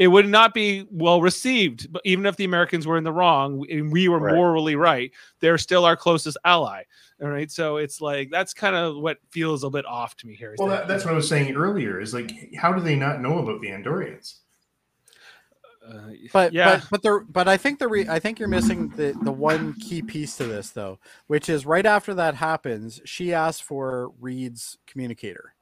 it 0.00 0.08
would 0.08 0.26
not 0.26 0.52
be 0.52 0.84
well 0.90 1.22
received. 1.22 1.92
But 1.92 2.02
even 2.04 2.26
if 2.26 2.36
the 2.36 2.44
americans 2.44 2.86
were 2.86 2.98
in 2.98 3.04
the 3.04 3.12
wrong 3.12 3.64
and 3.70 3.92
we 3.92 4.08
were 4.08 4.18
Right. 4.18 4.34
morally 4.34 4.74
right 4.74 5.12
they're 5.40 5.58
still 5.58 5.84
our 5.84 5.96
closest 5.96 6.36
ally 6.44 6.82
all 7.22 7.28
right 7.28 7.50
so 7.50 7.78
it's 7.78 8.00
like 8.00 8.28
that's 8.30 8.52
kind 8.52 8.76
of 8.76 8.96
what 8.96 9.18
feels 9.30 9.64
a 9.64 9.70
bit 9.70 9.86
off 9.86 10.16
to 10.16 10.26
me 10.26 10.34
here 10.34 10.52
is 10.52 10.58
Well, 10.58 10.68
that- 10.68 10.80
that, 10.80 10.88
that's 10.88 11.04
what 11.04 11.12
I 11.14 11.16
was 11.16 11.28
saying 11.28 11.54
earlier. 11.54 12.00
Is 12.00 12.12
like, 12.12 12.54
how 12.54 12.72
do 12.72 12.80
they 12.82 12.96
not 12.96 13.20
know 13.20 13.38
about 13.38 13.60
the 13.60 13.68
Andorians? 13.68 14.40
uh, 15.88 16.10
but 16.32 16.52
yeah 16.52 16.80
but 16.80 16.88
but 16.90 17.02
the 17.02 17.24
but 17.28 17.46
I 17.48 17.56
think 17.56 17.78
the 17.78 17.86
re, 17.88 18.06
I 18.08 18.18
think 18.18 18.38
you're 18.40 18.48
missing 18.48 18.88
the 18.96 19.14
the 19.22 19.30
one 19.30 19.72
key 19.74 20.02
piece 20.02 20.36
to 20.38 20.44
this 20.44 20.70
though, 20.70 20.98
which 21.28 21.48
is 21.48 21.64
right 21.64 21.86
after 21.86 22.12
that 22.14 22.34
happens, 22.34 23.00
she 23.04 23.32
asks 23.32 23.60
for 23.60 24.10
Reed's 24.20 24.78
communicator, 24.88 25.54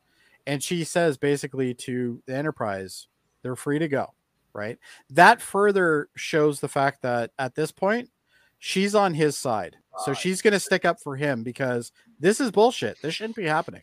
and 0.47 0.63
she 0.63 0.83
says 0.83 1.19
basically 1.19 1.75
to 1.75 2.23
the 2.27 2.35
Enterprise, 2.35 3.09
they're 3.43 3.55
free 3.55 3.79
to 3.79 3.87
go, 3.89 4.15
right? 4.55 4.79
That 5.11 5.43
further 5.43 6.09
shows 6.17 6.59
the 6.59 6.69
fact 6.69 7.03
that 7.03 7.33
at 7.39 7.55
this 7.55 7.71
point, 7.71 8.09
she's 8.65 8.95
on 8.95 9.13
his 9.13 9.37
side, 9.37 9.77
so 10.07 10.15
she's 10.15 10.41
going 10.41 10.55
to 10.55 10.59
stick 10.59 10.87
up 10.87 10.99
for 10.99 11.17
him 11.17 11.43
because 11.43 11.93
this 12.19 12.41
is 12.41 12.51
bullshit. 12.51 12.97
This 13.03 13.15
shouldn't 13.15 13.37
be 13.37 13.45
happening. 13.45 13.83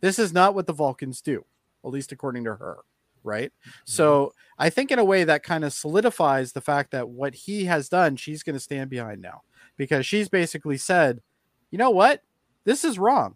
This 0.00 0.20
is 0.20 0.32
not 0.32 0.54
what 0.54 0.68
the 0.68 0.72
Vulcans 0.72 1.20
do, 1.20 1.44
at 1.84 1.90
least 1.90 2.12
according 2.12 2.44
to 2.44 2.54
her, 2.54 2.78
right? 3.24 3.50
Mm-hmm. 3.50 3.70
So 3.84 4.32
I 4.56 4.70
think 4.70 4.92
in 4.92 5.00
a 5.00 5.04
way 5.04 5.24
that 5.24 5.42
kind 5.42 5.64
of 5.64 5.72
solidifies 5.72 6.52
the 6.52 6.60
fact 6.60 6.92
that 6.92 7.08
what 7.08 7.34
he 7.34 7.64
has 7.64 7.88
done, 7.88 8.14
she's 8.14 8.44
going 8.44 8.54
to 8.54 8.60
stand 8.60 8.90
behind 8.90 9.20
now 9.20 9.40
because 9.76 10.06
she's 10.06 10.28
basically 10.28 10.76
said, 10.76 11.20
you 11.72 11.78
know 11.78 11.90
what? 11.90 12.22
This 12.64 12.84
is 12.84 13.00
wrong. 13.00 13.34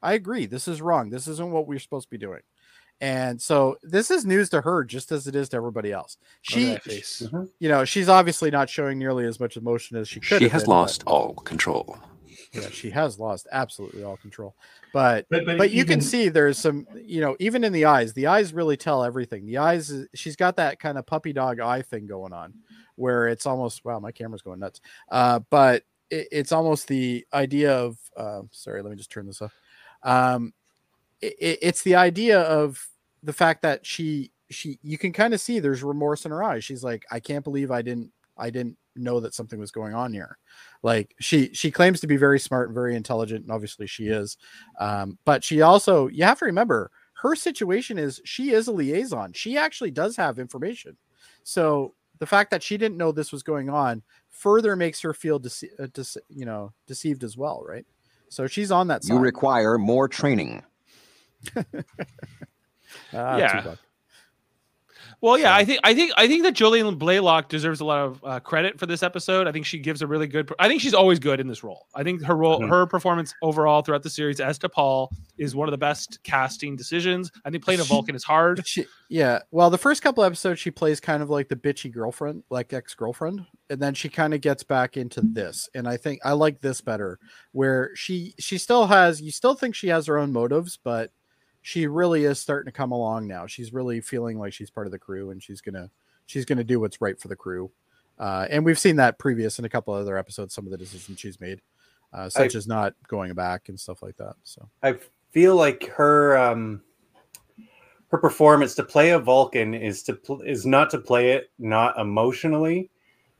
I 0.00 0.12
agree. 0.12 0.46
This 0.46 0.68
is 0.68 0.80
wrong. 0.80 1.10
This 1.10 1.26
isn't 1.26 1.50
what 1.50 1.66
we're 1.66 1.80
supposed 1.80 2.06
to 2.06 2.10
be 2.10 2.18
doing. 2.18 2.42
And 3.00 3.40
so 3.40 3.76
this 3.82 4.10
is 4.10 4.24
news 4.24 4.48
to 4.50 4.60
her 4.60 4.84
just 4.84 5.12
as 5.12 5.26
it 5.26 5.34
is 5.34 5.48
to 5.50 5.56
everybody 5.56 5.92
else. 5.92 6.16
Look 6.20 6.28
She, 6.42 6.64
that 6.66 6.82
face. 6.84 7.22
you 7.58 7.68
know, 7.68 7.84
she's 7.84 8.08
obviously 8.08 8.50
not 8.50 8.70
showing 8.70 8.98
nearly 8.98 9.26
as 9.26 9.38
much 9.40 9.56
emotion 9.56 9.96
as 9.96 10.08
she 10.08 10.20
could. 10.20 10.38
She 10.38 10.44
have 10.44 10.52
has 10.52 10.62
been, 10.62 10.68
but- 10.70 10.74
lost 10.74 11.04
all 11.06 11.34
control. 11.34 11.98
yeah, 12.52 12.68
she 12.70 12.90
has 12.90 13.18
lost 13.18 13.46
absolutely 13.52 14.04
all 14.04 14.16
control. 14.16 14.54
But 14.92 15.26
But 15.28 15.44
but, 15.44 15.58
but 15.58 15.70
you 15.72 15.84
can 15.84 16.00
see 16.00 16.28
there's 16.28 16.56
some 16.58 16.86
you 16.94 17.20
know 17.20 17.36
even 17.40 17.64
in 17.64 17.72
the 17.72 17.84
eyes 17.86 18.12
the 18.12 18.28
eyes 18.28 18.54
really 18.54 18.76
tell 18.76 19.02
everything 19.02 19.44
the 19.44 19.58
eyes 19.58 19.92
she's 20.14 20.36
got 20.36 20.56
that 20.56 20.78
kind 20.78 20.96
of 20.96 21.04
puppy 21.04 21.32
dog 21.32 21.58
eye 21.58 21.82
thing 21.82 22.06
going 22.06 22.32
on 22.32 22.54
where 22.94 23.26
it's 23.26 23.44
almost 23.44 23.84
wow 23.84 23.98
my 23.98 24.12
camera's 24.12 24.42
going 24.42 24.60
nuts 24.60 24.80
uh 25.10 25.40
but 25.50 25.82
it, 26.10 26.28
it's 26.30 26.52
almost 26.52 26.86
the 26.86 27.26
idea 27.34 27.76
of 27.76 27.98
uh, 28.16 28.42
sorry 28.52 28.82
let 28.82 28.90
me 28.90 28.96
just 28.96 29.10
turn 29.10 29.26
this 29.26 29.42
off 29.42 29.52
um 30.04 30.52
it, 31.24 31.34
it- 31.40 31.58
it's 31.62 31.82
the 31.82 31.94
idea 31.94 32.40
of 32.40 32.86
the 33.22 33.32
fact 33.32 33.62
that 33.62 33.84
she 33.86 34.30
she 34.50 34.78
you 34.82 34.98
can 34.98 35.12
kind 35.12 35.32
of 35.34 35.40
see 35.40 35.58
there's 35.58 35.82
remorse 35.82 36.24
in 36.24 36.30
her 36.30 36.42
eyes. 36.42 36.62
She's 36.64 36.84
like 36.84 37.04
i 37.10 37.18
can't 37.18 37.42
believe 37.44 37.70
i 37.70 37.80
didn't 37.82 38.10
i 38.36 38.50
didn't 38.50 38.76
know 38.96 39.18
that 39.20 39.34
something 39.34 39.58
was 39.58 39.70
going 39.72 39.94
on 39.94 40.12
here. 40.12 40.36
Like 40.82 41.14
she 41.20 41.50
she 41.54 41.70
claims 41.70 42.00
to 42.00 42.06
be 42.06 42.16
very 42.18 42.38
smart 42.38 42.68
and 42.68 42.74
very 42.74 42.94
intelligent 42.94 43.42
and 43.42 43.50
obviously 43.50 43.86
she 43.86 44.08
is 44.08 44.36
um, 44.78 45.18
but 45.24 45.42
she 45.42 45.62
also 45.62 46.08
you 46.08 46.24
have 46.24 46.38
to 46.40 46.44
remember 46.44 46.90
her 47.14 47.34
situation 47.34 47.98
is 47.98 48.20
she 48.24 48.50
is 48.50 48.68
a 48.68 48.72
liaison. 48.72 49.32
She 49.32 49.56
actually 49.56 49.90
does 49.90 50.14
have 50.16 50.38
information. 50.38 50.96
So 51.42 51.94
the 52.18 52.26
fact 52.26 52.50
that 52.50 52.62
she 52.62 52.76
didn't 52.76 52.98
know 52.98 53.12
this 53.12 53.32
was 53.32 53.42
going 53.42 53.70
on 53.70 54.02
further 54.30 54.76
makes 54.76 55.00
her 55.00 55.14
feel 55.14 55.40
dece- 55.40 55.72
uh, 55.80 55.86
dece- 55.86 56.18
you 56.28 56.44
know 56.44 56.72
deceived 56.86 57.24
as 57.24 57.36
well 57.36 57.64
right? 57.66 57.86
So 58.28 58.46
she's 58.46 58.70
on 58.70 58.88
that 58.88 59.04
side. 59.04 59.14
You 59.14 59.20
require 59.20 59.78
more 59.78 60.08
training. 60.08 60.62
Ah, 63.12 63.36
Yeah. 63.36 63.74
Well, 65.20 65.38
yeah, 65.38 65.54
I 65.54 65.64
think 65.64 65.80
I 65.84 65.94
think 65.94 66.12
I 66.18 66.28
think 66.28 66.42
that 66.42 66.54
Jolene 66.54 66.98
Blalock 66.98 67.48
deserves 67.48 67.80
a 67.80 67.84
lot 67.84 68.00
of 68.00 68.24
uh, 68.24 68.40
credit 68.40 68.78
for 68.78 68.84
this 68.84 69.02
episode. 69.02 69.46
I 69.46 69.52
think 69.52 69.64
she 69.64 69.78
gives 69.78 70.02
a 70.02 70.06
really 70.06 70.26
good. 70.26 70.52
I 70.58 70.68
think 70.68 70.82
she's 70.82 70.92
always 70.92 71.18
good 71.18 71.40
in 71.40 71.46
this 71.46 71.64
role. 71.64 71.86
I 71.94 72.02
think 72.02 72.22
her 72.24 72.36
role, 72.36 72.60
Mhm. 72.60 72.68
her 72.68 72.84
performance 72.86 73.32
overall 73.40 73.80
throughout 73.80 74.02
the 74.02 74.10
series 74.10 74.38
as 74.38 74.58
to 74.58 74.68
Paul 74.68 75.10
is 75.38 75.54
one 75.56 75.66
of 75.66 75.72
the 75.72 75.78
best 75.78 76.18
casting 76.24 76.76
decisions. 76.76 77.30
I 77.42 77.48
think 77.50 77.64
playing 77.64 77.80
a 77.80 77.84
Vulcan 77.84 78.14
is 78.14 78.22
hard. 78.24 78.66
She, 78.66 78.84
yeah. 79.08 79.38
Well, 79.50 79.70
the 79.70 79.78
first 79.78 80.02
couple 80.02 80.24
episodes, 80.24 80.60
she 80.60 80.70
plays 80.70 81.00
kind 81.00 81.22
of 81.22 81.30
like 81.30 81.48
the 81.48 81.56
bitchy 81.56 81.90
girlfriend, 81.90 82.42
like 82.50 82.74
ex 82.74 82.94
girlfriend, 82.94 83.46
and 83.70 83.80
then 83.80 83.94
she 83.94 84.10
kind 84.10 84.34
of 84.34 84.42
gets 84.42 84.62
back 84.62 84.98
into 84.98 85.22
this. 85.22 85.70
And 85.74 85.88
I 85.88 85.96
think 85.96 86.20
I 86.22 86.32
like 86.32 86.60
this 86.60 86.82
better, 86.82 87.18
where 87.52 87.92
she 87.94 88.34
she 88.38 88.58
still 88.58 88.88
has 88.88 89.22
you 89.22 89.30
still 89.30 89.54
think 89.54 89.74
she 89.74 89.88
has 89.88 90.06
her 90.06 90.18
own 90.18 90.32
motives, 90.34 90.78
but 90.82 91.12
she 91.66 91.86
really 91.86 92.26
is 92.26 92.38
starting 92.38 92.70
to 92.70 92.76
come 92.76 92.92
along 92.92 93.26
now. 93.26 93.46
She's 93.46 93.72
really 93.72 94.02
feeling 94.02 94.38
like 94.38 94.52
she's 94.52 94.68
part 94.68 94.86
of 94.86 94.90
the 94.92 94.98
crew, 94.98 95.30
and 95.30 95.42
she's 95.42 95.62
gonna 95.62 95.90
she's 96.26 96.44
gonna 96.44 96.62
do 96.62 96.78
what's 96.78 97.00
right 97.00 97.18
for 97.18 97.28
the 97.28 97.36
crew. 97.36 97.70
Uh, 98.18 98.46
and 98.50 98.66
we've 98.66 98.78
seen 98.78 98.96
that 98.96 99.18
previous 99.18 99.58
in 99.58 99.64
a 99.64 99.68
couple 99.70 99.94
other 99.94 100.18
episodes. 100.18 100.54
Some 100.54 100.66
of 100.66 100.70
the 100.72 100.76
decisions 100.76 101.18
she's 101.18 101.40
made, 101.40 101.62
uh, 102.12 102.28
such 102.28 102.54
as 102.54 102.66
not 102.66 102.92
going 103.08 103.32
back 103.32 103.70
and 103.70 103.80
stuff 103.80 104.02
like 104.02 104.14
that. 104.18 104.34
So 104.44 104.68
I 104.82 104.96
feel 105.32 105.56
like 105.56 105.86
her 105.86 106.36
um 106.36 106.82
her 108.08 108.18
performance 108.18 108.74
to 108.74 108.82
play 108.84 109.10
a 109.12 109.18
Vulcan 109.18 109.72
is 109.72 110.02
to 110.02 110.12
pl- 110.12 110.42
is 110.42 110.66
not 110.66 110.90
to 110.90 110.98
play 110.98 111.30
it 111.32 111.50
not 111.58 111.98
emotionally, 111.98 112.90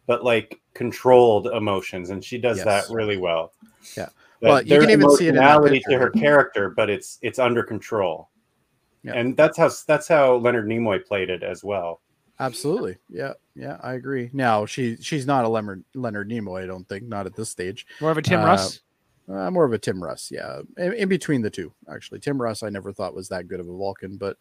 but 0.07 0.25
like 0.25 0.62
controlled 0.72 1.49
emotions, 1.49 2.09
and 2.09 2.25
she 2.25 2.39
does 2.39 2.57
Yes. 2.57 2.64
that 2.89 2.95
really 2.95 3.18
well. 3.18 3.53
Yeah. 3.99 4.09
That 4.45 4.51
Well, 4.51 4.63
you 4.63 4.69
there's 4.69 4.85
can 4.85 4.91
even 4.93 5.11
see 5.17 5.27
it 5.27 5.31
in 5.31 5.37
that 5.37 5.59
to 5.89 5.99
her 5.99 6.11
character, 6.11 6.71
but 6.71 6.91
it's 6.91 7.19
it's 7.23 7.39
under 7.39 7.63
control. 7.63 8.29
Yeah. 9.03 9.15
And 9.15 9.37
that's 9.37 9.57
how 9.57 9.71
that's 9.87 10.07
how 10.07 10.37
Leonard 10.37 10.67
Nimoy 10.67 11.05
played 11.05 11.31
it 11.31 11.43
as 11.43 11.65
well. 11.65 12.01
Absolutely. 12.41 12.97
Yeah. 13.09 13.33
Yeah. 13.55 13.79
I 13.83 13.95
agree. 13.95 14.29
Now 14.33 14.67
she 14.67 14.97
she's 15.01 15.27
not 15.27 15.45
a 15.45 15.49
Leonard 15.49 15.85
Leonard 15.95 16.29
Nimoy. 16.29 16.63
I 16.63 16.67
don't 16.67 16.87
think 16.89 17.05
not 17.05 17.27
at 17.27 17.35
this 17.35 17.49
stage. 17.49 17.87
More 18.01 18.11
of 18.11 18.19
a 18.19 18.23
Tim 18.23 18.41
Uh, 18.41 18.45
Russ. 18.47 18.81
Uh, 19.27 19.51
more 19.51 19.65
of 19.65 19.73
a 19.73 19.79
Tim 19.79 20.03
Russ. 20.03 20.31
Yeah. 20.31 20.61
In, 20.77 20.93
in 20.93 21.09
between 21.09 21.41
the 21.41 21.49
two, 21.51 21.73
actually. 21.91 22.21
Tim 22.21 22.41
Russ, 22.41 22.63
I 22.63 22.69
never 22.69 22.93
thought 22.93 23.15
was 23.15 23.29
that 23.31 23.49
good 23.49 23.61
of 23.61 23.69
a 23.69 23.73
Vulcan, 23.73 24.19
but 24.19 24.37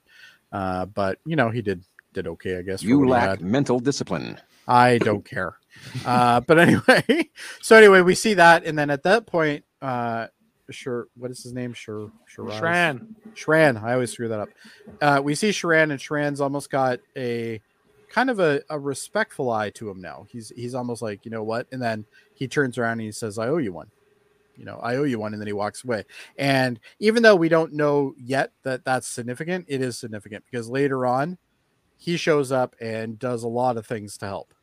uh, 0.51 0.86
but 0.86 1.20
you 1.26 1.36
know 1.38 1.49
he 1.49 1.62
did 1.62 1.84
did 2.14 2.28
okay, 2.28 2.58
I 2.58 2.62
guess. 2.62 2.84
You 2.84 3.08
lack 3.08 3.30
had. 3.30 3.41
mental 3.41 3.80
discipline. 3.80 4.39
I 4.68 4.97
don't 4.99 5.26
care. 5.26 5.58
Uh, 6.06 6.39
but 6.41 6.58
anyway, 6.60 7.30
so 7.62 7.76
anyway, 7.76 8.01
we 8.01 8.16
see 8.16 8.36
that, 8.36 8.66
and 8.66 8.78
then 8.78 8.89
at 8.89 9.04
that 9.04 9.26
point, 9.26 9.66
uh, 9.84 10.27
sure, 10.69 11.07
what 11.15 11.29
is 11.29 11.43
his 11.43 11.53
name? 11.53 11.73
Sure, 11.73 12.11
Shiraz? 12.25 12.59
Shran. 12.59 13.07
Shran. 13.36 13.84
I 13.84 13.93
always 13.93 14.11
screw 14.11 14.29
that 14.29 14.39
up. 14.39 14.49
Uh, 15.01 15.21
we 15.23 15.36
see 15.36 15.49
Shran, 15.49 15.91
and 15.91 15.99
Shran's 15.99 16.41
almost 16.41 16.69
got 16.71 16.99
a 17.17 17.61
kind 18.09 18.29
of 18.29 18.39
a, 18.39 18.61
a 18.69 18.79
respectful 18.79 19.51
eye 19.51 19.71
to 19.71 19.89
him 19.89 20.01
now. 20.01 20.25
He's 20.29 20.51
he's 20.55 20.73
almost 20.73 21.01
like, 21.01 21.25
you 21.25 21.31
know 21.31 21.43
what? 21.43 21.67
And 21.71 21.81
then 21.81 22.05
he 22.34 22.47
turns 22.47 22.77
around 22.77 22.93
and 22.93 23.01
he 23.01 23.11
says, 23.11 23.38
"I 23.38 23.47
owe 23.47 23.57
you 23.57 23.73
one." 23.73 23.91
You 24.55 24.65
know, 24.65 24.79
I 24.84 24.97
owe 24.97 25.03
you 25.03 25.19
one, 25.19 25.34
and 25.34 25.41
then 25.41 25.47
he 25.47 25.53
walks 25.53 25.84
away. 25.84 26.05
And 26.38 26.79
even 26.99 27.23
though 27.23 27.36
we 27.36 27.49
don't 27.49 27.73
know 27.73 28.13
yet 28.17 28.51
that 28.63 28.86
that's 28.86 29.07
significant, 29.07 29.65
it 29.67 29.81
is 29.81 29.97
significant 29.97 30.45
because 30.49 30.69
later 30.69 31.05
on, 31.05 31.39
he 31.97 32.17
shows 32.17 32.51
up 32.51 32.75
and 32.79 33.17
does 33.17 33.43
a 33.43 33.47
lot 33.47 33.77
of 33.77 33.88
things 33.88 34.17
to 34.19 34.27
help. 34.27 34.53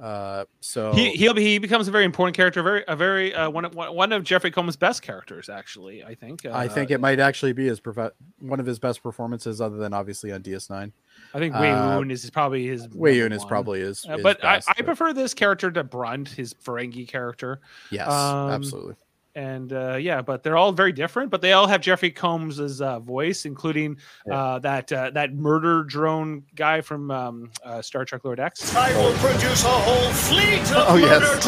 Uh, 0.00 0.44
so 0.60 0.92
He 0.92 1.10
he'll 1.10 1.34
be, 1.34 1.42
he 1.42 1.58
becomes 1.58 1.88
a 1.88 1.90
very 1.90 2.04
important 2.04 2.36
character, 2.36 2.62
very 2.62 2.84
a 2.86 2.94
very 2.94 3.34
uh, 3.34 3.50
one 3.50 3.64
of 3.64 3.74
one 3.74 4.12
of 4.12 4.22
Jeffrey 4.22 4.50
Combs' 4.50 4.76
best 4.76 5.02
characters, 5.02 5.48
actually. 5.48 6.04
I 6.04 6.14
think. 6.14 6.46
Uh, 6.46 6.50
I 6.52 6.68
think 6.68 6.90
it 6.90 7.00
might 7.00 7.18
actually 7.20 7.52
be 7.52 7.66
his 7.66 7.80
prof- 7.80 8.12
one 8.40 8.60
of 8.60 8.66
his 8.66 8.78
best 8.78 9.02
performances, 9.02 9.60
other 9.60 9.76
than 9.76 9.92
obviously 9.92 10.30
on 10.32 10.42
DS9. 10.42 10.92
I 11.34 11.38
think 11.38 11.54
uh, 11.54 11.58
Weyoun 11.60 12.12
is 12.12 12.28
probably 12.30 12.66
his. 12.66 12.86
Weyoun 12.88 13.32
is 13.32 13.44
probably 13.44 13.80
his, 13.80 14.04
Uh, 14.06 14.14
his 14.14 14.22
but 14.22 14.40
best, 14.40 14.68
I, 14.68 14.74
I 14.78 14.82
prefer 14.82 15.12
this 15.12 15.34
character 15.34 15.70
to 15.70 15.82
Brunt, 15.84 16.28
his 16.28 16.54
Ferengi 16.54 17.06
character. 17.08 17.60
yes, 17.90 18.08
Um, 18.08 18.50
absolutely. 18.50 18.94
And 19.38 19.72
uh, 19.72 19.94
yeah, 20.00 20.20
but 20.20 20.42
they're 20.42 20.56
all 20.56 20.72
very 20.72 20.90
different. 20.90 21.30
But 21.30 21.40
they 21.42 21.52
all 21.52 21.68
have 21.68 21.80
Jeffrey 21.80 22.10
Combs's 22.10 22.80
uh, 22.82 22.98
voice, 22.98 23.44
including 23.44 23.98
uh, 24.28 24.58
that 24.58 24.90
uh, 24.92 25.10
that 25.10 25.32
murder 25.32 25.84
drone 25.84 26.42
guy 26.56 26.80
from 26.80 27.08
um, 27.12 27.50
uh, 27.64 27.80
Star 27.80 28.04
Trek 28.04 28.24
Lower 28.24 28.34
Decks. 28.34 28.74
I 28.74 28.92
will 28.96 29.12
produce 29.18 29.62
a 29.64 29.68
whole 29.68 30.10
fleet 30.12 30.62
of 30.72 30.88
Oh, 30.88 30.98
murder 30.98 31.06
yes. 31.06 31.44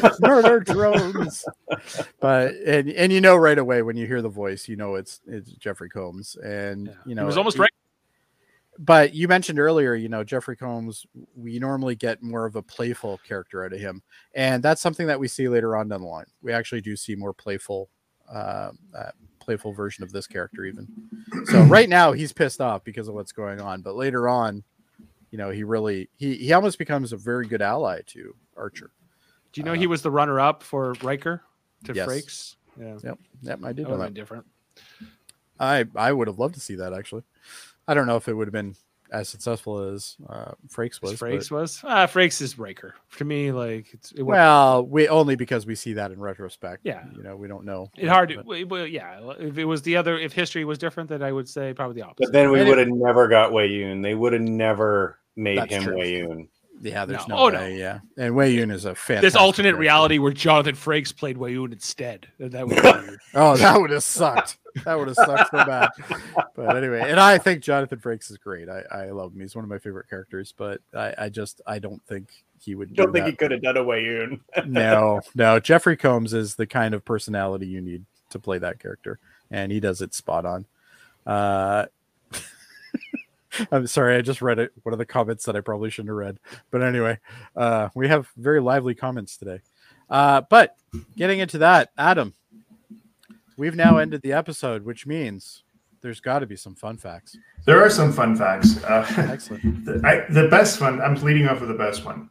drones. 0.00 0.20
murder 0.20 0.60
drones. 0.60 1.44
but 2.20 2.54
and 2.66 2.88
and 2.88 3.12
you 3.12 3.20
know 3.20 3.36
right 3.36 3.58
away 3.58 3.82
when 3.82 3.96
you 3.98 4.06
hear 4.06 4.22
the 4.22 4.30
voice, 4.30 4.66
you 4.66 4.76
know 4.76 4.94
it's 4.94 5.20
it's 5.26 5.50
Jeffrey 5.52 5.90
Combs, 5.90 6.36
and 6.36 6.96
you 7.04 7.14
know 7.14 7.22
He 7.22 7.26
was 7.26 7.36
almost 7.36 7.58
it- 7.58 7.60
right. 7.60 7.70
But 8.84 9.14
you 9.14 9.28
mentioned 9.28 9.60
earlier, 9.60 9.94
you 9.94 10.08
know, 10.08 10.24
Jeffrey 10.24 10.56
Combs, 10.56 11.06
we 11.36 11.60
normally 11.60 11.94
get 11.94 12.20
more 12.20 12.46
of 12.46 12.56
a 12.56 12.62
playful 12.62 13.20
character 13.26 13.64
out 13.64 13.72
of 13.72 13.78
him. 13.78 14.02
And 14.34 14.60
that's 14.60 14.80
something 14.80 15.06
that 15.06 15.20
we 15.20 15.28
see 15.28 15.48
later 15.48 15.76
on 15.76 15.88
down 15.88 16.00
the 16.00 16.08
line. 16.08 16.26
We 16.42 16.52
actually 16.52 16.80
do 16.80 16.96
see 16.96 17.14
more 17.14 17.32
playful, 17.32 17.88
uh, 18.28 18.70
uh, 18.96 19.10
playful 19.38 19.72
version 19.72 20.02
of 20.02 20.10
this 20.10 20.26
character, 20.26 20.64
even. 20.64 20.88
So 21.44 21.62
right 21.66 21.88
now 21.88 22.10
he's 22.10 22.32
pissed 22.32 22.60
off 22.60 22.82
because 22.82 23.06
of 23.06 23.14
what's 23.14 23.30
going 23.30 23.60
on. 23.60 23.82
But 23.82 23.94
later 23.94 24.28
on, 24.28 24.64
you 25.30 25.38
know, 25.38 25.50
he 25.50 25.62
really, 25.62 26.08
he, 26.16 26.34
he 26.34 26.52
almost 26.52 26.76
becomes 26.76 27.12
a 27.12 27.16
very 27.16 27.46
good 27.46 27.62
ally 27.62 28.00
to 28.08 28.34
Archer. 28.56 28.90
Do 29.52 29.60
you 29.60 29.64
know 29.64 29.74
he 29.74 29.86
was 29.86 30.02
the 30.02 30.10
runner-up 30.10 30.62
for 30.64 30.94
Riker 31.02 31.42
to 31.84 31.92
Uh, 31.92 31.94
yes. 31.94 32.08
Frakes? 32.08 32.56
Yeah. 32.80 32.98
Yep. 33.04 33.18
Yep. 33.42 33.60
I 33.62 33.72
did 33.72 33.86
That 33.86 33.90
know 33.90 33.98
that. 33.98 34.14
different. 34.14 34.44
I 35.60 35.84
I 35.94 36.10
would 36.12 36.26
have 36.26 36.38
loved 36.40 36.54
to 36.54 36.60
see 36.60 36.74
that 36.76 36.92
actually. 36.92 37.22
I 37.88 37.94
don't 37.94 38.06
know 38.06 38.16
if 38.16 38.28
it 38.28 38.34
would 38.34 38.46
have 38.48 38.52
been 38.52 38.74
as 39.12 39.28
successful 39.28 39.90
as 39.92 40.16
uh, 40.28 40.52
Frakes 40.68 41.02
was. 41.02 41.12
As 41.12 41.20
Frakes 41.20 41.50
but- 41.50 41.60
was 41.60 41.80
ah 41.84 42.06
Frakes 42.06 42.40
is 42.40 42.58
Riker 42.58 42.94
to 43.18 43.24
me. 43.24 43.52
Like 43.52 43.92
it's 43.92 44.12
it, 44.12 44.22
well, 44.22 44.86
we 44.86 45.08
only 45.08 45.36
because 45.36 45.66
we 45.66 45.74
see 45.74 45.92
that 45.94 46.10
in 46.12 46.20
retrospect. 46.20 46.80
Yeah. 46.84 47.04
you 47.14 47.22
know, 47.22 47.36
we 47.36 47.46
don't 47.46 47.64
know. 47.64 47.90
it 47.96 48.08
hard 48.08 48.30
to 48.30 48.36
but- 48.36 48.46
well, 48.46 48.66
well, 48.66 48.86
yeah. 48.86 49.20
If 49.38 49.58
it 49.58 49.64
was 49.66 49.82
the 49.82 49.96
other, 49.96 50.18
if 50.18 50.32
history 50.32 50.64
was 50.64 50.78
different, 50.78 51.08
then 51.10 51.22
I 51.22 51.30
would 51.30 51.48
say 51.48 51.74
probably 51.74 52.00
the 52.00 52.06
opposite. 52.06 52.26
But 52.28 52.32
then 52.32 52.50
we 52.50 52.64
would 52.64 52.78
have 52.78 52.88
never 52.88 53.28
got 53.28 53.52
Weyoun. 53.52 54.02
They 54.02 54.14
would 54.14 54.32
have 54.32 54.42
never 54.42 55.18
made 55.36 55.58
That's 55.58 55.72
him 55.72 55.82
true. 55.84 55.96
Weyoun. 55.96 56.48
Yeah, 56.84 57.04
there's 57.04 57.26
No. 57.28 57.36
no, 57.36 57.42
Oh, 57.44 57.48
no. 57.48 57.66
Yeah, 57.66 58.00
and 58.16 58.34
Weyoun 58.34 58.72
is 58.72 58.84
a 58.84 58.94
fantastic. 58.94 59.22
this 59.22 59.36
alternate 59.36 59.68
character. 59.68 59.80
reality 59.80 60.18
where 60.18 60.32
Jonathan 60.32 60.74
Frakes 60.74 61.16
played 61.16 61.36
Weyoun 61.36 61.72
instead. 61.72 62.26
That 62.40 62.66
would 62.66 62.74
be 62.76 62.82
weird. 62.82 63.20
Oh, 63.34 63.56
that 63.56 63.80
would 63.80 63.90
have 63.90 64.02
sucked. 64.02 64.58
That 64.84 64.98
would 64.98 65.06
have 65.08 65.16
sucked 65.16 65.50
so 65.52 65.64
bad. 65.64 65.90
But 66.56 66.76
anyway, 66.76 67.02
and 67.08 67.20
I 67.20 67.38
think 67.38 67.62
Jonathan 67.62 67.98
Frakes 67.98 68.30
is 68.30 68.36
great. 68.38 68.68
I, 68.68 68.82
I 68.90 69.10
love 69.10 69.32
him. 69.32 69.40
He's 69.40 69.54
one 69.54 69.64
of 69.64 69.70
my 69.70 69.78
favorite 69.78 70.08
characters. 70.10 70.52
But 70.56 70.80
I, 70.94 71.14
I 71.18 71.28
just 71.28 71.60
I 71.66 71.78
don't 71.78 72.02
think 72.06 72.30
he 72.60 72.74
would. 72.74 72.94
Don't 72.94 73.06
do 73.08 73.12
think 73.12 73.24
that. 73.26 73.30
he 73.30 73.36
could 73.36 73.50
have 73.52 73.62
done 73.62 73.76
a 73.76 73.84
Weyoun. 73.84 74.40
no, 74.66 75.20
no. 75.34 75.60
Jeffrey 75.60 75.96
Combs 75.96 76.32
is 76.34 76.56
the 76.56 76.66
kind 76.66 76.94
of 76.94 77.04
personality 77.04 77.66
you 77.66 77.80
need 77.80 78.04
to 78.30 78.38
play 78.40 78.58
that 78.58 78.80
character, 78.80 79.18
and 79.50 79.70
he 79.70 79.78
does 79.78 80.02
it 80.02 80.14
spot 80.14 80.44
on. 80.46 80.66
Uh, 81.26 81.86
I'm 83.70 83.86
sorry, 83.86 84.16
I 84.16 84.22
just 84.22 84.42
read 84.42 84.58
it. 84.58 84.72
One 84.82 84.92
of 84.92 84.98
the 84.98 85.06
comments 85.06 85.44
that 85.44 85.56
I 85.56 85.60
probably 85.60 85.90
shouldn't 85.90 86.10
have 86.10 86.16
read, 86.16 86.38
but 86.70 86.82
anyway, 86.82 87.18
uh, 87.56 87.88
we 87.94 88.08
have 88.08 88.28
very 88.36 88.60
lively 88.60 88.94
comments 88.94 89.36
today. 89.36 89.60
Uh, 90.08 90.42
but 90.50 90.76
getting 91.16 91.38
into 91.38 91.58
that, 91.58 91.90
Adam, 91.96 92.34
we've 93.56 93.76
now 93.76 93.96
ended 93.98 94.22
the 94.22 94.32
episode, 94.32 94.84
which 94.84 95.06
means 95.06 95.64
there's 96.02 96.20
got 96.20 96.40
to 96.40 96.46
be 96.46 96.56
some 96.56 96.74
fun 96.74 96.96
facts. 96.98 97.36
There 97.64 97.80
are 97.80 97.88
some 97.88 98.12
fun 98.12 98.36
facts. 98.36 98.82
Uh, 98.84 99.06
Excellent. 99.30 99.84
the, 99.84 100.00
I, 100.04 100.30
the 100.32 100.48
best 100.48 100.80
one. 100.80 101.00
I'm 101.00 101.14
leading 101.22 101.48
off 101.48 101.60
with 101.60 101.68
the 101.68 101.76
best 101.76 102.04
one. 102.04 102.28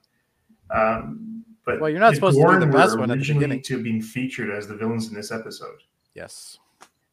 Um, 0.69 1.45
but 1.65 1.79
Well, 1.79 1.89
you're 1.89 1.99
not 1.99 2.15
supposed 2.15 2.37
to 2.37 2.45
do 2.45 2.59
the 2.59 2.65
best 2.65 2.97
one 2.97 3.09
at 3.11 3.19
the 3.19 3.33
beginning. 3.33 3.61
to 3.63 3.81
being 3.81 4.01
featured 4.01 4.49
as 4.49 4.67
the 4.67 4.75
villains 4.75 5.07
in 5.07 5.13
this 5.13 5.31
episode. 5.31 5.79
Yes. 6.13 6.59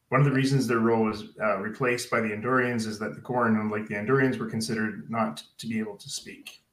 One 0.09 0.21
of 0.21 0.25
the 0.25 0.33
reasons 0.33 0.65
their 0.65 0.79
role 0.79 1.05
was 1.05 1.25
uh, 1.39 1.59
replaced 1.59 2.09
by 2.09 2.19
the 2.19 2.29
Andorians 2.29 2.87
is 2.87 2.97
that 2.99 3.13
the 3.13 3.21
Gorn, 3.21 3.55
unlike 3.57 3.87
the 3.87 3.93
Andorians, 3.93 4.37
were 4.39 4.49
considered 4.49 5.09
not 5.09 5.43
to 5.59 5.67
be 5.67 5.79
able 5.79 5.97
to 5.97 6.09
speak. 6.09 6.63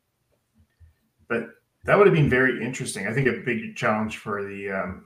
But 1.28 1.51
that 1.84 1.97
would 1.97 2.07
have 2.07 2.14
been 2.14 2.30
very 2.30 2.64
interesting. 2.64 3.07
I 3.07 3.12
think 3.12 3.28
a 3.28 3.32
big 3.45 3.76
challenge 3.76 4.18
for 4.18 4.43
the 4.43 4.70
um, 4.70 5.05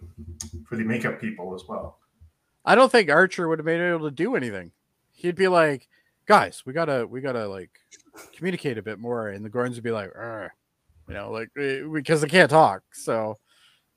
for 0.66 0.76
the 0.76 0.84
makeup 0.84 1.20
people 1.20 1.54
as 1.54 1.64
well. 1.68 1.98
I 2.64 2.74
don't 2.74 2.90
think 2.90 3.10
Archer 3.10 3.48
would 3.48 3.58
have 3.58 3.66
been 3.66 3.80
able 3.80 4.08
to 4.08 4.14
do 4.14 4.36
anything. 4.36 4.72
He'd 5.12 5.34
be 5.34 5.48
like, 5.48 5.88
"Guys, 6.26 6.62
we 6.64 6.72
gotta, 6.72 7.06
we 7.06 7.20
gotta 7.20 7.48
like 7.48 7.70
communicate 8.34 8.78
a 8.78 8.82
bit 8.82 8.98
more," 8.98 9.28
and 9.28 9.44
the 9.44 9.50
Gorns 9.50 9.74
would 9.74 9.82
be 9.82 9.90
like, 9.90 10.10
"Arr," 10.14 10.54
you 11.08 11.14
know, 11.14 11.30
like 11.30 11.48
eh, 11.58 11.82
because 11.92 12.20
they 12.20 12.28
can't 12.28 12.50
talk. 12.50 12.82
So, 12.92 13.36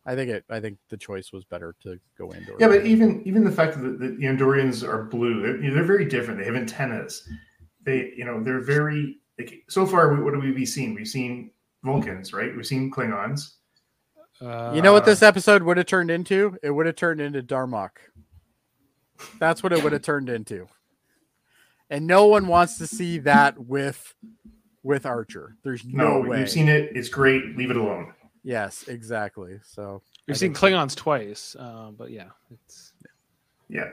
I 0.06 0.16
think 0.16 0.30
it, 0.32 0.44
I 0.50 0.60
think 0.60 0.78
the 0.90 0.98
choice 0.98 1.32
was 1.32 1.46
better 1.46 1.76
to 1.84 1.98
go 2.18 2.34
indoors. 2.34 2.58
Yeah, 2.60 2.68
but 2.68 2.86
even 2.86 3.22
even 3.26 3.44
the 3.44 3.52
fact 3.52 3.74
that 3.82 4.00
the, 4.00 4.08
the 4.10 4.26
Andorians 4.26 4.88
are 4.88 5.04
blue, 5.04 5.42
they're, 5.42 5.72
they're 5.74 5.84
very 5.84 6.06
different. 6.06 6.40
They 6.40 6.46
have 6.46 6.56
antennas. 6.56 7.28
They, 7.86 8.14
you 8.18 8.26
know, 8.26 8.44
they're 8.44 8.62
very. 8.62 9.20
Like, 9.40 9.64
so 9.68 9.86
far, 9.86 10.14
what 10.22 10.34
have 10.34 10.44
we 10.44 10.66
seen? 10.66 10.94
We've 10.94 11.08
seen 11.08 11.52
Vulcans, 11.84 12.34
right? 12.34 12.56
We've 12.56 12.68
seen 12.68 12.92
Klingons. 12.92 13.54
you 14.42 14.82
know 14.82 14.94
what 14.94 15.04
uh, 15.04 15.06
this 15.08 15.24
episode 15.24 15.64
would 15.64 15.78
have 15.78 15.86
turned 15.86 16.12
into? 16.12 16.58
It 16.62 16.70
would 16.72 16.86
have 16.86 16.96
turned 16.96 17.20
into 17.22 17.42
Darmok. 17.42 17.92
That's 19.40 19.64
what 19.64 19.72
it 19.74 19.84
would 19.84 19.94
have 19.94 20.02
turned 20.02 20.30
into. 20.30 20.68
And 21.90 22.06
no 22.08 22.26
one 22.28 22.48
wants 22.48 22.78
to 22.80 22.88
see 22.88 23.20
that 23.20 23.58
with 23.58 24.14
with 24.84 25.06
Archer. 25.06 25.56
There's 25.64 25.86
no, 25.86 26.20
No, 26.22 26.30
way. 26.30 26.40
we've 26.40 26.50
seen 26.52 26.68
it. 26.68 26.92
It's 26.96 27.10
great. 27.10 27.56
Leave 27.58 27.72
it 27.72 27.78
alone. 27.78 28.14
Yes, 28.44 28.88
exactly. 28.88 29.60
So 29.64 30.02
We've 30.28 30.36
I 30.36 30.38
seen 30.38 30.54
think- 30.54 30.74
Klingons 30.76 30.96
twice, 30.96 31.56
uh, 31.58 31.92
but 31.98 32.12
yeah, 32.12 32.30
it's 32.52 32.94
Yeah. 33.70 33.92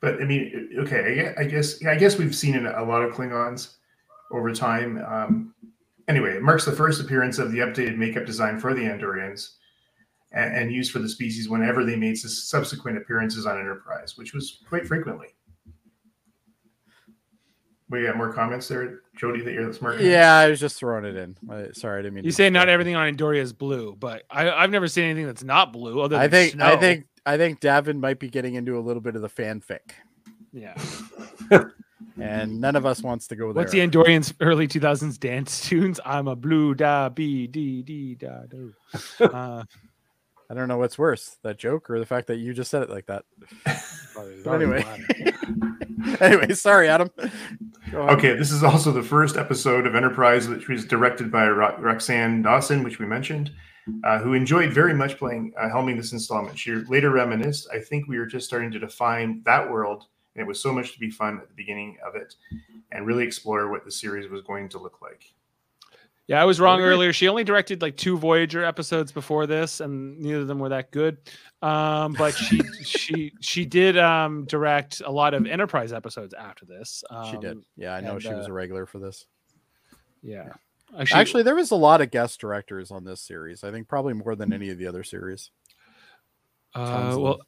But 0.00 0.22
I 0.22 0.24
mean, 0.24 0.70
okay. 0.78 1.34
I 1.36 1.44
guess 1.44 1.84
I 1.84 1.94
guess 1.96 2.16
we've 2.18 2.34
seen 2.34 2.64
a 2.66 2.82
lot 2.84 3.02
of 3.02 3.12
Klingons 3.12 3.74
over 4.32 4.52
time. 4.54 5.04
Um, 5.04 5.54
anyway, 6.08 6.36
it 6.36 6.42
marks 6.42 6.64
the 6.64 6.72
first 6.72 7.00
appearance 7.02 7.38
of 7.38 7.52
the 7.52 7.58
updated 7.58 7.96
makeup 7.96 8.24
design 8.24 8.58
for 8.58 8.72
the 8.72 8.80
Andorians, 8.82 9.56
and, 10.32 10.54
and 10.56 10.72
used 10.72 10.90
for 10.92 11.00
the 11.00 11.08
species 11.08 11.48
whenever 11.50 11.84
they 11.84 11.96
made 11.96 12.16
subsequent 12.16 12.96
appearances 12.96 13.44
on 13.44 13.58
Enterprise, 13.58 14.16
which 14.16 14.32
was 14.32 14.62
quite 14.68 14.86
frequently. 14.86 15.28
We 17.90 18.04
got 18.04 18.16
more 18.16 18.32
comments 18.32 18.68
there, 18.68 19.00
Jody. 19.16 19.42
That 19.42 19.52
you're 19.52 19.66
the 19.66 19.74
smart. 19.74 19.98
guy? 19.98 20.04
Yeah, 20.04 20.34
I 20.36 20.48
was 20.48 20.60
just 20.60 20.78
throwing 20.78 21.04
it 21.04 21.16
in. 21.16 21.36
I- 21.50 21.72
Sorry, 21.72 21.98
I 21.98 22.02
didn't 22.02 22.14
mean. 22.14 22.24
you 22.24 22.30
to 22.30 22.36
say 22.36 22.48
not 22.48 22.60
distract. 22.60 22.70
everything 22.70 22.94
on 22.96 23.12
Andoria 23.14 23.40
is 23.40 23.52
blue, 23.52 23.96
but 23.98 24.22
I, 24.30 24.48
I've 24.50 24.70
never 24.70 24.86
seen 24.88 25.04
anything 25.04 25.26
that's 25.26 25.42
not 25.42 25.72
blue. 25.72 26.00
Other 26.00 26.16
than 26.16 26.24
I 26.24 26.28
think. 26.28 26.60
I 26.60 26.76
think. 26.76 27.06
I 27.26 27.36
think 27.36 27.60
Davin 27.60 28.00
might 28.00 28.18
be 28.18 28.30
getting 28.30 28.54
into 28.54 28.78
a 28.78 28.80
little 28.80 29.02
bit 29.02 29.14
of 29.14 29.20
the 29.22 29.28
fanfic, 29.28 29.80
yeah. 30.54 30.74
and 32.20 32.60
none 32.60 32.76
of 32.76 32.86
us 32.86 33.02
wants 33.02 33.26
to 33.28 33.36
go 33.36 33.52
there. 33.52 33.60
What's 33.62 33.72
the 33.72 33.80
Andorians 33.80 34.32
early 34.40 34.66
2000s 34.66 35.18
dance 35.20 35.60
tunes? 35.68 36.00
I'm 36.04 36.28
a 36.28 36.34
blue 36.36 36.74
da 36.74 37.08
b 37.10 37.46
d 37.46 37.82
d 37.82 38.14
da 38.14 38.42
do. 38.48 38.72
Uh, 39.20 39.64
I 40.48 40.54
don't 40.54 40.66
know 40.66 40.78
what's 40.78 40.98
worse, 40.98 41.36
that 41.42 41.58
joke 41.58 41.90
or 41.90 41.98
the 42.00 42.06
fact 42.06 42.26
that 42.28 42.36
you 42.38 42.52
just 42.54 42.70
said 42.70 42.82
it 42.82 42.90
like 42.90 43.06
that. 43.06 43.24
But 43.64 43.76
Sorry, 44.42 44.64
anyway, 44.64 44.84
anyway, 46.20 46.52
sorry, 46.54 46.88
Adam. 46.88 47.10
Okay, 47.92 48.34
this 48.34 48.50
is 48.50 48.62
also 48.62 48.92
the 48.92 49.02
first 49.02 49.36
episode 49.36 49.86
of 49.86 49.94
Enterprise, 49.94 50.48
which 50.48 50.68
was 50.68 50.84
directed 50.84 51.30
by 51.30 51.48
Ro- 51.48 51.76
Roxann 51.80 52.42
Dawson, 52.42 52.82
which 52.84 52.98
we 52.98 53.06
mentioned, 53.06 53.50
uh, 54.04 54.18
who 54.18 54.32
enjoyed 54.34 54.72
very 54.72 54.94
much 54.94 55.18
playing 55.18 55.52
uh, 55.58 55.68
helming 55.68 55.96
this 55.96 56.12
installment. 56.12 56.58
She 56.58 56.72
later 56.72 57.10
reminisced, 57.10 57.68
"I 57.72 57.80
think 57.80 58.06
we 58.08 58.18
were 58.18 58.26
just 58.26 58.46
starting 58.46 58.70
to 58.72 58.78
define 58.78 59.42
that 59.44 59.70
world 59.70 60.06
And 60.34 60.42
it 60.42 60.46
was 60.46 60.62
so 60.62 60.72
much 60.72 60.92
to 60.92 60.98
be 61.00 61.10
fun 61.10 61.38
at 61.42 61.48
the 61.48 61.54
beginning 61.54 61.96
of 62.06 62.14
it 62.14 62.34
and 62.92 63.04
really 63.06 63.24
explore 63.24 63.68
what 63.68 63.84
the 63.84 63.90
series 63.90 64.30
was 64.30 64.42
going 64.42 64.68
to 64.70 64.78
look 64.78 65.02
like. 65.02 65.24
Yeah, 66.30 66.40
I 66.40 66.44
was 66.44 66.60
wrong 66.60 66.80
earlier. 66.80 67.12
She 67.12 67.26
only 67.26 67.42
directed 67.42 67.82
like 67.82 67.96
two 67.96 68.16
Voyager 68.16 68.64
episodes 68.64 69.10
before 69.10 69.48
this, 69.48 69.80
and 69.80 70.16
neither 70.20 70.42
of 70.42 70.46
them 70.46 70.60
were 70.60 70.68
that 70.68 70.92
good. 70.92 71.18
Um, 71.60 72.12
but 72.12 72.36
she 72.36 72.60
she 72.84 73.32
she 73.40 73.64
did 73.64 73.98
um, 73.98 74.44
direct 74.44 75.02
a 75.04 75.10
lot 75.10 75.34
of 75.34 75.44
Enterprise 75.44 75.92
episodes 75.92 76.32
after 76.32 76.64
this. 76.64 77.02
Um, 77.10 77.32
she 77.32 77.36
did. 77.38 77.58
Yeah, 77.76 77.94
I 77.96 78.00
know 78.00 78.12
and, 78.12 78.22
she 78.22 78.32
was 78.32 78.46
uh, 78.46 78.50
a 78.50 78.52
regular 78.52 78.86
for 78.86 79.00
this. 79.00 79.26
Yeah, 80.22 80.52
Actually, 81.10 81.42
there 81.42 81.56
was 81.56 81.72
a 81.72 81.76
lot 81.76 82.00
of 82.00 82.12
guest 82.12 82.40
directors 82.40 82.92
on 82.92 83.02
this 83.02 83.20
series. 83.20 83.64
I 83.64 83.72
think 83.72 83.88
probably 83.88 84.14
more 84.14 84.36
than 84.36 84.52
any 84.52 84.70
of 84.70 84.78
the 84.78 84.86
other 84.86 85.02
series. 85.02 85.50
uh, 86.76 87.16
well. 87.18 87.40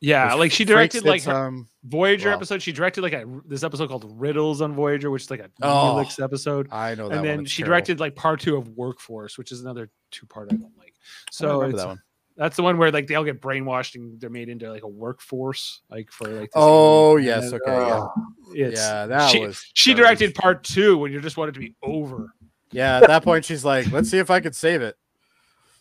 Yeah, 0.00 0.34
like 0.34 0.50
she 0.52 0.64
directed 0.64 1.04
like 1.04 1.22
her 1.24 1.30
some. 1.32 1.68
Voyager 1.84 2.28
wow. 2.30 2.36
episode. 2.36 2.60
She 2.62 2.72
directed 2.72 3.02
like 3.02 3.12
a 3.12 3.24
this 3.46 3.62
episode 3.62 3.88
called 3.88 4.04
Riddles 4.20 4.60
on 4.60 4.74
Voyager, 4.74 5.10
which 5.10 5.22
is 5.22 5.30
like 5.30 5.40
a 5.40 5.50
Oh, 5.62 5.94
Neelix 6.04 6.22
episode. 6.22 6.68
I 6.70 6.94
know 6.94 7.08
that 7.08 7.18
and 7.18 7.24
then 7.26 7.40
It's 7.40 7.50
she 7.50 7.62
terrible. 7.62 7.70
directed 7.72 8.00
like 8.00 8.16
part 8.16 8.40
two 8.40 8.56
of 8.56 8.68
Workforce, 8.70 9.38
which 9.38 9.52
is 9.52 9.60
another 9.60 9.90
two 10.10 10.26
part 10.26 10.48
I 10.52 10.56
don't 10.56 10.76
like. 10.78 10.94
I 10.96 11.28
So 11.32 11.56
remember 11.60 11.76
that 11.78 11.86
one. 11.86 12.02
that's 12.36 12.56
the 12.56 12.62
one 12.62 12.76
where 12.78 12.90
like 12.92 13.06
they 13.06 13.14
all 13.14 13.24
get 13.24 13.40
brainwashed 13.40 13.94
and 13.94 14.20
they're 14.20 14.30
made 14.30 14.48
into 14.48 14.70
like 14.70 14.82
a 14.82 14.88
workforce, 14.88 15.80
like 15.90 16.10
for 16.10 16.28
like. 16.28 16.40
this 16.42 16.52
Oh 16.54 17.16
game. 17.16 17.26
yes, 17.26 17.44
And, 17.52 17.54
okay, 17.62 17.72
yeah, 17.72 17.98
uh, 17.98 18.08
it's, 18.52 18.80
yeah. 18.80 19.06
That 19.06 19.30
she, 19.30 19.40
was. 19.40 19.64
she 19.74 19.90
garbage. 19.94 20.02
directed 20.18 20.34
part 20.34 20.64
two 20.64 20.98
when 20.98 21.12
you 21.12 21.20
just 21.20 21.36
wanted 21.36 21.54
to 21.54 21.60
be 21.60 21.74
over. 21.82 22.34
Yeah, 22.72 22.98
at 22.98 23.06
that 23.08 23.24
point 23.24 23.44
she's 23.44 23.64
like, 23.64 23.90
"Let's 23.90 24.08
see 24.10 24.18
if 24.18 24.30
I 24.30 24.40
could 24.40 24.54
save 24.54 24.80
it." 24.82 24.96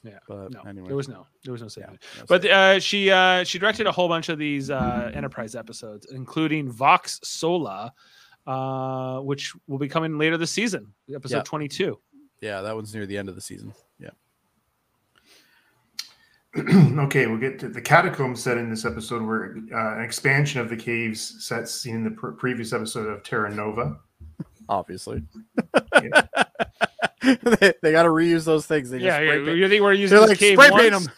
Yeah, 0.04 0.20
But 0.28 0.52
no, 0.54 0.62
anyway, 0.62 0.88
there 0.88 0.96
was 0.96 1.10
no, 1.10 1.28
there 1.44 1.52
was 1.52 1.62
no 1.62 1.66
yeah, 1.66 1.70
saving. 1.70 1.96
it. 1.96 2.02
no 2.20 2.24
But 2.28 2.46
uh, 2.46 2.80
she 2.80 3.12
uh, 3.12 3.44
she 3.44 3.60
directed 3.60 3.86
a 3.86 3.92
whole 3.92 4.08
bunch 4.08 4.30
of 4.30 4.38
these 4.38 4.70
uh, 4.70 5.12
Enterprise 5.14 5.56
episodes, 5.56 6.08
including 6.12 6.72
Vox 6.72 7.20
Sola, 7.24 7.94
uh, 8.48 9.20
which 9.20 9.54
will 9.68 9.78
be 9.78 9.90
coming 9.90 10.18
later 10.18 10.38
this 10.38 10.52
season, 10.52 10.94
episode 11.14 11.38
Yeah. 11.38 11.44
twenty 11.44 11.68
two. 11.68 12.00
yeah, 12.42 12.62
that 12.62 12.74
one's 12.76 12.94
near 12.94 13.06
the 13.06 13.18
end 13.18 13.28
of 13.28 13.36
the 13.36 13.42
season. 13.42 13.74
Yeah. 14.00 14.12
okay, 17.04 17.28
we'll 17.28 17.38
get 17.38 17.60
to 17.60 17.70
the 17.70 17.82
catacombs 17.82 18.42
set 18.42 18.58
in 18.58 18.70
this 18.70 18.86
episode 18.86 19.22
were 19.22 19.58
uh, 19.74 19.98
an 19.98 20.02
expansion 20.04 20.60
of 20.62 20.70
the 20.70 20.76
caves 20.78 21.46
sets 21.46 21.72
seen 21.74 21.96
in 21.96 22.04
the 22.04 22.12
pr- 22.12 22.30
previous 22.32 22.74
episode 22.74 23.08
of 23.08 23.24
Terra 23.24 23.54
Nova. 23.54 24.00
Obviously, 24.70 25.24
Yeah. 26.02 26.22
they, 27.60 27.74
they 27.82 27.92
got 27.92 28.04
to 28.04 28.10
reuse 28.10 28.46
those 28.46 28.66
things. 28.66 28.90
They 28.90 28.98
just 29.00 29.06
Yeah, 29.06 29.16
spray 29.18 29.46
yeah, 29.46 29.52
you 29.54 29.70
think 29.70 29.84
we're 29.84 29.94
using 29.94 30.18
They're 30.18 30.28
like 30.28 30.38
cave 30.40 30.58
spray 30.60 30.70
paint 30.70 30.94
once? 30.94 31.06
them. 31.08 31.14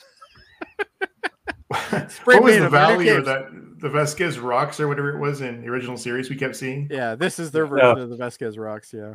Spray 2.10 2.36
what 2.36 2.44
was 2.44 2.56
the 2.56 2.60
the 2.60 2.66
'em, 2.66 2.72
they're 2.72 2.80
valley 2.82 3.10
or 3.10 3.22
that 3.22 3.46
the 3.80 3.90
Vasquez 3.90 4.38
rocks 4.40 4.80
or 4.80 4.88
whatever 4.90 5.10
it 5.16 5.20
was 5.20 5.40
in 5.42 5.62
the 5.62 5.68
original 5.70 5.96
series 5.96 6.30
we 6.30 6.36
kept 6.36 6.56
seeing? 6.56 6.88
Yeah, 6.92 7.16
this 7.16 7.40
is 7.40 7.52
their 7.52 7.66
version 7.66 7.98
of 7.98 8.10
the 8.10 8.18
Vasquez 8.18 8.58
rocks. 8.58 8.92
Yeah, 8.94 9.14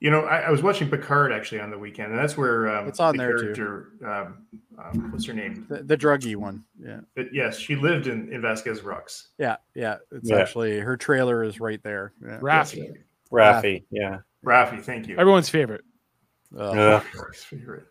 You 0.00 0.10
know, 0.10 0.20
I, 0.22 0.38
I 0.40 0.50
was 0.50 0.62
watching 0.62 0.88
Picard 0.88 1.32
actually 1.32 1.60
on 1.60 1.70
the 1.70 1.78
weekend, 1.78 2.12
and 2.12 2.18
that's 2.18 2.36
where 2.38 2.74
um, 2.74 2.88
It's 2.88 2.98
on 2.98 3.16
the 3.18 3.22
there, 3.24 3.54
too. 3.54 3.84
Um, 4.06 4.46
um, 4.78 5.12
what's 5.12 5.26
her 5.26 5.34
name? 5.34 5.66
the, 5.68 5.82
the 5.82 5.96
druggy 5.98 6.34
one. 6.34 6.64
Yeah, 6.82 7.00
But 7.14 7.26
yes, 7.34 7.58
she 7.58 7.76
lived 7.76 8.06
in, 8.06 8.32
in 8.32 8.40
Vasquez 8.40 8.82
Rocks. 8.82 9.28
yeah, 9.38 9.56
yeah. 9.74 9.96
It's 10.12 10.30
Yeah. 10.30 10.38
actually 10.38 10.80
her 10.80 10.96
trailer 10.96 11.44
is 11.44 11.60
right 11.60 11.82
there. 11.82 12.12
Yeah. 12.24 12.38
Raffi, 12.40 12.90
Rafi, 13.30 13.84
yeah. 13.90 14.18
Rafi, 14.44 14.82
thank 14.82 15.08
you. 15.08 15.16
everyone's 15.18 15.48
favorite. 15.48 15.82
Ugh. 16.58 16.74
Yeah. 16.76 17.02
Mark's 17.16 17.42
favorite. 17.44 17.86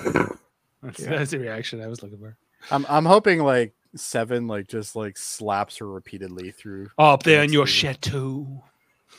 That's, 0.00 1.00
Yeah. 1.00 1.10
that's 1.10 1.30
the 1.32 1.38
reaction 1.38 1.80
I 1.82 1.86
was 1.88 2.02
looking 2.02 2.18
for. 2.18 2.36
I'm 2.70 2.86
I'm 2.88 3.04
hoping 3.04 3.40
like 3.40 3.74
seven 3.94 4.46
like 4.46 4.66
just 4.68 4.96
like 4.96 5.16
slaps 5.16 5.76
her 5.78 5.86
repeatedly 5.86 6.50
through. 6.52 6.88
Up 6.98 7.22
there 7.22 7.42
in 7.42 7.52
your 7.52 7.66
chateau. 7.66 8.64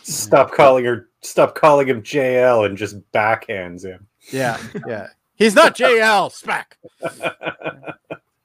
Stop 0.03 0.51
calling 0.53 0.85
her. 0.85 1.07
Stop 1.21 1.55
calling 1.55 1.87
him 1.87 2.01
JL 2.01 2.65
and 2.65 2.77
just 2.77 2.97
backhands 3.11 3.83
him. 3.85 4.07
Yeah, 4.31 4.57
yeah. 4.87 5.07
He's 5.35 5.55
not 5.55 5.75
JL. 5.75 6.31
Smack. 6.31 6.77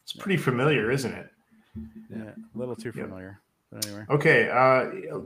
It's 0.03 0.13
pretty 0.13 0.37
familiar, 0.37 0.91
isn't 0.91 1.13
it? 1.13 1.29
Yeah, 2.11 2.31
a 2.55 2.59
little 2.59 2.77
too 2.77 2.93
Yep. 2.95 3.07
familiar. 3.07 3.41
But 3.75 3.87
anyway, 3.87 4.05
Okay, 4.09 4.49
uh, 4.49 5.19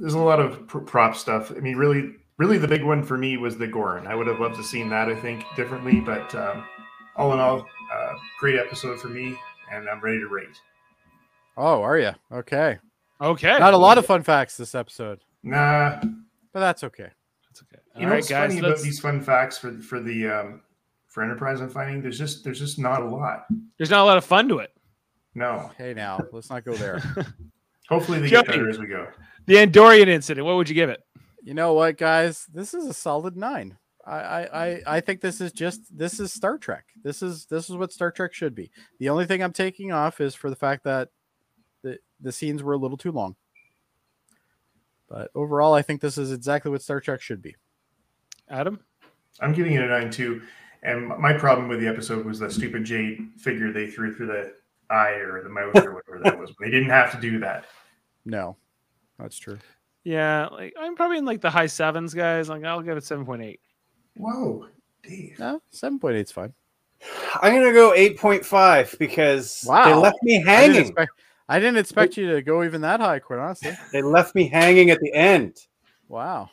there's 0.00 0.14
a 0.14 0.18
lot 0.18 0.38
of 0.38 0.66
prop 0.68 1.16
stuff. 1.16 1.50
I 1.50 1.58
mean, 1.60 1.76
really, 1.76 2.12
really, 2.38 2.56
the 2.56 2.68
big 2.68 2.84
one 2.84 3.02
for 3.02 3.18
me 3.18 3.36
was 3.36 3.58
the 3.58 3.66
Gorn. 3.66 4.06
I 4.06 4.14
would 4.14 4.28
have 4.28 4.38
loved 4.38 4.54
to 4.54 4.58
have 4.60 4.66
seen 4.66 4.88
that. 4.90 5.08
I 5.08 5.16
think 5.16 5.44
differently, 5.56 5.98
but 6.00 6.32
um, 6.36 6.64
all 7.16 7.32
in 7.32 7.40
all, 7.40 7.66
uh, 7.92 8.12
great 8.38 8.56
episode 8.56 9.00
for 9.00 9.08
me, 9.08 9.36
and 9.72 9.88
I'm 9.88 10.00
ready 10.00 10.20
to 10.20 10.28
rate. 10.28 10.56
oh, 11.56 11.82
are 11.82 11.98
you 11.98 12.12
okay? 12.30 12.78
Okay, 13.20 13.58
Not 13.58 13.74
a 13.74 13.76
lot 13.76 13.98
of 13.98 14.06
fun 14.06 14.22
facts 14.22 14.56
this 14.56 14.74
episode, 14.76 15.20
Nah, 15.42 16.00
but 16.52 16.60
that's 16.60 16.82
okay. 16.84 17.08
That's 17.48 17.62
okay. 17.62 17.82
you 17.96 18.02
know 18.02 18.10
right, 18.10 18.16
what's 18.16 18.28
guys. 18.28 18.48
funny 18.50 18.60
about 18.60 18.70
let's- 18.70 18.82
these 18.82 19.00
fun 19.00 19.20
facts 19.20 19.58
for 19.58 19.72
for 19.80 19.98
the 20.00 20.28
um, 20.28 20.62
for 21.08 21.22
Enterprise 21.24 21.60
I'm 21.60 21.68
finding? 21.68 22.00
There's 22.00 22.18
just 22.18 22.44
there's 22.44 22.58
just 22.60 22.78
not 22.78 23.02
a 23.02 23.06
lot. 23.06 23.46
There's 23.78 23.90
not 23.90 24.00
a 24.02 24.04
lot 24.04 24.18
of 24.18 24.24
fun 24.24 24.48
to 24.48 24.58
it. 24.58 24.70
No. 25.34 25.70
Hey, 25.78 25.94
now 25.94 26.20
let's 26.32 26.48
not 26.50 26.64
go 26.64 26.74
there. 26.74 27.02
Hopefully 27.92 28.20
they 28.20 28.30
get 28.30 28.46
Joey. 28.46 28.56
better 28.56 28.70
as 28.70 28.78
we 28.78 28.86
go. 28.86 29.08
The 29.46 29.54
Andorian 29.56 30.08
incident. 30.08 30.46
What 30.46 30.56
would 30.56 30.68
you 30.68 30.74
give 30.74 30.90
it? 30.90 31.02
you 31.42 31.54
know 31.54 31.74
what, 31.74 31.98
guys? 31.98 32.46
This 32.52 32.72
is 32.72 32.86
a 32.86 32.94
solid 32.94 33.36
nine. 33.36 33.76
I, 34.06 34.14
I, 34.16 34.64
I, 34.66 34.82
I 34.86 35.00
think 35.00 35.20
this 35.20 35.40
is 35.40 35.52
just 35.52 35.96
this 35.96 36.18
is 36.20 36.32
Star 36.32 36.58
Trek. 36.58 36.86
This 37.02 37.22
is 37.22 37.46
this 37.46 37.68
is 37.68 37.76
what 37.76 37.92
Star 37.92 38.10
Trek 38.10 38.32
should 38.32 38.54
be. 38.54 38.70
The 38.98 39.08
only 39.08 39.26
thing 39.26 39.42
I'm 39.42 39.52
taking 39.52 39.92
off 39.92 40.20
is 40.20 40.34
for 40.34 40.50
the 40.50 40.56
fact 40.56 40.84
that 40.84 41.08
the 41.82 41.98
the 42.20 42.32
scenes 42.32 42.62
were 42.62 42.72
a 42.72 42.78
little 42.78 42.96
too 42.96 43.12
long. 43.12 43.36
But 45.08 45.30
overall, 45.34 45.74
I 45.74 45.82
think 45.82 46.00
this 46.00 46.16
is 46.16 46.32
exactly 46.32 46.70
what 46.70 46.82
Star 46.82 47.00
Trek 47.00 47.20
should 47.20 47.42
be. 47.42 47.54
Adam? 48.48 48.80
I'm 49.40 49.52
giving 49.52 49.74
it 49.74 49.82
a 49.82 49.88
nine 49.88 50.10
too. 50.10 50.42
And 50.82 51.06
my 51.06 51.32
problem 51.32 51.68
with 51.68 51.80
the 51.80 51.86
episode 51.86 52.24
was 52.24 52.40
that 52.40 52.52
stupid 52.52 52.84
Jade 52.84 53.30
figure 53.36 53.72
they 53.72 53.88
threw 53.88 54.14
through 54.14 54.26
the 54.26 54.52
eye 54.90 55.10
or 55.10 55.42
the 55.42 55.48
mouth 55.48 55.76
or 55.76 55.94
whatever 55.94 56.20
that 56.24 56.38
was. 56.38 56.52
They 56.60 56.70
didn't 56.70 56.90
have 56.90 57.12
to 57.12 57.20
do 57.20 57.38
that. 57.40 57.66
No, 58.24 58.56
that's 59.18 59.36
true. 59.38 59.58
Yeah, 60.04 60.48
like 60.48 60.74
I'm 60.78 60.96
probably 60.96 61.18
in 61.18 61.24
like 61.24 61.40
the 61.40 61.50
high 61.50 61.66
sevens, 61.66 62.14
guys. 62.14 62.48
Like 62.48 62.64
I'll 62.64 62.82
give 62.82 62.96
it 62.96 63.04
seven 63.04 63.24
point 63.24 63.42
eight. 63.42 63.60
Whoa, 64.16 64.66
Dave. 65.02 65.38
No, 65.38 65.60
seven 65.70 65.98
point 65.98 66.16
eight 66.16 66.26
is 66.26 66.32
fine. 66.32 66.52
I'm 67.42 67.52
gonna 67.54 67.72
go 67.72 67.92
8.5 67.96 68.96
because 68.98 69.64
Wow. 69.66 69.84
they 69.86 69.94
left 69.94 70.18
me 70.22 70.36
I 70.36 70.38
didn't, 70.38 70.46
hanging. 70.46 70.80
expect, 70.82 71.12
I 71.48 71.58
didn't 71.58 71.78
expect 71.78 72.16
you 72.16 72.30
to 72.32 72.42
go 72.42 72.62
even 72.62 72.80
that 72.82 73.00
high, 73.00 73.18
quite 73.18 73.40
honestly. 73.40 73.72
They 73.92 74.02
left 74.02 74.36
me 74.36 74.48
hanging 74.48 74.90
at 74.90 75.00
the 75.00 75.12
end. 75.12 75.66
Wow. 76.08 76.50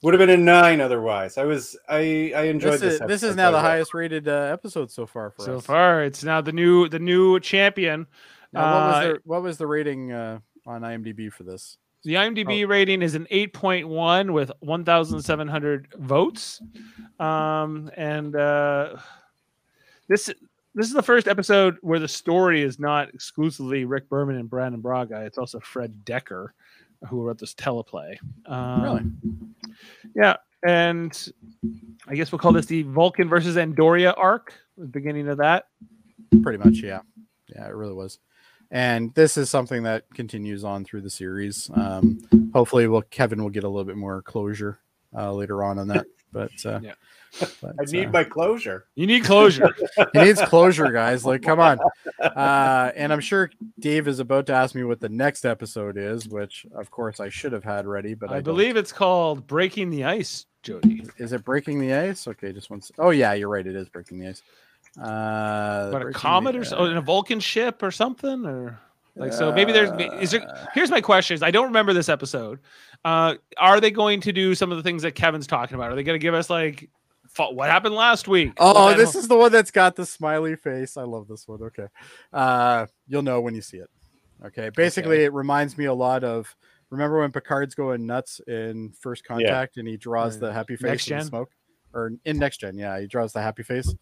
Would 0.00 0.14
have 0.14 0.18
been 0.18 0.30
a 0.30 0.36
nine 0.38 0.80
otherwise. 0.80 1.36
I 1.36 1.44
was 1.44 1.76
I 1.88 2.32
I 2.34 2.42
enjoyed 2.44 2.74
This 2.74 2.80
this. 2.80 2.92
is, 2.94 3.00
this 3.08 3.22
is 3.22 3.36
now 3.36 3.50
the 3.50 3.58
quite 3.60 3.68
highest 3.68 3.92
rated 3.94 4.26
uh, 4.28 4.48
episode 4.52 4.90
so 4.90 5.04
far 5.06 5.30
for 5.30 5.42
So 5.44 5.56
us. 5.56 5.66
far, 5.66 6.02
it's 6.02 6.24
now 6.24 6.40
the 6.40 6.52
new 6.52 6.88
the 6.88 6.98
new 6.98 7.38
champion. 7.40 8.06
Now, 8.54 8.60
what 8.62 8.86
was 8.86 8.94
Uh, 8.94 9.08
the 9.14 9.20
what 9.24 9.42
was 9.42 9.58
the 9.58 9.66
rating 9.66 10.12
uh, 10.12 10.38
on 10.66 10.82
IMDb 10.82 11.32
for 11.32 11.42
this? 11.42 11.76
The 12.04 12.14
IMDb 12.14 12.68
rating 12.68 13.00
is 13.00 13.14
an 13.14 13.26
8.1 13.30 14.30
with 14.32 14.52
1,700 14.60 15.88
votes. 15.98 16.60
Um, 17.18 17.90
and 17.96 18.36
uh, 18.36 18.96
this 20.08 20.30
this 20.74 20.86
is 20.86 20.92
the 20.92 21.02
first 21.02 21.28
episode 21.28 21.76
where 21.82 21.98
the 22.00 22.08
story 22.08 22.60
is 22.62 22.78
not 22.78 23.08
exclusively 23.14 23.84
Rick 23.84 24.08
Berman 24.08 24.36
and 24.36 24.50
Brannon 24.50 24.80
Braga. 24.80 25.22
It's 25.22 25.38
also 25.38 25.60
Fred 25.60 26.04
Dekker, 26.04 26.48
who 27.08 27.22
wrote 27.22 27.38
this 27.38 27.54
teleplay. 27.54 28.18
Um, 28.46 28.82
Really? 28.82 29.02
Yeah, 30.14 30.36
and 30.66 31.32
I 32.08 32.16
guess 32.16 32.32
we'll 32.32 32.40
call 32.40 32.52
this 32.52 32.66
the 32.66 32.82
Vulcan 32.82 33.28
versus 33.28 33.56
Andoria 33.56 34.12
arc. 34.16 34.52
The 34.76 34.86
beginning 34.86 35.28
of 35.28 35.38
that. 35.38 35.68
Pretty 36.42 36.58
much, 36.58 36.78
yeah. 36.78 37.00
Yeah, 37.54 37.66
it 37.66 37.74
really 37.74 37.94
was. 37.94 38.18
And 38.74 39.14
this 39.14 39.36
is 39.36 39.48
something 39.48 39.84
that 39.84 40.02
continues 40.14 40.64
on 40.64 40.84
through 40.84 41.02
the 41.02 41.10
series. 41.10 41.70
Um, 41.74 42.18
hopefully, 42.52 42.88
will 42.88 43.02
Kevin 43.02 43.40
will 43.40 43.48
get 43.50 43.62
a 43.62 43.68
little 43.68 43.84
bit 43.84 43.96
more 43.96 44.20
closure 44.20 44.80
uh, 45.16 45.32
later 45.32 45.62
on 45.64 45.78
on 45.78 45.88
that. 45.88 46.04
But 46.34 46.50
uh, 46.66 46.80
Yeah. 46.82 46.94
but, 47.62 47.76
I 47.80 47.84
need 47.92 48.08
uh, 48.08 48.10
my 48.10 48.24
closure. 48.24 48.86
You 48.96 49.06
need 49.06 49.22
closure. 49.22 49.72
he 50.12 50.18
needs 50.20 50.42
closure, 50.42 50.90
guys. 50.90 51.24
Like, 51.24 51.42
come 51.42 51.60
on. 51.60 51.78
Uh, 52.20 52.90
and 52.96 53.12
I'm 53.12 53.20
sure 53.20 53.52
Dave 53.78 54.08
is 54.08 54.18
about 54.18 54.46
to 54.46 54.52
ask 54.52 54.74
me 54.74 54.82
what 54.82 54.98
the 54.98 55.08
next 55.08 55.44
episode 55.44 55.96
is, 55.96 56.26
which 56.26 56.66
of 56.74 56.90
course 56.90 57.20
I 57.20 57.28
should 57.28 57.52
have 57.52 57.62
had 57.62 57.86
ready, 57.86 58.14
but 58.14 58.30
I, 58.30 58.32
I 58.32 58.36
don't. 58.38 58.44
believe 58.56 58.76
it's 58.76 58.90
called 58.90 59.46
Breaking 59.46 59.90
the 59.90 60.02
Ice, 60.02 60.46
Jody. 60.64 61.04
Is 61.18 61.32
it 61.32 61.44
breaking 61.44 61.78
the 61.78 61.94
ice? 61.94 62.26
Okay, 62.26 62.52
just 62.52 62.68
one. 62.68 62.80
s- 62.80 62.90
Oh 62.98 63.10
yeah, 63.10 63.32
you're 63.34 63.48
right. 63.48 63.64
It 63.64 63.76
is 63.76 63.88
breaking 63.88 64.18
the 64.18 64.30
ice. 64.30 64.42
Uh, 65.00 65.90
What 65.90 66.02
a 66.02 66.04
Breaking 66.04 66.12
the- 66.12 66.18
comet 66.18 66.56
or 66.56 66.64
so, 66.64 66.78
uh, 66.78 66.84
in 66.86 66.96
a 66.96 67.00
Vulcan 67.00 67.40
ship 67.40 67.82
or 67.82 67.90
something 67.90 68.44
or 68.46 68.78
like 69.16 69.32
so 69.32 69.52
maybe 69.52 69.70
there's 69.70 69.90
is 70.20 70.32
there 70.32 70.68
here's 70.74 70.90
my 70.90 71.00
question 71.00 71.34
is 71.36 71.42
I 71.42 71.50
don't 71.52 71.66
remember 71.66 71.92
this 71.92 72.08
episode. 72.08 72.58
Uh 73.04 73.34
are 73.58 73.80
they 73.80 73.90
going 73.92 74.20
to 74.22 74.32
do 74.32 74.54
some 74.56 74.70
of 74.72 74.76
the 74.76 74.82
things 74.82 75.02
that 75.02 75.12
Kevin's 75.14 75.46
talking 75.46 75.74
about? 75.76 75.92
Are 75.92 75.94
they 75.94 76.02
going 76.02 76.18
to 76.18 76.22
give 76.22 76.34
us 76.34 76.50
like 76.50 76.90
fo- 77.28 77.52
what 77.52 77.70
happened 77.70 77.94
last 77.94 78.26
week? 78.26 78.54
Oh, 78.58 78.86
What 78.86 78.96
this 78.96 79.14
is 79.14 79.28
the 79.28 79.36
one 79.36 79.52
that's 79.52 79.70
got 79.70 79.94
the 79.94 80.04
smiley 80.06 80.56
face. 80.56 80.96
I 80.96 81.02
love 81.04 81.28
this 81.28 81.46
one. 81.46 81.62
Okay, 81.62 81.86
uh, 82.32 82.86
you'll 83.06 83.22
know 83.22 83.40
when 83.40 83.54
you 83.54 83.62
see 83.62 83.76
it. 83.78 83.88
Okay. 84.44 84.70
Basically, 84.74 85.22
it 85.24 85.32
reminds 85.32 85.78
me 85.78 85.84
a 85.86 85.94
lot 85.94 86.24
of. 86.24 86.54
Remember 86.90 87.20
when 87.20 87.30
Picard's 87.32 87.74
going 87.74 88.06
nuts 88.06 88.40
in 88.46 88.92
First 89.00 89.24
Contact 89.24 89.76
and 89.78 89.86
he 89.88 89.96
draws 89.96 90.38
the 90.38 90.52
happy 90.52 90.76
face 90.76 90.90
Next 90.90 91.08
in 91.10 91.18
Gen? 91.18 91.26
smoke, 91.26 91.50
or 91.92 92.12
in 92.24 92.38
Next 92.38 92.58
Gen? 92.58 92.76
Yeah, 92.78 93.00
he 93.00 93.06
draws 93.06 93.32
the 93.32 93.40
happy 93.42 93.62
face. 93.62 93.92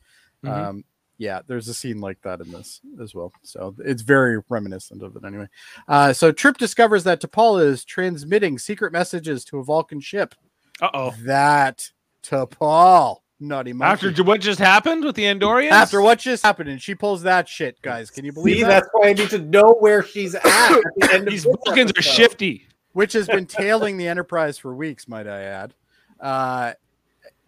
Mhm. 0.44 0.50
Um, 0.50 0.84
yeah, 1.18 1.40
there's 1.46 1.68
a 1.68 1.74
scene 1.74 2.00
like 2.00 2.20
that 2.22 2.40
in 2.40 2.50
this 2.50 2.80
as 3.00 3.14
well. 3.14 3.32
So 3.42 3.74
it's 3.84 4.02
very 4.02 4.40
reminiscent 4.48 5.02
of 5.02 5.14
it 5.14 5.24
anyway. 5.24 5.46
Uh, 5.86 6.12
so 6.12 6.32
Trip 6.32 6.56
discovers 6.58 7.04
that 7.04 7.20
T'Pol 7.20 7.64
is 7.64 7.84
transmitting 7.84 8.58
secret 8.58 8.92
messages 8.92 9.44
to 9.46 9.58
a 9.58 9.64
Vulcan 9.64 10.00
ship. 10.00 10.34
Uh 10.80 10.88
oh. 10.92 11.14
That 11.22 11.90
T'Pol, 12.24 13.18
naughty 13.38 13.72
monkey. 13.72 14.08
After 14.08 14.24
what 14.24 14.40
just 14.40 14.58
happened 14.58 15.04
with 15.04 15.14
the 15.14 15.24
Andorians? 15.24 15.70
After 15.70 16.00
what 16.00 16.18
just 16.18 16.44
happened, 16.44 16.70
and 16.70 16.82
she 16.82 16.94
pulls 16.94 17.22
that 17.22 17.48
shit, 17.48 17.80
guys. 17.82 18.10
Can 18.10 18.24
you 18.24 18.32
believe 18.32 18.56
See, 18.56 18.62
that? 18.62 18.68
that's 18.68 18.88
why 18.92 19.08
I 19.10 19.12
need 19.12 19.30
to 19.30 19.38
know 19.38 19.74
where 19.78 20.02
she's 20.02 20.34
at. 20.34 20.44
at 20.44 20.82
the 20.96 21.10
end 21.12 21.26
These 21.28 21.44
this 21.44 21.54
Vulcans 21.64 21.92
are 21.96 22.02
shifty. 22.02 22.66
Which 22.94 23.12
has 23.14 23.26
been 23.26 23.46
tailing 23.46 23.96
the 23.96 24.06
Enterprise 24.08 24.58
for 24.58 24.74
weeks, 24.74 25.06
might 25.08 25.26
I 25.26 25.42
add. 25.42 25.74
Uh, 26.20 26.72
What 26.72 26.78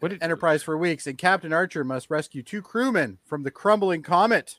did, 0.09 0.23
Enterprise 0.23 0.63
for 0.63 0.77
weeks, 0.77 1.07
and 1.07 1.19
Captain 1.19 1.53
Archer 1.53 1.85
must 1.85 2.11
rescue 2.11 2.43
two 2.43 2.63
crewmen 2.63 3.19
from 3.25 3.43
the 3.43 3.51
crumbling 3.51 4.03
comet. 4.03 4.59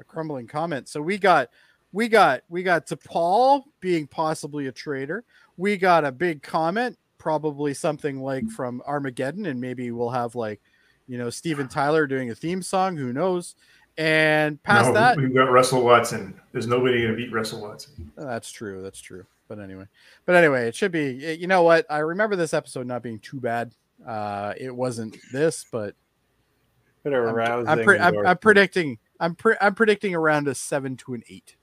A 0.00 0.04
crumbling 0.04 0.46
comet. 0.46 0.88
So 0.88 1.00
we 1.00 1.18
got, 1.18 1.48
we 1.92 2.08
got, 2.08 2.42
we 2.48 2.62
got 2.62 2.86
T'Pol 2.86 3.62
being 3.80 4.06
possibly 4.06 4.66
a 4.66 4.72
traitor. 4.72 5.24
We 5.56 5.76
got 5.76 6.04
a 6.04 6.12
big 6.12 6.42
comet, 6.42 6.96
probably 7.18 7.74
something 7.74 8.20
like 8.20 8.48
from 8.50 8.82
Armageddon, 8.86 9.46
and 9.46 9.60
maybe 9.60 9.90
we'll 9.90 10.10
have 10.10 10.34
like, 10.34 10.60
you 11.06 11.18
know, 11.18 11.30
Steven 11.30 11.68
Tyler 11.68 12.06
doing 12.06 12.30
a 12.30 12.34
theme 12.34 12.62
song. 12.62 12.96
Who 12.96 13.12
knows? 13.12 13.54
And 13.98 14.62
past 14.62 14.88
no, 14.88 14.94
that, 14.94 15.18
we've 15.18 15.34
got 15.34 15.50
Russell 15.50 15.82
Watson. 15.82 16.40
There's 16.52 16.66
nobody 16.66 17.02
going 17.02 17.10
to 17.10 17.16
beat 17.16 17.30
Russell 17.32 17.60
Watson. 17.60 18.10
Uh, 18.16 18.24
that's 18.24 18.50
true. 18.50 18.80
That's 18.80 19.00
true. 19.00 19.26
But 19.48 19.58
anyway, 19.58 19.84
but 20.24 20.34
anyway, 20.34 20.66
it 20.66 20.74
should 20.74 20.92
be. 20.92 21.36
You 21.38 21.46
know 21.46 21.62
what? 21.62 21.84
I 21.90 21.98
remember 21.98 22.34
this 22.34 22.54
episode 22.54 22.86
not 22.86 23.02
being 23.02 23.18
too 23.18 23.38
bad. 23.38 23.74
Uh, 24.06 24.54
it 24.58 24.74
wasn't 24.74 25.16
this, 25.32 25.64
but 25.70 25.94
Bit 27.04 27.14
I'm, 27.14 27.68
I'm, 27.68 27.84
pre- 27.84 27.98
I'm, 27.98 28.26
I'm 28.26 28.38
predicting. 28.38 28.98
I'm 29.18 29.34
pre- 29.34 29.56
I'm 29.60 29.74
predicting 29.74 30.14
around 30.14 30.46
a 30.46 30.54
seven 30.54 30.96
to 30.98 31.14
an 31.14 31.22
eight 31.28 31.56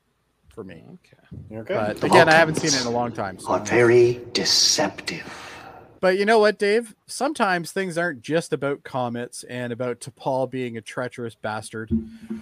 for 0.50 0.64
me. 0.66 0.84
okay. 0.94 1.58
Okay. 1.60 1.74
But 1.74 2.04
again, 2.04 2.28
I 2.28 2.34
haven't 2.34 2.56
seen 2.56 2.74
it 2.74 2.82
in 2.82 2.88
a 2.88 2.92
long 2.92 3.14
time. 3.14 3.40
So 3.40 3.50
Are 3.50 3.60
very 3.60 4.20
deceptive. 4.34 5.26
But 6.02 6.18
you 6.18 6.26
know 6.26 6.40
what, 6.40 6.60
Dave? 6.60 6.96
Sometimes 7.08 7.72
things 7.72 7.98
aren't 7.98 8.22
just 8.22 8.54
about 8.54 8.84
comets 8.84 9.44
and 9.44 9.72
about 9.74 10.00
T'Pol 10.00 10.50
being 10.50 10.78
a 10.78 10.82
treacherous 10.82 11.36
bastard. 11.36 11.92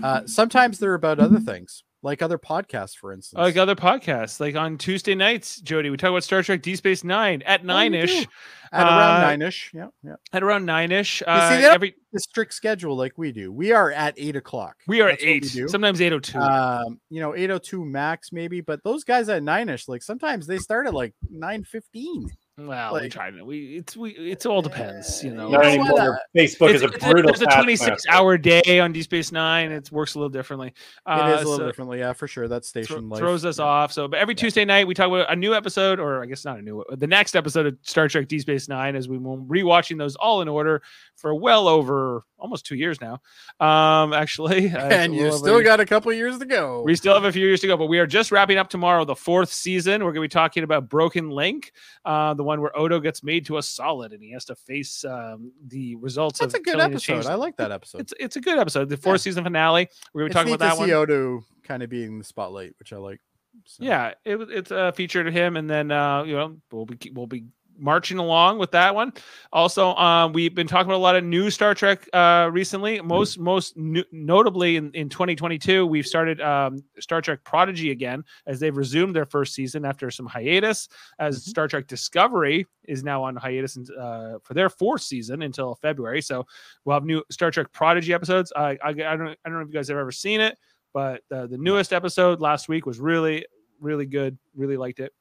Uh, 0.04 0.22
sometimes 0.26 0.80
they're 0.80 0.94
about 0.94 1.20
other 1.20 1.40
things, 1.40 1.84
like 2.04 2.22
other 2.22 2.38
podcasts, 2.38 2.96
for 2.96 3.12
instance. 3.12 3.40
Like 3.40 3.58
other 3.58 3.76
podcasts, 3.76 4.40
like 4.40 4.56
on 4.56 4.78
Tuesday 4.78 5.16
nights, 5.16 5.60
Jody, 5.62 5.90
we 5.90 5.98
talk 5.98 6.12
about 6.12 6.24
Star 6.24 6.44
Trek 6.44 6.62
Deep 6.62 6.78
Space 6.78 7.04
Nine 7.04 7.42
at 7.44 7.66
nine 7.66 7.94
ish, 7.94 8.22
do. 8.26 8.26
At 8.72 8.86
around 8.86 9.16
uh, 9.16 9.22
nine 9.22 9.42
ish. 9.42 9.72
Yeah, 9.74 9.88
yeah. 10.04 10.16
at 10.34 10.44
around 10.44 10.66
nine 10.66 10.92
ish. 10.92 11.22
You 11.22 11.28
Uh, 11.28 11.50
see, 11.50 11.66
every 11.66 11.96
the 12.14 12.20
strict 12.20 12.54
schedule 12.54 12.96
like 12.96 13.18
we 13.18 13.32
do. 13.32 13.52
We 13.52 13.72
are 13.72 13.92
at 13.92 14.14
eight 14.18 14.36
o'clock. 14.36 14.78
we 14.88 15.02
are 15.02 15.08
at 15.10 15.14
That's 15.20 15.24
we 15.26 15.30
eight, 15.32 15.52
do. 15.52 15.68
sometimes 15.68 16.00
eight 16.02 16.14
oh 16.14 16.20
two. 16.20 16.40
Um, 16.40 17.00
you 17.10 17.20
know, 17.22 17.36
eight 17.36 17.50
oh 17.50 17.58
two 17.58 17.84
max 17.84 18.32
maybe, 18.32 18.62
but 18.62 18.84
those 18.84 19.04
guys 19.04 19.28
at 19.30 19.42
nine 19.44 19.68
ish, 19.70 19.88
like 19.88 20.04
sometimes 20.04 20.48
they 20.48 20.60
start 20.60 20.88
at 20.88 20.94
like 20.94 21.14
nine 21.30 21.64
fifteen. 21.64 22.30
Well, 22.60 22.96
we 22.96 23.02
like- 23.02 23.12
try 23.12 23.30
to. 23.30 23.44
We 23.46 23.78
it's 23.78 23.96
we 23.96 24.12
it 24.14 24.44
all 24.48 24.64
depends, 24.64 25.24
you 25.24 25.32
know. 25.32 25.46
You 25.52 25.58
know 25.58 25.62
anymore. 25.62 25.92
what, 25.92 26.02
uh, 26.02 26.16
Facebook 26.36 26.70
It's, 26.74 26.76
is 26.78 26.82
a 26.82 26.88
it's 26.88 27.06
brutal. 27.06 27.28
there's 27.32 27.42
a 27.42 27.46
26 27.46 27.80
taskmaster. 28.04 28.12
hour 28.12 28.36
day 28.40 28.80
on 28.80 28.92
Deep 28.94 29.04
Space 29.04 29.32
Nine. 29.32 29.72
It 29.72 29.92
works 29.92 30.16
a 30.16 30.18
little 30.18 30.30
differently. 30.32 30.70
It 30.70 30.74
Uh, 31.06 31.28
is 31.36 31.42
a 31.42 31.44
little 31.44 31.58
so- 31.58 31.66
differently, 31.68 32.00
yeah, 32.00 32.14
for 32.14 32.28
sure. 32.28 32.48
That's 32.48 32.72
thro- 32.72 32.82
station 32.82 33.10
life. 33.10 33.20
throws 33.20 33.46
us 33.46 33.60
Yeah. 33.60 33.66
off. 33.66 33.94
So, 33.94 34.08
but 34.08 34.18
every 34.20 34.34
Tuesday 34.34 34.66
night 34.66 34.88
we 34.88 34.96
talk 34.96 35.08
about 35.08 35.32
a 35.32 35.36
new 35.36 35.54
episode, 35.54 36.00
or 36.00 36.24
I 36.24 36.26
guess 36.26 36.46
not 36.46 36.58
a 36.58 36.62
new, 36.64 36.84
the 36.90 37.06
next 37.06 37.36
episode 37.36 37.68
of 37.68 37.78
Star 37.84 38.08
Trek 38.08 38.28
Deep 38.28 38.42
Space 38.42 38.68
Nine, 38.68 38.96
as 38.96 39.08
we 39.08 39.20
will 39.20 39.38
rewatching 39.38 40.00
those 40.00 40.16
all 40.16 40.42
in 40.42 40.48
order 40.48 40.82
for 41.16 41.36
well 41.36 41.68
over 41.68 42.24
almost 42.40 42.66
two 42.66 42.76
years 42.76 43.00
now. 43.02 43.22
Um, 43.60 44.14
actually, 44.14 44.68
Uh, 44.74 44.80
And 44.88 45.16
you 45.16 45.32
still 45.32 45.56
over- 45.56 45.64
got 45.64 45.80
a 45.80 45.86
couple 45.86 46.12
years 46.14 46.38
to 46.40 46.46
go. 46.46 46.82
We 46.84 46.96
still 46.96 47.14
have 47.14 47.24
a 47.26 47.32
few 47.32 47.46
years 47.46 47.62
to 47.62 47.68
go, 47.68 47.78
but 47.78 47.88
we 47.88 48.00
are 48.00 48.08
just 48.08 48.32
wrapping 48.32 48.58
up 48.58 48.70
tomorrow 48.70 49.06
the 49.06 49.16
fourth 49.16 49.52
season. 49.52 50.04
We're 50.04 50.12
going 50.12 50.24
to 50.30 50.30
be 50.30 50.40
talking 50.40 50.64
about 50.64 50.90
Broken 50.90 51.30
Link, 51.30 51.72
uh, 52.06 52.34
the 52.36 52.44
one 52.44 52.62
where 52.62 52.78
Odo 52.78 53.00
gets 53.00 53.24
made 53.24 53.46
to 53.48 53.58
a 53.58 53.64
solid 53.64 54.14
and 54.14 54.22
he 54.22 54.32
has 54.34 54.46
to 54.46 54.56
face 54.56 55.04
um, 55.06 55.52
the 55.66 55.96
results 55.96 56.40
That's 56.40 56.54
a 56.54 56.60
good 56.60 56.80
episode. 56.80 57.26
I 57.26 57.36
like 57.36 57.58
that 57.58 57.72
episode. 57.72 58.02
It's 58.02 58.14
it's 58.20 58.36
a 58.36 58.42
good 58.42 58.60
episode. 58.60 58.90
The 58.90 58.98
fourth 58.98 59.22
season 59.22 59.44
finale. 59.44 59.90
We're 60.14 60.22
going 60.22 60.32
to 60.32 60.34
be 60.34 60.40
talking 60.40 60.54
about 60.54 60.66
that 60.66 60.74
to 60.74 60.80
one. 60.80 60.90
see 60.90 60.94
Odo 60.94 61.44
kind 61.64 61.82
of 61.84 61.90
being 61.90 62.20
the 62.20 62.24
spotlight, 62.24 62.74
which 62.80 62.94
I 62.94 62.98
like. 62.98 63.20
So. 63.66 63.84
Yeah, 63.84 64.14
it, 64.24 64.38
it's 64.52 64.70
a 64.70 64.92
feature 64.92 65.24
to 65.24 65.32
him, 65.32 65.58
and 65.58 65.68
then 65.68 65.90
uh, 65.92 66.24
you 66.24 66.36
know 66.36 66.58
we'll 66.72 66.86
be 66.86 67.12
we'll 67.12 67.26
be 67.26 67.46
marching 67.78 68.18
along 68.18 68.58
with 68.58 68.72
that 68.72 68.94
one. 68.96 69.14
Also, 69.54 69.94
um, 69.96 70.34
we've 70.34 70.56
been 70.56 70.68
talking 70.68 70.88
about 70.90 70.98
a 70.98 71.00
lot 71.00 71.16
of 71.16 71.24
new 71.24 71.50
Star 71.50 71.74
Trek 71.74 72.08
uh, 72.14 72.50
recently. 72.52 73.00
Most 73.02 73.38
most 73.40 73.78
no- 73.78 74.04
notably 74.12 74.76
in, 74.78 74.92
in 74.94 75.10
2022, 75.10 75.86
we've 75.86 76.06
started 76.08 76.42
um, 76.42 76.84
Star 77.00 77.22
Trek 77.22 77.44
Prodigy 77.44 77.92
again 77.92 78.24
as 78.46 78.60
they've 78.60 78.76
resumed 78.76 79.16
their 79.16 79.26
first 79.26 79.54
season 79.54 79.86
after 79.86 80.10
some 80.12 80.26
hiatus. 80.26 80.88
As 81.20 81.38
Mm-hmm. 81.38 81.50
Star 81.50 81.68
Trek 81.68 81.88
Discovery 81.88 82.66
is 82.86 83.04
now 83.04 83.24
on 83.24 83.36
hiatus 83.36 83.78
uh, 83.92 84.38
for 84.44 84.54
their 84.54 84.70
fourth 84.70 85.02
season 85.02 85.42
until 85.44 85.76
February. 85.76 86.22
So 86.22 86.46
we'll 86.86 86.96
have 86.96 87.06
new 87.06 87.24
Star 87.30 87.52
Trek 87.52 87.72
Prodigy 87.72 88.14
episodes. 88.14 88.52
I 88.56 88.78
I, 88.84 88.90
I 88.90 88.94
don't 88.94 89.28
I 89.30 89.36
don't 89.46 89.54
know 89.54 89.62
if 89.62 89.68
you 89.68 89.74
guys 89.74 89.88
have 89.90 89.98
ever 89.98 90.12
seen 90.12 90.42
it, 90.42 90.58
but 90.94 91.22
uh, 91.32 91.48
the 91.48 91.58
newest 91.58 91.94
episode 91.94 92.42
last 92.42 92.68
week 92.70 92.86
was 92.86 93.00
really 93.00 93.46
really 93.80 94.06
good. 94.08 94.38
Really 94.56 94.78
liked 94.78 95.00
it. 95.00 95.14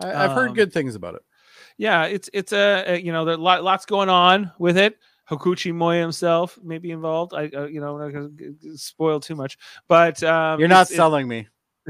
I, 0.00 0.12
I've 0.26 0.30
heard 0.32 0.50
Um, 0.50 0.54
good 0.54 0.72
things 0.72 0.94
about 0.94 1.16
it. 1.16 1.22
Yeah, 1.78 2.04
it's 2.04 2.28
it's 2.32 2.52
a, 2.52 2.84
a 2.86 3.00
you 3.00 3.12
know 3.12 3.24
there 3.24 3.36
lot, 3.36 3.62
lots 3.62 3.86
going 3.86 4.08
on 4.08 4.50
with 4.58 4.76
it. 4.76 4.98
Hakuchi 5.30 5.72
Moya 5.72 6.00
himself 6.00 6.58
may 6.62 6.78
be 6.78 6.90
involved. 6.90 7.32
I 7.34 7.48
uh, 7.48 7.66
you 7.66 7.80
know 7.80 7.96
I'm 7.96 8.12
not 8.12 8.12
gonna 8.12 8.76
spoil 8.76 9.20
too 9.20 9.36
much, 9.36 9.58
but 9.86 10.22
um, 10.24 10.58
You're 10.58 10.68
not 10.68 10.88
selling 10.88 11.28
me. 11.28 11.46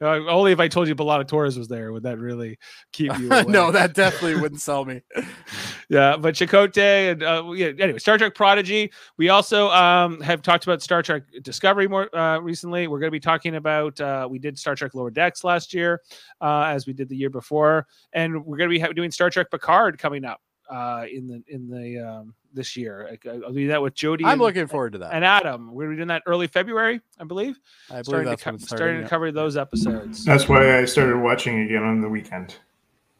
Uh, 0.00 0.26
only 0.28 0.52
if 0.52 0.60
I 0.60 0.68
told 0.68 0.86
you 0.86 0.94
B'Elanna 0.94 1.26
Torres 1.26 1.58
was 1.58 1.66
there 1.66 1.92
would 1.92 2.04
that 2.04 2.18
really 2.18 2.58
keep 2.92 3.16
you. 3.18 3.30
Away. 3.32 3.44
no, 3.48 3.72
that 3.72 3.94
definitely 3.94 4.40
wouldn't 4.40 4.60
sell 4.60 4.84
me. 4.84 5.00
yeah, 5.88 6.16
but 6.16 6.34
Chakotay 6.34 7.12
and 7.12 7.22
uh, 7.22 7.50
yeah. 7.52 7.72
Anyway, 7.78 7.98
Star 7.98 8.16
Trek 8.16 8.34
Prodigy. 8.34 8.92
We 9.16 9.28
also 9.28 9.68
um, 9.70 10.20
have 10.20 10.42
talked 10.42 10.64
about 10.64 10.82
Star 10.82 11.02
Trek 11.02 11.24
Discovery 11.42 11.88
more 11.88 12.14
uh, 12.16 12.38
recently. 12.38 12.86
We're 12.86 13.00
going 13.00 13.08
to 13.08 13.12
be 13.12 13.20
talking 13.20 13.56
about. 13.56 14.00
Uh, 14.00 14.28
we 14.30 14.38
did 14.38 14.58
Star 14.58 14.74
Trek 14.74 14.94
Lower 14.94 15.10
Decks 15.10 15.42
last 15.42 15.74
year, 15.74 16.00
uh, 16.40 16.64
as 16.64 16.86
we 16.86 16.92
did 16.92 17.08
the 17.08 17.16
year 17.16 17.30
before, 17.30 17.86
and 18.12 18.44
we're 18.44 18.56
going 18.56 18.70
to 18.70 18.88
be 18.88 18.94
doing 18.94 19.10
Star 19.10 19.30
Trek 19.30 19.50
Picard 19.50 19.98
coming 19.98 20.24
up 20.24 20.40
uh, 20.70 21.04
in 21.10 21.26
the 21.26 21.42
in 21.48 21.70
the 21.70 21.98
um, 21.98 22.34
this 22.52 22.76
year. 22.76 23.16
I, 23.24 23.28
I'll 23.28 23.52
do 23.52 23.68
that 23.68 23.82
with 23.82 23.94
Jody. 23.94 24.24
I'm 24.24 24.32
and, 24.32 24.40
looking 24.40 24.66
forward 24.66 24.92
to 24.92 24.98
that. 24.98 25.12
and 25.12 25.24
Adam. 25.24 25.72
We're 25.72 25.84
going 25.84 25.90
to 25.90 25.96
be 25.96 25.96
doing 25.98 26.08
that 26.08 26.22
early 26.26 26.46
February, 26.46 27.00
I 27.18 27.24
believe. 27.24 27.58
I 27.90 28.02
believe 28.02 28.06
starting 28.06 28.28
that's 28.28 28.42
to, 28.42 28.50
co- 28.50 28.56
starting 28.56 28.66
starting. 28.66 29.02
to 29.02 29.08
cover 29.08 29.32
those 29.32 29.56
episodes. 29.56 30.24
That's 30.24 30.48
why 30.48 30.78
I 30.78 30.84
started 30.84 31.18
watching 31.18 31.60
again 31.62 31.82
on 31.82 32.00
the 32.00 32.08
weekend. 32.08 32.56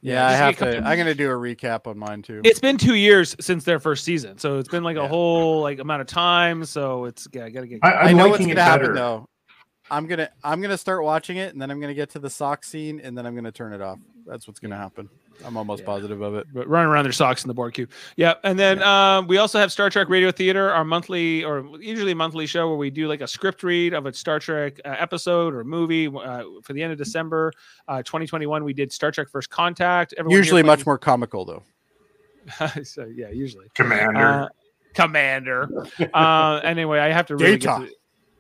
Yeah, 0.01 0.27
I 0.27 0.33
have 0.33 0.57
to. 0.59 0.65
couple- 0.65 0.87
I'm 0.87 0.97
gonna 0.97 1.15
do 1.15 1.29
a 1.29 1.35
recap 1.35 1.89
on 1.89 1.99
mine 1.99 2.23
too. 2.23 2.41
It's 2.45 2.61
been 2.61 2.79
two 2.79 2.95
years 2.95 3.35
since 3.41 3.65
their 3.65 3.81
first 3.81 4.05
season, 4.05 4.39
so 4.39 4.59
it's 4.59 4.69
been 4.69 4.85
like 4.85 4.97
a 4.97 5.09
whole 5.09 5.61
like 5.61 5.81
amount 5.81 6.03
of 6.03 6.07
time. 6.07 6.65
So 6.65 7.07
it's 7.07 7.27
yeah, 7.33 7.47
I 7.47 7.51
gotta 7.51 7.67
get. 7.67 7.81
I, 7.83 7.91
I 7.91 8.03
I'm 8.11 8.17
know 8.17 8.29
what's 8.29 8.47
gonna 8.47 8.63
happen 8.63 8.95
though. 8.95 9.29
I'm 9.91 10.07
gonna 10.07 10.31
I'm 10.45 10.61
gonna 10.61 10.79
start 10.79 11.03
watching 11.03 11.39
it, 11.39 11.53
and 11.53 11.61
then 11.61 11.71
I'm 11.71 11.81
gonna 11.81 11.95
get 11.95 12.11
to 12.11 12.21
the 12.21 12.31
sock 12.31 12.65
scene, 12.65 13.01
and 13.01 13.19
then 13.19 13.27
I'm 13.27 13.35
gonna 13.35 13.51
turn 13.51 13.73
it 13.73 13.81
off. 13.81 13.99
That's 14.25 14.47
what's 14.47 14.61
gonna 14.61 14.77
happen. 14.77 15.09
I'm 15.45 15.57
almost 15.57 15.81
Yeah. 15.81 15.87
positive 15.87 16.21
of 16.21 16.35
it. 16.35 16.47
But 16.53 16.67
running 16.69 16.89
around 16.91 17.05
their 17.05 17.13
socks 17.13 17.45
in 17.45 17.49
the 17.49 17.55
Borg 17.55 17.75
cube. 17.75 17.91
Yeah, 18.17 18.35
and 18.45 18.59
then 18.59 18.83
um, 18.83 19.27
we 19.29 19.39
also 19.39 19.59
have 19.59 19.71
Star 19.73 19.89
Trek 19.91 20.09
Radio 20.09 20.31
Theater, 20.33 20.71
our 20.73 20.85
monthly 20.85 21.45
or 21.45 21.65
usually 21.81 22.15
monthly 22.15 22.47
show 22.47 22.69
where 22.69 22.77
we 22.77 22.91
do 22.91 23.07
like 23.09 23.21
a 23.21 23.27
script 23.29 23.63
read 23.63 23.95
of 23.95 24.07
a 24.07 24.13
Star 24.13 24.39
Trek 24.41 24.81
uh, 24.85 24.95
episode 24.99 25.55
or 25.55 25.63
movie. 25.65 26.09
Uh, 26.09 26.43
for 26.63 26.73
the 26.73 26.83
end 26.83 26.93
of 26.93 26.99
December, 26.99 27.53
uh, 27.87 28.03
2021, 28.03 28.65
we 28.65 28.73
did 28.73 28.93
Star 28.93 29.11
Trek 29.11 29.29
First 29.31 29.51
Contact. 29.51 30.15
Everyone 30.19 30.37
Usually 30.37 30.63
much 30.63 30.85
more 30.87 30.99
comical 30.99 31.45
though. 31.45 31.63
so 32.83 33.05
yeah, 33.05 33.31
usually. 33.31 33.67
Commander. 33.75 34.27
Uh, 34.27 34.49
Commander. 34.95 35.69
uh, 36.15 36.61
anyway, 36.65 36.99
I 36.99 37.13
have 37.13 37.27
to 37.27 37.37
really 37.37 37.59
Data. 37.59 37.81
Get 37.81 37.89
to, 37.91 37.95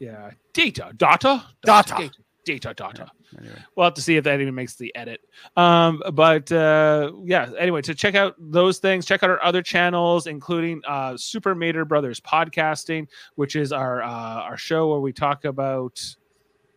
yeah, 0.04 0.30
data, 0.54 0.92
data, 0.96 1.44
Data. 1.64 1.88
data, 1.88 1.94
data. 1.98 2.18
Anyway. 3.38 3.54
We'll 3.74 3.84
have 3.84 3.94
to 3.94 4.02
see 4.02 4.16
if 4.16 4.24
that 4.24 4.40
even 4.40 4.54
makes 4.54 4.76
the 4.76 4.94
edit. 4.94 5.20
Um, 5.56 6.02
but 6.14 6.50
uh, 6.50 7.12
yeah, 7.24 7.50
anyway, 7.58 7.82
to 7.82 7.94
check 7.94 8.14
out 8.14 8.34
those 8.38 8.78
things, 8.78 9.04
check 9.04 9.22
out 9.22 9.30
our 9.30 9.42
other 9.42 9.62
channels, 9.62 10.26
including 10.26 10.80
uh, 10.86 11.16
Super 11.16 11.54
Mater 11.54 11.84
Brothers 11.84 12.20
Podcasting, 12.20 13.08
which 13.34 13.56
is 13.56 13.72
our 13.72 14.02
uh, 14.02 14.08
our 14.08 14.56
show 14.56 14.88
where 14.88 15.00
we 15.00 15.12
talk 15.12 15.44
about 15.44 16.00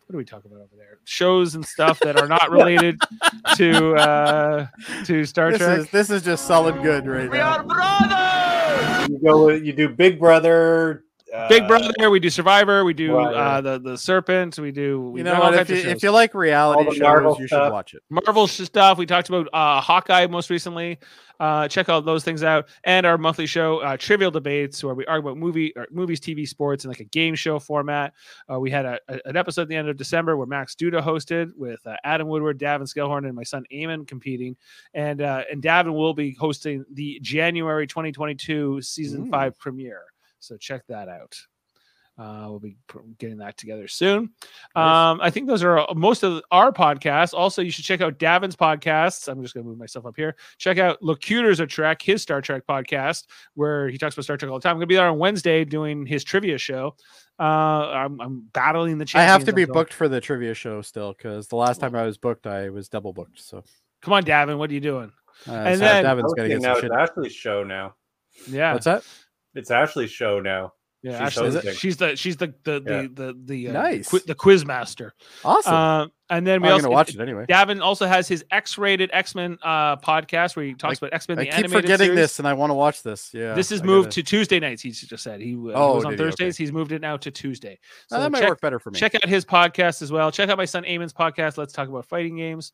what 0.06 0.12
do 0.12 0.18
we 0.18 0.24
talk 0.24 0.44
about 0.44 0.58
over 0.58 0.76
there? 0.76 0.98
Shows 1.04 1.54
and 1.54 1.64
stuff 1.64 1.98
that 2.00 2.20
are 2.20 2.28
not 2.28 2.50
related 2.50 3.00
to 3.56 3.94
uh, 3.94 4.66
to 5.04 5.24
Star 5.24 5.52
This 5.52 5.60
Trek. 5.60 5.78
is 5.78 5.90
this 5.90 6.10
is 6.10 6.22
just 6.22 6.46
solid 6.46 6.82
good 6.82 7.06
right 7.06 7.24
now. 7.24 7.30
We 7.30 7.38
are 7.38 7.62
brothers. 7.62 9.08
You 9.08 9.18
go. 9.24 9.48
You 9.48 9.72
do 9.72 9.88
Big 9.88 10.18
Brother, 10.18 11.04
Big 11.48 11.62
uh, 11.62 11.68
Brother. 11.68 12.10
We 12.10 12.20
do 12.20 12.28
Survivor. 12.30 12.84
We 12.84 12.92
do 12.94 13.16
Right, 13.16 13.34
uh, 13.34 13.60
the 13.62 13.78
the 13.78 13.96
Serpent. 13.98 14.58
We 14.58 14.70
do. 14.70 15.00
We 15.10 15.20
You 15.20 15.24
know 15.24 15.40
what? 15.40 15.54
If 15.54 15.70
you, 15.70 15.76
if 15.76 16.02
you 16.02 16.10
like 16.10 16.34
reality 16.34 16.84
All 16.84 16.92
the 16.92 17.00
Marvel 17.00 17.32
shows, 17.34 17.40
you 17.40 17.48
should 17.48 17.54
stuff. 17.56 17.72
watch 17.72 17.94
it. 17.94 18.02
Marvel 18.10 18.46
stuff. 18.46 18.98
We 18.98 19.06
talked 19.06 19.28
about 19.30 19.48
uh, 19.52 19.80
Hawkeye 19.80 20.26
most 20.26 20.50
recently. 20.50 20.98
Uh, 21.40 21.66
check 21.66 21.88
out 21.88 22.04
those 22.04 22.22
things 22.22 22.44
out, 22.44 22.68
and 22.84 23.04
our 23.04 23.18
monthly 23.18 23.46
show, 23.46 23.78
uh, 23.78 23.96
Trivial 23.96 24.30
Debates, 24.30 24.84
where 24.84 24.94
we 24.94 25.04
argue 25.06 25.28
about 25.28 25.38
movie, 25.38 25.72
or 25.74 25.88
movies, 25.90 26.20
TV, 26.20 26.46
sports, 26.46 26.84
in 26.84 26.88
like 26.90 27.00
a 27.00 27.04
game 27.04 27.34
show 27.34 27.58
format. 27.58 28.12
Uh, 28.52 28.60
we 28.60 28.70
had 28.70 28.84
a, 28.84 29.00
a- 29.08 29.18
an 29.24 29.36
episode 29.36 29.62
at 29.62 29.68
the 29.68 29.74
end 29.74 29.88
of 29.88 29.96
December 29.96 30.36
where 30.36 30.46
Max 30.46 30.76
Duda 30.76 31.02
hosted 31.02 31.50
with 31.56 31.84
uh, 31.84 31.96
Adam 32.04 32.28
Woodward, 32.28 32.60
Davin 32.60 32.82
Skellhorn, 32.82 33.24
and 33.26 33.34
my 33.34 33.42
son 33.42 33.64
Eamon 33.72 34.06
competing, 34.06 34.56
and 34.94 35.20
uh, 35.20 35.42
and 35.50 35.60
Davin 35.60 35.94
will 35.94 36.14
be 36.14 36.32
hosting 36.34 36.84
the 36.92 37.18
January 37.22 37.88
2022 37.88 38.80
season 38.82 39.26
Mm. 39.26 39.30
five 39.30 39.58
premiere. 39.58 40.02
So 40.42 40.56
check 40.56 40.86
that 40.88 41.08
out. 41.08 41.36
Uh, 42.18 42.44
we'll 42.46 42.58
be 42.58 42.76
getting 43.18 43.38
that 43.38 43.56
together 43.56 43.88
soon. 43.88 44.30
Um, 44.76 45.18
I 45.22 45.30
think 45.30 45.46
those 45.46 45.62
are 45.62 45.78
uh, 45.78 45.94
most 45.94 46.22
of 46.22 46.42
our 46.50 46.70
podcasts. 46.70 47.32
Also, 47.32 47.62
you 47.62 47.70
should 47.70 47.86
check 47.86 48.02
out 48.02 48.18
Davin's 48.18 48.54
podcasts. 48.54 49.28
I'm 49.28 49.40
just 49.40 49.54
going 49.54 49.64
to 49.64 49.68
move 49.70 49.78
myself 49.78 50.04
up 50.04 50.14
here. 50.16 50.36
Check 50.58 50.76
out 50.78 51.02
Locutors 51.02 51.58
of 51.58 51.68
Trek, 51.70 52.02
his 52.02 52.20
Star 52.20 52.42
Trek 52.42 52.64
podcast, 52.68 53.24
where 53.54 53.88
he 53.88 53.96
talks 53.96 54.14
about 54.14 54.24
Star 54.24 54.36
Trek 54.36 54.50
all 54.52 54.58
the 54.58 54.62
time. 54.62 54.72
I'm 54.72 54.76
going 54.76 54.82
to 54.82 54.86
be 54.88 54.96
there 54.96 55.08
on 55.08 55.18
Wednesday 55.18 55.64
doing 55.64 56.04
his 56.04 56.22
trivia 56.22 56.58
show. 56.58 56.96
Uh, 57.40 57.42
I'm, 57.42 58.20
I'm 58.20 58.40
battling 58.52 58.98
the 58.98 59.10
I 59.14 59.22
have 59.22 59.44
to 59.44 59.52
be 59.54 59.64
booked 59.64 59.94
for 59.94 60.06
the 60.06 60.20
trivia 60.20 60.52
show 60.52 60.82
still 60.82 61.14
because 61.16 61.48
the 61.48 61.56
last 61.56 61.80
time 61.80 61.94
I 61.96 62.04
was 62.04 62.18
booked, 62.18 62.46
I 62.46 62.68
was 62.68 62.90
double 62.90 63.14
booked. 63.14 63.40
So 63.40 63.64
Come 64.02 64.12
on, 64.12 64.24
Davin. 64.24 64.58
What 64.58 64.68
are 64.70 64.74
you 64.74 64.80
doing? 64.80 65.12
uh, 65.48 65.52
And 65.52 65.78
so 65.78 65.84
then- 65.84 66.04
Davin's 66.04 66.34
got 66.34 66.42
to 66.42 66.48
get 66.48 66.60
now 66.60 66.74
some 66.74 66.84
it's 66.84 66.92
shit. 66.92 66.92
Ashley's 66.92 67.32
show 67.32 67.64
now. 67.64 67.94
Yeah. 68.48 68.74
What's 68.74 68.84
that? 68.84 69.02
It's 69.54 69.70
Ashley's 69.70 70.10
show 70.10 70.40
now. 70.40 70.72
Yeah, 71.04 71.12
She's 71.28 71.36
Ashley, 71.38 71.50
hosting. 71.50 71.74
she's 71.74 71.96
the 71.96 72.14
she's 72.16 72.36
the 72.36 72.54
the 72.62 72.78
the 72.80 72.92
Yeah. 73.02 73.06
the, 73.12 73.34
the, 73.44 73.68
uh, 73.70 73.72
Nice. 73.72 74.08
qui- 74.08 74.20
the 74.24 74.36
quiz 74.36 74.64
master. 74.64 75.14
Awesome. 75.44 75.74
Uh, 75.74 76.06
and 76.30 76.46
then 76.46 76.62
we 76.62 76.68
I'm 76.68 76.74
also 76.74 76.84
gonna 76.84 76.94
watch 76.94 77.12
it 77.12 77.20
anyway. 77.20 77.44
Davin 77.48 77.82
also 77.82 78.06
has 78.06 78.28
his 78.28 78.44
X-rated 78.52 79.10
X-Men 79.12 79.58
uh, 79.64 79.96
podcast 79.96 80.54
where 80.54 80.64
he 80.64 80.74
talks 80.74 81.02
I- 81.02 81.06
about 81.06 81.14
X-Men 81.16 81.40
I 81.40 81.42
the 81.42 81.46
keep 81.46 81.54
animated 81.58 81.82
forgetting 81.82 82.06
series. 82.06 82.16
this, 82.20 82.38
and 82.38 82.46
I 82.46 82.52
want 82.52 82.70
to 82.70 82.74
watch 82.74 83.02
this. 83.02 83.30
Yeah, 83.34 83.52
this 83.54 83.72
is 83.72 83.82
I 83.82 83.84
moved 83.84 84.06
gotta- 84.10 84.22
to 84.22 84.22
Tuesday 84.22 84.60
nights. 84.60 84.80
He 84.80 84.92
just 84.92 85.24
said 85.24 85.40
he, 85.40 85.54
uh, 85.54 85.56
he 85.58 85.72
Oh, 85.74 85.96
was 85.96 86.04
on 86.04 86.12
did 86.12 86.20
he? 86.20 86.24
Okay. 86.24 86.30
Thursdays. 86.30 86.56
He's 86.56 86.70
moved 86.72 86.92
it 86.92 87.00
now 87.02 87.16
to 87.16 87.30
Tuesday. 87.32 87.80
Oh, 88.12 88.20
that 88.20 88.30
might 88.30 88.38
check, 88.38 88.48
work 88.50 88.60
better 88.60 88.78
for 88.78 88.92
me. 88.92 88.98
check 89.00 89.16
out 89.16 89.24
his 89.28 89.44
podcast 89.44 90.02
as 90.02 90.12
well. 90.12 90.30
Check 90.30 90.50
out 90.50 90.56
my 90.56 90.64
son 90.66 90.84
Eamon's 90.84 91.12
podcast. 91.12 91.58
Let's 91.58 91.72
talk 91.72 91.88
about 91.88 92.06
fighting 92.06 92.36
games. 92.36 92.72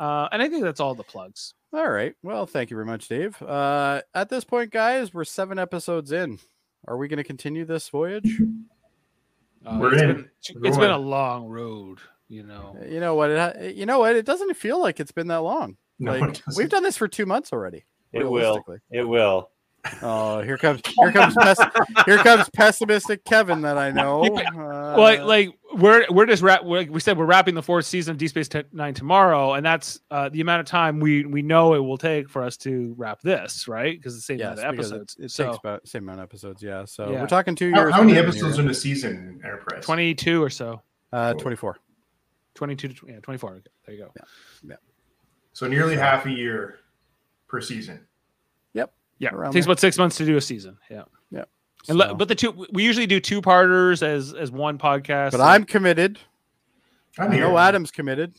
Uh, 0.00 0.28
and 0.32 0.42
I 0.42 0.48
think 0.48 0.64
that's 0.64 0.80
all 0.80 0.94
the 0.94 1.04
plugs. 1.04 1.52
All 1.74 1.88
right. 1.88 2.14
Well, 2.22 2.46
thank 2.46 2.70
you 2.70 2.76
very 2.76 2.86
much, 2.86 3.06
Dave. 3.06 3.40
Uh, 3.42 4.00
at 4.14 4.30
this 4.30 4.44
point, 4.44 4.70
guys, 4.72 5.12
we're 5.12 5.24
seven 5.24 5.58
episodes 5.58 6.10
in. 6.10 6.38
Are 6.88 6.96
we 6.96 7.06
going 7.06 7.18
to 7.18 7.24
continue 7.24 7.66
this 7.66 7.90
voyage? 7.90 8.40
Uh, 9.64 9.76
We're 9.78 9.92
it's 9.92 10.02
in. 10.02 10.08
Been, 10.08 10.30
We're 10.62 10.68
it's 10.68 10.78
been 10.78 10.90
a 10.90 10.98
long 10.98 11.46
road, 11.46 11.98
you 12.28 12.42
know. 12.44 12.78
Uh, 12.80 12.86
You 12.86 12.98
know 12.98 13.14
what? 13.14 13.28
It 13.30 13.76
you 13.76 13.84
know 13.84 13.98
what? 13.98 14.16
It 14.16 14.24
doesn't 14.24 14.56
feel 14.56 14.80
like 14.80 15.00
it's 15.00 15.12
been 15.12 15.28
that 15.28 15.42
long. 15.42 15.76
No, 15.98 16.12
like 16.12 16.42
doesn't. 16.42 16.56
we've 16.56 16.70
done 16.70 16.82
this 16.82 16.96
for 16.96 17.06
two 17.08 17.26
months 17.26 17.52
already. 17.52 17.84
It 18.14 18.24
will. 18.28 18.64
It 18.90 19.06
will. 19.06 19.50
Oh, 20.02 20.42
here 20.42 20.58
comes 20.58 20.80
here 21.00 21.10
comes 21.12 21.34
pes- 21.34 22.04
here 22.04 22.18
comes 22.18 22.48
pessimistic 22.50 23.24
Kevin 23.24 23.62
that 23.62 23.78
I 23.78 23.90
know. 23.90 24.22
Uh, 24.60 24.94
well, 24.96 25.00
like, 25.00 25.20
like 25.20 25.48
we're 25.74 26.04
we're 26.10 26.26
just 26.26 26.42
wrap. 26.42 26.64
we're- 26.64 26.82
Like 26.84 26.90
we 26.90 27.00
said, 27.00 27.16
we're 27.16 27.24
wrapping 27.26 27.54
the 27.54 27.62
fourth 27.62 27.86
season 27.86 28.12
of 28.12 28.18
Deep 28.18 28.28
Space 28.30 28.48
Nine 28.72 28.92
tomorrow, 28.94 29.54
and 29.54 29.64
that's 29.64 30.00
uh, 30.10 30.28
the 30.28 30.40
amount 30.40 30.60
of 30.60 30.66
time 30.66 31.00
we 31.00 31.24
we 31.24 31.42
know 31.42 31.74
it 31.74 31.78
will 31.78 31.96
take 31.98 32.28
for 32.28 32.42
us 32.42 32.56
to 32.58 32.94
wrap 32.98 33.20
this, 33.22 33.68
right? 33.68 33.96
Because 33.96 34.14
the 34.16 34.20
same 34.20 34.38
yes, 34.38 34.58
amount 34.58 34.68
of 34.68 34.74
episodes. 34.74 35.16
It, 35.18 35.24
it 35.26 35.30
so 35.30 35.46
takes 35.46 35.58
about 35.58 35.86
same 35.88 36.02
amount 36.02 36.20
of 36.20 36.24
episodes. 36.24 36.62
Yeah. 36.62 36.84
So 36.86 37.10
Yeah. 37.12 37.20
we're 37.20 37.26
talking 37.28 37.54
two 37.54 37.70
How, 37.72 37.80
years. 37.82 37.94
how 37.94 38.02
many 38.02 38.18
episodes 38.18 38.56
here. 38.56 38.64
in 38.64 38.70
a 38.70 38.74
season, 38.74 39.40
Enterprise? 39.44 39.84
twenty-two 39.84 40.42
or 40.42 40.50
so, 40.50 40.82
Uh, 41.12 41.34
twenty-four. 41.34 41.78
twenty-two 42.54 42.88
to 42.88 43.06
yeah, 43.08 43.20
twenty-four. 43.20 43.50
Okay, 43.52 43.62
there 43.86 43.94
you 43.94 44.02
go. 44.04 44.12
Yeah. 44.68 44.76
So 45.52 45.68
nearly 45.68 45.96
half 45.96 46.26
a 46.26 46.30
year 46.30 46.78
per 47.48 47.60
season. 47.60 48.06
Yeah, 49.20 49.28
it 49.28 49.52
takes 49.52 49.66
there. 49.66 49.70
about 49.72 49.78
six 49.80 49.96
months 49.96 50.16
to 50.16 50.26
do 50.26 50.36
a 50.36 50.40
season. 50.40 50.76
Yeah, 50.90 51.04
Yeah. 51.30 51.44
and 51.88 51.98
le- 51.98 52.14
but 52.14 52.26
the 52.28 52.34
two 52.34 52.66
we 52.72 52.82
usually 52.84 53.06
do 53.06 53.20
two 53.20 53.40
parters 53.40 54.02
as 54.02 54.34
as 54.34 54.50
one 54.50 54.76
podcast. 54.78 55.30
but 55.32 55.40
I'm 55.40 55.64
committed. 55.64 56.18
I'm 57.18 57.30
I 57.30 57.34
here. 57.34 57.44
know 57.44 57.56
Adam's 57.58 57.90
committed. 57.90 58.34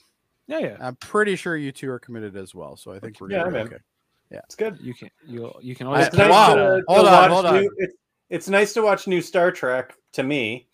yeah 0.47 0.59
yeah 0.59 0.77
I'm 0.81 0.95
pretty 0.97 1.35
sure 1.35 1.55
you 1.55 1.71
two 1.71 1.89
are 1.91 1.99
committed 1.99 2.35
as 2.35 2.53
well. 2.53 2.75
So 2.75 2.91
I 2.91 2.99
think 2.99 3.21
we're 3.21 3.27
good. 3.29 3.35
Yeah, 3.35 3.43
gonna 3.43 3.65
be 3.69 3.75
I'm 3.75 4.39
It's 4.45 4.55
good. 4.55 4.77
you 4.81 4.93
can 4.93 5.09
you 5.27 5.51
you 5.61 5.75
can 5.75 5.87
always 5.87 6.07
It's 6.07 6.17
nice 6.17 6.29
wow. 6.29 6.55
to, 6.55 6.61
to 6.61 6.83
Hold 6.87 7.07
on, 7.07 7.13
watch 7.13 7.31
hold 7.31 7.45
on. 7.45 7.61
new. 7.61 7.71
It's, 7.77 7.93
it's 8.29 8.49
nice 8.49 8.73
to 8.73 8.81
watch 8.81 9.07
new 9.07 9.21
Star 9.21 9.51
Trek 9.51 9.93
to 10.13 10.23
me, 10.23 10.67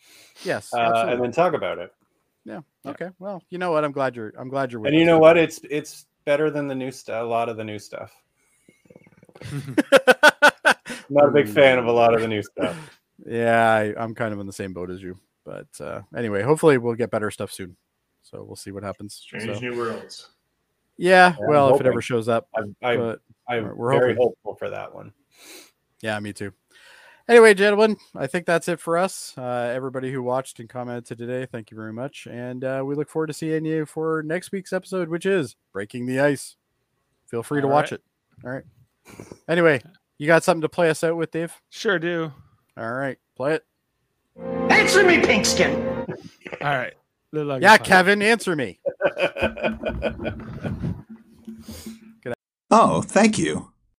Yes. 0.43 0.71
uh, 0.73 1.07
and 1.09 1.21
then 1.23 1.31
talk 1.31 1.53
about 1.53 1.79
it. 1.79 1.91
yeah. 2.45 2.61
Okay. 2.85 3.09
Well, 3.19 3.41
you 3.49 3.57
know 3.57 3.71
what? 3.71 3.83
I'm 3.83 3.91
glad 3.91 4.15
you're. 4.15 4.31
I'm 4.37 4.47
glad 4.47 4.71
you're. 4.71 4.79
With 4.79 4.91
And 4.91 4.99
you 4.99 5.05
know 5.05 5.17
what? 5.19 5.37
It's 5.37 5.59
it's 5.69 6.05
better 6.23 6.49
than 6.51 6.67
the 6.67 6.75
new 6.75 6.91
stuff. 6.91 7.23
A 7.23 7.25
lot 7.25 7.49
of 7.49 7.57
the 7.57 7.63
new 7.63 7.79
stuff. 7.79 8.13
Not 11.09 11.29
a 11.29 11.31
big 11.31 11.47
fan 11.47 11.77
of 11.79 11.85
a 11.85 11.91
lot 11.91 12.13
of 12.13 12.21
the 12.21 12.27
new 12.27 12.43
stuff. 12.43 12.99
yeah, 13.25 13.71
I, 13.73 13.93
I'm 14.01 14.13
kind 14.13 14.33
of 14.33 14.39
in 14.39 14.47
the 14.47 14.53
same 14.53 14.73
boat 14.73 14.89
as 14.89 15.01
you. 15.01 15.17
But 15.45 15.67
uh, 15.79 16.01
anyway, 16.15 16.41
hopefully 16.43 16.77
we'll 16.77 16.95
get 16.95 17.09
better 17.11 17.31
stuff 17.31 17.51
soon. 17.51 17.77
So 18.23 18.43
we'll 18.43 18.57
see 18.57 18.71
what 18.71 18.83
happens. 18.83 19.13
Strange 19.15 19.45
So- 19.45 19.59
New 19.61 19.77
Worlds. 19.77 20.29
yeah. 20.97 21.35
I'm 21.41 21.47
Well, 21.47 21.73
if 21.73 21.79
it 21.81 21.87
ever 21.87 22.01
shows 22.01 22.27
up. 22.27 22.47
I'm, 22.55 22.75
I'm, 22.83 22.99
But 22.99 23.19
I'm 23.47 23.77
we're 23.77 23.91
very 23.93 24.13
hoping. 24.13 24.17
hopeful 24.23 24.55
for 24.55 24.69
that 24.69 24.93
one. 24.93 25.13
yeah, 26.01 26.19
me 26.19 26.33
too. 26.33 26.51
Anyway, 27.29 27.53
gentlemen, 27.53 27.97
I 28.15 28.27
think 28.27 28.45
that's 28.45 28.67
it 28.69 28.79
for 28.79 28.97
us. 28.97 29.33
Uh, 29.37 29.71
everybody 29.75 30.11
who 30.13 30.23
watched 30.23 30.59
and 30.61 30.69
commented 30.69 31.17
today, 31.17 31.45
thank 31.45 31.71
you 31.71 31.75
very 31.77 31.91
much. 31.91 32.25
And 32.29 32.63
uh, 32.63 32.83
we 32.85 32.95
look 32.95 33.09
forward 33.09 33.27
to 33.27 33.33
seeing 33.33 33.65
you 33.65 33.85
for 33.85 34.23
next 34.23 34.51
week's 34.53 34.71
episode, 34.71 35.09
which 35.09 35.25
is 35.25 35.55
Breaking 35.73 36.05
the 36.05 36.19
Ice. 36.21 36.55
Feel 37.25 37.43
free 37.43 37.59
to 37.61 37.67
All 37.67 37.73
watch 37.73 37.91
it. 37.91 38.01
All 38.45 38.51
right. 38.51 38.63
Anyway, 39.47 39.81
you 40.17 40.27
got 40.27 40.43
something 40.43 40.61
to 40.61 40.69
play 40.69 40.89
us 40.89 41.03
out 41.03 41.15
with, 41.17 41.31
Dave? 41.31 41.53
sure 41.69 41.99
do. 41.99 42.31
All 42.77 42.91
right. 42.91 43.17
Play 43.35 43.55
it. 43.55 43.65
Answer 44.69 45.03
me, 45.03 45.17
Pinkskin. 45.17 46.07
All 46.61 46.75
right. 46.75 46.93
Little 47.31 47.61
Yeah, 47.61 47.77
Kevin, 47.77 48.21
answer 48.21 48.55
me. 48.55 48.79
Oh, 52.69 53.01
thank 53.01 53.37
you. 53.37 53.71